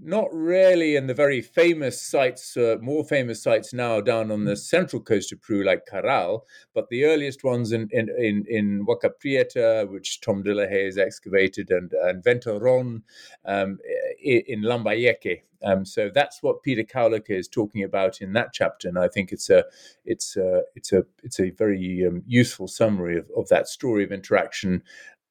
not 0.00 0.28
really 0.32 0.96
in 0.96 1.06
the 1.06 1.14
very 1.14 1.40
famous 1.40 2.00
sites, 2.00 2.56
uh, 2.56 2.76
more 2.80 3.04
famous 3.04 3.42
sites 3.42 3.72
now 3.72 4.00
down 4.00 4.30
on 4.30 4.44
the 4.44 4.56
central 4.56 5.02
coast 5.02 5.32
of 5.32 5.42
Peru, 5.42 5.64
like 5.64 5.86
Caral, 5.90 6.42
but 6.74 6.88
the 6.88 7.04
earliest 7.04 7.44
ones 7.44 7.72
in 7.72 7.88
in 7.90 8.08
in, 8.18 8.44
in 8.48 8.86
Huaca 8.86 9.10
Prieta, 9.20 9.86
which 9.90 10.20
Tom 10.20 10.42
Dillehay 10.42 10.86
has 10.86 10.98
excavated, 10.98 11.70
and 11.70 11.92
and 11.92 12.22
Ventorón 12.22 13.02
um, 13.44 13.78
in 14.22 14.62
Lambayeque. 14.62 15.42
Um, 15.64 15.84
so 15.84 16.08
that's 16.14 16.40
what 16.42 16.62
Peter 16.62 16.84
Kaulicke 16.84 17.30
is 17.30 17.48
talking 17.48 17.82
about 17.82 18.20
in 18.20 18.32
that 18.34 18.52
chapter, 18.52 18.88
and 18.88 18.98
I 18.98 19.08
think 19.08 19.32
it's 19.32 19.50
a 19.50 19.64
it's 20.04 20.36
a 20.36 20.62
it's 20.76 20.92
a 20.92 21.04
it's 21.22 21.40
a 21.40 21.50
very 21.50 22.06
um, 22.06 22.22
useful 22.26 22.68
summary 22.68 23.18
of, 23.18 23.28
of 23.36 23.48
that 23.48 23.66
story 23.66 24.04
of 24.04 24.12
interaction 24.12 24.82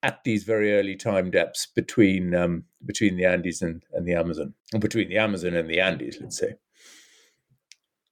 at 0.03 0.23
these 0.23 0.43
very 0.43 0.73
early 0.73 0.95
time 0.95 1.31
depths 1.31 1.65
between 1.65 2.35
um, 2.35 2.63
between 2.85 3.17
the 3.17 3.25
Andes 3.25 3.61
and, 3.61 3.83
and 3.93 4.07
the 4.07 4.13
Amazon, 4.13 4.53
or 4.73 4.79
between 4.79 5.09
the 5.09 5.17
Amazon 5.17 5.55
and 5.55 5.69
the 5.69 5.79
Andes, 5.79 6.17
let's 6.21 6.37
say. 6.37 6.55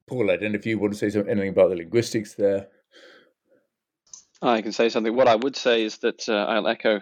Paul, 0.07 0.29
I 0.29 0.37
don't 0.37 0.51
know 0.51 0.59
if 0.59 0.65
you 0.65 0.77
want 0.77 0.93
to 0.93 0.99
say 0.99 1.09
something, 1.09 1.31
anything 1.31 1.49
about 1.49 1.69
the 1.69 1.75
linguistics 1.75 2.35
there. 2.35 2.67
I 4.41 4.61
can 4.61 4.71
say 4.71 4.89
something. 4.89 5.15
What 5.15 5.27
I 5.27 5.35
would 5.35 5.55
say 5.55 5.83
is 5.83 5.97
that 5.99 6.29
uh, 6.29 6.45
I'll 6.45 6.67
echo 6.67 7.01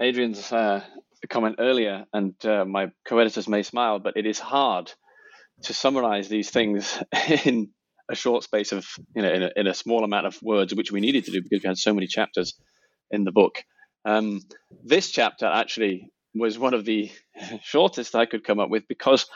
Adrian's 0.00 0.50
uh, 0.52 0.82
comment 1.28 1.56
earlier, 1.58 2.04
and 2.12 2.34
uh, 2.44 2.64
my 2.64 2.90
co-editors 3.04 3.48
may 3.48 3.62
smile, 3.62 3.98
but 3.98 4.16
it 4.16 4.26
is 4.26 4.38
hard 4.38 4.92
to 5.62 5.74
summarize 5.74 6.28
these 6.28 6.50
things 6.50 7.00
in 7.44 7.70
a 8.10 8.14
short 8.14 8.42
space 8.42 8.72
of 8.72 8.86
you 9.14 9.22
know 9.22 9.32
in 9.32 9.42
a, 9.44 9.50
in 9.56 9.66
a 9.66 9.74
small 9.74 10.04
amount 10.04 10.26
of 10.26 10.40
words, 10.42 10.74
which 10.74 10.92
we 10.92 11.00
needed 11.00 11.24
to 11.24 11.30
do 11.30 11.42
because 11.42 11.62
we 11.62 11.68
had 11.68 11.78
so 11.78 11.94
many 11.94 12.06
chapters 12.06 12.54
in 13.10 13.24
the 13.24 13.32
book. 13.32 13.62
Um, 14.04 14.42
this 14.82 15.10
chapter 15.10 15.46
actually 15.46 16.10
was 16.34 16.58
one 16.58 16.74
of 16.74 16.84
the 16.84 17.10
shortest 17.62 18.14
I 18.14 18.26
could 18.26 18.44
come 18.44 18.60
up 18.60 18.70
with 18.70 18.86
because, 18.88 19.26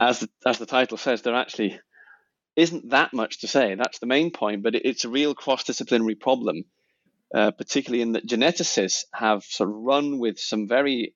as 0.00 0.20
the, 0.20 0.28
as 0.46 0.58
the 0.58 0.66
title 0.66 0.96
says, 0.96 1.22
there 1.22 1.34
actually 1.34 1.78
isn't 2.56 2.90
that 2.90 3.12
much 3.12 3.40
to 3.40 3.48
say. 3.48 3.74
That's 3.74 3.98
the 3.98 4.06
main 4.06 4.30
point, 4.30 4.62
but 4.62 4.74
it, 4.74 4.82
it's 4.84 5.04
a 5.04 5.10
real 5.10 5.34
cross-disciplinary 5.34 6.14
problem, 6.14 6.64
uh, 7.34 7.50
particularly 7.52 8.02
in 8.02 8.12
that 8.12 8.26
geneticists 8.26 9.04
have 9.14 9.44
sort 9.44 9.70
of 9.70 9.76
run 9.76 10.18
with 10.18 10.38
some 10.38 10.68
very 10.68 11.14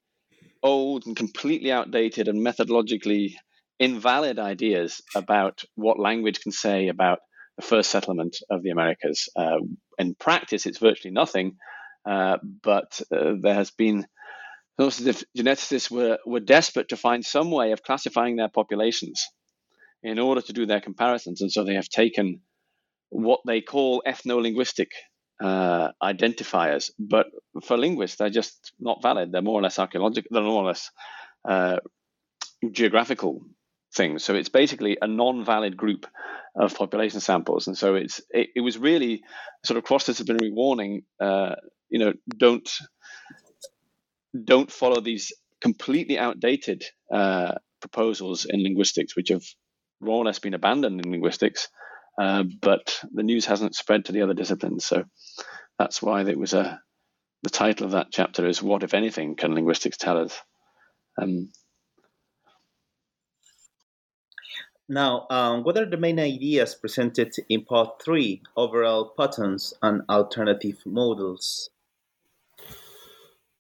old 0.62 1.06
and 1.06 1.16
completely 1.16 1.70
outdated 1.70 2.28
and 2.28 2.44
methodologically 2.44 3.34
invalid 3.78 4.38
ideas 4.38 5.02
about 5.14 5.64
what 5.74 5.98
language 5.98 6.40
can 6.40 6.52
say 6.52 6.88
about 6.88 7.18
the 7.56 7.62
first 7.62 7.90
settlement 7.90 8.38
of 8.50 8.62
the 8.62 8.70
Americas. 8.70 9.28
Uh, 9.36 9.58
in 9.98 10.14
practice, 10.14 10.66
it's 10.66 10.78
virtually 10.78 11.12
nothing, 11.12 11.56
but 12.04 13.00
uh, 13.12 13.34
there 13.40 13.54
has 13.54 13.70
been 13.70 14.06
almost 14.78 15.00
as 15.00 15.06
if 15.06 15.24
geneticists 15.36 15.90
were, 15.90 16.18
were 16.26 16.40
desperate 16.40 16.88
to 16.88 16.96
find 16.96 17.24
some 17.24 17.50
way 17.50 17.72
of 17.72 17.82
classifying 17.82 18.36
their 18.36 18.48
populations 18.48 19.28
in 20.02 20.18
order 20.18 20.40
to 20.40 20.52
do 20.52 20.66
their 20.66 20.80
comparisons. 20.80 21.40
And 21.40 21.50
so 21.50 21.64
they 21.64 21.74
have 21.74 21.88
taken 21.88 22.40
what 23.10 23.40
they 23.46 23.60
call 23.60 24.02
ethno-linguistic 24.06 24.90
uh, 25.42 25.90
identifiers, 26.02 26.90
but 26.98 27.26
for 27.64 27.76
linguists, 27.76 28.16
they're 28.16 28.30
just 28.30 28.72
not 28.78 29.02
valid. 29.02 29.32
They're 29.32 29.42
more 29.42 29.58
or 29.60 29.62
less 29.62 29.78
archaeological, 29.78 30.28
they're 30.30 30.42
more 30.42 30.64
or 30.64 30.66
less 30.66 30.90
uh, 31.48 31.78
geographical 32.70 33.42
things. 33.94 34.24
So 34.24 34.34
it's 34.34 34.48
basically 34.48 34.98
a 35.00 35.06
non-valid 35.06 35.76
group 35.76 36.06
of 36.56 36.74
population 36.74 37.20
samples, 37.20 37.66
and 37.66 37.76
so 37.76 37.94
it's 37.94 38.20
it, 38.30 38.48
it 38.56 38.60
was 38.60 38.78
really 38.78 39.22
sort 39.64 39.78
of 39.78 39.84
cross-disciplinary 39.84 40.50
warning. 40.52 41.02
Uh, 41.20 41.54
you 41.88 41.98
know, 41.98 42.12
don't 42.36 42.68
don't 44.44 44.70
follow 44.70 45.00
these 45.00 45.32
completely 45.60 46.18
outdated 46.18 46.84
uh, 47.12 47.54
proposals 47.80 48.44
in 48.44 48.62
linguistics, 48.62 49.16
which 49.16 49.28
have 49.28 49.44
more 50.00 50.16
or 50.16 50.24
less 50.24 50.38
been 50.38 50.54
abandoned 50.54 51.04
in 51.04 51.10
linguistics. 51.10 51.68
Uh, 52.20 52.44
but 52.60 53.00
the 53.12 53.22
news 53.22 53.46
hasn't 53.46 53.74
spread 53.74 54.04
to 54.04 54.12
the 54.12 54.22
other 54.22 54.34
disciplines, 54.34 54.86
so 54.86 55.04
that's 55.78 56.00
why 56.02 56.22
it 56.22 56.38
was 56.38 56.54
a. 56.54 56.80
The 57.42 57.50
title 57.50 57.84
of 57.84 57.92
that 57.92 58.06
chapter 58.10 58.46
is 58.46 58.62
"What, 58.62 58.84
if 58.84 58.94
anything, 58.94 59.36
can 59.36 59.54
linguistics 59.54 59.98
tell 59.98 60.18
us?" 60.18 60.40
Um, 61.20 61.50
Now, 64.94 65.26
um, 65.28 65.64
what 65.64 65.76
are 65.76 65.90
the 65.90 65.96
main 65.96 66.20
ideas 66.20 66.76
presented 66.76 67.34
in 67.48 67.64
part 67.64 68.00
three, 68.00 68.42
overall 68.56 69.12
patterns 69.18 69.74
and 69.82 70.02
alternative 70.08 70.78
models? 70.86 71.68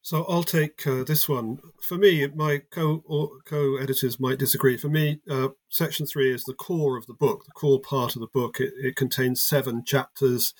So 0.00 0.24
I'll 0.28 0.44
take 0.44 0.86
uh, 0.86 1.02
this 1.02 1.28
one. 1.28 1.58
For 1.82 1.98
me, 1.98 2.24
my 2.28 2.62
co 2.70 3.02
co 3.44 3.76
editors 3.78 4.20
might 4.20 4.38
disagree. 4.38 4.76
For 4.76 4.88
me, 4.88 5.22
uh, 5.28 5.48
section 5.68 6.06
three 6.06 6.32
is 6.32 6.44
the 6.44 6.54
core 6.54 6.96
of 6.96 7.06
the 7.06 7.14
book, 7.14 7.46
the 7.46 7.50
core 7.50 7.80
part 7.80 8.14
of 8.14 8.20
the 8.20 8.28
book. 8.28 8.60
It, 8.60 8.72
it 8.76 8.94
contains 8.94 9.42
seven 9.42 9.82
chapters. 9.84 10.54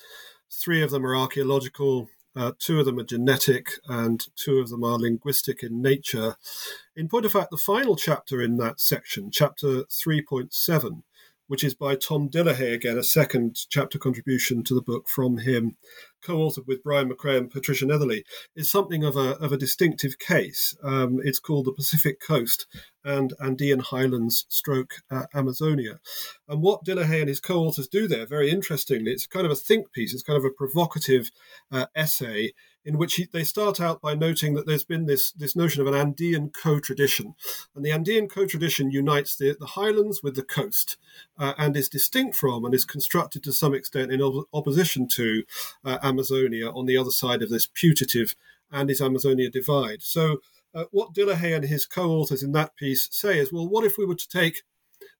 Three 0.51 0.83
of 0.83 0.91
them 0.91 1.05
are 1.05 1.15
archaeological, 1.15 2.09
uh, 2.35 2.51
two 2.59 2.79
of 2.79 2.85
them 2.85 2.99
are 2.99 3.03
genetic, 3.03 3.69
and 3.87 4.25
two 4.35 4.59
of 4.59 4.69
them 4.69 4.83
are 4.83 4.99
linguistic 4.99 5.63
in 5.63 5.81
nature. 5.81 6.35
In 6.95 7.07
point 7.07 7.25
of 7.25 7.31
fact, 7.31 7.51
the 7.51 7.57
final 7.57 7.95
chapter 7.95 8.41
in 8.41 8.57
that 8.57 8.79
section, 8.79 9.31
chapter 9.31 9.83
3.7, 9.83 11.03
which 11.47 11.63
is 11.63 11.73
by 11.73 11.95
Tom 11.95 12.29
Dillehay, 12.29 12.73
again, 12.73 12.97
a 12.97 13.03
second 13.03 13.57
chapter 13.69 13.97
contribution 13.97 14.63
to 14.63 14.73
the 14.73 14.81
book 14.81 15.07
from 15.07 15.37
him, 15.37 15.77
co 16.25 16.37
authored 16.37 16.67
with 16.67 16.83
Brian 16.83 17.09
McCray 17.09 17.37
and 17.37 17.51
Patricia 17.51 17.85
Netherly, 17.85 18.23
is 18.55 18.69
something 18.69 19.03
of 19.03 19.15
a, 19.15 19.37
of 19.37 19.51
a 19.51 19.57
distinctive 19.57 20.17
case. 20.17 20.75
Um, 20.83 21.19
it's 21.23 21.39
called 21.39 21.65
The 21.65 21.73
Pacific 21.73 22.19
Coast 22.19 22.67
and 23.03 23.33
Andean 23.39 23.79
Highlands 23.79 24.45
Stroke 24.49 24.95
uh, 25.11 25.25
Amazonia. 25.33 25.99
And 26.47 26.61
what 26.61 26.83
Dillehay 26.83 27.19
and 27.19 27.29
his 27.29 27.39
co 27.39 27.59
authors 27.59 27.87
do 27.87 28.07
there, 28.07 28.25
very 28.25 28.49
interestingly, 28.49 29.11
it's 29.11 29.27
kind 29.27 29.45
of 29.45 29.51
a 29.51 29.55
think 29.55 29.91
piece, 29.93 30.13
it's 30.13 30.23
kind 30.23 30.37
of 30.37 30.45
a 30.45 30.49
provocative 30.49 31.29
uh, 31.71 31.85
essay 31.95 32.53
in 32.85 32.97
which 32.97 33.15
he, 33.15 33.27
they 33.33 33.43
start 33.43 33.81
out 33.81 33.99
by 33.99 34.13
noting 34.13 34.53
that 34.53 34.67
there's 34.67 34.83
been 34.83 35.07
this, 35.07 35.31
this 35.31 35.55
notion 35.55 35.81
of 35.81 35.87
an 35.87 35.95
Andean 35.95 36.51
co-tradition. 36.51 37.33
And 37.75 37.83
the 37.83 37.91
Andean 37.91 38.27
co-tradition 38.27 38.91
unites 38.91 39.35
the, 39.35 39.57
the 39.59 39.65
highlands 39.65 40.21
with 40.21 40.35
the 40.35 40.43
coast 40.43 40.97
uh, 41.37 41.53
and 41.57 41.75
is 41.75 41.89
distinct 41.89 42.35
from 42.35 42.63
and 42.63 42.73
is 42.73 42.85
constructed 42.85 43.43
to 43.43 43.51
some 43.51 43.73
extent 43.73 44.11
in 44.11 44.21
op- 44.21 44.47
opposition 44.53 45.07
to 45.15 45.43
uh, 45.83 45.97
Amazonia 46.03 46.69
on 46.69 46.85
the 46.85 46.97
other 46.97 47.11
side 47.11 47.41
of 47.41 47.49
this 47.49 47.65
putative 47.65 48.35
Andes 48.71 49.01
Amazonia 49.01 49.49
divide. 49.49 50.03
So 50.03 50.37
uh, 50.73 50.85
what 50.91 51.13
Dillehay 51.13 51.55
and 51.55 51.65
his 51.65 51.85
co-authors 51.85 52.43
in 52.43 52.51
that 52.51 52.75
piece 52.75 53.07
say 53.11 53.39
is, 53.39 53.51
well, 53.51 53.67
what 53.67 53.85
if 53.85 53.97
we 53.97 54.05
were 54.05 54.15
to 54.15 54.29
take 54.29 54.61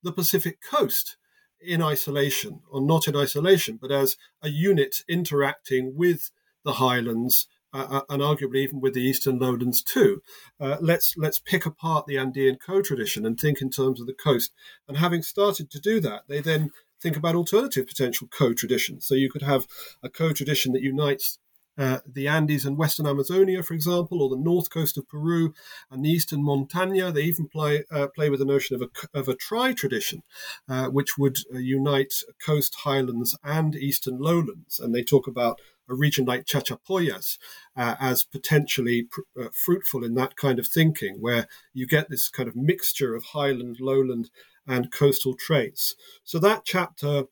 the 0.02 0.12
Pacific 0.12 0.60
coast 0.60 1.16
in 1.60 1.82
isolation, 1.82 2.60
or 2.70 2.80
not 2.80 3.08
in 3.08 3.16
isolation, 3.16 3.78
but 3.80 3.90
as 3.90 4.16
a 4.42 4.50
unit 4.50 5.02
interacting 5.08 5.96
with 5.96 6.30
the 6.64 6.74
highlands 6.74 7.48
uh, 7.84 8.00
and 8.08 8.22
arguably 8.22 8.56
even 8.56 8.80
with 8.80 8.94
the 8.94 9.02
eastern 9.02 9.38
lowlands 9.38 9.82
too. 9.82 10.22
Uh, 10.60 10.76
let's 10.80 11.14
let's 11.16 11.38
pick 11.38 11.66
apart 11.66 12.06
the 12.06 12.18
Andean 12.18 12.56
co-tradition 12.64 13.26
and 13.26 13.38
think 13.38 13.60
in 13.60 13.70
terms 13.70 14.00
of 14.00 14.06
the 14.06 14.14
coast. 14.14 14.52
And 14.88 14.96
having 14.96 15.22
started 15.22 15.70
to 15.70 15.80
do 15.80 16.00
that, 16.00 16.22
they 16.28 16.40
then 16.40 16.70
think 17.00 17.16
about 17.16 17.34
alternative 17.34 17.86
potential 17.86 18.28
co-traditions. 18.28 19.06
So 19.06 19.14
you 19.14 19.30
could 19.30 19.42
have 19.42 19.66
a 20.02 20.08
co-tradition 20.08 20.72
that 20.72 20.82
unites 20.82 21.38
uh, 21.78 21.98
the 22.10 22.26
Andes 22.26 22.64
and 22.64 22.78
Western 22.78 23.06
Amazonia, 23.06 23.62
for 23.62 23.74
example, 23.74 24.22
or 24.22 24.30
the 24.30 24.42
north 24.42 24.70
coast 24.70 24.96
of 24.96 25.06
Peru 25.08 25.52
and 25.90 26.04
the 26.04 26.08
eastern 26.08 26.42
Montaña. 26.42 27.12
They 27.12 27.24
even 27.24 27.48
play 27.48 27.84
uh, 27.90 28.06
play 28.08 28.30
with 28.30 28.38
the 28.38 28.46
notion 28.46 28.76
of 28.76 28.82
a 28.82 29.18
of 29.18 29.28
a 29.28 29.36
tri 29.36 29.74
tradition, 29.74 30.22
uh, 30.68 30.86
which 30.86 31.18
would 31.18 31.38
uh, 31.54 31.58
unite 31.58 32.14
coast 32.44 32.76
highlands 32.84 33.36
and 33.44 33.76
eastern 33.76 34.18
lowlands. 34.18 34.80
And 34.80 34.94
they 34.94 35.02
talk 35.02 35.26
about 35.26 35.60
a 35.88 35.94
region 35.94 36.24
like 36.24 36.44
Chachapoyas 36.44 37.38
uh, 37.76 37.96
as 38.00 38.24
potentially 38.24 39.04
pr- 39.04 39.20
uh, 39.40 39.48
fruitful 39.52 40.04
in 40.04 40.14
that 40.14 40.36
kind 40.36 40.58
of 40.58 40.66
thinking, 40.66 41.20
where 41.20 41.46
you 41.72 41.86
get 41.86 42.08
this 42.08 42.28
kind 42.28 42.48
of 42.48 42.56
mixture 42.56 43.14
of 43.14 43.24
highland, 43.24 43.78
lowland, 43.80 44.30
and 44.66 44.90
coastal 44.90 45.34
traits. 45.34 45.94
So 46.24 46.38
that 46.40 46.64
chapter 46.64 47.24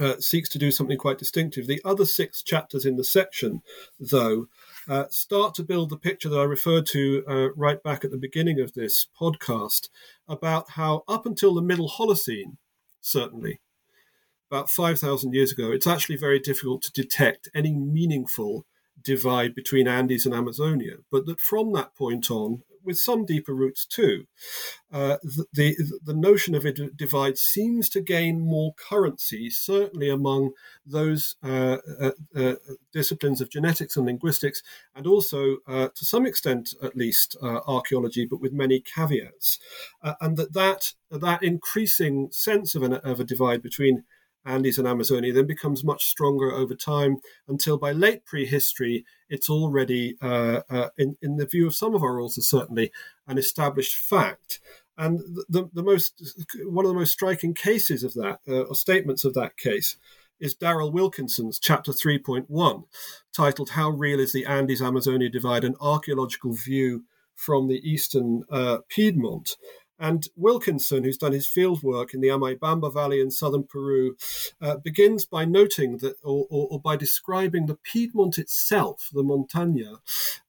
uh, 0.00 0.16
seeks 0.18 0.48
to 0.50 0.58
do 0.58 0.70
something 0.70 0.96
quite 0.96 1.18
distinctive. 1.18 1.66
The 1.66 1.80
other 1.84 2.04
six 2.06 2.42
chapters 2.42 2.86
in 2.86 2.96
the 2.96 3.04
section, 3.04 3.62
though, 4.00 4.48
uh, 4.88 5.04
start 5.10 5.54
to 5.54 5.62
build 5.62 5.90
the 5.90 5.98
picture 5.98 6.28
that 6.28 6.38
I 6.38 6.44
referred 6.44 6.86
to 6.86 7.24
uh, 7.28 7.52
right 7.54 7.82
back 7.82 8.04
at 8.04 8.10
the 8.10 8.16
beginning 8.18 8.60
of 8.60 8.72
this 8.72 9.06
podcast 9.18 9.88
about 10.26 10.70
how, 10.70 11.04
up 11.08 11.26
until 11.26 11.54
the 11.54 11.62
Middle 11.62 11.88
Holocene, 11.88 12.56
certainly, 13.00 13.60
about 14.52 14.68
5,000 14.68 15.32
years 15.32 15.50
ago, 15.50 15.72
it's 15.72 15.86
actually 15.86 16.16
very 16.16 16.38
difficult 16.38 16.82
to 16.82 16.92
detect 16.92 17.48
any 17.54 17.72
meaningful 17.72 18.66
divide 19.02 19.54
between 19.54 19.88
Andes 19.88 20.26
and 20.26 20.34
Amazonia. 20.34 20.96
But 21.10 21.24
that 21.24 21.40
from 21.40 21.72
that 21.72 21.96
point 21.96 22.30
on, 22.30 22.62
with 22.84 22.98
some 22.98 23.24
deeper 23.24 23.54
roots 23.54 23.86
too, 23.86 24.26
uh, 24.92 25.16
the, 25.22 25.46
the, 25.54 26.00
the 26.04 26.14
notion 26.14 26.54
of 26.54 26.66
a 26.66 26.72
divide 26.72 27.38
seems 27.38 27.88
to 27.90 28.02
gain 28.02 28.40
more 28.40 28.74
currency, 28.74 29.48
certainly 29.48 30.10
among 30.10 30.50
those 30.84 31.36
uh, 31.42 31.78
uh, 31.98 32.10
uh 32.36 32.54
disciplines 32.92 33.40
of 33.40 33.48
genetics 33.48 33.96
and 33.96 34.04
linguistics, 34.04 34.62
and 34.94 35.06
also 35.06 35.58
uh, 35.66 35.88
to 35.94 36.04
some 36.04 36.26
extent, 36.26 36.74
at 36.82 36.96
least, 36.96 37.36
uh, 37.42 37.60
archaeology, 37.66 38.26
but 38.26 38.40
with 38.40 38.52
many 38.52 38.80
caveats, 38.80 39.58
and 40.20 40.36
that 40.36 40.52
that 40.52 40.92
that 41.10 41.42
increasing 41.42 42.28
sense 42.32 42.74
of, 42.74 42.82
an, 42.82 42.94
of 42.94 43.20
a 43.20 43.24
divide 43.24 43.62
between 43.62 44.04
Andes 44.44 44.78
and 44.78 44.88
Amazonia 44.88 45.32
then 45.32 45.46
becomes 45.46 45.84
much 45.84 46.04
stronger 46.04 46.50
over 46.50 46.74
time 46.74 47.18
until 47.48 47.78
by 47.78 47.92
late 47.92 48.24
prehistory, 48.24 49.04
it's 49.28 49.48
already, 49.48 50.16
uh, 50.20 50.60
uh, 50.68 50.88
in, 50.98 51.16
in 51.22 51.36
the 51.36 51.46
view 51.46 51.66
of 51.66 51.74
some 51.74 51.94
of 51.94 52.02
our 52.02 52.20
authors, 52.20 52.48
certainly, 52.48 52.90
an 53.26 53.38
established 53.38 53.96
fact. 53.96 54.60
And 54.98 55.20
the, 55.48 55.68
the 55.72 55.82
most, 55.82 56.36
one 56.64 56.84
of 56.84 56.90
the 56.90 56.98
most 56.98 57.12
striking 57.12 57.54
cases 57.54 58.04
of 58.04 58.14
that, 58.14 58.40
uh, 58.48 58.62
or 58.62 58.74
statements 58.74 59.24
of 59.24 59.34
that 59.34 59.56
case, 59.56 59.96
is 60.40 60.56
Daryl 60.56 60.92
Wilkinson's 60.92 61.58
chapter 61.58 61.92
3.1, 61.92 62.84
titled 63.32 63.70
How 63.70 63.90
Real 63.90 64.20
is 64.20 64.32
the 64.32 64.44
Andes 64.44 64.82
Amazonia 64.82 65.28
Divide? 65.30 65.64
An 65.64 65.76
Archaeological 65.80 66.52
View 66.52 67.04
from 67.34 67.68
the 67.68 67.80
Eastern 67.88 68.44
uh, 68.50 68.78
Piedmont. 68.88 69.56
And 70.02 70.26
Wilkinson, 70.34 71.04
who's 71.04 71.16
done 71.16 71.30
his 71.30 71.46
field 71.46 71.84
work 71.84 72.12
in 72.12 72.20
the 72.20 72.26
Amaybamba 72.26 72.92
Valley 72.92 73.20
in 73.20 73.30
southern 73.30 73.62
Peru, 73.62 74.16
uh, 74.60 74.78
begins 74.78 75.24
by 75.24 75.44
noting 75.44 75.98
that, 75.98 76.16
or, 76.24 76.44
or, 76.50 76.66
or, 76.72 76.80
by 76.80 76.96
describing 76.96 77.66
the 77.66 77.76
Piedmont 77.76 78.36
itself, 78.36 79.08
the 79.12 79.22
Montaña, 79.22 79.98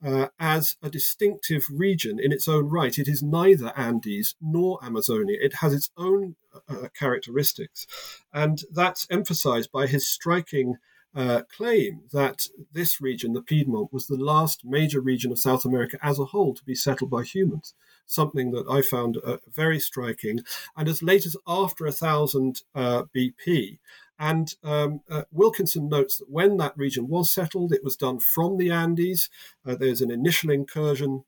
uh, 0.03 0.30
as 0.39 0.75
a 0.81 0.89
distinctive 0.89 1.65
region 1.69 2.19
in 2.19 2.31
its 2.31 2.47
own 2.47 2.67
right. 2.67 2.97
It 2.97 3.07
is 3.07 3.21
neither 3.21 3.71
Andes 3.77 4.34
nor 4.41 4.84
Amazonia. 4.84 5.38
It 5.39 5.57
has 5.57 5.71
its 5.71 5.91
own 5.95 6.35
uh, 6.67 6.88
characteristics. 6.97 7.85
And 8.34 8.63
that's 8.71 9.05
emphasized 9.11 9.71
by 9.71 9.85
his 9.85 10.07
striking 10.07 10.77
uh, 11.15 11.43
claim 11.55 12.01
that 12.11 12.47
this 12.71 12.99
region, 12.99 13.34
the 13.34 13.41
Piedmont, 13.43 13.93
was 13.93 14.07
the 14.07 14.17
last 14.17 14.65
major 14.65 14.99
region 14.99 15.31
of 15.31 15.38
South 15.38 15.63
America 15.63 15.99
as 16.01 16.17
a 16.17 16.25
whole 16.25 16.55
to 16.55 16.63
be 16.63 16.73
settled 16.73 17.11
by 17.11 17.21
humans. 17.21 17.75
Something 18.05 18.51
that 18.51 18.67
I 18.69 18.81
found 18.81 19.17
uh, 19.23 19.38
very 19.49 19.80
striking. 19.80 20.39
And 20.75 20.88
as 20.88 21.01
late 21.01 21.25
as 21.25 21.38
after 21.47 21.85
1000 21.85 22.61
uh, 22.75 23.03
BP, 23.15 23.80
and 24.19 24.55
um, 24.63 25.01
uh, 25.09 25.23
Wilkinson 25.31 25.89
notes 25.89 26.17
that 26.17 26.30
when 26.30 26.57
that 26.57 26.77
region 26.77 27.07
was 27.07 27.31
settled, 27.31 27.73
it 27.73 27.84
was 27.84 27.97
done 27.97 28.19
from 28.19 28.57
the 28.57 28.69
Andes. 28.69 29.30
Uh, 29.65 29.75
there's 29.75 30.01
an 30.01 30.11
initial 30.11 30.51
incursion 30.51 31.23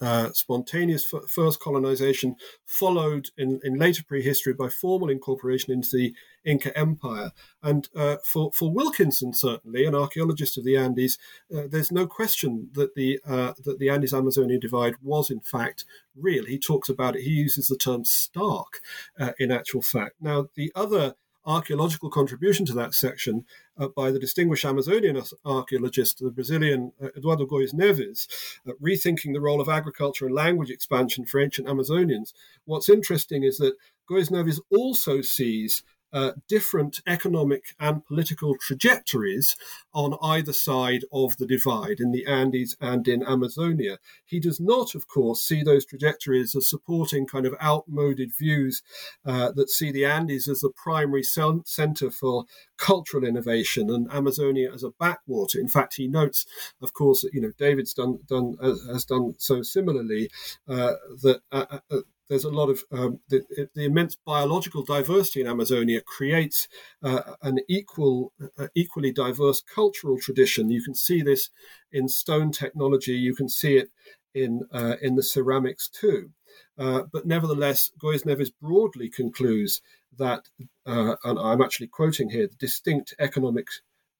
uh, 0.00 0.30
spontaneous 0.32 1.12
f- 1.12 1.28
first 1.28 1.60
colonization, 1.60 2.36
followed 2.64 3.28
in, 3.36 3.60
in 3.64 3.78
later 3.78 4.02
prehistory 4.04 4.52
by 4.52 4.68
formal 4.68 5.10
incorporation 5.10 5.72
into 5.72 5.88
the 5.92 6.14
Inca 6.44 6.76
Empire. 6.76 7.32
And 7.62 7.88
uh, 7.96 8.16
for, 8.24 8.52
for 8.52 8.72
Wilkinson, 8.72 9.34
certainly, 9.34 9.84
an 9.84 9.94
archaeologist 9.94 10.58
of 10.58 10.64
the 10.64 10.76
Andes, 10.76 11.18
uh, 11.54 11.62
there's 11.68 11.92
no 11.92 12.06
question 12.06 12.70
that 12.72 12.94
the, 12.94 13.20
uh, 13.26 13.52
that 13.64 13.78
the 13.78 13.90
Andes 13.90 14.14
Amazonian 14.14 14.60
divide 14.60 14.94
was, 15.02 15.30
in 15.30 15.40
fact, 15.40 15.84
real. 16.14 16.44
He 16.44 16.58
talks 16.58 16.88
about 16.88 17.16
it, 17.16 17.22
he 17.22 17.30
uses 17.30 17.66
the 17.66 17.76
term 17.76 18.04
stark 18.04 18.80
uh, 19.18 19.32
in 19.38 19.50
actual 19.50 19.82
fact. 19.82 20.16
Now, 20.20 20.46
the 20.54 20.72
other 20.74 21.14
archaeological 21.46 22.10
contribution 22.10 22.66
to 22.66 22.72
that 22.74 22.94
section 22.94 23.44
uh, 23.78 23.88
by 23.88 24.10
the 24.10 24.18
distinguished 24.18 24.64
Amazonian 24.64 25.20
archaeologist, 25.44 26.18
the 26.18 26.30
Brazilian 26.30 26.92
uh, 27.02 27.08
Eduardo 27.16 27.46
Goes 27.46 27.72
Neves, 27.72 28.26
uh, 28.68 28.72
rethinking 28.82 29.32
the 29.32 29.40
role 29.40 29.60
of 29.60 29.68
agriculture 29.68 30.26
and 30.26 30.34
language 30.34 30.70
expansion 30.70 31.24
for 31.24 31.40
ancient 31.40 31.68
Amazonians. 31.68 32.32
What's 32.64 32.88
interesting 32.88 33.44
is 33.44 33.58
that 33.58 33.76
Goes 34.08 34.28
Neves 34.28 34.60
also 34.70 35.20
sees 35.20 35.82
uh, 36.12 36.32
different 36.48 37.00
economic 37.06 37.74
and 37.78 38.04
political 38.06 38.56
trajectories 38.60 39.56
on 39.92 40.16
either 40.22 40.52
side 40.52 41.04
of 41.12 41.36
the 41.36 41.46
divide 41.46 42.00
in 42.00 42.12
the 42.12 42.26
Andes 42.26 42.76
and 42.80 43.06
in 43.08 43.22
Amazonia. 43.22 43.98
He 44.24 44.40
does 44.40 44.60
not, 44.60 44.94
of 44.94 45.08
course, 45.08 45.42
see 45.42 45.62
those 45.62 45.84
trajectories 45.84 46.54
as 46.54 46.68
supporting 46.68 47.26
kind 47.26 47.46
of 47.46 47.54
outmoded 47.62 48.32
views 48.36 48.82
uh, 49.24 49.52
that 49.52 49.70
see 49.70 49.92
the 49.92 50.04
Andes 50.04 50.48
as 50.48 50.60
the 50.60 50.70
primary 50.70 51.22
center 51.22 52.10
for 52.10 52.44
cultural 52.76 53.24
innovation 53.24 53.90
and 53.90 54.10
Amazonia 54.12 54.72
as 54.72 54.82
a 54.82 54.90
backwater. 54.90 55.58
In 55.58 55.68
fact, 55.68 55.96
he 55.96 56.08
notes, 56.08 56.46
of 56.80 56.92
course, 56.92 57.22
that 57.22 57.34
you 57.34 57.40
know 57.40 57.52
David's 57.58 57.94
done 57.94 58.18
done 58.28 58.56
uh, 58.60 58.74
has 58.92 59.04
done 59.04 59.34
so 59.38 59.62
similarly 59.62 60.30
uh, 60.68 60.94
that 61.22 61.40
uh, 61.52 61.78
uh, 61.90 62.00
there's 62.28 62.44
a 62.44 62.50
lot 62.50 62.70
of 62.70 62.82
um, 62.92 63.20
the, 63.28 63.42
the, 63.74 63.84
immense 63.84 64.16
biological 64.16 64.82
diversity 64.82 65.40
in 65.40 65.46
Amazonia 65.46 66.00
creates 66.00 66.68
uh, 67.02 67.34
an 67.42 67.60
equal, 67.68 68.32
uh, 68.58 68.68
equally 68.74 69.12
diverse 69.12 69.60
cultural 69.60 70.18
tradition. 70.18 70.70
You 70.70 70.82
can 70.82 70.94
see 70.94 71.22
this 71.22 71.50
in 71.92 72.08
stone 72.08 72.50
technology. 72.50 73.12
You 73.12 73.34
can 73.34 73.48
see 73.48 73.76
it 73.76 73.90
in 74.34 74.62
uh, 74.72 74.96
in 75.00 75.16
the 75.16 75.22
ceramics 75.22 75.88
too. 75.88 76.30
Uh, 76.78 77.02
but 77.12 77.26
nevertheless, 77.26 77.90
Goes 77.98 78.22
Neves 78.24 78.52
broadly 78.60 79.08
concludes 79.08 79.80
that, 80.18 80.48
uh, 80.86 81.16
and 81.24 81.38
I'm 81.38 81.62
actually 81.62 81.88
quoting 81.88 82.30
here, 82.30 82.46
the 82.46 82.56
distinct 82.56 83.14
economic 83.18 83.68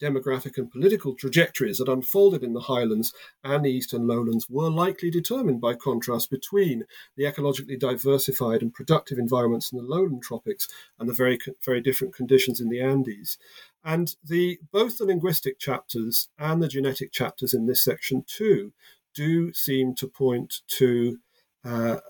demographic 0.00 0.58
and 0.58 0.70
political 0.70 1.14
trajectories 1.14 1.78
that 1.78 1.88
unfolded 1.88 2.42
in 2.42 2.52
the 2.52 2.60
highlands 2.60 3.12
and 3.44 3.64
the 3.64 3.70
eastern 3.70 4.06
lowlands 4.06 4.48
were 4.48 4.70
likely 4.70 5.10
determined 5.10 5.60
by 5.60 5.74
contrast 5.74 6.30
between 6.30 6.84
the 7.16 7.24
ecologically 7.24 7.78
diversified 7.78 8.62
and 8.62 8.74
productive 8.74 9.18
environments 9.18 9.72
in 9.72 9.78
the 9.78 9.84
lowland 9.84 10.22
tropics 10.22 10.68
and 10.98 11.08
the 11.08 11.14
very 11.14 11.38
very 11.64 11.80
different 11.80 12.14
conditions 12.14 12.60
in 12.60 12.68
the 12.68 12.80
Andes. 12.80 13.38
And 13.84 14.14
the 14.24 14.58
both 14.72 14.98
the 14.98 15.04
linguistic 15.04 15.58
chapters 15.58 16.28
and 16.38 16.62
the 16.62 16.68
genetic 16.68 17.12
chapters 17.12 17.54
in 17.54 17.66
this 17.66 17.82
section 17.82 18.24
too 18.26 18.72
do 19.14 19.52
seem 19.52 19.94
to 19.94 20.06
point 20.06 20.60
to 20.68 21.18
uh, 21.66 22.00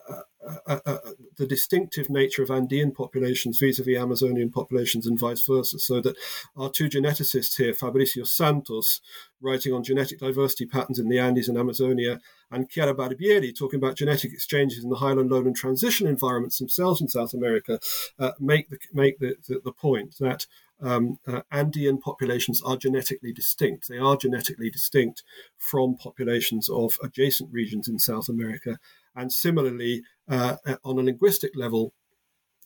uh, 0.68 0.78
uh, 0.86 0.98
the 1.38 1.46
distinctive 1.46 2.08
nature 2.08 2.42
of 2.42 2.50
Andean 2.50 2.92
populations 2.92 3.58
vis-a-vis 3.58 3.98
Amazonian 3.98 4.50
populations 4.50 5.06
and 5.06 5.18
vice 5.18 5.44
versa. 5.44 5.78
So 5.78 6.00
that 6.00 6.16
our 6.56 6.70
two 6.70 6.88
geneticists 6.88 7.56
here, 7.56 7.72
Fabricio 7.72 8.26
Santos, 8.26 9.00
writing 9.40 9.72
on 9.72 9.82
genetic 9.82 10.20
diversity 10.20 10.66
patterns 10.66 10.98
in 10.98 11.08
the 11.08 11.18
Andes 11.18 11.48
and 11.48 11.58
Amazonia, 11.58 12.20
and 12.50 12.70
Chiara 12.70 12.94
Barbieri, 12.94 13.56
talking 13.56 13.78
about 13.78 13.96
genetic 13.96 14.32
exchanges 14.32 14.84
in 14.84 14.90
the 14.90 14.96
highland 14.96 15.30
lowland 15.30 15.56
transition 15.56 16.06
environments 16.06 16.58
themselves 16.58 17.00
in 17.00 17.08
South 17.08 17.34
America, 17.34 17.80
uh, 18.18 18.32
make 18.38 18.68
the 18.70 18.78
make 18.92 19.18
the, 19.18 19.36
the, 19.48 19.60
the 19.64 19.72
point 19.72 20.16
that 20.20 20.46
um, 20.80 21.18
uh, 21.26 21.42
Andean 21.50 21.98
populations 21.98 22.62
are 22.62 22.76
genetically 22.76 23.32
distinct. 23.32 23.88
They 23.88 23.98
are 23.98 24.16
genetically 24.16 24.70
distinct 24.70 25.22
from 25.56 25.96
populations 25.96 26.68
of 26.68 26.98
adjacent 27.02 27.52
regions 27.52 27.88
in 27.88 27.98
South 27.98 28.28
America. 28.28 28.78
And 29.16 29.32
similarly, 29.32 30.02
uh, 30.28 30.56
on 30.84 30.98
a 30.98 31.02
linguistic 31.02 31.56
level, 31.56 31.94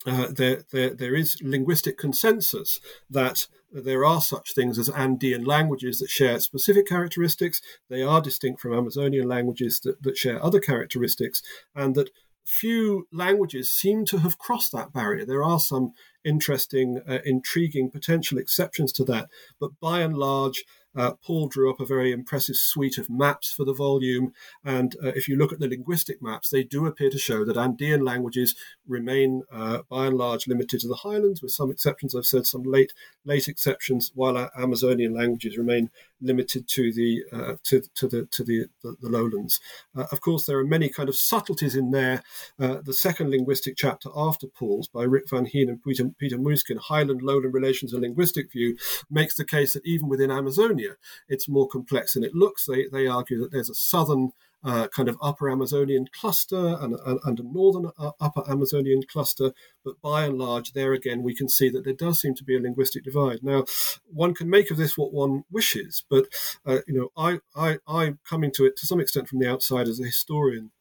uh, 0.06 0.28
there, 0.30 0.64
there, 0.72 0.94
there 0.94 1.14
is 1.14 1.36
linguistic 1.42 1.98
consensus 1.98 2.80
that 3.08 3.46
there 3.70 4.04
are 4.04 4.20
such 4.20 4.54
things 4.54 4.78
as 4.78 4.88
Andean 4.88 5.44
languages 5.44 5.98
that 5.98 6.10
share 6.10 6.40
specific 6.40 6.86
characteristics. 6.86 7.60
They 7.88 8.02
are 8.02 8.20
distinct 8.20 8.60
from 8.60 8.72
Amazonian 8.72 9.28
languages 9.28 9.80
that, 9.80 10.02
that 10.02 10.16
share 10.16 10.42
other 10.42 10.58
characteristics, 10.60 11.42
and 11.74 11.94
that 11.94 12.10
few 12.44 13.06
languages 13.12 13.72
seem 13.72 14.04
to 14.06 14.18
have 14.18 14.38
crossed 14.38 14.72
that 14.72 14.92
barrier. 14.92 15.24
There 15.24 15.44
are 15.44 15.60
some 15.60 15.92
interesting, 16.24 17.00
uh, 17.06 17.18
intriguing 17.24 17.90
potential 17.90 18.38
exceptions 18.38 18.92
to 18.94 19.04
that, 19.04 19.28
but 19.60 19.78
by 19.80 20.00
and 20.00 20.16
large, 20.16 20.64
uh, 20.96 21.12
Paul 21.24 21.48
drew 21.48 21.70
up 21.70 21.80
a 21.80 21.86
very 21.86 22.12
impressive 22.12 22.56
suite 22.56 22.98
of 22.98 23.08
maps 23.08 23.52
for 23.52 23.64
the 23.64 23.74
volume. 23.74 24.32
And 24.64 24.96
uh, 25.02 25.08
if 25.08 25.28
you 25.28 25.36
look 25.36 25.52
at 25.52 25.60
the 25.60 25.68
linguistic 25.68 26.20
maps, 26.22 26.50
they 26.50 26.64
do 26.64 26.86
appear 26.86 27.10
to 27.10 27.18
show 27.18 27.44
that 27.44 27.56
Andean 27.56 28.04
languages 28.04 28.54
remain 28.86 29.42
uh, 29.52 29.78
by 29.88 30.06
and 30.06 30.16
large 30.16 30.46
limited 30.46 30.80
to 30.80 30.88
the 30.88 30.96
highlands, 30.96 31.42
with 31.42 31.52
some 31.52 31.70
exceptions. 31.70 32.14
I've 32.14 32.26
said 32.26 32.46
some 32.46 32.62
late 32.62 32.92
late 33.24 33.48
exceptions, 33.48 34.10
while 34.14 34.50
Amazonian 34.56 35.14
languages 35.14 35.58
remain 35.58 35.90
limited 36.20 36.68
to 36.68 36.92
the 36.92 37.22
uh, 37.32 37.56
to, 37.64 37.82
to 37.94 38.08
the 38.08 38.26
to 38.26 38.44
the, 38.44 38.66
the, 38.82 38.96
the 39.00 39.08
lowlands. 39.08 39.60
Uh, 39.96 40.06
of 40.12 40.20
course, 40.20 40.46
there 40.46 40.58
are 40.58 40.64
many 40.64 40.88
kind 40.88 41.08
of 41.08 41.16
subtleties 41.16 41.74
in 41.74 41.90
there. 41.90 42.22
Uh, 42.58 42.78
the 42.84 42.94
second 42.94 43.30
linguistic 43.30 43.74
chapter 43.76 44.08
after 44.16 44.46
Paul's 44.46 44.88
by 44.88 45.02
Rik 45.02 45.28
van 45.28 45.46
Gijn 45.46 45.68
and 45.68 45.82
Peter, 45.82 46.10
Peter 46.18 46.38
Muysken, 46.38 46.78
Highland 46.78 47.22
Lowland 47.22 47.54
Relations: 47.54 47.92
A 47.92 47.98
Linguistic 47.98 48.52
View, 48.52 48.76
makes 49.10 49.36
the 49.36 49.44
case 49.44 49.74
that 49.74 49.86
even 49.86 50.08
within 50.08 50.30
Amazonia, 50.30 50.79
it's 51.28 51.48
more 51.48 51.68
complex 51.68 52.14
than 52.14 52.24
it 52.24 52.34
looks. 52.34 52.66
They 52.66 52.86
they 52.90 53.06
argue 53.06 53.40
that 53.40 53.52
there's 53.52 53.70
a 53.70 53.74
southern 53.74 54.32
uh, 54.62 54.88
kind 54.88 55.08
of 55.08 55.16
upper 55.22 55.50
Amazonian 55.50 56.06
cluster 56.12 56.76
and, 56.80 56.94
and, 57.24 57.40
a 57.40 57.42
northern 57.42 57.90
uh, 57.98 58.10
upper 58.20 58.42
Amazonian 58.48 59.02
cluster. 59.10 59.52
But 59.84 60.00
by 60.02 60.24
and 60.24 60.38
large, 60.38 60.72
there 60.72 60.92
again, 60.92 61.22
we 61.22 61.34
can 61.34 61.48
see 61.48 61.70
that 61.70 61.84
there 61.84 61.94
does 61.94 62.20
seem 62.20 62.34
to 62.34 62.44
be 62.44 62.56
a 62.56 62.60
linguistic 62.60 63.04
divide. 63.04 63.42
Now, 63.42 63.64
one 64.06 64.34
can 64.34 64.50
make 64.50 64.70
of 64.70 64.76
this 64.76 64.98
what 64.98 65.12
one 65.12 65.44
wishes, 65.50 66.04
but 66.10 66.26
uh, 66.66 66.78
you 66.86 66.94
know, 66.94 67.08
I, 67.16 67.40
I, 67.56 67.78
I'm 67.86 68.18
coming 68.28 68.50
to 68.56 68.66
it 68.66 68.76
to 68.78 68.86
some 68.86 69.00
extent 69.00 69.28
from 69.28 69.38
the 69.38 69.50
outside 69.50 69.88
as 69.88 70.00
a 70.00 70.04
historian. 70.04 70.72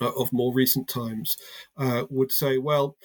Uh, 0.00 0.10
of 0.18 0.32
more 0.32 0.52
recent 0.52 0.88
times 0.88 1.36
uh, 1.76 2.04
would 2.10 2.32
say, 2.32 2.58
well, 2.58 2.96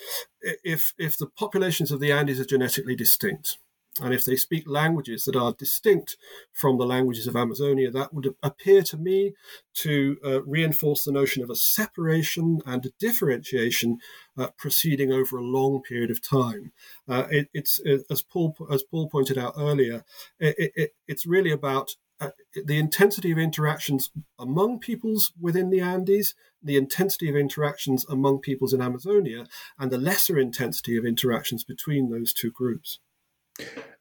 if 0.41 0.93
if 0.97 1.15
the 1.17 1.27
populations 1.27 1.91
of 1.91 1.99
the 1.99 2.11
Andes 2.11 2.39
are 2.39 2.45
genetically 2.45 2.95
distinct, 2.95 3.59
and 4.01 4.13
if 4.13 4.25
they 4.25 4.35
speak 4.35 4.63
languages 4.67 5.25
that 5.25 5.35
are 5.35 5.53
distinct 5.53 6.17
from 6.53 6.77
the 6.77 6.85
languages 6.85 7.27
of 7.27 7.35
Amazonia, 7.35 7.91
that 7.91 8.13
would 8.13 8.33
appear 8.43 8.81
to 8.83 8.97
me 8.97 9.33
to 9.75 10.17
uh, 10.25 10.43
reinforce 10.43 11.03
the 11.03 11.11
notion 11.11 11.43
of 11.43 11.49
a 11.49 11.55
separation 11.55 12.59
and 12.65 12.85
a 12.85 12.91
differentiation 12.99 13.97
uh, 14.37 14.47
proceeding 14.57 15.11
over 15.11 15.37
a 15.37 15.43
long 15.43 15.81
period 15.81 16.11
of 16.11 16.21
time. 16.21 16.71
Uh, 17.07 17.25
it, 17.29 17.49
it's 17.53 17.79
it, 17.85 18.03
as 18.09 18.21
Paul 18.21 18.55
as 18.71 18.83
Paul 18.83 19.09
pointed 19.09 19.37
out 19.37 19.53
earlier, 19.57 20.03
it, 20.39 20.91
it's 21.07 21.25
really 21.25 21.51
about 21.51 21.95
uh, 22.19 22.31
the 22.65 22.79
intensity 22.79 23.31
of 23.31 23.37
interactions 23.37 24.09
among 24.39 24.79
peoples 24.79 25.33
within 25.39 25.69
the 25.69 25.81
Andes, 25.81 26.33
the 26.63 26.75
intensity 26.75 27.29
of 27.29 27.35
interactions 27.35 28.05
among 28.09 28.39
peoples 28.39 28.73
in 28.73 28.81
Amazonia, 28.81 29.45
and 29.77 29.91
the 29.91 29.99
lesser 29.99 30.39
intensity 30.39 30.97
of 30.97 31.05
interactions 31.05 31.63
between 31.63 32.09
those 32.09 32.33
two 32.33 32.49
groups. 32.49 32.99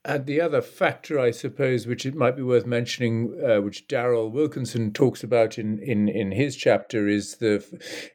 And 0.05 0.27
the 0.27 0.41
other 0.41 0.63
factor, 0.63 1.19
I 1.19 1.33
suppose, 1.33 1.87
which 1.87 2.07
it 2.07 2.15
might 2.15 2.37
be 2.37 2.43
worth 2.43 2.65
mentioning, 2.65 3.41
uh, 3.45 3.61
which 3.61 3.89
Daryl 3.89 4.31
Wilkinson 4.31 4.93
talks 4.93 5.25
about 5.25 5.59
in, 5.59 5.81
in, 5.81 6.09
in 6.09 6.31
his 6.31 6.55
chapter, 6.55 7.09
is 7.09 7.39
the 7.39 7.65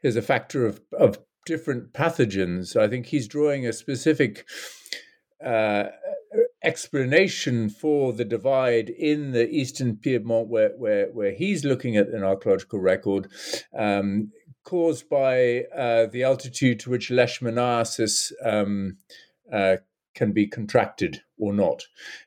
is 0.02 0.16
a 0.16 0.22
factor 0.22 0.66
of, 0.66 0.80
of 0.98 1.20
different 1.46 1.92
pathogens. 1.92 2.78
I 2.78 2.88
think 2.88 3.08
he's 3.08 3.28
drawing 3.28 3.68
a 3.68 3.74
specific 3.74 4.46
uh, 5.46 5.86
explanation 6.64 7.70
for 7.70 8.14
the 8.14 8.24
divide 8.24 8.90
in 8.90 9.32
the 9.32 9.50
eastern 9.50 9.98
Piedmont, 9.98 10.48
where 10.48 10.72
where, 10.78 11.08
where 11.08 11.34
he's 11.34 11.66
looking 11.66 11.98
at 11.98 12.08
an 12.08 12.24
archaeological 12.24 12.80
record, 12.80 13.28
um, 13.78 14.32
caused 14.64 15.10
by 15.10 15.66
uh, 15.76 16.06
the 16.06 16.24
altitude 16.24 16.80
to 16.80 16.90
which 16.90 17.10
leishmaniasis 17.10 18.32
um, 18.46 18.98
uh, 19.52 19.78
can 20.14 20.32
be 20.32 20.48
contracted 20.48 21.22
or 21.38 21.54
not. 21.54 21.84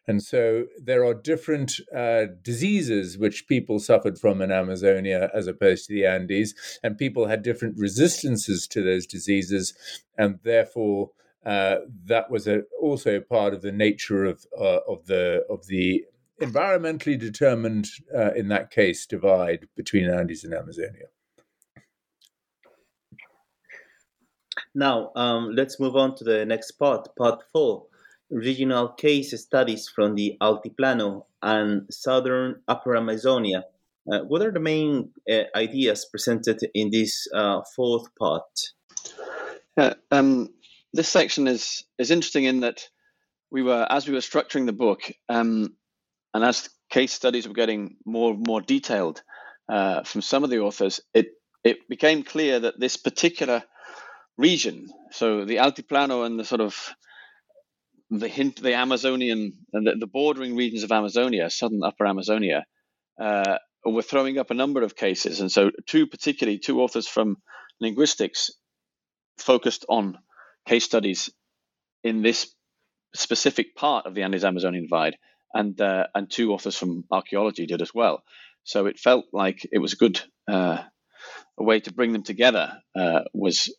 And 0.07 0.23
so 0.23 0.65
there 0.83 1.05
are 1.05 1.15
different 1.15 1.81
uh, 1.95 2.27
diseases 2.43 3.19
which 3.19 3.47
people 3.49 3.79
suffered 3.79 4.19
from 4.19 4.41
in 4.43 4.51
Amazonia 4.51 5.31
as 5.35 5.47
opposed 5.47 5.87
to 5.87 5.95
the 5.95 6.07
Andes, 6.07 6.55
and 6.83 6.99
people 6.99 7.27
had 7.27 7.43
different 7.43 7.79
resistances 7.79 8.67
to 8.69 8.83
those 8.83 9.07
diseases, 9.07 9.75
and 10.17 10.39
therefore. 10.43 11.11
Uh, 11.47 11.81
that 12.07 12.31
was 12.31 12.49
a, 12.49 12.63
also 12.81 13.21
part 13.21 13.53
of 13.53 13.61
the 13.61 13.71
nature 13.71 14.25
of 14.25 14.47
uh, 14.59 14.79
of 14.89 15.05
the 15.05 15.45
of 15.51 15.67
the 15.67 16.03
environmentally 16.41 17.19
determined, 17.19 17.87
uh, 18.17 18.33
in 18.33 18.49
that 18.49 18.71
case, 18.71 19.07
divide 19.07 19.69
between 19.77 20.09
Andes 20.09 20.45
and 20.45 20.55
Amazonia. 20.55 21.09
Now, 24.75 25.13
um, 25.15 25.51
let's 25.55 25.79
move 25.79 25.97
on 25.97 26.17
to 26.17 26.25
the 26.25 26.45
next 26.45 26.73
part, 26.73 27.09
part 27.17 27.43
four 27.53 27.87
regional 28.31 28.89
case 28.89 29.39
studies 29.41 29.89
from 29.89 30.15
the 30.15 30.37
Altiplano 30.41 31.27
and 31.43 31.87
southern 31.91 32.63
Upper 32.67 32.97
Amazonia. 32.97 33.65
Uh, 34.11 34.21
what 34.21 34.43
are 34.43 34.51
the 34.51 34.61
main 34.61 35.11
uh, 35.31 35.45
ideas 35.55 36.07
presented 36.11 36.59
in 36.75 36.91
this 36.91 37.27
uh, 37.35 37.61
fourth 37.77 38.07
part? 38.19 38.43
Yeah, 39.79 39.95
um, 40.11 40.49
this 40.93 41.09
section 41.09 41.49
is 41.49 41.85
is 41.99 42.11
interesting 42.11 42.45
in 42.45 42.61
that 42.61 42.89
we 43.51 43.63
were 43.63 43.87
as 43.89 44.07
we 44.07 44.15
were 44.15 44.21
structuring 44.21 44.67
the 44.67 44.73
book, 44.73 45.11
um, 45.29 45.75
and 46.35 46.45
as 46.45 46.69
case 46.91 47.13
studies 47.13 47.49
were 47.49 47.55
getting 47.55 47.97
more 48.05 48.35
more 48.37 48.61
detailed 48.61 49.23
uh, 49.69 50.03
from 50.03 50.21
some 50.21 50.45
of 50.45 50.51
the 50.51 50.61
authors, 50.61 51.01
it 51.15 51.29
it 51.65 51.89
became 51.89 52.25
clear 52.25 52.61
that 52.61 52.79
this 52.79 52.97
particular 52.97 53.65
region, 54.37 54.89
so 55.11 55.45
the 55.45 55.57
Altiplano 55.57 56.27
and 56.27 56.39
the 56.39 56.45
sort 56.45 56.61
of 56.61 56.95
the 58.11 58.29
hint, 58.29 58.61
the 58.61 58.75
Amazonian 58.75 59.53
and 59.73 59.87
the, 59.87 59.95
the, 59.99 60.07
bordering 60.07 60.57
regions 60.57 60.83
of 60.83 60.93
Amazonia, 60.93 61.51
southern 61.51 61.83
Upper 61.83 62.07
Amazonia, 62.07 62.65
uh, 63.21 63.59
were 63.85 64.03
throwing 64.03 64.39
up 64.39 64.51
a 64.51 64.55
number 64.55 64.83
of 64.83 64.97
cases, 64.97 65.41
and 65.41 65.51
so 65.51 65.71
two 65.87 66.07
particularly 66.07 66.59
two 66.59 66.81
authors 66.81 67.07
from 67.07 67.37
linguistics 67.81 68.51
focused 69.39 69.85
on 69.89 70.19
case 70.67 70.85
studies 70.85 71.31
in 72.03 72.23
this 72.23 72.55
specific 73.15 73.75
part 73.75 74.07
of 74.07 74.15
the 74.15 74.23
Andes 74.23 74.45
Amazonian 74.45 74.85
divide, 74.85 75.17
and 75.53 75.81
uh, 75.81 76.07
and 76.15 76.31
two 76.31 76.53
authors 76.53 76.77
from 76.77 77.05
archaeology 77.11 77.67
did 77.67 77.83
as 77.83 77.95
well. 77.95 78.23
So 78.65 78.87
it 78.87 78.99
felt 78.99 79.27
like 79.33 79.67
it 79.71 79.79
was 79.79 79.93
a 79.93 79.97
good 79.97 80.21
uh, 80.49 80.83
way 81.57 81.81
to 81.81 81.93
bring 81.93 82.13
them 82.13 82.23
together 82.23 82.81
uh, 82.97 83.21
was 83.33 83.75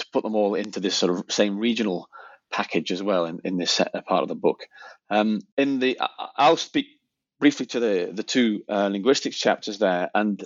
to 0.00 0.06
put 0.12 0.22
them 0.24 0.36
all 0.36 0.54
into 0.54 0.80
this 0.80 0.96
sort 0.96 1.12
of 1.12 1.32
same 1.32 1.58
regional 1.58 2.08
package 2.52 2.90
as 2.92 3.02
well 3.02 3.26
in, 3.26 3.40
in 3.44 3.56
this 3.56 3.80
part 4.08 4.22
of 4.22 4.28
the 4.28 4.34
book. 4.34 4.60
Um, 5.08 5.40
in 5.56 5.78
the, 5.78 5.98
I'll 6.36 6.56
speak 6.56 6.86
briefly 7.38 7.66
to 7.66 7.80
the 7.80 8.10
the 8.12 8.22
two 8.22 8.62
uh, 8.68 8.88
linguistics 8.88 9.38
chapters 9.38 9.78
there, 9.78 10.10
and 10.14 10.44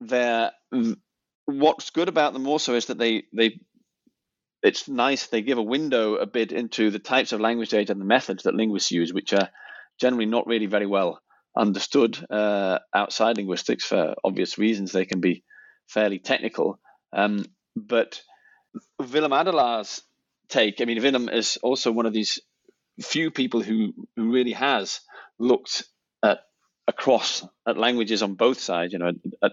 they're 0.00 0.50
what's 1.46 1.90
good 1.90 2.08
about 2.08 2.34
them 2.34 2.46
also 2.46 2.74
is 2.74 2.86
that 2.86 2.98
they 2.98 3.24
they 3.32 3.60
it's 4.62 4.88
nice 4.88 5.28
they 5.28 5.40
give 5.40 5.58
a 5.58 5.62
window 5.62 6.16
a 6.16 6.26
bit 6.26 6.52
into 6.52 6.90
the 6.90 6.98
types 6.98 7.32
of 7.32 7.40
language 7.40 7.70
data 7.70 7.92
and 7.92 8.00
the 8.00 8.04
methods 8.04 8.42
that 8.42 8.54
linguists 8.54 8.90
use, 8.90 9.12
which 9.12 9.32
are 9.32 9.48
generally 10.00 10.26
not 10.26 10.46
really 10.46 10.66
very 10.66 10.86
well 10.86 11.20
understood 11.56 12.18
uh, 12.30 12.78
outside 12.94 13.36
linguistics 13.36 13.84
for 13.84 14.14
obvious 14.24 14.58
reasons. 14.58 14.92
They 14.92 15.06
can 15.06 15.20
be 15.20 15.44
fairly 15.86 16.18
technical, 16.18 16.78
um, 17.12 17.44
but 17.76 18.20
Willem 18.98 19.32
Adelaar's 19.32 20.02
take. 20.48 20.80
I 20.80 20.84
mean, 20.84 21.02
Willem 21.02 21.28
is 21.28 21.58
also 21.62 21.92
one 21.92 22.06
of 22.06 22.12
these 22.12 22.40
few 23.00 23.30
people 23.30 23.62
who, 23.62 23.94
who 24.16 24.32
really 24.32 24.52
has 24.52 25.00
looked 25.38 25.84
at 26.22 26.40
across 26.86 27.46
at 27.66 27.78
languages 27.78 28.22
on 28.22 28.34
both 28.34 28.58
sides, 28.60 28.92
you 28.92 28.98
know, 28.98 29.12
at 29.42 29.52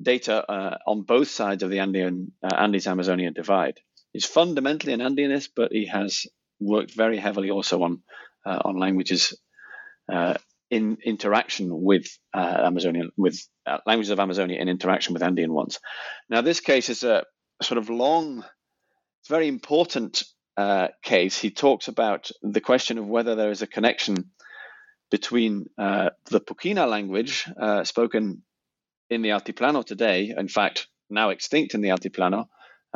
data 0.00 0.50
uh, 0.50 0.78
on 0.86 1.02
both 1.02 1.28
sides 1.28 1.62
of 1.62 1.70
the 1.70 1.78
Andean 1.78 2.32
uh, 2.42 2.54
Andes 2.54 2.86
Amazonian 2.86 3.32
divide. 3.32 3.80
He's 4.12 4.26
fundamentally 4.26 4.92
an 4.92 5.00
Andeanist, 5.00 5.50
but 5.54 5.72
he 5.72 5.86
has 5.86 6.26
worked 6.60 6.94
very 6.94 7.18
heavily 7.18 7.50
also 7.50 7.82
on 7.82 8.02
uh, 8.44 8.60
on 8.64 8.78
languages 8.78 9.38
uh, 10.12 10.34
in 10.70 10.98
interaction 11.04 11.68
with 11.70 12.06
uh, 12.34 12.62
Amazonian 12.64 13.10
with 13.16 13.40
uh, 13.66 13.78
languages 13.86 14.10
of 14.10 14.20
Amazonia 14.20 14.60
in 14.60 14.68
interaction 14.68 15.14
with 15.14 15.22
Andean 15.22 15.52
ones. 15.52 15.78
Now, 16.28 16.40
this 16.40 16.60
case 16.60 16.88
is 16.88 17.04
a 17.04 17.24
sort 17.62 17.78
of 17.78 17.90
long 17.90 18.44
very 19.28 19.48
important 19.48 20.24
uh, 20.56 20.88
case, 21.02 21.38
he 21.38 21.50
talks 21.50 21.88
about 21.88 22.30
the 22.42 22.60
question 22.60 22.98
of 22.98 23.06
whether 23.06 23.34
there 23.34 23.50
is 23.50 23.62
a 23.62 23.66
connection 23.66 24.30
between 25.10 25.66
uh, 25.78 26.10
the 26.30 26.40
Puquina 26.40 26.88
language 26.88 27.48
uh, 27.60 27.84
spoken 27.84 28.42
in 29.10 29.22
the 29.22 29.30
Altiplano 29.30 29.84
today, 29.84 30.34
in 30.36 30.48
fact, 30.48 30.88
now 31.10 31.30
extinct 31.30 31.74
in 31.74 31.80
the 31.80 31.90
Altiplano, 31.90 32.46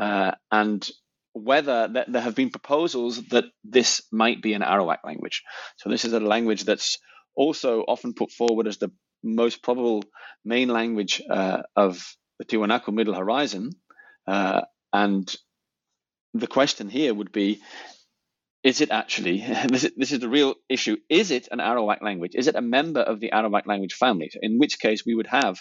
uh, 0.01 0.33
and 0.51 0.89
whether 1.33 1.89
th- 1.89 2.07
there 2.09 2.23
have 2.23 2.35
been 2.35 2.51
proposals 2.51 3.23
that 3.29 3.45
this 3.63 4.03
might 4.11 4.43
be 4.43 4.55
an 4.55 4.63
Arawak 4.63 4.99
language. 5.05 5.43
So, 5.77 5.89
this 5.89 6.05
is 6.05 6.13
a 6.13 6.21
language 6.21 6.65
that's 6.65 6.99
also 7.37 7.83
often 7.83 8.15
put 8.15 8.33
forward 8.33 8.67
as 8.67 8.79
the 8.79 8.91
most 9.23 9.63
probable 9.63 10.03
main 10.45 10.69
language 10.69 11.23
uh, 11.31 11.63
of 11.77 12.17
the 12.39 12.45
Tiwanaku 12.45 12.93
Middle 12.93 13.15
Horizon. 13.15 13.71
Uh, 14.31 14.63
and 14.93 15.35
the 16.35 16.47
question 16.47 16.89
here 16.89 17.13
would 17.13 17.33
be 17.33 17.61
is 18.63 18.81
it 18.81 18.91
actually 18.93 19.39
this 19.69 19.85
is, 19.85 19.93
this 19.97 20.13
is 20.13 20.21
the 20.21 20.29
real 20.29 20.55
issue 20.69 20.97
is 21.09 21.33
it 21.33 21.49
an 21.51 21.59
arawak 21.59 22.01
language? 22.01 22.33
Is 22.35 22.47
it 22.47 22.55
a 22.55 22.63
member 22.63 23.01
of 23.01 23.19
the 23.19 23.31
arawak 23.33 23.67
language 23.67 23.95
family? 23.95 24.31
In 24.41 24.59
which 24.59 24.79
case 24.79 25.05
we 25.05 25.17
would 25.17 25.27
have 25.27 25.61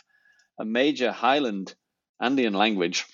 a 0.59 0.65
major 0.65 1.11
highland 1.11 1.73
andean 2.21 2.53
language 2.53 3.05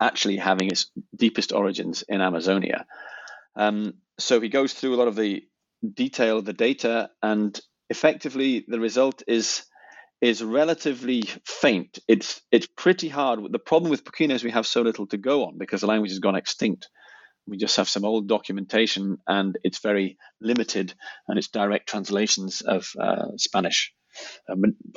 actually 0.00 0.38
having 0.38 0.68
its 0.68 0.90
deepest 1.14 1.52
origins 1.52 2.02
in 2.08 2.20
amazonia. 2.20 2.84
Um, 3.54 3.94
so 4.18 4.40
he 4.40 4.48
goes 4.48 4.72
through 4.72 4.96
a 4.96 5.00
lot 5.00 5.06
of 5.06 5.14
the 5.14 5.44
detail 5.94 6.38
of 6.38 6.44
the 6.44 6.52
data 6.52 7.10
and 7.22 7.58
effectively 7.88 8.64
the 8.66 8.80
result 8.80 9.22
is 9.28 9.64
is 10.22 10.42
relatively 10.42 11.22
faint. 11.44 11.98
It's 12.06 12.40
it's 12.52 12.68
pretty 12.68 13.08
hard. 13.08 13.40
The 13.50 13.58
problem 13.58 13.90
with 13.90 14.04
Puquina 14.04 14.34
is 14.34 14.44
we 14.44 14.52
have 14.52 14.68
so 14.68 14.80
little 14.82 15.08
to 15.08 15.18
go 15.18 15.44
on 15.46 15.58
because 15.58 15.80
the 15.80 15.88
language 15.88 16.12
has 16.12 16.20
gone 16.20 16.36
extinct. 16.36 16.88
We 17.46 17.56
just 17.56 17.76
have 17.76 17.88
some 17.88 18.04
old 18.04 18.28
documentation, 18.28 19.18
and 19.26 19.58
it's 19.64 19.80
very 19.80 20.16
limited, 20.40 20.94
and 21.26 21.38
it's 21.38 21.48
direct 21.48 21.88
translations 21.88 22.60
of 22.60 22.88
uh, 22.98 23.36
Spanish, 23.36 23.92
uh, 24.48 24.54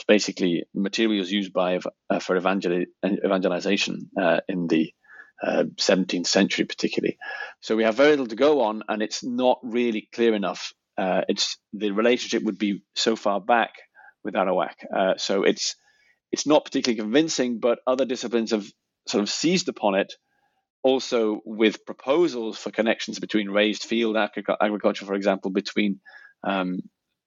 basically 0.08 0.66
materials 0.76 1.32
used 1.32 1.54
by 1.54 1.80
uh, 2.12 2.20
for 2.20 2.38
evangel- 2.38 2.86
evangelization 3.04 4.12
uh, 4.22 4.42
in 4.48 4.68
the 4.68 4.94
17th 5.44 6.22
uh, 6.22 6.24
century, 6.24 6.66
particularly. 6.66 7.18
So 7.62 7.76
we 7.76 7.84
have 7.84 7.96
very 7.96 8.12
little 8.12 8.28
to 8.28 8.36
go 8.36 8.62
on, 8.62 8.84
and 8.88 9.02
it's 9.02 9.24
not 9.24 9.58
really 9.64 10.08
clear 10.14 10.36
enough. 10.36 10.72
Uh, 11.00 11.22
it's 11.28 11.58
the 11.74 11.90
relationship 11.90 12.44
would 12.44 12.60
be 12.60 12.84
so 12.94 13.16
far 13.16 13.42
back 13.42 13.74
with 14.26 14.34
Arawak. 14.34 14.74
Uh, 14.94 15.14
so 15.18 15.44
it's 15.44 15.76
it's 16.32 16.46
not 16.46 16.66
particularly 16.66 17.00
convincing, 17.00 17.60
but 17.60 17.80
other 17.88 18.04
disciplines 18.04 18.52
have 18.52 18.66
sort 19.08 19.22
of 19.22 19.30
seized 19.30 19.70
upon 19.70 19.96
it, 19.96 20.14
also 20.84 21.40
with 21.46 21.86
proposals 21.86 22.58
for 22.58 22.72
connections 22.72 23.20
between 23.20 23.50
raised 23.50 23.84
field 23.84 24.18
agriculture, 24.18 25.06
for 25.06 25.14
example, 25.14 25.52
between 25.52 26.02
um, 26.44 26.80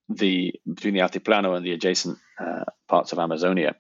the 0.08 0.54
between 0.66 0.94
the 0.94 1.00
Altiplano 1.00 1.56
and 1.56 1.64
the 1.64 1.72
adjacent 1.72 2.18
uh, 2.38 2.64
parts 2.88 3.12
of 3.12 3.18
Amazonia. 3.18 3.76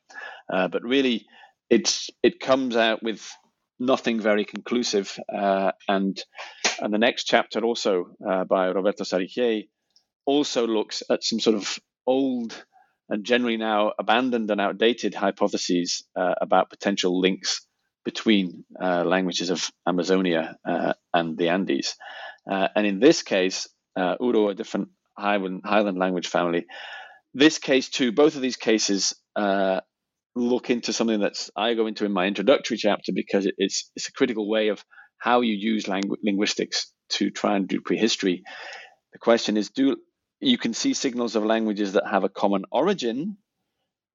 Uh, 0.50 0.68
but 0.68 0.82
really, 0.82 1.26
it's 1.68 2.10
it 2.22 2.40
comes 2.40 2.76
out 2.76 3.02
with 3.02 3.30
nothing 3.78 4.20
very 4.20 4.44
conclusive. 4.44 5.18
Uh, 5.32 5.72
and 5.88 6.22
and 6.80 6.94
the 6.94 6.98
next 6.98 7.24
chapter, 7.24 7.60
also 7.64 8.06
uh, 8.26 8.44
by 8.44 8.68
Roberto 8.68 9.04
Zariquiey, 9.04 9.68
also 10.26 10.66
looks 10.66 11.02
at 11.10 11.24
some 11.24 11.40
sort 11.40 11.56
of 11.56 11.78
old 12.06 12.64
and 13.08 13.24
generally 13.24 13.56
now 13.56 13.92
abandoned 13.98 14.50
and 14.50 14.60
outdated 14.60 15.14
hypotheses 15.14 16.04
uh, 16.16 16.34
about 16.40 16.70
potential 16.70 17.20
links 17.20 17.66
between 18.04 18.64
uh, 18.80 19.04
languages 19.04 19.50
of 19.50 19.68
Amazonia 19.86 20.56
uh, 20.66 20.94
and 21.12 21.36
the 21.36 21.48
Andes. 21.48 21.94
Uh, 22.50 22.68
and 22.74 22.86
in 22.86 23.00
this 23.00 23.22
case, 23.22 23.68
uh, 23.96 24.16
Uro, 24.18 24.50
a 24.50 24.54
different 24.54 24.88
Highland, 25.16 25.62
Highland 25.64 25.98
language 25.98 26.28
family, 26.28 26.66
this 27.34 27.58
case 27.58 27.88
too, 27.88 28.12
both 28.12 28.36
of 28.36 28.42
these 28.42 28.56
cases 28.56 29.14
uh, 29.36 29.80
look 30.34 30.70
into 30.70 30.92
something 30.92 31.20
that 31.20 31.48
I 31.56 31.74
go 31.74 31.86
into 31.86 32.04
in 32.04 32.12
my 32.12 32.26
introductory 32.26 32.76
chapter 32.76 33.12
because 33.14 33.46
it's 33.58 33.90
it's 33.96 34.08
a 34.08 34.12
critical 34.12 34.48
way 34.48 34.68
of 34.68 34.82
how 35.18 35.40
you 35.42 35.54
use 35.54 35.84
langu- 35.84 36.16
linguistics 36.22 36.92
to 37.10 37.30
try 37.30 37.56
and 37.56 37.68
do 37.68 37.80
prehistory. 37.80 38.42
The 39.12 39.18
question 39.18 39.56
is, 39.56 39.70
do 39.70 39.96
you 40.40 40.58
can 40.58 40.74
see 40.74 40.94
signals 40.94 41.36
of 41.36 41.44
languages 41.44 41.94
that 41.94 42.06
have 42.06 42.24
a 42.24 42.28
common 42.28 42.64
origin 42.70 43.36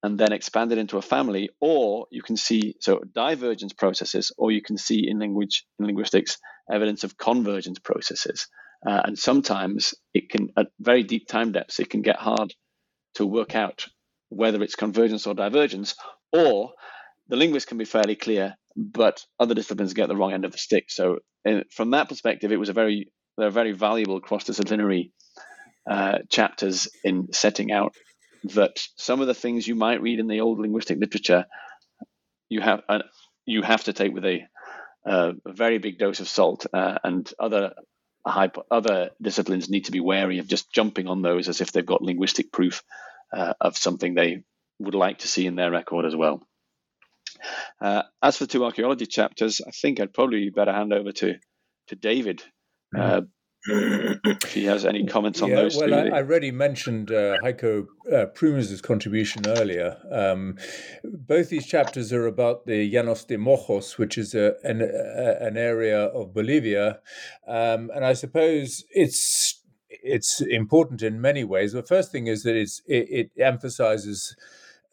and 0.04 0.20
then 0.20 0.34
expand 0.34 0.72
it 0.72 0.78
into 0.78 0.98
a 0.98 1.02
family, 1.02 1.50
or 1.62 2.08
you 2.12 2.22
can 2.22 2.36
see 2.36 2.76
so 2.80 3.00
divergence 3.16 3.72
processes, 3.72 4.32
or 4.38 4.52
you 4.52 4.62
can 4.62 4.78
see 4.78 5.08
in 5.08 5.20
language 5.20 5.66
in 5.80 5.86
linguistics 5.86 6.38
evidence 6.70 7.04
of 7.06 7.18
convergence 7.18 7.80
processes. 7.80 8.48
Uh, 8.86 9.02
and 9.06 9.18
sometimes 9.18 9.94
it 10.14 10.30
can, 10.30 10.50
at 10.58 10.68
very 10.80 11.04
deep 11.04 11.28
time 11.28 11.54
depths, 11.54 11.80
it 11.80 11.90
can 11.90 12.02
get 12.02 12.18
hard 12.18 12.54
to 13.16 13.26
work 13.26 13.56
out 13.56 13.86
whether 14.28 14.62
it's 14.62 14.76
convergence 14.76 15.26
or 15.26 15.34
divergence, 15.34 15.96
or 16.34 16.74
the 17.30 17.36
linguist 17.38 17.68
can 17.68 17.78
be 17.78 17.86
fairly 17.86 18.16
clear, 18.16 18.56
but 18.76 19.24
other 19.40 19.54
disciplines 19.54 19.94
get 19.94 20.10
the 20.10 20.16
wrong 20.16 20.34
end 20.34 20.44
of 20.44 20.52
the 20.52 20.58
stick. 20.58 20.86
So, 20.90 21.20
in, 21.46 21.64
from 21.72 21.92
that 21.92 22.10
perspective, 22.10 22.52
it 22.52 22.60
was 22.60 22.70
a 22.70 22.74
very, 22.74 23.12
they're 23.38 23.52
very 23.52 23.72
valuable 23.72 24.20
cross-disciplinary 24.20 25.14
uh, 25.90 26.20
chapters 26.30 26.88
in 27.04 27.34
setting 27.34 27.72
out 27.72 27.96
that 28.46 28.86
some 28.96 29.22
of 29.22 29.28
the 29.28 29.34
things 29.34 29.68
you 29.68 29.76
might 29.76 30.02
read 30.02 30.20
in 30.20 30.28
the 30.28 30.42
old 30.42 30.60
linguistic 30.60 31.00
literature, 31.00 31.46
you 32.50 32.62
have 32.62 32.82
uh, 32.90 33.00
you 33.46 33.62
have 33.62 33.84
to 33.86 33.94
take 33.94 34.14
with 34.14 34.26
a, 34.26 34.42
uh, 35.06 35.34
a 35.46 35.54
very 35.54 35.78
big 35.78 35.98
dose 35.98 36.20
of 36.20 36.28
salt, 36.28 36.66
uh, 36.74 36.98
and 37.04 37.32
other 37.40 37.74
high, 38.26 38.52
other 38.72 39.12
disciplines 39.22 39.70
need 39.70 39.86
to 39.86 39.92
be 39.92 40.00
wary 40.00 40.40
of 40.40 40.48
just 40.48 40.72
jumping 40.72 41.08
on 41.08 41.22
those 41.22 41.50
as 41.50 41.62
if 41.62 41.72
they've 41.72 41.86
got 41.86 42.02
linguistic 42.02 42.52
proof 42.52 42.84
uh, 43.34 43.54
of 43.60 43.78
something 43.78 44.14
they 44.14 44.44
would 44.80 44.96
like 44.96 45.20
to 45.20 45.28
see 45.28 45.46
in 45.46 45.56
their 45.56 45.72
record 45.72 46.06
as 46.06 46.16
well. 46.16 46.42
Uh, 47.82 48.04
as 48.22 48.38
for 48.38 48.46
two 48.46 48.64
archaeology 48.64 49.06
chapters, 49.06 49.62
I 49.66 49.72
think 49.72 50.00
I'd 50.00 50.14
probably 50.14 50.50
better 50.50 50.72
hand 50.74 50.94
over 50.94 51.12
to 51.12 51.36
to 51.88 51.96
David. 51.96 52.42
Uh, 52.98 53.22
if 53.66 54.54
he 54.54 54.66
has 54.66 54.86
any 54.86 55.06
comments 55.06 55.42
on 55.42 55.50
yeah, 55.50 55.56
those 55.56 55.78
well. 55.78 55.94
I, 55.94 56.08
I 56.08 56.18
already 56.18 56.52
mentioned 56.52 57.12
uh, 57.12 57.38
Heiko 57.44 57.88
uh, 58.12 58.26
contribution 58.82 59.48
earlier. 59.48 59.98
Um, 60.12 60.58
both 61.04 61.50
these 61.50 61.66
chapters 61.66 62.12
are 62.12 62.28
about 62.28 62.66
the 62.66 62.92
Llanos 62.92 63.26
de 63.26 63.38
Mojos, 63.38 63.98
which 63.98 64.18
is 64.18 64.34
a, 64.36 64.56
an, 64.64 64.82
a, 64.82 65.46
an 65.46 65.58
area 65.58 66.06
of 66.06 66.34
Bolivia, 66.34 67.00
um, 67.48 67.90
and 67.96 68.06
I 68.06 68.14
suppose 68.14 68.84
it's 68.92 69.62
it's 69.90 70.42
important 70.42 71.02
in 71.02 71.22
many 71.22 71.44
ways. 71.44 71.72
The 71.72 71.84
first 71.84 72.12
thing 72.12 72.28
is 72.28 72.44
that 72.44 72.56
it, 72.56 72.70
it 72.88 73.32
emphasizes 73.40 74.36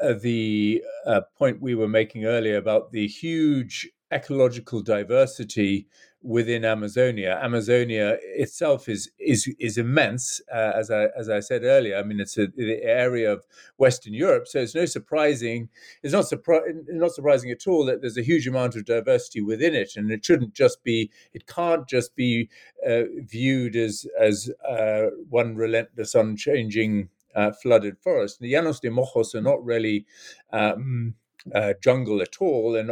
uh, 0.01 0.13
the 0.13 0.83
uh, 1.07 1.23
point 1.37 1.61
we 1.61 1.75
were 1.75 1.89
making 1.89 2.25
earlier 2.25 2.57
about 2.57 2.93
the 2.93 3.09
huge 3.09 3.91
ecological 4.13 4.83
diversity 4.83 5.87
within 6.23 6.65
Amazonia. 6.65 7.39
Amazonia 7.43 8.19
itself 8.21 8.89
is 8.89 9.11
is 9.19 9.53
is 9.59 9.79
immense, 9.79 10.41
uh, 10.53 10.73
as 10.75 10.91
I 10.91 11.09
as 11.19 11.29
I 11.29 11.41
said 11.41 11.65
earlier. 11.65 11.97
I 11.97 12.03
mean, 12.03 12.21
it's 12.21 12.37
a, 12.37 12.49
the 12.49 12.83
area 12.83 13.33
of 13.33 13.45
Western 13.79 14.15
Europe, 14.15 14.47
so 14.47 14.61
it's 14.61 14.75
no 14.75 14.85
surprising. 14.85 15.69
It's 16.03 16.13
not 16.13 16.25
surpri- 16.25 16.75
not 16.89 17.13
surprising 17.13 17.51
at 17.51 17.67
all 17.67 17.85
that 17.87 18.01
there's 18.01 18.19
a 18.19 18.23
huge 18.23 18.47
amount 18.47 18.77
of 18.77 18.85
diversity 18.85 19.41
within 19.41 19.75
it, 19.75 19.93
and 19.97 20.11
it 20.11 20.25
shouldn't 20.25 20.55
just 20.55 20.83
be. 20.83 21.11
It 21.33 21.47
can't 21.47 21.89
just 21.89 22.15
be 22.15 22.49
uh, 22.87 23.05
viewed 23.19 23.77
as 23.77 24.07
as 24.19 24.51
uh, 24.69 25.07
one 25.29 25.57
relentless, 25.57 26.15
unchanging. 26.15 27.09
Uh, 27.33 27.53
flooded 27.53 27.97
forest. 27.97 28.41
The 28.41 28.53
Llanos 28.53 28.81
de 28.81 28.91
Mojos 28.91 29.37
are 29.37 29.41
not 29.41 29.65
really 29.65 30.05
um, 30.53 31.15
uh, 31.55 31.75
jungle 31.83 32.23
at 32.23 32.37
all. 32.41 32.77
And 32.77 32.91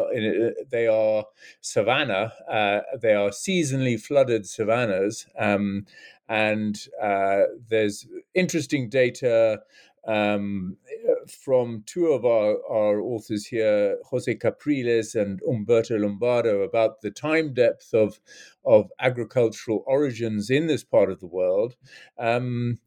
they 0.70 0.86
are 0.86 1.24
savanna. 1.60 2.32
Uh, 2.50 2.80
they 3.00 3.14
are 3.14 3.30
seasonally 3.30 4.00
flooded 4.00 4.46
savannas. 4.46 5.26
Um, 5.38 5.86
and 6.28 6.78
uh, 7.02 7.42
there's 7.68 8.06
interesting 8.34 8.90
data 8.90 9.62
um, 10.06 10.76
from 11.28 11.82
two 11.86 12.08
of 12.08 12.24
our, 12.24 12.56
our 12.70 13.00
authors 13.00 13.46
here, 13.46 13.98
Jose 14.06 14.34
Capriles 14.36 15.14
and 15.14 15.40
Umberto 15.46 15.98
Lombardo, 15.98 16.62
about 16.62 17.02
the 17.02 17.10
time 17.10 17.52
depth 17.52 17.92
of, 17.92 18.18
of 18.64 18.90
agricultural 19.00 19.84
origins 19.86 20.48
in 20.50 20.66
this 20.66 20.82
part 20.82 21.10
of 21.10 21.20
the 21.20 21.26
world. 21.26 21.76
Um, 22.18 22.78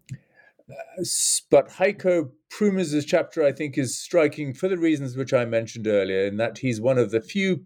but 1.50 1.70
Heiko 1.70 2.32
Prümers' 2.52 3.06
chapter, 3.08 3.44
I 3.44 3.52
think, 3.52 3.78
is 3.78 3.98
striking 3.98 4.54
for 4.54 4.68
the 4.68 4.78
reasons 4.78 5.16
which 5.16 5.34
I 5.34 5.46
mentioned 5.46 5.88
earlier, 5.88 6.26
in 6.26 6.38
that 6.38 6.60
he's 6.60 6.82
one 6.82 6.98
of 6.98 7.12
the 7.12 7.22
few 7.22 7.66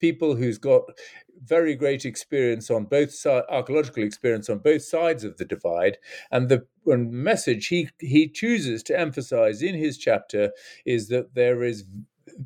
people 0.00 0.36
who's 0.36 0.58
got 0.58 0.82
very 1.44 1.74
great 1.74 2.04
experience 2.04 2.70
on 2.70 2.84
both 2.84 3.12
sides, 3.12 3.46
archaeological 3.50 4.02
experience 4.02 4.48
on 4.48 4.58
both 4.58 4.82
sides 4.82 5.24
of 5.24 5.36
the 5.36 5.44
divide. 5.44 5.98
And 6.30 6.48
the 6.48 6.66
message 6.86 7.68
he, 7.68 7.90
he 7.98 8.28
chooses 8.28 8.82
to 8.84 8.98
emphasize 8.98 9.62
in 9.62 9.74
his 9.74 9.98
chapter 9.98 10.52
is 10.84 11.08
that 11.08 11.34
there 11.34 11.62
is 11.62 11.84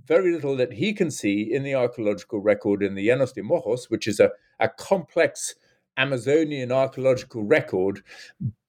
very 0.05 0.33
little 0.33 0.57
that 0.57 0.75
he 0.75 0.93
can 0.93 1.11
see 1.11 1.43
in 1.43 1.63
the 1.63 1.75
archaeological 1.75 2.41
record 2.41 2.83
in 2.83 2.95
the 2.95 3.09
Llanos 3.09 3.33
de 3.33 3.43
Mojos, 3.43 3.89
which 3.89 4.07
is 4.07 4.21
a, 4.21 4.31
a 4.59 4.69
complex 4.69 5.55
Amazonian 5.99 6.73
archaeological 6.73 7.43
record, 7.43 8.03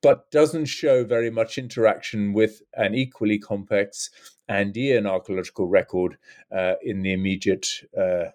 but 0.02 0.30
doesn't 0.32 0.66
show 0.66 1.06
very 1.06 1.30
much 1.30 1.58
interaction 1.58 2.34
with 2.34 2.62
an 2.74 2.96
equally 2.96 3.40
complex 3.40 4.10
Andean 4.50 5.06
archaeological 5.06 5.68
record 5.68 6.18
uh, 6.52 6.74
in 6.82 7.04
the 7.04 7.14
immediate 7.14 7.68
uh, 7.98 8.32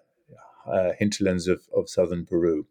uh, 0.65 0.93
hinterlands 0.97 1.47
of, 1.47 1.67
of 1.75 1.89
southern 1.89 2.25
Peru. 2.25 2.65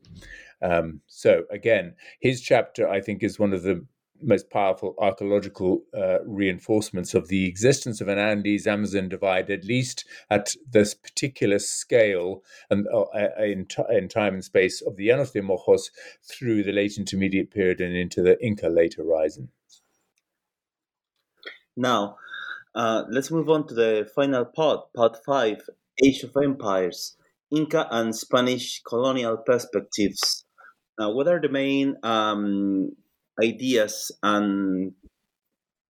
Um, 0.62 1.00
so, 1.06 1.42
again, 1.50 1.94
his 2.20 2.40
chapter, 2.40 2.88
I 2.88 3.00
think, 3.00 3.22
is 3.22 3.38
one 3.38 3.52
of 3.52 3.62
the 3.62 3.84
most 4.24 4.50
powerful 4.50 4.94
archaeological 4.98 5.84
uh, 5.96 6.18
reinforcements 6.24 7.14
of 7.14 7.28
the 7.28 7.46
existence 7.46 8.00
of 8.00 8.08
an 8.08 8.18
Andes 8.18 8.66
Amazon 8.66 9.08
divide, 9.08 9.50
at 9.50 9.64
least 9.64 10.04
at 10.30 10.54
this 10.70 10.94
particular 10.94 11.58
scale 11.58 12.42
and 12.70 12.86
uh, 12.88 13.04
in, 13.38 13.66
t- 13.66 13.82
in, 13.90 14.08
time 14.08 14.34
and 14.34 14.44
space 14.44 14.82
of 14.82 14.96
the 14.96 15.08
Llanos 15.08 15.32
de 15.32 15.42
Mojos 15.42 15.90
through 16.22 16.62
the 16.62 16.72
late 16.72 16.98
intermediate 16.98 17.50
period 17.50 17.80
and 17.80 17.96
into 17.96 18.22
the 18.22 18.42
Inca 18.44 18.68
late 18.68 18.94
horizon. 18.94 19.48
Now, 21.76 22.16
uh, 22.74 23.04
let's 23.08 23.30
move 23.30 23.48
on 23.48 23.66
to 23.68 23.74
the 23.74 24.10
final 24.14 24.44
part, 24.44 24.92
part 24.94 25.18
five 25.24 25.68
Age 26.04 26.22
of 26.22 26.36
Empires, 26.42 27.16
Inca 27.50 27.86
and 27.90 28.14
Spanish 28.14 28.82
colonial 28.82 29.36
perspectives. 29.36 30.44
Now, 30.98 31.12
what 31.12 31.28
are 31.28 31.40
the 31.40 31.48
main 31.48 31.96
um, 32.02 32.92
ideas 33.42 34.12
and 34.22 34.92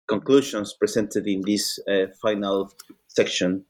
conclusions 0.07 0.73
presented 0.73 1.27
in 1.27 1.41
this 1.45 1.79
uh, 1.89 2.07
final 2.21 2.71
section. 3.07 3.65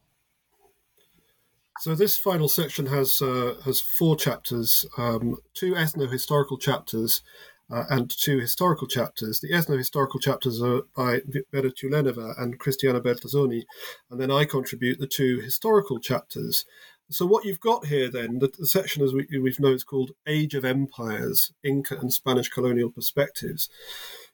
So 1.80 1.94
this 1.94 2.18
final 2.18 2.48
section 2.48 2.86
has 2.86 3.22
uh, 3.22 3.56
has 3.66 3.82
four 3.82 4.16
chapters, 4.16 4.86
um, 4.98 5.38
two 5.54 5.74
ethno-historical 5.74 6.58
chapters, 6.58 7.22
uh, 7.70 7.84
and 7.90 8.10
two 8.10 8.40
historical 8.40 8.88
chapters. 8.88 9.40
The 9.40 9.52
ethno-historical 9.52 10.20
chapters 10.20 10.62
are 10.62 10.84
by 10.96 11.22
Vera 11.52 11.72
Tyuleneva 11.72 12.40
and 12.40 12.60
Cristiana 12.60 13.02
Bertazoni, 13.02 13.64
and 14.10 14.22
then 14.22 14.32
I 14.32 14.46
contribute 14.46 15.00
the 15.00 15.08
two 15.08 15.40
historical 15.40 16.00
chapters. 16.00 16.66
So 17.12 17.26
what 17.26 17.46
you've 17.46 17.60
got 17.60 17.86
here 17.86 18.10
then, 18.10 18.40
the, 18.40 18.52
the 18.58 18.66
section 18.66 19.04
as 19.04 19.14
we, 19.14 19.28
we've 19.40 19.60
known 19.60 19.76
is 19.76 19.84
called 19.84 20.12
Age 20.28 20.56
of 20.56 20.66
Empires, 20.66 21.54
Inca 21.64 21.98
and 22.00 22.12
Spanish 22.12 22.50
Colonial 22.50 22.90
Perspectives. 22.90 23.70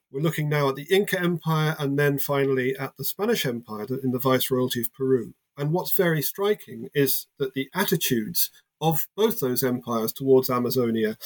We're 0.10 0.22
looking 0.22 0.48
now 0.48 0.70
at 0.70 0.76
the 0.76 0.88
Inca 0.90 1.20
Empire 1.20 1.76
and 1.80 2.00
then 2.00 2.18
finally 2.18 2.76
at 2.78 2.96
the 2.98 3.04
Spanish 3.04 3.46
Empire 3.46 3.88
in 4.04 4.12
the 4.12 4.20
Viceroyalty 4.20 4.82
of 4.82 4.94
Peru. 4.94 5.34
And 5.58 5.74
what's 5.74 5.96
very 5.96 6.22
striking 6.22 6.90
is 6.94 7.28
that 7.40 7.54
the 7.54 7.70
attitudes 7.74 8.52
of 8.80 9.08
both 9.16 9.40
those 9.40 9.64
empires 9.64 10.14
towards 10.14 10.50
Amazonia 10.50 11.18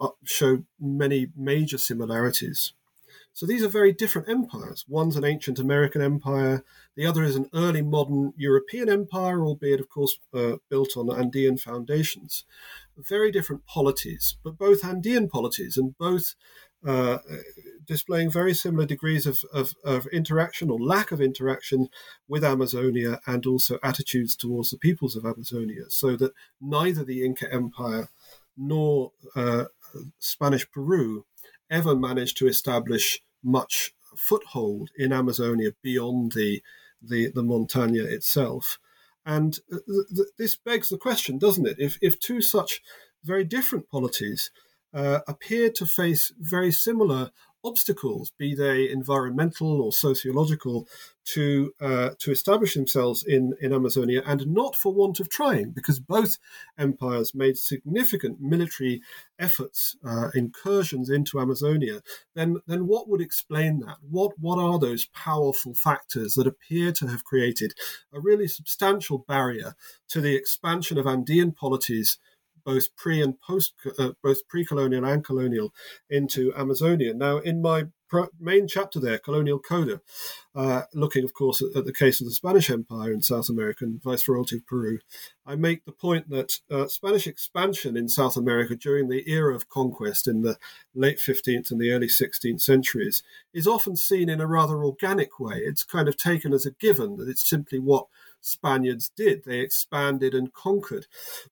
uh, 0.00 0.08
show 0.24 0.64
many 0.80 1.28
major 1.36 1.78
similarities. 1.78 2.72
So 3.40 3.46
these 3.46 3.62
are 3.62 3.68
very 3.68 3.94
different 3.94 4.28
empires. 4.28 4.84
One's 4.86 5.16
an 5.16 5.24
ancient 5.24 5.58
American 5.58 6.02
empire, 6.02 6.62
the 6.94 7.06
other 7.06 7.24
is 7.24 7.36
an 7.36 7.48
early 7.54 7.80
modern 7.80 8.34
European 8.36 8.90
empire, 8.90 9.42
albeit, 9.42 9.80
of 9.80 9.88
course, 9.88 10.18
uh, 10.34 10.56
built 10.68 10.94
on 10.94 11.08
Andean 11.08 11.56
foundations. 11.56 12.44
Very 12.98 13.30
different 13.30 13.64
polities, 13.64 14.36
but 14.44 14.58
both 14.58 14.84
Andean 14.84 15.30
polities 15.30 15.78
and 15.78 15.96
both 15.96 16.34
uh, 16.86 17.16
displaying 17.86 18.30
very 18.30 18.52
similar 18.52 18.84
degrees 18.84 19.24
of, 19.24 19.42
of, 19.54 19.72
of, 19.86 20.06
interaction 20.08 20.68
or 20.68 20.78
lack 20.78 21.10
of 21.10 21.22
interaction 21.22 21.88
with 22.28 22.44
Amazonia 22.44 23.20
and 23.26 23.46
also 23.46 23.78
attitudes 23.82 24.36
towards 24.36 24.68
the 24.68 24.76
peoples 24.76 25.16
of 25.16 25.24
Amazonia, 25.24 25.84
so 25.88 26.14
that 26.14 26.32
neither 26.60 27.04
the 27.04 27.24
Inca 27.24 27.50
Empire 27.50 28.10
nor 28.54 29.12
uh, 29.34 29.64
Spanish 30.18 30.70
Peru 30.70 31.24
ever 31.70 31.96
managed 31.96 32.36
to 32.36 32.46
establish 32.46 33.22
much 33.42 33.94
foothold 34.16 34.90
in 34.96 35.12
Amazonia 35.12 35.72
beyond 35.82 36.32
the 36.32 36.62
the, 37.02 37.30
the 37.30 37.42
itself. 38.06 38.78
And 39.24 39.58
uh, 39.72 39.78
th- 39.86 40.06
th- 40.14 40.28
this 40.38 40.56
begs 40.56 40.88
the 40.88 40.98
question, 40.98 41.38
doesn't 41.38 41.66
it? 41.66 41.76
If, 41.78 41.98
if 42.02 42.18
two 42.18 42.42
such 42.42 42.82
very 43.24 43.44
different 43.44 43.88
polities 43.88 44.50
uh, 44.92 45.20
appear 45.26 45.70
to 45.70 45.86
face 45.86 46.32
very 46.38 46.72
similar 46.72 47.30
obstacles, 47.64 48.32
be 48.38 48.54
they 48.54 48.88
environmental 48.88 49.82
or 49.82 49.92
sociological, 49.92 50.88
to 51.24 51.72
uh, 51.80 52.10
to 52.18 52.30
establish 52.30 52.74
themselves 52.74 53.22
in, 53.22 53.54
in 53.60 53.72
Amazonia, 53.72 54.22
and 54.26 54.46
not 54.46 54.74
for 54.74 54.92
want 54.92 55.20
of 55.20 55.28
trying, 55.28 55.70
because 55.70 56.00
both 56.00 56.38
empires 56.78 57.34
made 57.34 57.56
significant 57.56 58.40
military 58.40 59.02
efforts, 59.38 59.96
uh, 60.04 60.28
incursions 60.34 61.08
into 61.10 61.38
Amazonia. 61.38 62.00
Then, 62.34 62.56
then 62.66 62.86
what 62.86 63.08
would 63.08 63.20
explain 63.20 63.80
that? 63.80 63.98
What 64.08 64.38
what 64.38 64.58
are 64.58 64.78
those 64.78 65.06
powerful 65.06 65.74
factors 65.74 66.34
that 66.34 66.46
appear 66.46 66.92
to 66.92 67.06
have 67.06 67.24
created 67.24 67.74
a 68.12 68.20
really 68.20 68.48
substantial 68.48 69.18
barrier 69.18 69.74
to 70.08 70.20
the 70.20 70.34
expansion 70.34 70.98
of 70.98 71.06
Andean 71.06 71.52
polities? 71.52 72.18
Both 72.64 72.94
pre 72.96 73.22
and 73.22 73.40
post, 73.40 73.74
uh, 73.98 74.12
both 74.22 74.46
pre-colonial 74.48 75.04
and 75.04 75.24
colonial, 75.24 75.72
into 76.08 76.52
Amazonia. 76.54 77.14
Now, 77.14 77.38
in 77.38 77.62
my 77.62 77.86
main 78.38 78.66
chapter 78.66 78.98
there, 78.98 79.18
Colonial 79.18 79.58
Coda, 79.58 80.00
uh, 80.54 80.82
looking, 80.94 81.24
of 81.24 81.32
course, 81.32 81.62
at, 81.62 81.76
at, 81.76 81.84
the 81.84 81.92
case 81.92 82.20
of 82.20 82.26
the 82.26 82.32
Spanish 82.32 82.70
Empire 82.70 83.12
in 83.12 83.22
South 83.22 83.48
America 83.48 83.84
and 83.84 84.02
Viceroyalty 84.02 84.56
of 84.56 84.66
Peru, 84.66 84.98
I 85.46 85.54
make 85.54 85.84
the 85.84 85.92
point 85.92 86.28
that 86.30 86.58
uh, 86.70 86.88
Spanish 86.88 87.26
expansion 87.26 87.96
in 87.96 88.08
South 88.08 88.36
America 88.36 88.76
during 88.76 89.08
the 89.08 89.28
era 89.30 89.54
of 89.54 89.68
conquest 89.68 90.26
in 90.26 90.42
the 90.42 90.58
late 90.94 91.18
15th 91.18 91.70
and 91.70 91.80
the 91.80 91.92
early 91.92 92.08
16th 92.08 92.60
centuries 92.60 93.22
is 93.52 93.66
often 93.66 93.96
seen 93.96 94.28
in 94.28 94.40
a 94.40 94.46
rather 94.46 94.84
organic 94.84 95.38
way. 95.38 95.58
It's 95.58 95.84
kind 95.84 96.08
of 96.08 96.16
taken 96.16 96.52
as 96.52 96.66
a 96.66 96.72
given 96.72 97.16
that 97.16 97.28
it's 97.28 97.48
simply 97.48 97.78
what 97.78 98.06
Spaniards 98.40 99.10
did. 99.14 99.44
They 99.44 99.60
expanded 99.60 100.34
and 100.34 100.52
conquered. 100.52 101.06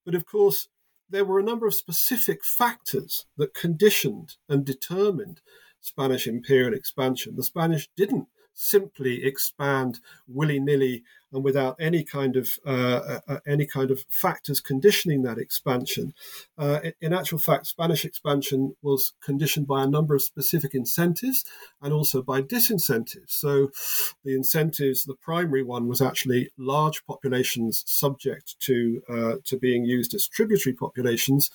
But 0.04 0.14
of 0.14 0.26
course, 0.26 0.68
there 1.10 1.24
were 1.24 1.38
a 1.38 1.44
number 1.44 1.66
of 1.66 1.74
specific 1.74 2.44
factors 2.44 3.26
that 3.36 3.54
conditioned 3.54 4.36
and 4.48 4.64
determined 4.64 5.40
Spanish 5.80 6.26
imperial 6.26 6.74
expansion. 6.74 7.36
The 7.36 7.44
Spanish 7.44 7.88
didn't 7.96 8.28
simply 8.58 9.24
expand 9.24 10.00
willy 10.26 10.58
nilly 10.58 11.04
and 11.32 11.44
without 11.44 11.76
any 11.78 12.02
kind 12.02 12.36
of 12.36 12.48
uh, 12.66 12.70
uh, 12.70 13.20
uh, 13.28 13.38
any 13.46 13.66
kind 13.66 13.90
of 13.90 14.04
factors 14.08 14.60
conditioning 14.60 15.22
that 15.22 15.38
expansion. 15.38 16.14
Uh, 16.56 16.80
in 17.00 17.12
actual 17.12 17.38
fact, 17.38 17.66
Spanish 17.66 18.04
expansion 18.04 18.74
was 18.82 19.12
conditioned 19.22 19.66
by 19.66 19.84
a 19.84 19.86
number 19.86 20.14
of 20.14 20.22
specific 20.22 20.74
incentives 20.74 21.44
and 21.82 21.92
also 21.92 22.22
by 22.22 22.40
disincentives. 22.40 23.30
So, 23.30 23.70
the 24.24 24.34
incentives, 24.34 25.04
the 25.04 25.14
primary 25.14 25.62
one 25.62 25.86
was 25.86 26.00
actually 26.00 26.50
large 26.56 27.04
populations 27.06 27.84
subject 27.86 28.58
to 28.60 29.02
uh, 29.08 29.34
to 29.44 29.58
being 29.58 29.84
used 29.84 30.14
as 30.14 30.26
tributary 30.26 30.74
populations 30.74 31.50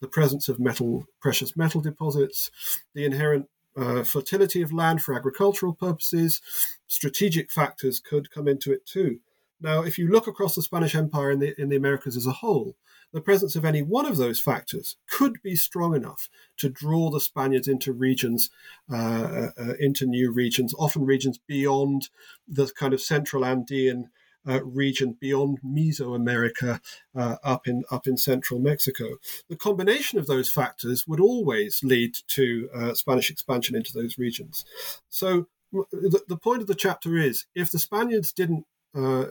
the 0.00 0.08
presence 0.08 0.48
of 0.48 0.58
metal, 0.58 1.06
precious 1.20 1.56
metal 1.56 1.80
deposits, 1.80 2.50
the 2.92 3.04
inherent 3.04 3.46
uh, 3.76 4.02
fertility 4.04 4.62
of 4.62 4.72
land 4.72 5.02
for 5.02 5.14
agricultural 5.14 5.74
purposes, 5.74 6.40
strategic 6.86 7.50
factors 7.50 8.00
could 8.00 8.30
come 8.30 8.48
into 8.48 8.72
it 8.72 8.86
too. 8.86 9.20
Now, 9.60 9.82
if 9.82 9.96
you 9.96 10.08
look 10.08 10.26
across 10.26 10.54
the 10.54 10.62
Spanish 10.62 10.94
Empire 10.94 11.30
in 11.30 11.38
the, 11.38 11.60
in 11.60 11.68
the 11.68 11.76
Americas 11.76 12.16
as 12.16 12.26
a 12.26 12.32
whole, 12.32 12.74
the 13.12 13.20
presence 13.20 13.54
of 13.54 13.64
any 13.64 13.82
one 13.82 14.06
of 14.06 14.16
those 14.16 14.40
factors 14.40 14.96
could 15.08 15.40
be 15.42 15.54
strong 15.54 15.94
enough 15.94 16.28
to 16.56 16.68
draw 16.68 17.10
the 17.10 17.20
Spaniards 17.20 17.68
into 17.68 17.92
regions, 17.92 18.50
uh, 18.90 18.96
uh, 18.96 19.50
uh 19.58 19.74
into 19.78 20.06
new 20.06 20.32
regions, 20.32 20.74
often 20.78 21.04
regions 21.04 21.38
beyond 21.46 22.08
the 22.48 22.66
kind 22.76 22.92
of 22.92 23.00
central 23.00 23.44
Andean 23.44 24.10
uh, 24.48 24.62
region 24.64 25.16
beyond 25.20 25.58
Mesoamerica 25.64 26.80
uh, 27.14 27.36
up 27.44 27.66
in 27.66 27.84
up 27.90 28.06
in 28.06 28.16
central 28.16 28.60
Mexico. 28.60 29.16
The 29.48 29.56
combination 29.56 30.18
of 30.18 30.26
those 30.26 30.50
factors 30.50 31.06
would 31.06 31.20
always 31.20 31.80
lead 31.82 32.16
to 32.28 32.68
uh, 32.74 32.94
Spanish 32.94 33.30
expansion 33.30 33.76
into 33.76 33.92
those 33.92 34.18
regions. 34.18 34.64
So 35.08 35.46
the, 35.72 36.20
the, 36.28 36.36
point 36.36 36.60
of 36.60 36.68
the 36.68 36.74
chapter 36.74 37.16
is 37.16 37.46
if 37.54 37.70
the 37.70 37.78
Spaniards 37.78 38.32
didn't 38.32 38.66
uh, 38.94 39.26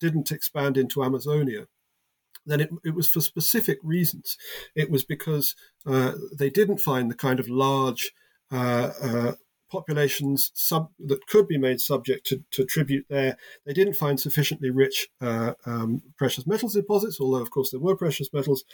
didn't 0.00 0.32
expand 0.32 0.76
into 0.76 1.04
Amazonia, 1.04 1.66
then 2.46 2.60
it, 2.60 2.70
it, 2.84 2.94
was 2.94 3.08
for 3.08 3.20
specific 3.20 3.78
reasons. 3.82 4.36
It 4.74 4.90
was 4.90 5.04
because 5.04 5.54
uh, 5.86 6.12
they 6.36 6.50
didn't 6.50 6.78
find 6.78 7.10
the 7.10 7.14
kind 7.14 7.38
of 7.38 7.48
large 7.48 8.12
uh, 8.50 8.90
uh, 9.00 9.32
populations 9.74 10.52
sub, 10.54 10.90
that 10.98 11.26
could 11.26 11.48
be 11.48 11.58
made 11.58 11.80
subject 11.80 12.26
to, 12.26 12.44
to 12.52 12.64
tribute 12.64 13.06
there. 13.08 13.36
They 13.66 13.72
didn't 13.72 13.94
find 13.94 14.20
sufficiently 14.20 14.70
rich 14.70 15.08
uh, 15.20 15.54
um, 15.66 16.02
precious 16.16 16.46
metals 16.46 16.74
deposits, 16.74 17.20
although, 17.20 17.42
of 17.42 17.50
course, 17.50 17.70
there 17.70 17.80
were 17.80 17.96
precious 17.96 18.32
metals 18.32 18.64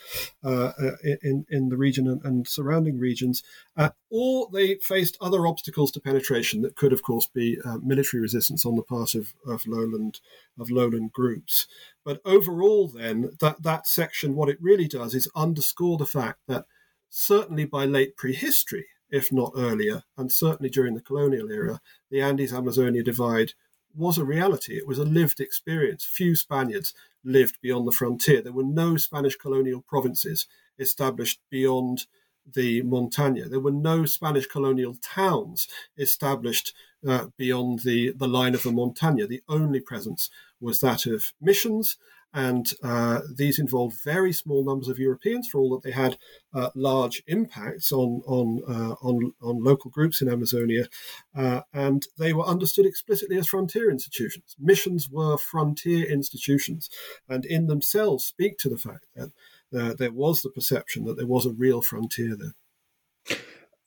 uh, 0.44 0.72
uh 0.78 0.96
in, 1.22 1.46
in 1.48 1.68
the 1.70 1.76
region 1.76 2.06
and, 2.06 2.20
and 2.24 2.46
surrounding 2.46 2.98
regions. 2.98 3.42
Uh, 3.76 3.90
or 4.10 4.48
they 4.52 4.76
faced 4.76 5.16
other 5.20 5.46
obstacles 5.46 5.90
to 5.92 6.00
penetration 6.00 6.62
that 6.62 6.76
could, 6.76 6.92
of 6.92 7.02
course, 7.02 7.28
be 7.32 7.58
uh, 7.64 7.78
military 7.82 8.20
resistance 8.20 8.66
on 8.66 8.76
the 8.76 8.82
part 8.82 9.14
of, 9.14 9.32
of, 9.46 9.66
lowland, 9.66 10.20
of 10.58 10.70
lowland 10.70 11.12
groups. 11.12 11.66
But 12.04 12.20
overall, 12.24 12.88
then, 12.88 13.30
that, 13.40 13.62
that 13.62 13.86
section, 13.86 14.34
what 14.34 14.48
it 14.48 14.58
really 14.60 14.88
does 14.88 15.14
is 15.14 15.30
underscore 15.34 15.96
the 15.96 16.06
fact 16.06 16.40
that 16.48 16.64
certainly 17.08 17.64
by 17.64 17.84
late 17.84 18.16
prehistory, 18.16 18.86
if 19.10 19.32
not 19.32 19.52
earlier, 19.56 20.02
and 20.16 20.32
certainly 20.32 20.70
during 20.70 20.94
the 20.94 21.00
colonial 21.00 21.50
era, 21.50 21.80
the 22.10 22.20
Andes 22.20 22.52
Amazonia 22.52 23.02
divide 23.02 23.54
was 23.94 24.18
a 24.18 24.24
reality. 24.24 24.76
It 24.76 24.86
was 24.86 24.98
a 24.98 25.04
lived 25.04 25.40
experience. 25.40 26.04
Few 26.04 26.34
Spaniards 26.36 26.94
lived 27.24 27.58
beyond 27.60 27.86
the 27.86 27.92
frontier. 27.92 28.40
There 28.40 28.52
were 28.52 28.62
no 28.62 28.96
Spanish 28.96 29.36
colonial 29.36 29.82
provinces 29.82 30.46
established 30.78 31.40
beyond 31.50 32.06
the 32.54 32.82
Montaña. 32.82 33.48
There 33.48 33.60
were 33.60 33.70
no 33.70 34.04
Spanish 34.06 34.46
colonial 34.46 34.96
towns 35.02 35.68
established 35.98 36.72
uh, 37.06 37.26
beyond 37.36 37.80
the, 37.80 38.12
the 38.12 38.28
line 38.28 38.54
of 38.54 38.62
the 38.62 38.70
Montaña. 38.70 39.28
The 39.28 39.42
only 39.48 39.80
presence 39.80 40.30
was 40.60 40.80
that 40.80 41.06
of 41.06 41.32
missions 41.40 41.96
and 42.32 42.72
uh, 42.82 43.20
these 43.34 43.58
involved 43.58 43.96
very 44.04 44.32
small 44.32 44.64
numbers 44.64 44.88
of 44.88 44.98
Europeans, 44.98 45.48
for 45.48 45.58
all 45.58 45.70
that 45.70 45.82
they 45.82 45.90
had 45.90 46.16
uh, 46.54 46.70
large 46.74 47.22
impacts 47.26 47.92
on 47.92 48.22
on, 48.26 48.62
uh, 48.68 48.94
on 49.02 49.32
on 49.42 49.64
local 49.64 49.90
groups 49.90 50.22
in 50.22 50.28
Amazonia, 50.28 50.86
uh, 51.34 51.62
and 51.72 52.06
they 52.18 52.32
were 52.32 52.44
understood 52.44 52.86
explicitly 52.86 53.36
as 53.36 53.48
frontier 53.48 53.90
institutions. 53.90 54.56
Missions 54.58 55.08
were 55.10 55.36
frontier 55.36 56.04
institutions, 56.06 56.88
and 57.28 57.44
in 57.44 57.66
themselves 57.66 58.24
speak 58.24 58.58
to 58.58 58.68
the 58.68 58.78
fact 58.78 59.06
that 59.16 59.32
uh, 59.76 59.94
there 59.94 60.12
was 60.12 60.42
the 60.42 60.50
perception 60.50 61.04
that 61.04 61.16
there 61.16 61.26
was 61.26 61.46
a 61.46 61.52
real 61.52 61.82
frontier 61.82 62.36
there. 62.36 63.38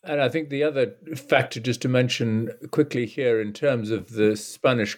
And 0.06 0.22
I 0.22 0.28
think 0.28 0.49
the 0.49 0.64
other 0.64 0.95
factor, 1.15 1.61
just 1.61 1.82
to 1.84 1.88
mention 1.88 2.49
quickly 2.72 3.06
here, 3.06 3.40
in 3.40 3.53
terms 3.53 3.90
of 3.90 4.11
the 4.11 4.36
Spanish 4.36 4.98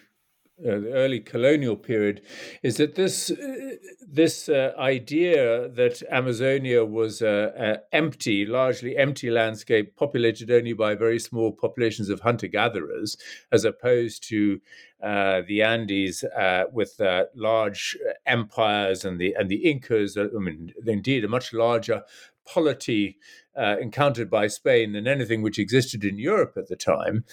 uh, 0.59 0.79
the 0.79 0.93
early 0.93 1.19
colonial 1.19 1.75
period, 1.75 2.21
is 2.63 2.77
that 2.77 2.95
this 2.95 3.29
uh, 3.29 3.75
this 4.07 4.47
uh, 4.47 4.71
idea 4.77 5.67
that 5.67 6.01
Amazonia 6.09 6.85
was 6.85 7.21
a, 7.21 7.81
empty, 7.91 8.45
largely 8.45 8.95
empty 8.95 9.29
landscape 9.29 9.95
populated 9.97 10.49
only 10.49 10.71
by 10.71 10.95
very 10.95 11.19
small 11.19 11.51
populations 11.51 12.09
of 12.09 12.21
hunter 12.21 12.47
gatherers, 12.47 13.17
as 13.51 13.65
opposed 13.65 14.23
to 14.29 14.61
uh, 15.03 15.41
the 15.45 15.61
Andes 15.61 16.23
uh, 16.23 16.63
with 16.71 17.01
uh, 17.01 17.25
large 17.35 17.97
empires 18.25 19.03
and 19.03 19.19
the 19.19 19.35
and 19.37 19.49
the 19.49 19.69
Incas. 19.69 20.17
I 20.17 20.27
mean, 20.39 20.73
indeed, 20.87 21.25
a 21.25 21.27
much 21.27 21.53
larger 21.53 22.03
polity 22.45 23.17
encountered 23.57 24.29
by 24.29 24.47
Spain 24.47 24.93
than 24.93 25.07
anything 25.07 25.41
which 25.41 25.59
existed 25.59 26.03
in 26.03 26.19
Europe 26.19 26.53
at 26.57 26.67
the 26.67 26.75
time 26.75 27.23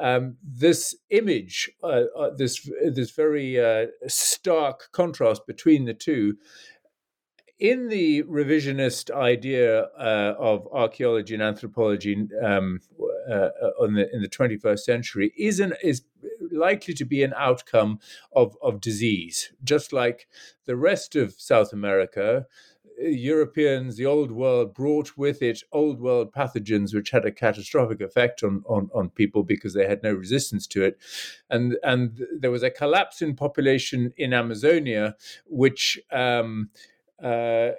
um, 0.00 0.36
this 0.42 0.94
image, 1.10 1.70
uh, 1.82 2.04
uh, 2.18 2.30
this 2.36 2.68
this 2.92 3.10
very 3.10 3.60
uh, 3.60 3.86
stark 4.06 4.88
contrast 4.92 5.46
between 5.46 5.84
the 5.84 5.94
two, 5.94 6.36
in 7.58 7.88
the 7.88 8.24
revisionist 8.24 9.10
idea 9.10 9.82
uh, 9.82 10.34
of 10.38 10.66
archaeology 10.72 11.34
and 11.34 11.42
anthropology 11.42 12.26
um, 12.42 12.80
uh, 13.30 13.50
in 13.82 13.94
the 13.94 14.12
in 14.12 14.22
the 14.22 14.28
21st 14.28 14.80
century, 14.80 15.32
is 15.38 15.60
an, 15.60 15.74
is 15.82 16.02
likely 16.50 16.94
to 16.94 17.04
be 17.04 17.22
an 17.22 17.32
outcome 17.36 18.00
of 18.34 18.56
of 18.62 18.80
disease, 18.80 19.52
just 19.62 19.92
like 19.92 20.26
the 20.66 20.76
rest 20.76 21.14
of 21.14 21.34
South 21.38 21.72
America. 21.72 22.46
Europeans, 22.98 23.96
the 23.96 24.06
old 24.06 24.30
world, 24.30 24.74
brought 24.74 25.16
with 25.16 25.42
it 25.42 25.62
old 25.72 26.00
world 26.00 26.32
pathogens 26.32 26.94
which 26.94 27.10
had 27.10 27.24
a 27.24 27.32
catastrophic 27.32 28.00
effect 28.00 28.42
on, 28.42 28.62
on, 28.68 28.90
on 28.94 29.10
people 29.10 29.42
because 29.42 29.74
they 29.74 29.86
had 29.86 30.02
no 30.02 30.12
resistance 30.12 30.66
to 30.68 30.84
it. 30.84 30.98
And, 31.50 31.76
and 31.82 32.20
there 32.38 32.50
was 32.50 32.62
a 32.62 32.70
collapse 32.70 33.22
in 33.22 33.34
population 33.34 34.12
in 34.16 34.32
Amazonia, 34.32 35.16
which 35.46 35.98
um, 36.10 36.70
uh, 37.22 37.70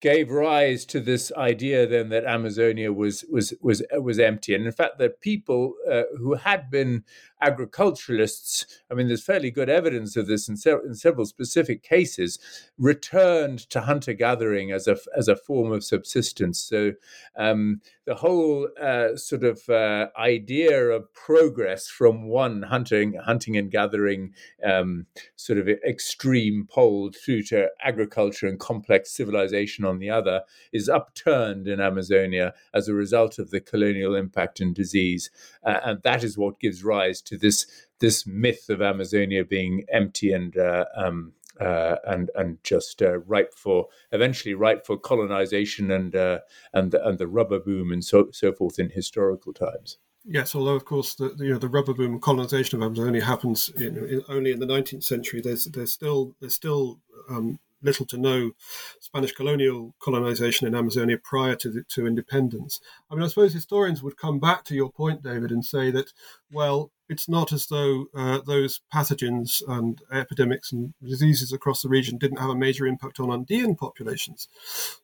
gave 0.00 0.30
rise 0.30 0.84
to 0.84 1.00
this 1.00 1.32
idea 1.32 1.86
then 1.86 2.10
that 2.10 2.24
Amazonia 2.24 2.92
was 2.92 3.24
was 3.30 3.54
was 3.62 3.82
was 3.92 4.18
empty, 4.18 4.54
and 4.54 4.66
in 4.66 4.72
fact, 4.72 4.98
that 4.98 5.20
people 5.20 5.74
uh, 5.90 6.02
who 6.18 6.34
had 6.34 6.70
been 6.70 7.04
agriculturalists, 7.44 8.66
I 8.90 8.94
mean, 8.94 9.08
there's 9.08 9.24
fairly 9.24 9.50
good 9.50 9.68
evidence 9.68 10.16
of 10.16 10.26
this 10.26 10.48
in, 10.48 10.56
se- 10.56 10.84
in 10.86 10.94
several 10.94 11.26
specific 11.26 11.82
cases, 11.82 12.38
returned 12.78 13.58
to 13.70 13.82
hunter 13.82 14.14
gathering 14.14 14.72
as 14.72 14.88
a 14.88 14.96
as 15.16 15.28
a 15.28 15.36
form 15.36 15.70
of 15.72 15.84
subsistence. 15.84 16.58
So 16.58 16.92
um, 17.36 17.80
the 18.06 18.14
whole 18.14 18.68
uh, 18.80 19.16
sort 19.16 19.44
of 19.44 19.68
uh, 19.68 20.08
idea 20.18 20.88
of 20.88 21.12
progress 21.12 21.88
from 21.88 22.28
one 22.28 22.62
hunting 22.62 23.14
hunting 23.14 23.56
and 23.56 23.70
gathering 23.70 24.34
um, 24.64 25.06
sort 25.36 25.58
of 25.58 25.68
extreme 25.68 26.66
pole 26.70 27.10
through 27.12 27.42
to 27.42 27.68
agriculture 27.82 28.46
and 28.46 28.58
complex 28.58 29.10
civilization 29.10 29.84
on 29.84 29.98
the 29.98 30.10
other 30.10 30.42
is 30.72 30.88
upturned 30.88 31.66
in 31.68 31.80
Amazonia 31.80 32.54
as 32.72 32.88
a 32.88 32.94
result 32.94 33.38
of 33.38 33.50
the 33.50 33.60
colonial 33.60 34.14
impact 34.14 34.60
and 34.60 34.74
disease, 34.74 35.30
uh, 35.64 35.80
and 35.84 36.02
that 36.02 36.24
is 36.24 36.38
what 36.38 36.60
gives 36.60 36.84
rise 36.84 37.20
to 37.22 37.33
this 37.38 37.66
this 38.00 38.26
myth 38.26 38.68
of 38.68 38.82
Amazonia 38.82 39.44
being 39.44 39.84
empty 39.90 40.32
and 40.32 40.56
uh, 40.56 40.84
um, 40.96 41.32
uh, 41.60 41.96
and 42.06 42.30
and 42.34 42.58
just 42.64 43.02
uh, 43.02 43.18
ripe 43.20 43.54
for 43.54 43.88
eventually 44.12 44.54
ripe 44.54 44.86
for 44.86 44.98
colonization 44.98 45.90
and 45.90 46.14
uh, 46.16 46.40
and 46.72 46.92
the, 46.92 47.06
and 47.06 47.18
the 47.18 47.28
rubber 47.28 47.60
boom 47.60 47.92
and 47.92 48.04
so 48.04 48.28
so 48.32 48.52
forth 48.52 48.78
in 48.78 48.90
historical 48.90 49.52
times. 49.52 49.98
Yes, 50.24 50.54
although 50.54 50.74
of 50.74 50.84
course 50.84 51.14
the, 51.14 51.28
the 51.28 51.44
you 51.44 51.52
know 51.52 51.58
the 51.58 51.68
rubber 51.68 51.94
boom 51.94 52.18
colonization 52.18 52.80
of 52.80 52.86
Amazonia 52.86 53.24
happens 53.24 53.70
in, 53.76 53.96
in, 53.96 54.22
only 54.28 54.52
in 54.52 54.60
the 54.60 54.66
19th 54.66 55.04
century. 55.04 55.40
There's 55.40 55.66
there's 55.66 55.92
still 55.92 56.34
there's 56.40 56.54
still 56.54 57.00
um, 57.28 57.58
little 57.84 58.06
to 58.06 58.16
no 58.16 58.52
Spanish 58.98 59.32
colonial 59.32 59.94
colonization 60.00 60.66
in 60.66 60.74
Amazonia 60.74 61.18
prior 61.22 61.54
to, 61.56 61.68
the, 61.70 61.84
to 61.90 62.06
independence. 62.06 62.80
I 63.10 63.14
mean, 63.14 63.22
I 63.22 63.28
suppose 63.28 63.52
historians 63.52 64.02
would 64.02 64.16
come 64.16 64.40
back 64.40 64.64
to 64.64 64.74
your 64.74 64.90
point, 64.90 65.22
David, 65.22 65.50
and 65.52 65.64
say 65.64 65.90
that, 65.90 66.12
well, 66.50 66.90
it's 67.08 67.28
not 67.28 67.52
as 67.52 67.66
though 67.66 68.06
uh, 68.16 68.40
those 68.46 68.80
pathogens 68.92 69.62
and 69.68 70.00
epidemics 70.12 70.72
and 70.72 70.94
diseases 71.02 71.52
across 71.52 71.82
the 71.82 71.88
region 71.88 72.18
didn't 72.18 72.38
have 72.38 72.50
a 72.50 72.56
major 72.56 72.86
impact 72.86 73.20
on 73.20 73.30
Andean 73.30 73.76
populations. 73.76 74.48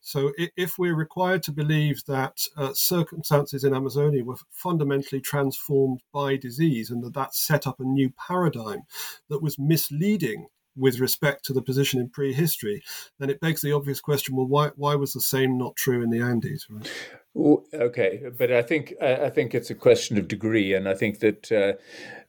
So, 0.00 0.32
if 0.56 0.78
we're 0.78 0.94
required 0.94 1.42
to 1.44 1.52
believe 1.52 2.04
that 2.06 2.46
uh, 2.56 2.72
circumstances 2.74 3.64
in 3.64 3.74
Amazonia 3.74 4.24
were 4.24 4.36
fundamentally 4.50 5.20
transformed 5.20 6.02
by 6.12 6.36
disease 6.36 6.90
and 6.90 7.02
that 7.04 7.14
that 7.14 7.34
set 7.34 7.66
up 7.66 7.80
a 7.80 7.84
new 7.84 8.10
paradigm 8.10 8.82
that 9.28 9.42
was 9.42 9.58
misleading 9.58 10.48
with 10.76 11.00
respect 11.00 11.44
to 11.44 11.52
the 11.52 11.62
position 11.62 12.00
in 12.00 12.08
prehistory, 12.08 12.82
then 13.18 13.28
it 13.28 13.40
begs 13.40 13.60
the 13.60 13.72
obvious 13.72 14.00
question: 14.00 14.36
Well, 14.36 14.46
why 14.46 14.70
why 14.76 14.94
was 14.94 15.12
the 15.12 15.20
same 15.20 15.58
not 15.58 15.76
true 15.76 16.02
in 16.02 16.10
the 16.10 16.20
Andes? 16.20 16.66
Right? 16.70 16.90
Okay, 17.36 18.22
but 18.36 18.52
I 18.52 18.62
think 18.62 18.94
I 19.00 19.30
think 19.30 19.54
it's 19.54 19.70
a 19.70 19.74
question 19.74 20.18
of 20.18 20.28
degree, 20.28 20.74
and 20.74 20.88
I 20.88 20.94
think 20.94 21.20
that 21.20 21.52
uh, 21.52 21.72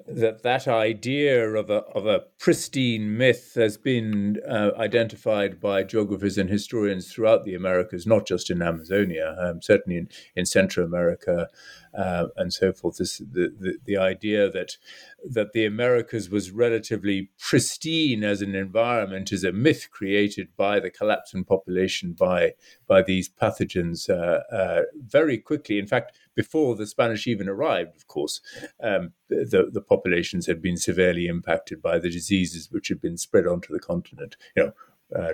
that 0.08 0.44
that 0.44 0.68
idea 0.68 1.50
of 1.54 1.70
a 1.70 1.80
of 1.96 2.06
a 2.06 2.22
pristine 2.40 3.18
myth 3.18 3.54
has 3.56 3.78
been 3.78 4.40
uh, 4.48 4.72
identified 4.78 5.60
by 5.60 5.84
geographers 5.84 6.38
and 6.38 6.50
historians 6.50 7.12
throughout 7.12 7.46
the 7.46 7.56
Americas, 7.56 8.06
not 8.06 8.28
just 8.28 8.50
in 8.50 8.62
Amazonia, 8.62 9.36
um, 9.40 9.62
certainly 9.62 9.98
in, 9.98 10.10
in 10.36 10.46
Central 10.46 10.86
America 10.86 11.48
uh, 11.94 12.28
and 12.38 12.54
so 12.54 12.72
forth. 12.72 12.98
This, 12.98 13.18
the, 13.18 13.54
the 13.60 13.78
the 13.86 13.98
idea 13.98 14.50
that 14.50 14.78
that 15.24 15.54
the 15.54 15.66
Americas 15.66 16.30
was 16.30 16.52
relatively 16.52 17.30
pristine 17.38 18.24
as 18.24 18.42
an 18.42 18.56
environment 18.56 19.32
is 19.32 19.44
a 19.44 19.52
myth 19.52 19.90
created 19.92 20.50
by 20.58 20.80
the 20.80 20.90
collapse 20.90 21.34
in 21.34 21.44
population 21.44 22.14
by 22.14 22.54
by 22.88 23.02
these 23.02 23.30
pathogens 23.30 24.10
uh, 24.10 24.42
uh, 24.54 24.84
very 24.96 25.38
quickly. 25.38 25.80
In 25.80 25.88
fact, 25.88 26.18
before 26.36 26.76
the 26.76 26.88
Spanish 26.88 27.28
even 27.28 27.50
arrived, 27.50 27.96
of 27.96 28.08
course, 28.08 28.42
um, 28.82 29.14
the, 29.30 29.70
the 29.72 29.82
populations 29.82 30.48
had 30.48 30.62
been 30.62 30.78
severely 30.78 31.28
impacted 31.28 31.82
by 31.82 32.00
the 32.00 32.10
diseases 32.10 32.72
which 32.72 32.88
had 32.88 33.02
been 33.02 33.18
spread 33.18 33.48
onto 33.48 33.74
the 33.74 33.80
continent. 33.80 34.38
You 34.56 34.64
know, 34.64 34.74
uh, 35.16 35.34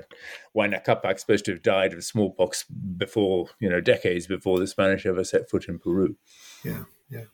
Huayna 0.55 0.83
Capac 0.83 1.19
supposed 1.19 1.45
to 1.45 1.51
have 1.51 1.61
died 1.61 1.93
of 1.93 2.03
smallpox 2.03 2.63
before, 2.63 3.49
you 3.59 3.69
know, 3.69 3.81
decades 3.81 4.27
before 4.27 4.59
the 4.59 4.67
Spanish 4.67 5.05
ever 5.05 5.23
set 5.23 5.49
foot 5.49 5.67
in 5.67 5.79
Peru. 5.79 6.15
Yeah, 6.63 6.83
yeah. 7.09 7.25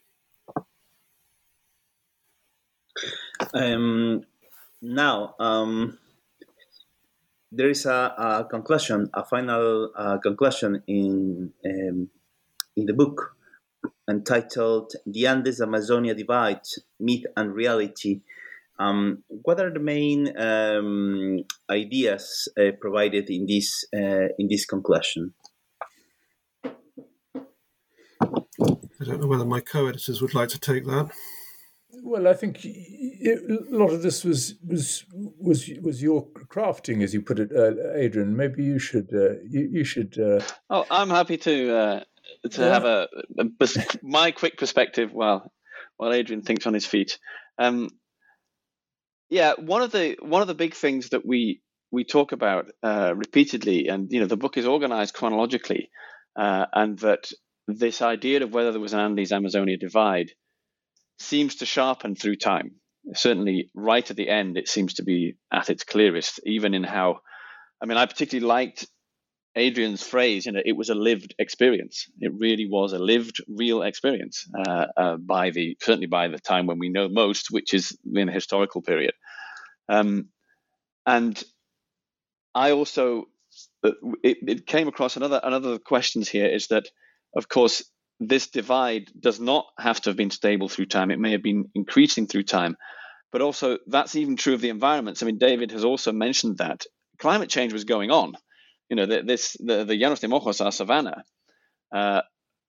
Um, 3.54 4.24
now, 4.82 5.36
um, 5.40 5.98
there 7.56 7.70
is 7.70 7.86
a, 7.86 8.14
a, 8.18 8.48
conclusion, 8.50 9.10
a 9.14 9.24
final 9.24 9.92
uh, 9.96 10.18
conclusion 10.18 10.82
in 10.88 11.54
um, 11.66 12.10
in 12.76 12.86
the 12.86 12.94
book 12.94 13.36
entitled 14.10 14.94
"The 15.06 15.28
Andes 15.28 15.62
Amazonia 15.62 16.16
Divide: 16.16 16.66
Myth 17.00 17.26
and 17.38 17.54
Reality." 17.54 18.22
Um, 18.80 19.24
what 19.28 19.60
are 19.60 19.72
the 19.72 19.80
main 19.80 20.36
um, 20.36 21.44
ideas 21.70 22.50
uh, 22.58 22.72
provided 22.82 23.30
in 23.30 23.46
this 23.46 23.86
uh, 23.96 24.30
in 24.40 24.48
this 24.50 24.66
conclusion? 24.66 25.34
I 29.00 29.06
don't 29.06 29.22
know 29.22 29.28
whether 29.28 29.46
my 29.46 29.60
co-editors 29.60 30.22
would 30.22 30.34
like 30.34 30.50
to 30.50 30.60
take 30.60 30.86
that. 30.86 31.12
Well, 32.06 32.28
I 32.28 32.34
think 32.34 32.66
a 32.66 33.38
lot 33.70 33.94
of 33.94 34.02
this 34.02 34.26
was 34.26 34.56
was 34.68 35.06
was 35.40 35.70
was 35.82 36.02
your 36.02 36.28
crafting, 36.52 37.02
as 37.02 37.14
you 37.14 37.22
put 37.22 37.40
it, 37.40 37.50
uh, 37.56 37.94
Adrian. 37.96 38.36
Maybe 38.36 38.66
you 38.66 38.78
should 38.78 39.10
uh, 39.14 39.40
you, 39.50 39.70
you, 39.72 39.84
should. 39.86 40.20
Uh... 40.20 40.42
Oh, 40.70 40.86
I'm 40.92 41.10
happy 41.10 41.38
to 41.38 41.76
uh, 41.76 42.04
to 42.52 42.62
yeah. 42.62 42.74
have 42.74 42.84
a, 42.84 43.08
a, 43.40 43.46
my 44.04 44.32
quick 44.32 44.58
perspective. 44.58 45.14
Well, 45.14 45.50
while 45.96 46.12
Adrian 46.12 46.42
thinks 46.42 46.68
on 46.68 46.74
his 46.74 46.86
feet. 46.86 47.18
Um, 47.58 47.90
yeah, 49.30 49.54
one 49.58 49.82
of 49.82 49.94
the 49.94 50.18
one 50.20 50.42
of 50.42 50.50
the 50.50 50.56
big 50.56 50.74
things 50.74 51.10
that 51.10 51.26
we 51.26 51.62
we 51.90 52.04
talk 52.04 52.34
about 52.34 52.66
uh, 52.84 53.14
repeatedly, 53.16 53.88
and 53.88 54.12
you 54.12 54.20
know, 54.20 54.28
the 54.28 54.36
book 54.36 54.58
is 54.58 54.66
organized 54.66 55.14
chronologically, 55.14 55.90
uh, 56.36 56.66
and 56.74 57.00
that 57.00 57.32
this 57.66 58.02
idea 58.02 58.44
of 58.44 58.54
whether 58.54 58.74
there 58.74 58.82
was 58.82 58.92
an 58.92 59.00
Andes 59.00 59.32
Amazonia 59.32 59.78
divide 59.78 60.32
seems 61.20 61.56
to 61.56 61.66
sharpen 61.66 62.16
through 62.16 62.38
time. 62.38 62.76
Certainly, 63.14 63.70
right 63.74 64.10
at 64.10 64.16
the 64.16 64.30
end, 64.30 64.58
it 64.58 64.70
seems 64.70 64.96
to 64.96 65.04
be 65.04 65.36
at 65.52 65.70
its 65.70 65.84
clearest, 65.84 66.40
even 66.46 66.74
in 66.74 66.84
how. 66.84 67.20
I 67.82 67.86
mean, 67.86 67.98
I 67.98 68.06
particularly 68.06 68.48
liked 68.48 68.88
Adrian's 69.56 70.02
phrase, 70.02 70.46
you 70.46 70.52
know, 70.52 70.62
it 70.66 70.76
was 70.76 70.90
a 70.90 70.96
lived 70.96 71.36
experience. 71.38 72.10
It 72.20 72.32
really 72.34 72.68
was 72.68 72.94
a 72.94 73.00
lived, 73.00 73.38
real 73.48 73.84
experience 73.84 74.48
uh, 74.58 74.86
uh, 74.98 75.18
by 75.18 75.52
the 75.52 75.78
certainly 75.80 76.08
by 76.08 76.28
the 76.28 76.40
time 76.40 76.66
when 76.66 76.80
we 76.80 76.90
know 76.90 77.08
most, 77.08 77.52
which 77.52 77.74
is 77.74 77.98
in 78.16 78.30
a 78.30 78.32
historical 78.32 78.82
period. 78.82 79.14
Um, 79.90 80.30
and 81.06 81.42
I 82.56 82.72
also 82.72 83.26
uh, 83.84 83.92
it, 84.24 84.38
it 84.48 84.66
came 84.66 84.88
across 84.88 85.18
another 85.18 85.40
another 85.44 85.78
questions 85.78 86.28
here 86.28 86.48
is 86.48 86.68
that, 86.68 86.88
of 87.36 87.48
course, 87.48 87.84
this 88.28 88.48
divide 88.48 89.10
does 89.20 89.40
not 89.40 89.66
have 89.78 90.02
to 90.02 90.10
have 90.10 90.18
been 90.18 90.32
stable 90.32 90.70
through 90.70 90.88
time. 90.88 91.12
It 91.12 91.20
may 91.20 91.32
have 91.32 91.44
been 91.44 91.70
increasing 91.76 92.28
through 92.28 92.44
time, 92.44 92.78
but 93.32 93.42
also 93.42 93.80
that's 93.88 94.16
even 94.16 94.36
true 94.36 94.54
of 94.54 94.62
the 94.62 94.70
environments. 94.70 95.22
I 95.22 95.26
mean, 95.26 95.38
David 95.38 95.72
has 95.72 95.84
also 95.84 96.12
mentioned 96.12 96.58
that 96.58 96.86
climate 97.20 97.50
change 97.50 97.74
was 97.74 97.84
going 97.84 98.12
on 98.12 98.36
you 98.94 98.96
know, 98.96 99.06
the, 99.08 99.24
this 99.24 99.58
the, 99.60 99.84
the 99.86 99.96
Llanos 99.96 100.20
de 100.20 100.28
Mojos 100.28 100.64
are 100.64 100.72
savanna. 100.72 101.24
Uh, 101.92 102.22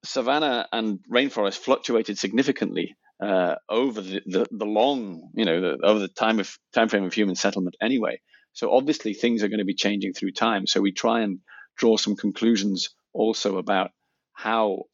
savanna 0.05 0.67
and 0.73 1.01
rainforest 1.13 1.59
fluctuated 1.59 2.19
significantly 2.19 2.97
uh, 3.23 3.57
over 3.69 4.01
the, 4.01 4.23
the, 4.25 4.47
the, 4.51 4.65
long, 4.65 5.31
you 5.35 5.45
know, 5.45 5.61
the, 5.61 5.79
over 5.85 5.99
the 5.99 6.09
time 6.09 6.41
of 6.41 6.57
time 6.75 6.89
frame 6.89 7.05
of 7.05 7.13
human 7.13 7.35
settlement 7.35 7.77
anyway. 7.83 8.21
So 8.55 8.73
obviously 8.73 9.13
things 9.13 9.43
are 9.43 9.49
going 9.49 9.59
to 9.59 9.67
be 9.67 9.75
changing 9.75 10.15
through 10.15 10.33
time. 10.33 10.67
So 10.67 10.81
we 10.81 10.93
try 10.93 11.21
and 11.21 11.41
draw 11.77 11.99
some 11.99 12.17
conclusions 12.17 12.91
also 13.13 13.59
about 13.59 13.91
how 14.33 14.85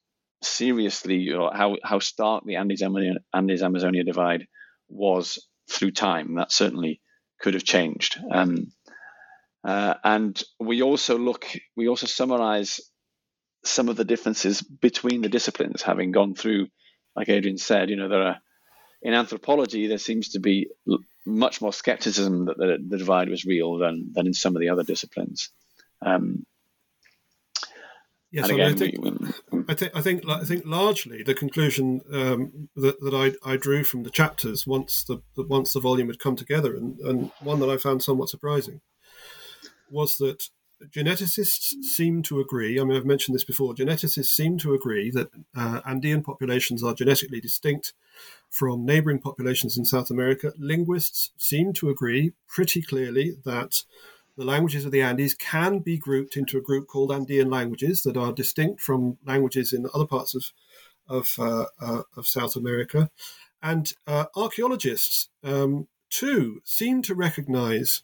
seriously 0.42 1.30
how 1.30 1.76
how 1.82 1.98
stark 1.98 2.44
the 2.44 2.56
Andes 2.56 2.82
Amazonia, 2.82 3.20
Andes 3.34 3.62
Amazonia 3.62 4.04
divide 4.04 4.46
was 4.88 5.46
through 5.70 5.92
time. 5.92 6.34
That 6.34 6.52
certainly 6.52 7.00
could 7.40 7.54
have 7.54 7.64
changed. 7.64 8.18
Um, 8.30 8.72
uh, 9.64 9.94
and 10.02 10.42
we 10.58 10.82
also 10.82 11.18
look, 11.18 11.46
we 11.76 11.88
also 11.88 12.06
summarize 12.06 12.80
some 13.64 13.88
of 13.88 13.96
the 13.96 14.04
differences 14.04 14.62
between 14.62 15.22
the 15.22 15.28
disciplines, 15.28 15.82
having 15.82 16.12
gone 16.12 16.34
through, 16.34 16.68
like 17.14 17.28
Adrian 17.28 17.58
said, 17.58 17.90
you 17.90 17.96
know, 17.96 18.08
there 18.08 18.22
are, 18.22 18.38
in 19.02 19.14
anthropology, 19.14 19.86
there 19.86 19.98
seems 19.98 20.30
to 20.30 20.40
be 20.40 20.68
much 21.26 21.60
more 21.60 21.72
skepticism 21.72 22.46
that 22.46 22.56
the, 22.56 22.78
the 22.88 22.98
divide 22.98 23.28
was 23.28 23.44
real 23.44 23.76
than, 23.76 24.12
than 24.12 24.26
in 24.26 24.34
some 24.34 24.56
of 24.56 24.60
the 24.60 24.70
other 24.70 24.82
disciplines. 24.82 25.50
Um, 26.00 26.46
Yes, 28.32 28.48
again, 28.48 28.72
I, 28.72 28.76
think, 28.76 29.02
we, 29.02 29.10
we, 29.10 29.64
I 29.68 29.74
think 29.74 29.96
I 29.96 30.00
think 30.00 30.28
I 30.28 30.44
think 30.44 30.62
largely 30.64 31.24
the 31.24 31.34
conclusion 31.34 32.00
um, 32.12 32.68
that, 32.76 33.00
that 33.00 33.12
I, 33.12 33.50
I 33.50 33.56
drew 33.56 33.82
from 33.82 34.04
the 34.04 34.10
chapters 34.10 34.66
once 34.66 35.02
the, 35.02 35.20
the, 35.34 35.42
once 35.42 35.72
the 35.72 35.80
volume 35.80 36.06
had 36.06 36.20
come 36.20 36.36
together, 36.36 36.76
and, 36.76 36.98
and 37.00 37.32
one 37.40 37.58
that 37.60 37.68
I 37.68 37.76
found 37.76 38.02
somewhat 38.04 38.28
surprising, 38.28 38.82
was 39.90 40.16
that 40.18 40.48
geneticists 40.88 41.82
seem 41.82 42.22
to 42.22 42.40
agree. 42.40 42.80
I 42.80 42.84
mean, 42.84 42.96
I've 42.96 43.04
mentioned 43.04 43.34
this 43.34 43.44
before. 43.44 43.74
Geneticists 43.74 44.26
seem 44.26 44.58
to 44.58 44.74
agree 44.74 45.10
that 45.10 45.28
uh, 45.56 45.80
Andean 45.84 46.22
populations 46.22 46.82
are 46.82 46.94
genetically 46.94 47.40
distinct 47.40 47.92
from 48.48 48.84
neighboring 48.84 49.20
populations 49.20 49.76
in 49.76 49.84
South 49.84 50.10
America. 50.10 50.52
Linguists 50.58 51.32
seem 51.36 51.72
to 51.74 51.90
agree 51.90 52.32
pretty 52.48 52.80
clearly 52.80 53.36
that 53.44 53.82
the 54.40 54.46
languages 54.46 54.86
of 54.86 54.90
the 54.90 55.02
Andes 55.02 55.34
can 55.34 55.80
be 55.80 55.98
grouped 55.98 56.34
into 56.34 56.56
a 56.56 56.62
group 56.62 56.86
called 56.86 57.12
Andean 57.12 57.50
languages 57.50 58.02
that 58.04 58.16
are 58.16 58.32
distinct 58.32 58.80
from 58.80 59.18
languages 59.26 59.74
in 59.74 59.86
other 59.92 60.06
parts 60.06 60.34
of 60.34 60.44
of, 61.06 61.34
uh, 61.38 61.66
uh, 61.80 62.02
of 62.16 62.26
South 62.26 62.56
America. 62.56 63.10
And 63.62 63.92
uh, 64.06 64.26
archaeologists, 64.34 65.28
um, 65.44 65.88
too, 66.08 66.62
seem 66.64 67.02
to 67.02 67.14
recognize 67.14 68.02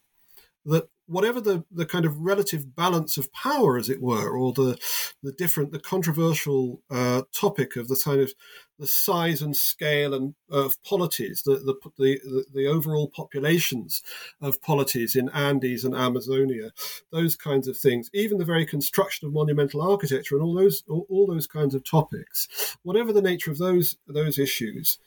that 0.67 0.89
whatever 1.07 1.41
the, 1.41 1.65
the 1.71 1.87
kind 1.87 2.05
of 2.05 2.19
relative 2.19 2.75
balance 2.75 3.17
of 3.17 3.33
power, 3.33 3.79
as 3.79 3.89
it 3.89 4.03
were, 4.03 4.29
or 4.37 4.53
the 4.53 4.77
the 5.23 5.33
different, 5.33 5.73
the 5.73 5.79
controversial 5.79 6.83
uh, 6.91 7.23
topic 7.33 7.77
of 7.77 7.89
the 7.89 7.97
kind 7.97 8.21
of 8.21 8.35
the 8.78 8.86
size 8.86 9.43
and 9.43 9.57
scale 9.57 10.15
and 10.15 10.35
of 10.51 10.74
polities, 10.82 11.43
the, 11.44 11.57
the 11.57 11.74
the 11.98 12.44
the 12.53 12.66
overall 12.66 13.09
populations 13.09 14.03
of 14.40 14.61
polities 14.62 15.16
in 15.16 15.28
Andes 15.31 15.85
and 15.85 15.94
Amazonia, 15.94 16.70
those 17.11 17.36
kinds 17.36 17.69
of 17.69 17.78
things, 17.78 18.11
even 18.12 18.39
the 18.39 18.44
very 18.44 18.66
construction 18.66 19.27
of 19.27 19.32
monumental 19.32 19.82
architecture 19.82 20.36
and 20.36 20.44
all 20.44 20.55
those 20.55 20.82
all, 20.89 21.07
all 21.09 21.27
those 21.27 21.47
kinds 21.47 21.74
of 21.74 21.85
topics, 21.85 22.77
whatever 22.82 23.12
the 23.12 23.23
nature 23.23 23.51
of 23.51 23.59
those 23.59 23.97
those 24.07 24.39
issues. 24.39 24.98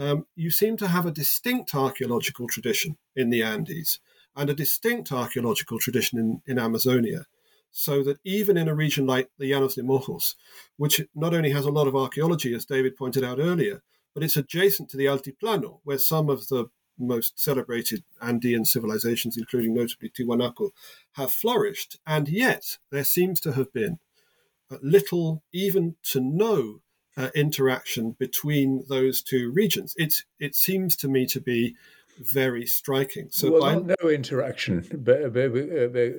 Um, 0.00 0.26
you 0.36 0.52
seem 0.52 0.76
to 0.76 0.86
have 0.86 1.06
a 1.06 1.10
distinct 1.10 1.74
archaeological 1.74 2.46
tradition 2.46 2.96
in 3.16 3.30
the 3.30 3.42
Andes 3.42 3.98
and 4.36 4.48
a 4.48 4.54
distinct 4.54 5.10
archaeological 5.10 5.80
tradition 5.80 6.18
in, 6.20 6.40
in 6.46 6.58
Amazonia. 6.58 7.26
So 7.70 8.02
that 8.02 8.18
even 8.24 8.56
in 8.56 8.68
a 8.68 8.74
region 8.74 9.06
like 9.06 9.30
the 9.38 9.50
Llanos 9.50 9.74
de 9.74 10.34
which 10.76 11.00
not 11.14 11.34
only 11.34 11.50
has 11.50 11.64
a 11.64 11.70
lot 11.70 11.86
of 11.86 11.94
archaeology, 11.94 12.54
as 12.54 12.64
David 12.64 12.96
pointed 12.96 13.22
out 13.22 13.38
earlier, 13.38 13.82
but 14.14 14.22
it's 14.22 14.36
adjacent 14.36 14.88
to 14.90 14.96
the 14.96 15.06
Altiplano, 15.06 15.80
where 15.84 15.98
some 15.98 16.28
of 16.28 16.48
the 16.48 16.66
most 16.98 17.38
celebrated 17.38 18.02
Andean 18.20 18.64
civilizations, 18.64 19.36
including 19.36 19.74
notably 19.74 20.10
Tiwanaku, 20.10 20.70
have 21.12 21.30
flourished. 21.30 21.98
And 22.06 22.28
yet, 22.28 22.78
there 22.90 23.04
seems 23.04 23.40
to 23.40 23.52
have 23.52 23.72
been 23.72 23.98
little, 24.82 25.42
even 25.52 25.96
to 26.04 26.20
no, 26.20 26.80
uh, 27.16 27.30
interaction 27.34 28.12
between 28.12 28.84
those 28.88 29.22
two 29.22 29.50
regions. 29.50 29.94
It's, 29.96 30.24
it 30.38 30.54
seems 30.54 30.94
to 30.96 31.08
me 31.08 31.26
to 31.26 31.40
be 31.40 31.74
very 32.20 32.66
striking. 32.66 33.28
So 33.30 33.52
well, 33.52 33.84
no 33.84 34.08
interaction, 34.08 34.86
but, 34.90 35.32
but, 35.32 35.52
but, 35.52 35.92
but 35.92 36.12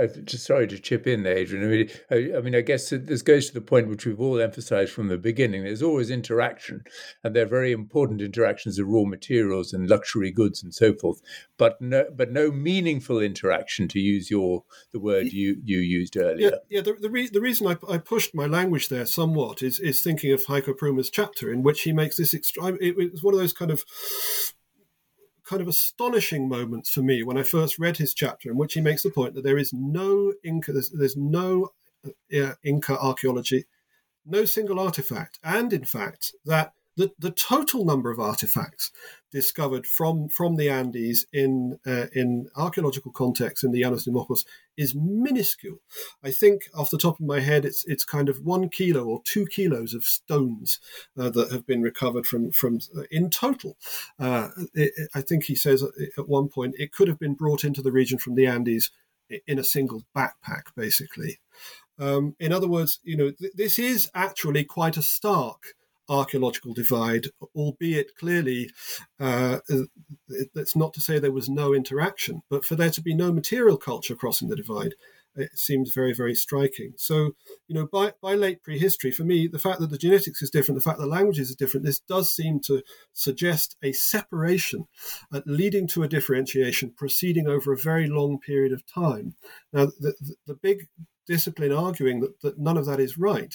uh, 0.00 0.06
just 0.24 0.46
sorry 0.46 0.66
to 0.68 0.78
chip 0.78 1.06
in 1.06 1.22
there, 1.22 1.36
Adrian. 1.38 1.64
I 1.64 1.68
mean, 1.68 1.90
I, 2.10 2.38
I, 2.38 2.40
mean, 2.40 2.54
I 2.54 2.60
guess 2.60 2.90
this 2.90 3.22
goes 3.22 3.48
to 3.48 3.54
the 3.54 3.60
point 3.60 3.88
which 3.88 4.06
we've 4.06 4.20
all 4.20 4.40
emphasised 4.40 4.92
from 4.92 5.08
the 5.08 5.18
beginning. 5.18 5.64
There's 5.64 5.82
always 5.82 6.10
interaction, 6.10 6.84
and 7.22 7.34
they're 7.34 7.46
very 7.46 7.72
important 7.72 8.20
interactions 8.20 8.78
of 8.78 8.88
raw 8.88 9.04
materials 9.04 9.72
and 9.72 9.88
luxury 9.88 10.30
goods 10.30 10.62
and 10.62 10.74
so 10.74 10.94
forth. 10.94 11.20
But 11.56 11.80
no, 11.80 12.06
but 12.14 12.32
no 12.32 12.50
meaningful 12.50 13.20
interaction, 13.20 13.88
to 13.88 14.00
use 14.00 14.30
your 14.30 14.64
the 14.92 15.00
word 15.00 15.32
you 15.32 15.56
you 15.64 15.78
used 15.78 16.16
earlier. 16.16 16.50
Yeah, 16.50 16.78
yeah. 16.78 16.80
The 16.80 16.94
the, 16.94 17.10
re- 17.10 17.28
the 17.28 17.40
reason 17.40 17.66
I, 17.66 17.76
I 17.88 17.98
pushed 17.98 18.34
my 18.34 18.46
language 18.46 18.88
there 18.88 19.06
somewhat 19.06 19.62
is 19.62 19.80
is 19.80 20.02
thinking 20.02 20.32
of 20.32 20.44
Heiko 20.46 20.74
Prümers' 20.74 21.10
chapter 21.12 21.52
in 21.52 21.62
which 21.62 21.82
he 21.82 21.92
makes 21.92 22.16
this 22.16 22.34
extra. 22.34 22.74
It, 22.74 22.96
it 22.98 23.12
was 23.12 23.22
one 23.22 23.34
of 23.34 23.40
those 23.40 23.52
kind 23.52 23.70
of 23.70 23.84
kind 25.44 25.62
of 25.62 25.68
astonishing 25.68 26.48
moments 26.48 26.90
for 26.90 27.02
me 27.02 27.22
when 27.22 27.38
I 27.38 27.42
first 27.42 27.78
read 27.78 27.96
his 27.96 28.14
chapter, 28.14 28.50
in 28.50 28.56
which 28.56 28.74
he 28.74 28.80
makes 28.80 29.02
the 29.02 29.10
point 29.10 29.34
that 29.34 29.44
there 29.44 29.58
is 29.58 29.72
no 29.72 30.32
Inca, 30.44 30.72
there's, 30.72 30.90
there's 30.90 31.16
no 31.16 31.70
uh, 32.06 32.52
Inca 32.64 32.98
archaeology, 32.98 33.66
no 34.24 34.44
single 34.44 34.78
artifact, 34.78 35.38
and 35.42 35.72
in 35.72 35.84
fact 35.84 36.34
that 36.44 36.72
the, 36.96 37.10
the 37.18 37.30
total 37.30 37.84
number 37.84 38.10
of 38.10 38.20
artifacts 38.20 38.90
discovered 39.30 39.86
from, 39.86 40.28
from 40.28 40.56
the 40.56 40.68
Andes 40.68 41.26
in 41.32 41.78
uh, 41.86 42.06
in 42.14 42.48
archaeological 42.54 43.12
contexts 43.12 43.64
in 43.64 43.72
the 43.72 43.82
Llanos 43.82 44.04
de 44.04 44.10
Mojos 44.10 44.44
is 44.76 44.94
minuscule. 44.94 45.78
I 46.22 46.30
think 46.30 46.62
off 46.74 46.90
the 46.90 46.98
top 46.98 47.18
of 47.18 47.26
my 47.26 47.40
head, 47.40 47.64
it's 47.64 47.84
it's 47.86 48.04
kind 48.04 48.28
of 48.28 48.40
one 48.40 48.68
kilo 48.68 49.04
or 49.04 49.22
two 49.24 49.46
kilos 49.46 49.94
of 49.94 50.04
stones 50.04 50.78
uh, 51.18 51.30
that 51.30 51.50
have 51.50 51.66
been 51.66 51.82
recovered 51.82 52.26
from 52.26 52.50
from 52.52 52.80
uh, 52.96 53.02
in 53.10 53.30
total. 53.30 53.76
Uh, 54.18 54.48
it, 54.74 54.92
I 55.14 55.22
think 55.22 55.44
he 55.44 55.54
says 55.54 55.82
at 55.82 56.28
one 56.28 56.48
point 56.48 56.74
it 56.78 56.92
could 56.92 57.08
have 57.08 57.18
been 57.18 57.34
brought 57.34 57.64
into 57.64 57.82
the 57.82 57.92
region 57.92 58.18
from 58.18 58.34
the 58.34 58.46
Andes 58.46 58.90
in 59.46 59.58
a 59.58 59.64
single 59.64 60.02
backpack, 60.14 60.64
basically. 60.76 61.40
Um, 61.98 62.34
in 62.38 62.52
other 62.52 62.68
words, 62.68 63.00
you 63.02 63.16
know, 63.16 63.30
th- 63.30 63.52
this 63.54 63.78
is 63.78 64.10
actually 64.14 64.64
quite 64.64 64.96
a 64.96 65.02
stark 65.02 65.74
archaeological 66.08 66.74
divide, 66.74 67.28
albeit 67.54 68.16
clearly 68.16 68.70
uh, 69.20 69.58
that's 70.54 70.76
not 70.76 70.92
to 70.94 71.00
say 71.00 71.18
there 71.18 71.32
was 71.32 71.48
no 71.48 71.74
interaction, 71.74 72.42
but 72.50 72.64
for 72.64 72.74
there 72.74 72.90
to 72.90 73.02
be 73.02 73.14
no 73.14 73.32
material 73.32 73.76
culture 73.76 74.14
crossing 74.14 74.48
the 74.48 74.56
divide, 74.56 74.94
it 75.34 75.58
seems 75.58 75.94
very, 75.94 76.12
very 76.12 76.34
striking. 76.34 76.92
So, 76.96 77.32
you 77.66 77.74
know, 77.74 77.86
by, 77.90 78.12
by 78.20 78.34
late 78.34 78.62
prehistory, 78.62 79.10
for 79.10 79.24
me, 79.24 79.46
the 79.46 79.58
fact 79.58 79.80
that 79.80 79.90
the 79.90 79.98
genetics 79.98 80.42
is 80.42 80.50
different, 80.50 80.78
the 80.78 80.84
fact 80.84 80.98
that 80.98 81.06
languages 81.06 81.50
are 81.50 81.56
different, 81.56 81.86
this 81.86 82.00
does 82.00 82.34
seem 82.34 82.60
to 82.66 82.82
suggest 83.14 83.76
a 83.82 83.92
separation 83.92 84.86
uh, 85.32 85.40
leading 85.46 85.86
to 85.88 86.02
a 86.02 86.08
differentiation 86.08 86.92
proceeding 86.96 87.48
over 87.48 87.72
a 87.72 87.78
very 87.78 88.06
long 88.08 88.38
period 88.38 88.72
of 88.72 88.84
time. 88.86 89.34
Now, 89.72 89.86
the, 89.86 90.14
the, 90.20 90.34
the 90.48 90.54
big 90.54 90.88
discipline 91.26 91.72
arguing 91.72 92.20
that, 92.20 92.40
that 92.40 92.58
none 92.58 92.76
of 92.76 92.86
that 92.86 93.00
is 93.00 93.18
right, 93.18 93.54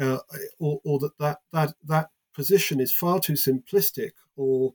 uh, 0.00 0.18
or, 0.58 0.80
or 0.84 0.98
that, 0.98 1.12
that 1.18 1.38
that 1.52 1.74
that 1.84 2.08
position 2.34 2.80
is 2.80 2.92
far 2.92 3.20
too 3.20 3.34
simplistic 3.34 4.10
or, 4.36 4.72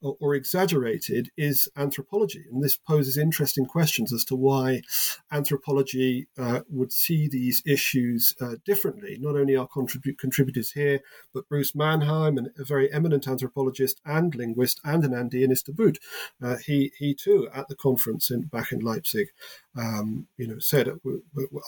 or, 0.00 0.16
or 0.20 0.34
exaggerated 0.34 1.30
is 1.36 1.68
anthropology, 1.76 2.44
and 2.50 2.62
this 2.62 2.76
poses 2.76 3.18
interesting 3.18 3.66
questions 3.66 4.12
as 4.12 4.24
to 4.24 4.34
why 4.34 4.82
anthropology 5.30 6.28
uh, 6.38 6.60
would 6.68 6.92
see 6.92 7.28
these 7.28 7.62
issues 7.66 8.34
uh, 8.40 8.54
differently. 8.64 9.18
Not 9.20 9.36
only 9.36 9.56
our 9.56 9.68
contrib- 9.68 10.18
contributors 10.18 10.72
here, 10.72 11.00
but 11.34 11.48
Bruce 11.48 11.74
Mannheim, 11.74 12.38
a 12.58 12.64
very 12.64 12.92
eminent 12.92 13.28
anthropologist 13.28 14.00
and 14.04 14.34
linguist, 14.34 14.80
and 14.84 15.04
an 15.04 15.12
Andeanist 15.12 15.64
to 15.64 15.72
boot. 15.72 15.98
Uh, 16.42 16.56
he 16.56 16.92
he 16.98 17.14
too 17.14 17.48
at 17.54 17.68
the 17.68 17.76
conference 17.76 18.30
in 18.30 18.42
back 18.42 18.72
in 18.72 18.80
Leipzig, 18.80 19.28
um, 19.76 20.26
you 20.36 20.46
know, 20.46 20.58
said, 20.58 20.88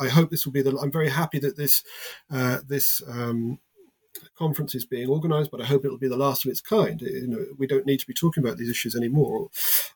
"I 0.01 0.09
hope 0.09 0.31
this 0.31 0.45
will 0.45 0.53
be 0.53 0.63
the." 0.63 0.77
I'm 0.79 0.93
very 0.93 1.11
happy 1.11 1.39
that 1.41 1.57
this 1.57 1.83
uh, 2.31 2.59
this 2.67 3.03
um, 3.09 3.59
conference 4.37 4.75
is 4.75 4.85
being 4.85 5.09
organised, 5.09 5.51
but 5.51 5.61
I 5.61 5.67
hope 5.67 5.85
it'll 5.85 5.99
be 5.99 6.09
the 6.09 6.17
last 6.17 6.45
of 6.45 6.51
its 6.51 6.61
kind. 6.61 7.01
You 7.01 7.27
know, 7.27 7.47
we 7.59 7.67
don't 7.67 7.87
need 7.87 8.01
to 8.01 8.07
be 8.07 8.15
talking 8.15 8.45
about 8.45 8.59
these 8.59 8.71
issues 8.71 8.95
anymore. 8.95 9.49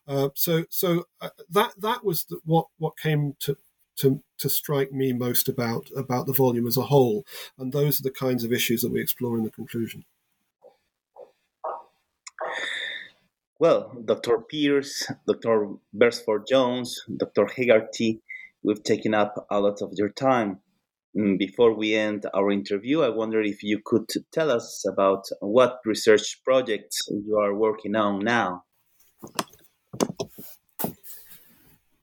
Uh, 0.07 0.29
so, 0.33 0.65
so 0.69 1.05
uh, 1.21 1.29
that 1.49 1.73
that 1.79 2.03
was 2.03 2.25
the, 2.25 2.39
what 2.45 2.67
what 2.77 2.97
came 2.97 3.35
to. 3.41 3.57
To, 4.03 4.23
to 4.37 4.49
strike 4.49 4.93
me 4.93 5.11
most 5.11 5.49
about 5.49 5.89
about 5.93 6.25
the 6.25 6.31
volume 6.31 6.65
as 6.65 6.77
a 6.77 6.83
whole, 6.83 7.25
and 7.57 7.73
those 7.73 7.99
are 7.99 8.03
the 8.03 8.09
kinds 8.09 8.45
of 8.45 8.53
issues 8.53 8.79
that 8.79 8.93
we 8.93 9.01
explore 9.01 9.37
in 9.37 9.43
the 9.43 9.51
conclusion. 9.51 10.05
Well, 13.59 13.91
Dr. 14.05 14.37
Pearce, 14.37 15.11
Dr. 15.27 15.73
Beresford 15.91 16.47
Jones, 16.47 17.03
Dr. 17.13 17.45
Heggarty, 17.45 18.21
we've 18.63 18.81
taken 18.81 19.13
up 19.13 19.45
a 19.49 19.59
lot 19.59 19.81
of 19.81 19.91
your 19.97 20.07
time. 20.07 20.61
Mm, 21.17 21.39
before 21.39 21.73
we 21.73 21.95
end 21.95 22.25
our 22.33 22.51
interview, 22.51 23.01
I 23.01 23.09
wonder 23.09 23.41
if 23.41 23.63
you 23.63 23.81
could 23.83 24.07
tell 24.31 24.51
us 24.51 24.85
about 24.87 25.25
what 25.39 25.79
research 25.85 26.41
projects 26.43 27.07
you 27.09 27.37
are 27.37 27.55
working 27.55 27.95
on 27.95 28.19
now. 28.19 28.63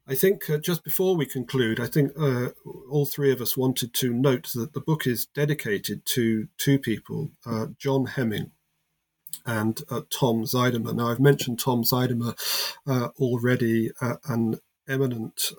I 0.09 0.15
think 0.15 0.49
uh, 0.49 0.59
just 0.59 0.85
before 0.85 1.17
we 1.17 1.27
conclude, 1.27 1.81
I 1.81 1.87
think 1.87 2.13
uh, 2.19 2.51
all 2.91 3.07
three 3.07 3.33
of 3.33 3.41
us 3.41 3.57
wanted 3.57 3.93
to 3.95 4.13
note 4.13 4.53
that 4.55 4.73
the 4.73 4.81
book 4.81 5.07
is 5.07 5.27
dedicated 5.27 6.05
to 6.07 6.49
two 6.59 6.79
people 6.79 7.31
uh, 7.45 7.67
John 7.79 8.07
Hemming 8.07 8.53
and 9.45 9.81
uh, 9.91 10.03
Tom 10.11 10.45
Zuidema. 10.45 10.95
Now, 10.95 11.11
I've 11.11 11.21
mentioned 11.21 11.59
Tom 11.59 11.83
Zuidema 11.83 12.37
uh, 12.87 13.09
already, 13.19 13.91
uh, 14.01 14.17
an 14.27 14.61
eminent 14.89 15.53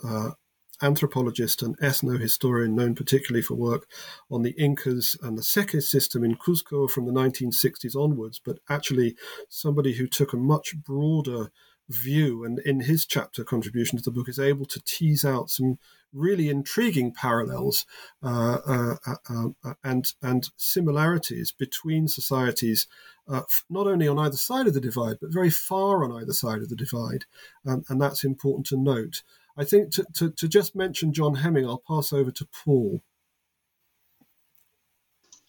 anthropologist 0.81 1.61
and 1.61 1.77
ethnohistorian 1.79 2.73
known 2.73 2.95
particularly 2.95 3.41
for 3.41 3.55
work 3.55 3.87
on 4.29 4.43
the 4.43 4.55
Incas 4.57 5.17
and 5.21 5.37
the 5.37 5.43
ceques 5.43 5.89
system 5.89 6.23
in 6.23 6.35
Cuzco 6.35 6.89
from 6.89 7.05
the 7.05 7.11
1960s 7.11 7.95
onwards, 7.95 8.39
but 8.43 8.59
actually 8.69 9.15
somebody 9.49 9.93
who 9.93 10.07
took 10.07 10.33
a 10.33 10.37
much 10.37 10.75
broader 10.77 11.51
view 11.89 12.43
and 12.43 12.59
in 12.59 12.81
his 12.81 13.05
chapter 13.05 13.43
contribution 13.43 13.97
to 13.97 14.03
the 14.03 14.11
book 14.11 14.27
is 14.27 14.39
able 14.39 14.65
to 14.65 14.81
tease 14.83 15.23
out 15.23 15.49
some 15.49 15.77
really 16.13 16.49
intriguing 16.49 17.13
parallels 17.13 17.85
uh, 18.23 18.57
uh, 18.65 18.95
uh, 19.05 19.47
uh 19.63 19.73
and 19.83 20.13
and 20.21 20.49
similarities 20.57 21.51
between 21.51 22.07
societies 22.07 22.87
uh, 23.27 23.41
not 23.69 23.87
only 23.87 24.07
on 24.07 24.19
either 24.19 24.35
side 24.35 24.67
of 24.67 24.73
the 24.73 24.81
divide 24.81 25.17
but 25.21 25.33
very 25.33 25.49
far 25.49 26.03
on 26.03 26.11
either 26.11 26.33
side 26.33 26.61
of 26.61 26.69
the 26.69 26.75
divide. 26.75 27.25
Um, 27.65 27.83
and 27.89 28.01
that's 28.01 28.23
important 28.23 28.65
to 28.67 28.77
note 28.77 29.23
I 29.57 29.63
think 29.63 29.91
to, 29.93 30.05
to, 30.15 30.29
to 30.31 30.47
just 30.47 30.75
mention 30.75 31.13
John 31.13 31.35
Hemming, 31.35 31.65
I'll 31.65 31.81
pass 31.87 32.13
over 32.13 32.31
to 32.31 32.47
Paul. 32.63 33.01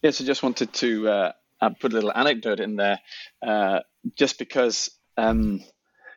Yes, 0.03 0.21
I 0.21 0.25
just 0.25 0.43
wanted 0.43 0.73
to 0.75 1.09
uh, 1.09 1.33
put 1.81 1.93
a 1.93 1.95
little 1.95 2.13
anecdote 2.13 2.61
in 2.61 2.77
there, 2.77 3.01
uh, 3.47 3.81
just 4.17 4.39
because, 4.39 4.91
um, 5.17 5.55
in 5.55 5.65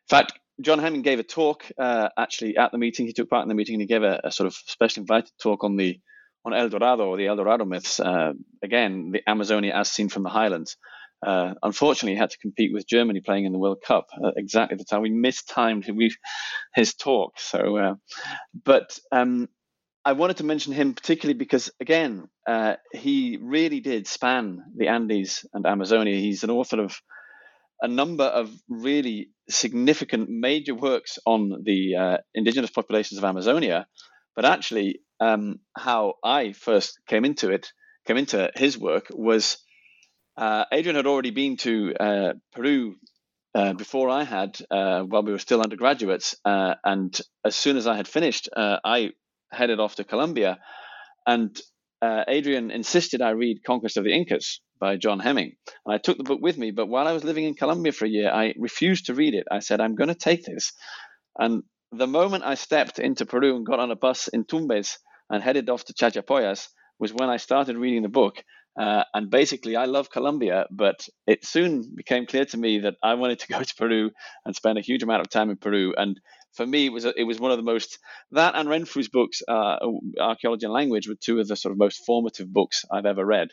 fact, 0.08 0.34
John 0.62 0.80
Hemming 0.80 1.02
gave 1.02 1.20
a 1.20 1.24
talk 1.24 1.66
uh, 1.78 2.10
actually 2.18 2.56
at 2.58 2.72
the 2.72 2.78
meeting. 2.78 3.08
He 3.08 3.14
took 3.14 3.30
part 3.30 3.44
in 3.44 3.50
the 3.50 3.56
meeting 3.56 3.76
and 3.76 3.82
he 3.82 3.88
gave 3.88 4.04
a, 4.04 4.22
a, 4.24 4.32
sort 4.32 4.48
of 4.48 4.54
special 4.54 5.02
invited 5.02 5.32
talk 5.42 5.64
on 5.64 5.76
the 5.76 6.00
on 6.46 6.54
El 6.54 6.70
Dorado 6.70 7.06
or 7.08 7.18
the 7.18 7.28
El 7.28 7.36
Dorado 7.36 7.66
myths. 7.66 8.00
Uh, 8.00 8.34
again, 8.64 9.12
the 9.12 9.22
Amazonia 9.28 9.74
as 9.74 9.92
seen 9.92 10.10
from 10.10 10.24
the 10.24 10.30
highlands. 10.30 10.78
Uh, 11.26 11.54
unfortunately, 11.62 12.14
he 12.14 12.20
had 12.20 12.32
to 12.32 12.38
compete 12.40 12.74
with 12.74 12.88
Germany 12.88 13.22
playing 13.22 13.46
in 13.46 13.52
the 13.52 13.60
World 13.60 13.82
Cup 13.86 14.08
uh, 14.24 14.32
exactly 14.36 14.78
the 14.78 14.86
time 14.86 15.02
we 15.02 15.12
mistimed 15.12 15.86
his 16.74 16.96
talk. 16.96 17.40
So, 17.40 17.78
uh, 17.78 17.96
but 18.66 18.98
um, 19.12 19.48
I 20.04 20.14
wanted 20.14 20.38
to 20.38 20.44
mention 20.44 20.74
him 20.74 20.94
particularly 20.94 21.38
because, 21.38 21.72
again, 21.80 22.28
uh, 22.48 22.76
he 22.92 23.38
really 23.40 23.82
did 23.82 24.08
span 24.08 24.64
the 24.76 24.88
Andes 24.88 25.46
and 25.54 25.66
Amazonia. 25.66 26.16
He's 26.16 26.44
an 26.44 26.50
author 26.50 26.82
of 26.82 27.00
a 27.82 27.88
number 27.88 28.24
of 28.24 28.52
really 28.68 29.30
significant 29.50 30.30
major 30.30 30.74
works 30.74 31.20
on 31.26 31.62
the 31.64 31.96
uh, 31.96 32.18
indigenous 32.34 32.72
populations 32.72 33.20
of 33.20 33.26
Amazonia. 33.26 33.86
But 34.36 34.46
actually, 34.46 35.02
um, 35.20 35.60
how 35.78 36.16
I 36.24 36.54
first 36.54 37.00
came 37.08 37.26
into 37.26 37.52
it, 37.52 37.72
came 38.08 38.18
into 38.18 38.50
his 38.56 38.78
work, 38.78 39.08
was 39.12 39.58
uh, 40.38 40.66
Adrian 40.72 40.96
had 40.96 41.08
already 41.08 41.32
been 41.32 41.58
to 41.58 41.94
uh, 42.00 42.34
Peru 42.54 42.96
uh, 43.54 43.74
before 43.74 44.10
I 44.10 44.24
had, 44.24 44.58
uh, 44.72 45.02
while 45.02 45.24
we 45.24 45.32
were 45.32 45.40
still 45.40 45.62
undergraduates. 45.62 46.36
Uh, 46.46 46.76
and 46.84 47.18
as 47.46 47.56
soon 47.56 47.78
as 47.78 47.88
I 47.88 47.96
had 47.98 48.08
finished, 48.08 48.50
uh, 48.56 48.78
I 48.84 49.12
headed 49.52 49.80
off 49.80 49.96
to 49.96 50.04
Colombia. 50.04 50.60
And 51.28 51.60
Adrian 52.04 52.72
insisted 52.72 53.22
I 53.22 53.32
read 53.32 53.64
Conquest 53.64 53.98
of 53.98 54.04
the 54.04 54.14
Incas 54.14 54.62
by 54.80 54.98
John 54.98 55.20
Hemming. 55.20 55.54
And 55.86 55.94
I 55.94 56.00
took 56.00 56.18
the 56.18 56.24
book 56.24 56.40
with 56.42 56.58
me. 56.58 56.72
But 56.72 56.88
while 56.88 57.08
I 57.08 57.12
was 57.12 57.24
living 57.24 57.44
in 57.46 57.54
Colombia 57.54 57.92
for 57.92 58.06
a 58.06 58.10
year, 58.10 58.32
I 58.32 58.54
refused 58.58 59.06
to 59.06 59.14
read 59.14 59.36
it. 59.36 59.46
I 59.52 59.60
said, 59.60 59.80
I'm 59.82 59.96
going 59.96 60.08
to 60.08 60.16
take 60.16 60.44
this. 60.44 60.74
And 61.38 61.64
the 61.92 62.08
moment 62.08 62.44
I 62.44 62.56
stepped 62.56 63.00
into 63.00 63.26
Peru 63.26 63.56
and 63.56 63.66
got 63.66 63.80
on 63.80 63.92
a 63.92 63.96
bus 63.96 64.28
in 64.30 64.46
Tumbes 64.46 64.98
and 65.30 65.44
headed 65.44 65.70
off 65.70 65.86
to 65.86 65.94
Chachapoyas 65.94 66.68
was 67.00 67.14
when 67.14 67.30
I 67.30 67.38
started 67.38 67.78
reading 67.78 68.02
the 68.04 68.10
book. 68.10 68.44
Uh, 68.80 69.04
and 69.14 69.30
basically, 69.30 69.76
I 69.76 69.86
love 69.86 70.10
Colombia, 70.10 70.66
but 70.72 71.08
it 71.28 71.46
soon 71.46 71.94
became 71.96 72.26
clear 72.26 72.46
to 72.46 72.58
me 72.58 72.80
that 72.80 72.96
I 73.04 73.16
wanted 73.16 73.40
to 73.40 73.48
go 73.48 73.62
to 73.62 73.76
Peru 73.76 74.12
and 74.46 74.56
spend 74.56 74.78
a 74.78 74.82
huge 74.82 75.04
amount 75.04 75.22
of 75.22 75.30
time 75.30 75.50
in 75.50 75.58
Peru. 75.58 75.94
And 75.98 76.20
for 76.54 76.66
me, 76.66 76.88
it 76.88 76.94
was 76.94 77.06
a, 77.06 77.14
it 77.20 77.24
was 77.24 77.40
one 77.40 77.52
of 77.52 77.58
the 77.58 77.64
most 77.64 78.00
that 78.32 78.56
and 78.56 78.70
Renfrew's 78.70 79.10
books, 79.10 79.42
uh, 79.48 79.78
archaeology 80.20 80.66
and 80.66 80.74
language, 80.74 81.08
were 81.08 81.16
two 81.20 81.40
of 81.40 81.48
the 81.48 81.56
sort 81.56 81.72
of 81.72 81.78
most 81.78 82.02
formative 82.06 82.52
books 82.52 82.84
I've 82.92 83.06
ever 83.06 83.26
read. 83.26 83.50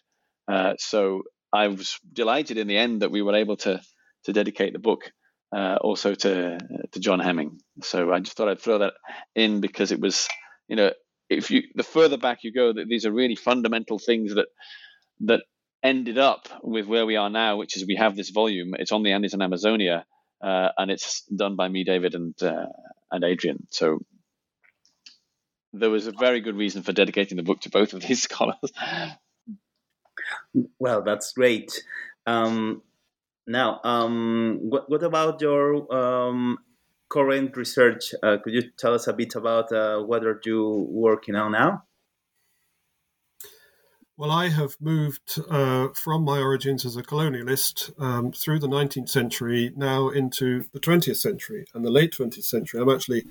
Uh, 0.50 0.74
so 0.78 1.22
I 1.52 1.68
was 1.68 1.98
delighted 2.12 2.58
in 2.58 2.66
the 2.66 2.76
end 2.76 3.02
that 3.02 3.10
we 3.10 3.22
were 3.22 3.34
able 3.34 3.56
to 3.58 3.80
to 4.24 4.32
dedicate 4.32 4.72
the 4.72 4.78
book 4.78 5.10
uh, 5.56 5.76
also 5.80 6.14
to 6.14 6.58
to 6.92 7.00
John 7.00 7.20
Hemming. 7.20 7.58
So 7.82 8.12
I 8.12 8.20
just 8.20 8.36
thought 8.36 8.48
I'd 8.48 8.60
throw 8.60 8.78
that 8.78 8.94
in 9.34 9.60
because 9.60 9.92
it 9.92 10.00
was, 10.00 10.28
you 10.68 10.76
know, 10.76 10.92
if 11.30 11.50
you 11.50 11.62
the 11.74 11.82
further 11.82 12.16
back 12.18 12.38
you 12.42 12.52
go, 12.52 12.72
that 12.72 12.88
these 12.88 13.06
are 13.06 13.12
really 13.12 13.36
fundamental 13.36 13.98
things 13.98 14.34
that 14.34 14.46
that 15.20 15.42
ended 15.82 16.18
up 16.18 16.48
with 16.62 16.86
where 16.86 17.06
we 17.06 17.16
are 17.16 17.30
now, 17.30 17.56
which 17.56 17.76
is 17.76 17.86
we 17.86 17.96
have 17.96 18.16
this 18.16 18.30
volume. 18.30 18.74
It's 18.78 18.92
on 18.92 19.02
the 19.02 19.12
Andes 19.12 19.34
and 19.34 19.42
Amazonia, 19.42 20.04
uh, 20.42 20.68
and 20.76 20.90
it's 20.90 21.22
done 21.24 21.56
by 21.56 21.68
me, 21.68 21.84
David, 21.84 22.14
and 22.14 22.40
uh, 22.42 22.66
and 23.10 23.24
Adrian. 23.24 23.66
So 23.70 24.00
there 25.72 25.90
was 25.90 26.06
a 26.06 26.12
very 26.12 26.40
good 26.40 26.56
reason 26.56 26.82
for 26.82 26.92
dedicating 26.92 27.36
the 27.36 27.42
book 27.42 27.60
to 27.60 27.70
both 27.70 27.92
of 27.92 28.02
these 28.02 28.22
scholars. 28.28 28.72
Well, 30.78 31.02
that's 31.02 31.32
great. 31.32 31.82
Um, 32.26 32.82
now, 33.46 33.80
um, 33.84 34.58
what, 34.62 34.90
what 34.90 35.02
about 35.02 35.40
your 35.40 35.92
um, 35.94 36.58
current 37.08 37.56
research? 37.56 38.14
Uh, 38.22 38.36
could 38.42 38.52
you 38.52 38.62
tell 38.78 38.94
us 38.94 39.06
a 39.06 39.12
bit 39.12 39.34
about 39.34 39.72
uh, 39.72 40.00
what 40.00 40.24
are 40.24 40.40
you 40.44 40.86
working 40.90 41.34
on 41.34 41.52
now? 41.52 41.84
Well, 44.18 44.32
I 44.32 44.48
have 44.48 44.76
moved 44.80 45.38
uh, 45.48 45.90
from 45.94 46.24
my 46.24 46.40
origins 46.40 46.84
as 46.84 46.96
a 46.96 47.04
colonialist 47.04 47.92
um, 48.02 48.32
through 48.32 48.58
the 48.58 48.66
19th 48.66 49.08
century 49.08 49.72
now 49.76 50.08
into 50.08 50.64
the 50.72 50.80
20th 50.80 51.18
century 51.18 51.66
and 51.72 51.84
the 51.84 51.90
late 51.90 52.14
20th 52.18 52.42
century. 52.42 52.80
I'm 52.80 52.90
actually 52.90 53.26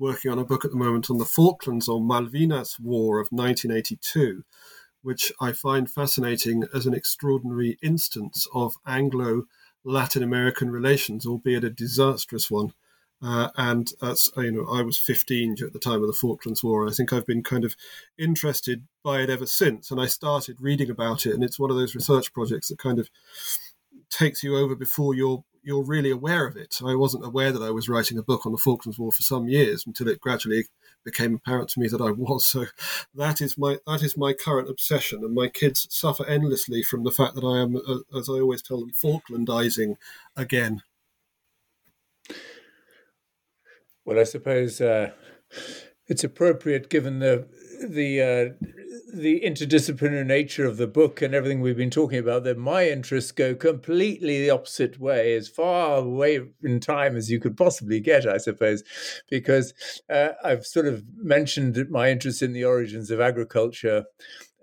working 0.00 0.32
on 0.32 0.40
a 0.40 0.44
book 0.44 0.64
at 0.64 0.72
the 0.72 0.76
moment 0.76 1.10
on 1.10 1.18
the 1.18 1.24
Falklands 1.24 1.88
or 1.88 2.00
Malvinas 2.00 2.80
War 2.80 3.20
of 3.20 3.28
1982, 3.30 4.42
which 5.02 5.30
I 5.40 5.52
find 5.52 5.88
fascinating 5.88 6.64
as 6.74 6.86
an 6.86 6.94
extraordinary 6.94 7.78
instance 7.80 8.48
of 8.52 8.74
Anglo 8.84 9.44
Latin 9.84 10.24
American 10.24 10.72
relations, 10.72 11.24
albeit 11.24 11.62
a 11.62 11.70
disastrous 11.70 12.50
one. 12.50 12.72
Uh, 13.22 13.50
and 13.56 13.92
as 14.02 14.30
you 14.36 14.50
know, 14.50 14.66
I 14.66 14.82
was 14.82 14.98
15 14.98 15.56
at 15.64 15.72
the 15.72 15.78
time 15.78 16.02
of 16.02 16.08
the 16.08 16.12
Falklands 16.12 16.64
War. 16.64 16.88
I 16.88 16.92
think 16.92 17.12
I've 17.12 17.26
been 17.26 17.42
kind 17.42 17.64
of 17.64 17.76
interested 18.18 18.84
by 19.04 19.20
it 19.20 19.30
ever 19.30 19.46
since. 19.46 19.90
And 19.90 20.00
I 20.00 20.06
started 20.06 20.60
reading 20.60 20.90
about 20.90 21.24
it, 21.24 21.34
and 21.34 21.44
it's 21.44 21.58
one 21.58 21.70
of 21.70 21.76
those 21.76 21.94
research 21.94 22.32
projects 22.32 22.68
that 22.68 22.78
kind 22.78 22.98
of 22.98 23.08
takes 24.10 24.42
you 24.42 24.56
over 24.56 24.74
before 24.74 25.14
you're 25.14 25.44
you're 25.64 25.84
really 25.84 26.10
aware 26.10 26.44
of 26.44 26.56
it. 26.56 26.78
I 26.84 26.96
wasn't 26.96 27.24
aware 27.24 27.52
that 27.52 27.62
I 27.62 27.70
was 27.70 27.88
writing 27.88 28.18
a 28.18 28.22
book 28.22 28.44
on 28.44 28.50
the 28.50 28.58
Falklands 28.58 28.98
War 28.98 29.12
for 29.12 29.22
some 29.22 29.46
years 29.48 29.86
until 29.86 30.08
it 30.08 30.20
gradually 30.20 30.64
became 31.04 31.36
apparent 31.36 31.68
to 31.70 31.80
me 31.80 31.86
that 31.86 32.00
I 32.00 32.10
was. 32.10 32.44
So 32.44 32.66
that 33.14 33.40
is 33.40 33.56
my 33.56 33.78
that 33.86 34.02
is 34.02 34.16
my 34.16 34.32
current 34.32 34.68
obsession, 34.68 35.22
and 35.22 35.34
my 35.34 35.46
kids 35.46 35.86
suffer 35.90 36.26
endlessly 36.26 36.82
from 36.82 37.04
the 37.04 37.12
fact 37.12 37.36
that 37.36 37.44
I 37.44 37.60
am, 37.60 37.76
uh, 37.76 38.18
as 38.18 38.28
I 38.28 38.40
always 38.40 38.62
tell 38.62 38.80
them, 38.80 38.90
Falklandizing 38.90 39.96
again. 40.36 40.82
Well, 44.04 44.18
I 44.18 44.24
suppose 44.24 44.80
uh, 44.80 45.12
it's 46.08 46.24
appropriate 46.24 46.90
given 46.90 47.20
the 47.20 47.46
the 47.88 48.20
uh, 48.20 48.66
the 49.14 49.40
interdisciplinary 49.40 50.26
nature 50.26 50.64
of 50.66 50.76
the 50.76 50.86
book 50.86 51.20
and 51.20 51.34
everything 51.34 51.60
we've 51.60 51.76
been 51.76 51.90
talking 51.90 52.18
about 52.18 52.44
that 52.44 52.56
my 52.56 52.88
interests 52.88 53.32
go 53.32 53.54
completely 53.54 54.40
the 54.40 54.50
opposite 54.50 54.98
way, 54.98 55.34
as 55.34 55.48
far 55.48 55.98
away 55.98 56.40
in 56.62 56.80
time 56.80 57.16
as 57.16 57.30
you 57.30 57.38
could 57.38 57.56
possibly 57.56 58.00
get, 58.00 58.26
I 58.26 58.38
suppose, 58.38 58.82
because 59.30 59.74
uh, 60.10 60.30
I've 60.42 60.66
sort 60.66 60.86
of 60.86 61.04
mentioned 61.16 61.78
my 61.90 62.10
interest 62.10 62.42
in 62.42 62.52
the 62.52 62.64
origins 62.64 63.10
of 63.10 63.20
agriculture 63.20 64.04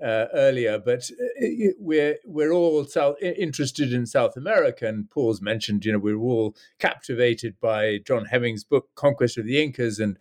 uh, 0.04 0.26
earlier, 0.34 0.80
but 0.80 1.10
uh, 1.12 1.46
we're 1.80 2.18
we're 2.26 2.52
all 2.52 2.86
South, 2.86 3.22
interested 3.22 3.94
in 3.94 4.06
South 4.06 4.38
America, 4.38 4.88
and 4.88 5.10
Paul's 5.10 5.42
mentioned, 5.42 5.86
you 5.86 5.92
know, 5.92 6.00
we're 6.00 6.18
all 6.20 6.56
captivated 6.80 7.60
by 7.60 8.00
John 8.06 8.26
Hemming's 8.26 8.64
book 8.64 8.90
Conquest 8.96 9.38
of 9.38 9.46
the 9.46 9.62
Incas 9.62 10.00
and 10.00 10.18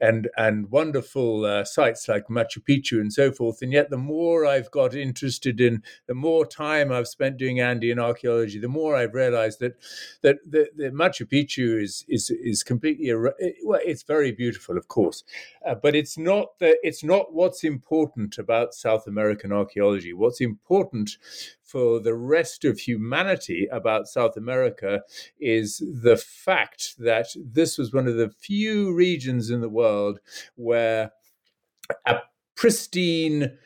and 0.00 0.28
and 0.36 0.70
wonderful 0.70 1.44
uh, 1.44 1.64
sites 1.64 2.08
like 2.08 2.28
Machu 2.28 2.58
Picchu 2.58 3.00
and 3.00 3.12
so 3.12 3.32
forth. 3.32 3.62
And 3.62 3.72
yet, 3.72 3.90
the 3.90 3.96
more 3.96 4.46
I've 4.46 4.70
got 4.70 4.94
interested 4.94 5.60
in, 5.60 5.82
the 6.06 6.14
more 6.14 6.46
time 6.46 6.92
I've 6.92 7.08
spent 7.08 7.36
doing 7.36 7.60
Andean 7.60 7.98
archaeology, 7.98 8.58
the 8.58 8.68
more 8.68 8.96
I've 8.96 9.14
realized 9.14 9.60
that 9.60 9.76
that 10.22 10.36
the, 10.48 10.68
the 10.76 10.90
Machu 10.90 11.26
Picchu 11.26 11.82
is 11.82 12.04
is 12.08 12.30
is 12.30 12.62
completely 12.62 13.12
well. 13.12 13.80
It's 13.84 14.02
very 14.02 14.32
beautiful, 14.32 14.76
of 14.76 14.88
course, 14.88 15.24
uh, 15.66 15.74
but 15.74 15.94
it's 15.94 16.16
not 16.18 16.58
the 16.58 16.78
it's 16.82 17.04
not 17.04 17.32
what's 17.32 17.64
important 17.64 18.38
about 18.38 18.74
South 18.74 19.06
American 19.06 19.52
archaeology. 19.52 20.12
What's 20.12 20.40
important 20.40 21.16
for 21.68 22.00
the 22.00 22.14
rest 22.14 22.64
of 22.64 22.78
humanity 22.78 23.68
about 23.70 24.08
South 24.08 24.36
America 24.36 25.02
is 25.38 25.82
the 26.02 26.16
fact 26.16 26.94
that 26.98 27.28
this 27.36 27.76
was 27.76 27.92
one 27.92 28.08
of 28.08 28.16
the 28.16 28.30
few 28.30 28.94
regions 28.94 29.50
in 29.50 29.60
the 29.60 29.68
world 29.68 30.18
where 30.56 31.10
a 32.06 32.16
pristine 32.56 33.58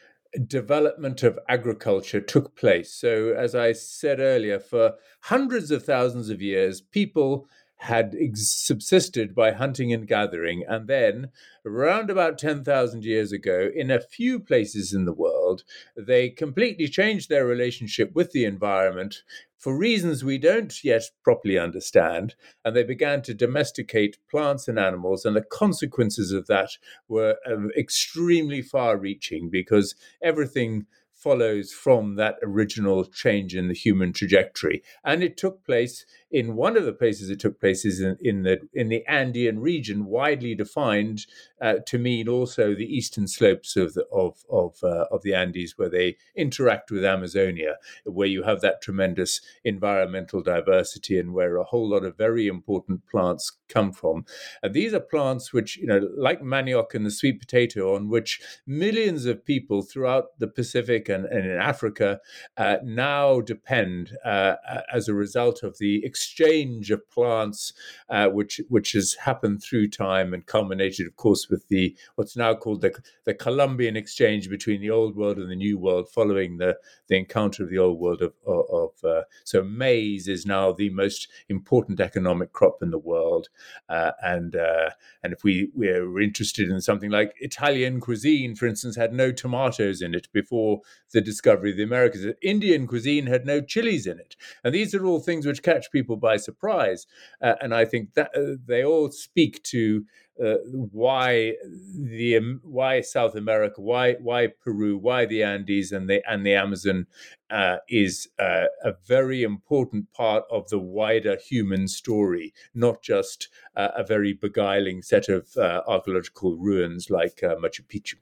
development 0.47 1.23
of 1.23 1.39
agriculture 1.49 2.21
took 2.21 2.57
place. 2.57 2.93
So, 2.93 3.35
as 3.37 3.55
I 3.55 3.73
said 3.73 4.19
earlier, 4.19 4.59
for 4.59 4.95
hundreds 5.21 5.71
of 5.71 5.85
thousands 5.85 6.29
of 6.29 6.43
years, 6.43 6.81
people 6.81 7.47
had 7.83 8.15
ex- 8.17 8.47
subsisted 8.47 9.35
by 9.35 9.51
hunting 9.51 9.93
and 9.93 10.07
gathering. 10.07 10.63
And 10.69 10.87
then, 10.87 11.31
around 11.67 12.11
about 12.11 12.39
10,000 12.39 13.05
years 13.05 13.33
ago, 13.33 13.71
in 13.75 13.91
a 13.91 14.01
few 14.01 14.39
places 14.39 14.93
in 14.93 15.05
the 15.05 15.13
world, 15.13 15.65
they 15.97 16.31
completely 16.31 16.87
changed 16.87 17.29
their 17.29 17.45
relationship 17.45 18.15
with 18.15 18.31
the 18.31 18.45
environment 18.45 19.25
for 19.59 19.77
reasons 19.77 20.23
we 20.23 20.39
don't 20.39 20.85
yet 20.85 21.03
properly 21.25 21.59
understand. 21.59 22.37
And 22.65 22.77
they 22.77 22.85
began 22.85 23.21
to 23.23 23.35
domesticate 23.35 24.19
plants 24.31 24.69
and 24.69 24.79
animals. 24.79 25.25
And 25.25 25.35
the 25.35 25.43
consequences 25.43 26.31
of 26.31 26.47
that 26.47 26.71
were 27.09 27.37
um, 27.51 27.71
extremely 27.77 28.63
far 28.63 28.97
reaching 28.97 29.51
because 29.51 29.97
everything 30.23 30.87
follows 31.23 31.73
from 31.73 32.17
that 32.17 32.37
original 32.43 33.05
change 33.05 33.55
in 33.55 33.69
the 33.69 33.75
human 33.75 34.13
trajectory. 34.13 34.83
And 35.05 35.23
it 35.23 35.37
took 35.37 35.65
place 35.65 36.05
in 36.33 36.57
one 36.57 36.79
of 36.79 36.85
the 36.85 36.93
places 36.93 37.29
it 37.29 37.39
took 37.39 37.61
place 37.61 37.85
is 37.85 38.01
in, 38.01 38.17
in 38.21 38.43
the 38.43 38.61
in 38.73 38.89
the 38.89 39.05
Andean 39.07 39.61
region, 39.61 40.07
widely 40.07 40.55
defined 40.55 41.27
uh, 41.61 41.75
to 41.87 41.99
mean 41.99 42.27
also 42.27 42.75
the 42.75 42.87
eastern 42.87 43.29
slopes 43.29 43.77
of 43.77 43.93
the 43.95 44.07
of 44.07 44.43
of 44.51 44.77
uh, 44.83 45.05
of 45.11 45.23
the 45.23 45.35
Andes, 45.35 45.77
where 45.77 45.91
they 45.91 46.17
interact 46.35 46.91
with 46.91 47.05
Amazonia, 47.05 47.77
where 48.05 48.27
you 48.27 48.43
have 48.43 48.63
that 48.63 48.81
tremendous 48.81 49.41
environmental 49.63 50.43
diversity 50.43 51.19
and 51.19 51.35
where 51.35 51.57
a 51.57 51.65
whole 51.65 51.89
lot 51.89 52.05
of 52.05 52.17
very 52.17 52.47
important 52.47 53.07
plants 53.07 53.53
come 53.69 53.93
from. 53.93 54.25
And 54.63 54.75
these 54.75 54.95
are 54.95 55.01
plants 55.01 55.53
which, 55.53 55.77
you 55.77 55.87
know, 55.87 56.09
like 56.17 56.41
manioc 56.41 56.95
and 56.95 57.05
the 57.05 57.11
sweet 57.11 57.41
potato, 57.41 57.95
on 57.95 58.09
which 58.09 58.41
millions 58.67 59.27
of 59.27 59.45
people 59.45 59.83
throughout 59.83 60.39
the 60.39 60.47
Pacific 60.47 61.09
and, 61.09 61.27
and 61.27 61.47
in 61.47 61.59
Africa 61.59 62.21
uh, 62.57 62.77
now 62.83 63.41
depend 63.41 64.17
uh, 64.25 64.55
as 64.93 65.09
a 65.09 65.15
result 65.15 65.63
of 65.63 65.79
the 65.79 66.05
exchange 66.23 66.91
of 66.91 67.09
plants, 67.11 67.73
uh, 68.09 68.29
which 68.29 68.61
which 68.69 68.93
has 68.93 69.15
happened 69.15 69.63
through 69.63 69.89
time 69.89 70.33
and 70.33 70.47
culminated, 70.47 71.07
of 71.07 71.17
course, 71.17 71.49
with 71.51 71.67
the 71.69 71.97
what's 72.15 72.37
now 72.37 72.55
called 72.55 72.81
the 72.81 72.93
the 73.25 73.35
Columbian 73.35 73.97
exchange 73.97 74.49
between 74.49 74.81
the 74.81 74.91
old 74.91 75.17
world 75.17 75.39
and 75.39 75.51
the 75.51 75.57
new 75.57 75.79
world, 75.79 76.09
following 76.09 76.59
the 76.59 76.79
the 77.09 77.17
encounter 77.17 77.65
of 77.65 77.71
the 77.71 77.79
old 77.79 77.99
world 77.99 78.23
of 78.23 78.35
of, 78.47 78.93
uh, 79.05 79.23
so 79.45 79.63
maize 79.63 80.29
is 80.29 80.47
now 80.47 80.73
the 80.73 80.91
most 80.91 81.29
important 81.49 82.01
economic 82.01 82.53
crop 82.53 82.83
in 82.83 82.91
the 82.91 82.99
world, 82.99 83.49
uh, 83.89 84.13
and 84.23 84.55
uh, 84.55 84.91
and 85.23 85.33
if 85.33 85.43
we 85.43 85.71
we're 85.75 86.21
interested 86.21 86.69
in 86.69 86.81
something 86.81 87.11
like 87.11 87.35
Italian 87.41 88.01
cuisine, 88.01 88.55
for 88.55 88.67
instance, 88.67 88.97
had 88.97 89.13
no 89.13 89.33
tomatoes 89.33 90.01
in 90.01 90.15
it 90.15 90.29
before 90.33 90.81
the 91.13 91.21
discovery 91.21 91.73
of 91.73 91.77
the 91.77 91.83
Americas. 91.83 92.27
Indian 92.43 92.87
cuisine 92.87 93.27
had 93.27 93.45
no 93.45 93.61
chilies 93.61 94.07
in 94.07 94.19
it, 94.19 94.37
and 94.63 94.75
these 94.75 94.95
are 94.95 95.05
all 95.05 95.21
things 95.21 95.47
which 95.47 95.63
catch 95.63 95.91
people 95.91 96.12
by 96.17 96.37
surprise. 96.37 97.07
Uh, 97.41 97.55
and 97.61 97.75
I 97.75 97.85
think 97.85 98.15
that 98.15 98.31
uh, 98.37 98.57
they 98.67 98.85
all 98.85 99.11
speak 99.11 99.63
to 99.65 100.05
uh, 100.43 100.57
why 100.65 101.55
the 101.95 102.37
um, 102.37 102.61
why 102.65 103.01
South 103.01 103.35
America, 103.35 103.81
why 103.81 104.15
why 104.15 104.49
Peru, 104.49 104.97
why 104.97 105.27
the 105.27 105.43
Andes 105.43 105.93
and 105.93 106.09
the 106.09 106.23
and 106.29 106.45
the 106.45 106.55
Amazon 106.55 107.07
uh, 107.51 107.77
is 107.89 108.29
uh, 108.39 108.65
a 108.83 108.93
very 109.07 109.43
important 109.43 110.11
part 110.13 110.45
of 110.51 110.69
the 110.71 110.79
wider 110.79 111.37
human 111.37 111.87
story, 111.87 112.55
not 112.75 113.03
just 113.03 113.49
uh, 113.77 113.89
a 113.95 114.05
very 114.05 114.33
beguiling 114.33 115.03
set 115.03 115.29
of 115.29 115.49
uh, 115.57 115.83
archaeological 115.87 116.57
ruins 116.57 117.11
like 117.11 117.43
uh, 117.43 117.57
Machu 117.57 117.83
Picchu. 117.87 118.15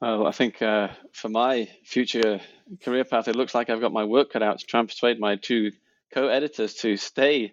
Well, 0.00 0.26
I 0.26 0.32
think 0.32 0.58
for 0.58 1.28
my 1.30 1.70
future 1.84 2.40
career 2.82 3.04
path, 3.04 3.28
it 3.28 3.36
looks 3.36 3.54
like 3.54 3.70
I've 3.70 3.80
got 3.80 3.92
my 3.92 4.04
work 4.04 4.30
cut 4.30 4.42
out 4.42 4.58
to 4.58 4.66
try 4.66 4.80
and 4.80 4.88
persuade 4.88 5.18
my 5.18 5.36
two 5.36 5.72
co-editors 6.16 6.72
to 6.76 6.96
stay 6.96 7.52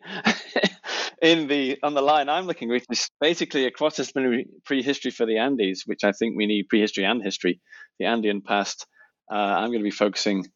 in 1.21 1.47
the 1.47 1.77
on 1.83 1.93
the 1.93 2.01
line 2.01 2.29
I'm 2.29 2.45
looking, 2.47 2.69
which 2.69 2.85
is 2.89 3.09
basically 3.19 3.65
a 3.65 3.71
cross-disciplinary 3.71 4.47
prehistory 4.63 5.11
for 5.11 5.25
the 5.25 5.37
Andes, 5.37 5.83
which 5.85 6.05
I 6.05 6.13
think 6.13 6.37
we 6.37 6.45
need 6.45 6.69
prehistory 6.69 7.03
and 7.03 7.21
history, 7.21 7.59
the 7.99 8.05
Andean 8.05 8.41
past. 8.41 8.87
Uh, 9.29 9.35
I'm 9.35 9.67
going 9.67 9.81
to 9.81 9.83
be 9.83 9.91
focusing 9.91 10.47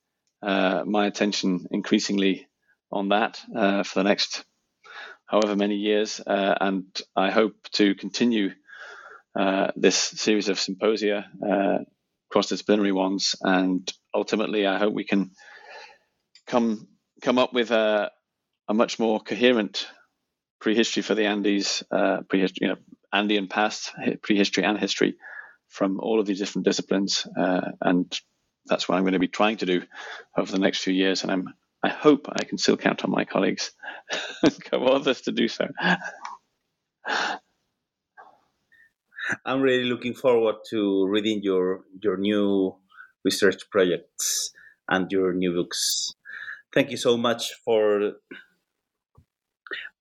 uh, 0.42 0.84
my 0.86 1.08
attention 1.08 1.68
increasingly 1.72 2.48
on 2.94 3.10
that 3.10 3.42
uh, 3.54 3.84
for 3.84 4.00
the 4.00 4.08
next 4.08 4.46
however 5.26 5.58
many 5.58 5.76
years, 5.76 6.22
uh, 6.26 6.56
and 6.62 6.86
I 7.14 7.32
hope 7.32 7.56
to 7.74 7.94
continue 7.94 8.52
uh, 9.38 9.72
this 9.76 9.98
series 9.98 10.48
of 10.48 10.60
symposia, 10.60 11.26
uh, 11.46 11.80
cross-disciplinary 12.32 12.94
ones, 12.94 13.36
and 13.42 13.92
ultimately 14.14 14.66
I 14.66 14.78
hope 14.78 14.94
we 14.94 15.04
can 15.04 15.32
come 16.46 16.88
come 17.22 17.38
up 17.38 17.54
with 17.54 17.72
a, 17.72 18.12
a 18.68 18.74
much 18.74 19.00
more 19.00 19.20
coherent 19.20 19.88
prehistory 20.60 21.04
for 21.04 21.16
the 21.16 21.26
Andes, 21.26 21.84
uh, 21.92 22.22
prehistory, 22.30 22.68
you 22.68 22.68
know, 22.70 22.78
Andean 23.14 23.48
past, 23.48 23.92
prehistory 24.22 24.64
and 24.64 24.78
history 24.78 25.16
from 25.70 26.00
all 26.00 26.20
of 26.20 26.26
these 26.26 26.40
different 26.40 26.66
disciplines, 26.66 27.28
uh, 27.38 27.72
and 27.82 28.20
that's 28.66 28.88
what 28.88 28.98
I'm 28.98 29.04
going 29.04 29.14
to 29.14 29.20
be 29.20 29.28
trying 29.28 29.58
to 29.58 29.66
do 29.66 29.84
over 30.38 30.52
the 30.52 30.60
next 30.60 30.80
few 30.80 30.94
years. 30.94 31.24
And 31.24 31.32
I'm, 31.32 31.48
I 31.84 31.90
hope 31.90 32.28
I 32.30 32.44
can 32.44 32.58
still 32.58 32.78
count 32.78 33.04
on 33.04 33.12
my 33.12 33.26
colleagues 33.26 33.72
and 34.44 34.64
co-authors 34.64 35.22
to 35.22 35.32
do 35.32 35.48
so. 35.48 35.68
I'm 39.46 39.62
really 39.62 39.84
looking 39.84 40.14
forward 40.14 40.56
to 40.70 41.06
reading 41.08 41.42
your 41.44 41.82
your 42.02 42.18
new 42.18 42.76
research 43.26 43.70
projects 43.70 44.52
and 44.88 45.12
your 45.12 45.34
new 45.34 45.54
books. 45.54 46.14
Thank 46.74 46.92
you 46.92 46.98
so 46.98 47.18
much 47.18 47.54
for 47.66 48.14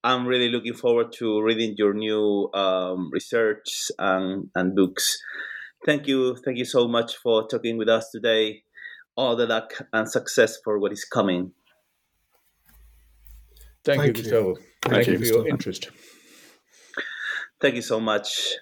I'm 0.06 0.24
really 0.24 0.48
looking 0.48 0.74
forward 0.74 1.10
to 1.18 1.43
reading 1.43 1.74
your 1.76 1.93
new 1.93 2.48
um, 2.55 3.10
research 3.12 3.90
and, 3.98 4.48
and 4.55 4.76
books. 4.76 5.18
Thank 5.84 6.06
you. 6.06 6.36
Thank 6.44 6.59
you 6.59 6.64
so 6.64 6.86
much 6.86 7.16
for 7.16 7.48
talking 7.48 7.76
with 7.76 7.88
us 7.88 8.10
today. 8.12 8.62
All 9.16 9.34
the 9.34 9.47
luck 9.47 9.72
and 9.93 10.09
success 10.09 10.59
for 10.62 10.78
what 10.78 10.93
is 10.93 11.05
coming. 11.05 11.51
Thank, 13.84 14.01
Thank 14.01 14.16
you, 14.18 14.22
Gustavo. 14.22 14.55
Thank, 14.55 14.94
Thank, 14.94 15.06
you 15.09 15.18
for 15.18 15.24
your 15.24 15.48
interest. 15.48 15.90
Thank 17.60 17.74
you 17.74 17.82
so 17.82 17.98
much. 17.98 18.55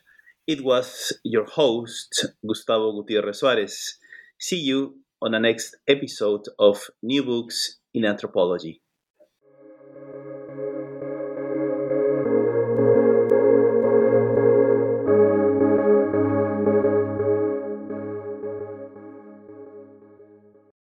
It 0.47 0.64
was 0.64 1.12
your 1.24 1.44
host, 1.44 2.26
Gustavo 2.47 2.93
Gutierrez 2.93 3.40
Suarez. 3.40 3.98
See 4.39 4.60
you 4.60 4.97
on 5.20 5.32
the 5.32 5.40
next 5.40 5.76
episode 5.86 6.44
of 6.59 6.86
New 7.02 7.22
Books 7.22 7.81
in 7.94 8.06
Anthropology. 8.06 8.82